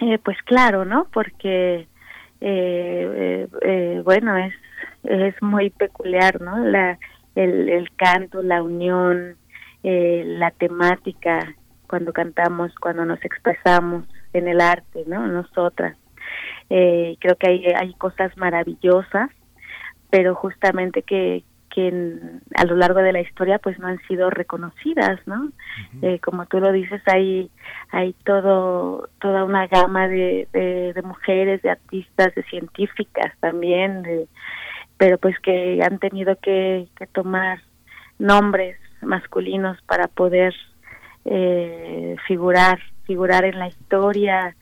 Eh, 0.00 0.18
pues 0.24 0.36
claro, 0.44 0.84
¿no? 0.84 1.06
Porque, 1.12 1.80
eh, 1.80 1.88
eh, 2.40 3.48
eh, 3.62 4.02
bueno, 4.04 4.36
es, 4.36 4.54
es 5.04 5.34
muy 5.42 5.70
peculiar, 5.70 6.40
¿no? 6.40 6.58
La, 6.58 6.98
el, 7.34 7.88
canto, 7.96 8.42
la 8.42 8.62
unión, 8.62 9.36
eh, 9.82 10.22
la 10.26 10.50
temática, 10.50 11.54
cuando 11.86 12.12
cantamos, 12.12 12.72
cuando 12.80 13.04
nos 13.04 13.22
expresamos 13.24 14.04
en 14.32 14.48
el 14.48 14.60
arte, 14.60 15.04
¿no? 15.06 15.26
Nosotras. 15.26 15.96
Eh, 16.68 17.16
creo 17.20 17.36
que 17.36 17.50
hay, 17.50 17.64
hay 17.66 17.94
cosas 17.94 18.36
maravillosas, 18.36 19.30
pero 20.10 20.34
justamente 20.34 21.02
que, 21.02 21.42
que 21.70 21.88
en, 21.88 22.42
a 22.54 22.64
lo 22.64 22.76
largo 22.76 23.00
de 23.00 23.12
la 23.12 23.20
historia 23.20 23.58
pues 23.58 23.78
no 23.78 23.88
han 23.88 24.00
sido 24.06 24.30
reconocidas, 24.30 25.20
¿no? 25.26 25.50
eh, 26.02 26.18
como 26.20 26.46
tú 26.46 26.60
lo 26.60 26.72
dices, 26.72 27.02
hay 27.06 27.50
hay 27.90 28.12
todo 28.24 29.08
toda 29.20 29.44
una 29.44 29.66
gama 29.66 30.08
de, 30.08 30.48
de, 30.52 30.92
de 30.92 31.02
mujeres, 31.02 31.62
de 31.62 31.70
artistas, 31.70 32.34
de 32.34 32.42
científicas 32.44 33.32
también, 33.40 34.02
de, 34.02 34.28
pero 34.96 35.18
pues 35.18 35.38
que 35.40 35.80
han 35.82 35.98
tenido 35.98 36.36
que, 36.36 36.86
que 36.96 37.06
tomar 37.06 37.60
nombres 38.18 38.76
masculinos 39.00 39.80
para 39.86 40.08
poder 40.08 40.54
eh, 41.24 42.16
figurar 42.26 42.78
figurar 43.10 43.44
en 43.44 43.58
la 43.58 43.66
historia 43.66 44.54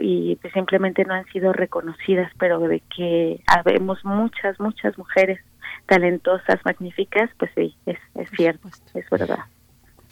y 0.00 0.36
pues 0.36 0.54
simplemente 0.54 1.04
no 1.04 1.12
han 1.12 1.26
sido 1.26 1.52
reconocidas, 1.52 2.32
pero 2.38 2.58
de 2.60 2.80
que 2.96 3.42
habemos 3.46 4.02
muchas, 4.02 4.58
muchas 4.58 4.96
mujeres 4.96 5.38
talentosas, 5.84 6.58
magníficas, 6.64 7.28
pues 7.38 7.50
sí, 7.54 7.76
es, 7.84 7.98
es 8.14 8.30
cierto, 8.30 8.66
es 8.94 9.10
verdad. 9.10 9.40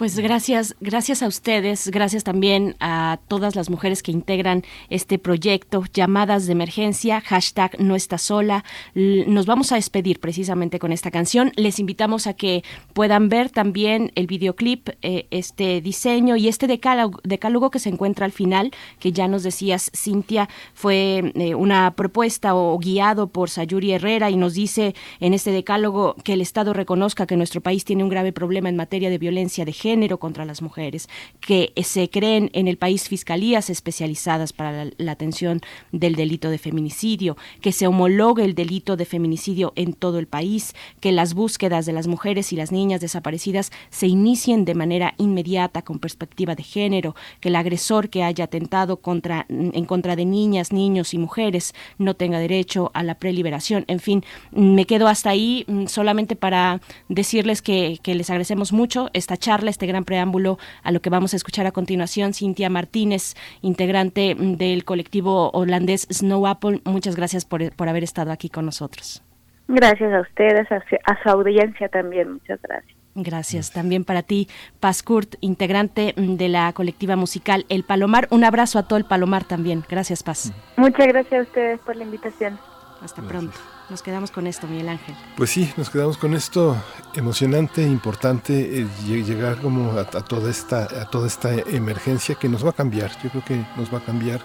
Pues 0.00 0.18
gracias, 0.18 0.76
gracias 0.80 1.22
a 1.22 1.28
ustedes, 1.28 1.90
gracias 1.90 2.24
también 2.24 2.74
a 2.80 3.18
todas 3.28 3.54
las 3.54 3.68
mujeres 3.68 4.02
que 4.02 4.10
integran 4.10 4.64
este 4.88 5.18
proyecto, 5.18 5.84
llamadas 5.92 6.46
de 6.46 6.52
emergencia, 6.52 7.20
hashtag 7.20 7.78
no 7.78 7.94
está 7.94 8.16
sola. 8.16 8.64
Nos 8.94 9.44
vamos 9.44 9.72
a 9.72 9.74
despedir 9.74 10.18
precisamente 10.18 10.78
con 10.78 10.90
esta 10.92 11.10
canción. 11.10 11.52
Les 11.56 11.78
invitamos 11.78 12.26
a 12.26 12.32
que 12.32 12.64
puedan 12.94 13.28
ver 13.28 13.50
también 13.50 14.10
el 14.14 14.26
videoclip, 14.26 14.88
eh, 15.02 15.26
este 15.30 15.82
diseño 15.82 16.34
y 16.34 16.48
este 16.48 16.66
decálogo, 16.66 17.70
que 17.70 17.78
se 17.78 17.90
encuentra 17.90 18.24
al 18.24 18.32
final, 18.32 18.70
que 19.00 19.12
ya 19.12 19.28
nos 19.28 19.42
decías, 19.42 19.90
Cintia, 19.94 20.48
fue 20.72 21.30
eh, 21.34 21.54
una 21.54 21.90
propuesta 21.90 22.54
o 22.54 22.78
guiado 22.78 23.26
por 23.26 23.50
Sayuri 23.50 23.92
Herrera 23.92 24.30
y 24.30 24.36
nos 24.36 24.54
dice 24.54 24.94
en 25.20 25.34
este 25.34 25.50
decálogo 25.50 26.16
que 26.24 26.32
el 26.32 26.40
Estado 26.40 26.72
reconozca 26.72 27.26
que 27.26 27.36
nuestro 27.36 27.60
país 27.60 27.84
tiene 27.84 28.02
un 28.02 28.08
grave 28.08 28.32
problema 28.32 28.70
en 28.70 28.76
materia 28.76 29.10
de 29.10 29.18
violencia 29.18 29.66
de 29.66 29.74
género 29.74 29.89
género 29.90 30.18
contra 30.18 30.44
las 30.44 30.62
mujeres, 30.62 31.08
que 31.40 31.72
se 31.82 32.08
creen 32.08 32.48
en 32.52 32.68
el 32.68 32.76
país 32.76 33.08
fiscalías 33.08 33.70
especializadas 33.70 34.52
para 34.52 34.84
la, 34.84 34.90
la, 34.98 35.12
atención 35.12 35.60
del 35.90 36.14
delito 36.14 36.48
de 36.48 36.58
feminicidio, 36.58 37.36
que 37.60 37.72
se 37.72 37.88
homologue 37.88 38.44
el 38.44 38.54
delito 38.54 38.96
de 38.96 39.04
feminicidio 39.04 39.72
en 39.74 39.92
todo 39.92 40.20
el 40.20 40.28
país, 40.28 40.74
que 41.00 41.10
las 41.10 41.34
búsquedas 41.34 41.86
de 41.86 41.92
las 41.92 42.06
mujeres 42.06 42.52
y 42.52 42.56
las 42.56 42.70
niñas 42.70 43.00
desaparecidas 43.00 43.72
se 43.90 44.06
inicien 44.06 44.64
de 44.64 44.74
manera 44.74 45.14
inmediata 45.18 45.82
con 45.82 45.98
perspectiva 45.98 46.54
de 46.54 46.62
género, 46.62 47.16
que 47.40 47.48
el 47.48 47.56
agresor 47.56 48.10
que 48.10 48.22
haya 48.22 48.44
atentado 48.44 48.98
contra, 48.98 49.46
en 49.48 49.84
contra 49.86 50.14
de 50.14 50.24
niñas, 50.24 50.72
niños 50.72 51.14
y 51.14 51.18
mujeres 51.18 51.74
no 51.98 52.14
tenga 52.14 52.38
derecho 52.38 52.92
a 52.94 53.02
la 53.02 53.16
preliberación. 53.16 53.84
En 53.88 53.98
fin, 53.98 54.24
me 54.52 54.86
quedo 54.86 55.08
hasta 55.08 55.30
ahí 55.30 55.66
solamente 55.86 56.36
para 56.36 56.80
decirles 57.08 57.60
que, 57.60 57.98
que 58.02 58.14
les 58.14 58.30
agradecemos 58.30 58.72
mucho 58.72 59.10
esta 59.14 59.36
charla, 59.36 59.70
este 59.80 59.86
gran 59.86 60.04
preámbulo 60.04 60.58
a 60.82 60.92
lo 60.92 61.00
que 61.00 61.08
vamos 61.08 61.32
a 61.32 61.36
escuchar 61.36 61.66
a 61.66 61.72
continuación. 61.72 62.34
Cintia 62.34 62.68
Martínez, 62.68 63.34
integrante 63.62 64.36
del 64.38 64.84
colectivo 64.84 65.50
holandés 65.52 66.06
Snow 66.12 66.46
Apple, 66.46 66.82
muchas 66.84 67.16
gracias 67.16 67.46
por, 67.46 67.74
por 67.74 67.88
haber 67.88 68.04
estado 68.04 68.30
aquí 68.30 68.50
con 68.50 68.66
nosotros. 68.66 69.22
Gracias 69.68 70.12
a 70.12 70.20
ustedes, 70.20 70.70
a, 70.70 70.82
a 71.06 71.22
su 71.22 71.28
audiencia 71.30 71.88
también, 71.88 72.34
muchas 72.34 72.60
gracias. 72.60 72.94
Gracias. 73.14 73.72
También 73.72 74.04
para 74.04 74.22
ti, 74.22 74.48
Paz 74.80 75.02
Kurt, 75.02 75.36
integrante 75.40 76.12
de 76.14 76.48
la 76.50 76.70
colectiva 76.74 77.16
musical 77.16 77.64
El 77.70 77.82
Palomar. 77.82 78.28
Un 78.30 78.44
abrazo 78.44 78.78
a 78.78 78.82
todo 78.86 78.98
el 78.98 79.06
Palomar 79.06 79.44
también. 79.44 79.82
Gracias, 79.88 80.22
Paz. 80.22 80.52
Muchas 80.76 81.06
gracias 81.06 81.40
a 81.40 81.42
ustedes 81.42 81.80
por 81.80 81.96
la 81.96 82.04
invitación. 82.04 82.58
Hasta 83.02 83.22
pronto. 83.22 83.58
Nos 83.90 84.02
quedamos 84.02 84.30
con 84.30 84.46
esto, 84.46 84.68
Miguel 84.68 84.88
Ángel. 84.88 85.16
Pues 85.36 85.50
sí, 85.50 85.72
nos 85.76 85.90
quedamos 85.90 86.16
con 86.16 86.34
esto 86.34 86.76
emocionante, 87.16 87.82
importante, 87.82 88.82
eh, 88.82 88.88
llegar 89.06 89.60
como 89.60 89.90
a, 89.92 90.02
a, 90.02 90.04
toda 90.04 90.48
esta, 90.48 90.84
a 90.84 91.10
toda 91.10 91.26
esta 91.26 91.52
emergencia 91.52 92.36
que 92.36 92.48
nos 92.48 92.64
va 92.64 92.70
a 92.70 92.72
cambiar. 92.72 93.10
Yo 93.22 93.30
creo 93.30 93.44
que 93.44 93.66
nos 93.76 93.92
va 93.92 93.98
a 93.98 94.04
cambiar 94.04 94.40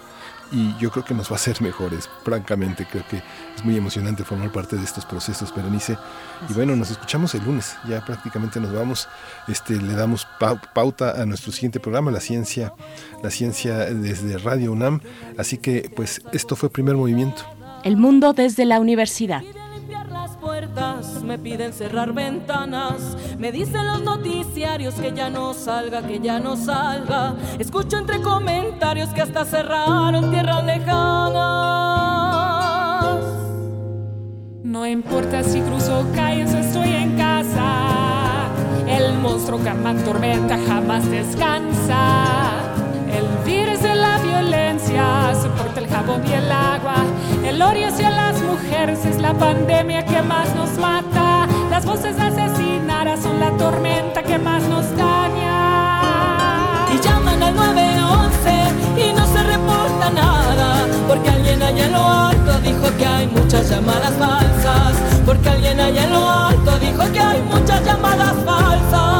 y 0.52 0.76
yo 0.78 0.90
creo 0.90 1.04
que 1.04 1.14
nos 1.14 1.28
va 1.28 1.32
a 1.32 1.36
hacer 1.36 1.60
mejores, 1.60 2.08
francamente. 2.24 2.86
Creo 2.90 3.06
que 3.08 3.16
es 3.16 3.64
muy 3.64 3.76
emocionante 3.76 4.24
formar 4.24 4.52
parte 4.52 4.76
de 4.76 4.84
estos 4.84 5.04
procesos, 5.04 5.54
Berenice. 5.54 5.98
Y 6.48 6.52
bueno, 6.52 6.76
nos 6.76 6.90
escuchamos 6.90 7.34
el 7.34 7.44
lunes, 7.44 7.76
ya 7.88 8.04
prácticamente 8.04 8.60
nos 8.60 8.72
vamos. 8.72 9.08
Este, 9.48 9.76
le 9.76 9.94
damos 9.94 10.26
pauta 10.74 11.20
a 11.20 11.26
nuestro 11.26 11.52
siguiente 11.52 11.80
programa, 11.80 12.10
La 12.10 12.20
Ciencia, 12.20 12.72
la 13.22 13.30
ciencia 13.30 13.76
desde 13.86 14.38
Radio 14.38 14.72
UNAM. 14.72 15.00
Así 15.38 15.58
que, 15.58 15.90
pues, 15.94 16.22
esto 16.32 16.56
fue 16.56 16.70
Primer 16.70 16.96
Movimiento. 16.96 17.55
El 17.84 17.96
mundo 17.96 18.32
desde 18.32 18.64
la 18.64 18.80
universidad. 18.80 19.42
Puertas 20.40 21.22
me 21.24 21.38
piden 21.38 21.72
cerrar 21.72 22.12
ventanas, 22.12 23.16
me 23.36 23.50
dicen 23.50 23.84
los 23.86 24.02
noticiarios 24.02 24.94
que 24.94 25.12
ya 25.12 25.28
no 25.28 25.54
salga, 25.54 26.06
que 26.06 26.20
ya 26.20 26.38
no 26.38 26.56
salga. 26.56 27.34
Escucho 27.58 27.98
entre 27.98 28.22
comentarios 28.22 29.08
que 29.08 29.22
hasta 29.22 29.44
cerraron 29.44 30.30
tierras 30.30 30.64
lejanas. 30.64 31.36
No 34.62 34.86
importa 34.86 35.42
si 35.42 35.60
cruzo 35.62 36.06
calles 36.14 36.54
o 36.54 36.58
estoy 36.58 36.90
en 36.90 37.16
casa, 37.16 38.48
el 38.86 39.18
monstruo 39.18 39.58
que 39.64 39.72
me 39.72 39.94
tormenta 39.94 40.58
jamás 40.68 41.10
descansa. 41.10 42.62
El 43.10 43.26
virus 43.44 43.82
de 43.82 43.94
la 43.94 43.95
violencia 44.26 45.34
soporta 45.40 45.80
el 45.80 45.88
jabón 45.88 46.22
y 46.26 46.32
el 46.32 46.50
agua. 46.50 46.96
El 47.44 47.60
odio 47.62 47.88
hacia 47.88 48.10
las 48.10 48.40
mujeres 48.42 49.04
es 49.04 49.20
la 49.20 49.32
pandemia 49.34 50.04
que 50.04 50.22
más 50.22 50.54
nos 50.54 50.70
mata. 50.78 51.46
Las 51.70 51.84
voces 51.84 52.18
asesinadas 52.18 53.20
son 53.20 53.40
la 53.40 53.50
tormenta 53.52 54.22
que 54.22 54.38
más 54.38 54.62
nos 54.64 54.84
daña. 54.96 56.86
Y 56.94 56.98
llaman 57.00 57.42
al 57.42 57.54
911 57.54 59.08
y 59.08 59.12
no 59.12 59.26
se 59.26 59.42
reporta 59.42 60.10
nada. 60.10 60.86
Porque 61.08 61.28
alguien 61.30 61.62
allá 61.62 61.84
en 61.86 61.92
lo 61.92 62.04
alto 62.04 62.52
dijo 62.60 62.96
que 62.98 63.06
hay 63.06 63.26
muchas 63.28 63.68
llamadas 63.70 64.14
falsas. 64.18 64.94
Porque 65.24 65.48
alguien 65.48 65.80
allá 65.80 66.04
en 66.04 66.12
lo 66.12 66.30
alto 66.30 66.78
dijo 66.78 67.12
que 67.12 67.20
hay 67.20 67.42
muchas 67.42 67.84
llamadas 67.84 68.34
falsas. 68.44 69.15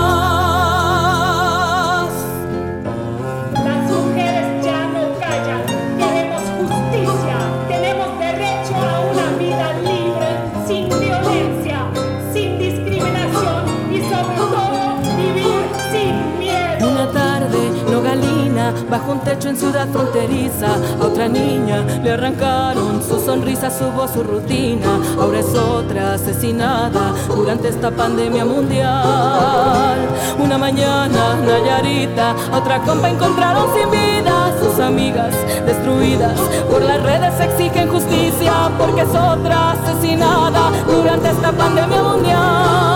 Hecho 19.32 19.48
en 19.48 19.56
ciudad 19.56 19.88
fronteriza. 19.88 20.74
A 21.00 21.04
otra 21.04 21.28
niña 21.28 21.84
le 22.02 22.12
arrancaron 22.12 23.02
su 23.02 23.18
sonrisa, 23.20 23.70
su 23.70 23.90
voz, 23.90 24.12
su 24.12 24.22
rutina. 24.22 24.98
Ahora 25.18 25.40
es 25.40 25.54
otra 25.54 26.14
asesinada 26.14 27.12
durante 27.28 27.68
esta 27.68 27.90
pandemia 27.90 28.44
mundial. 28.44 29.98
Una 30.38 30.58
mañana, 30.58 31.36
Nayarita, 31.46 32.34
otra 32.52 32.80
compa 32.80 33.10
encontraron 33.10 33.66
sin 33.74 33.90
vida. 33.90 34.52
Sus 34.60 34.80
amigas 34.80 35.34
destruidas 35.66 36.38
por 36.70 36.82
las 36.82 37.02
redes 37.02 37.38
exigen 37.40 37.88
justicia 37.88 38.70
porque 38.78 39.02
es 39.02 39.08
otra 39.08 39.72
asesinada 39.72 40.70
durante 40.86 41.30
esta 41.30 41.52
pandemia 41.52 42.02
mundial. 42.02 42.95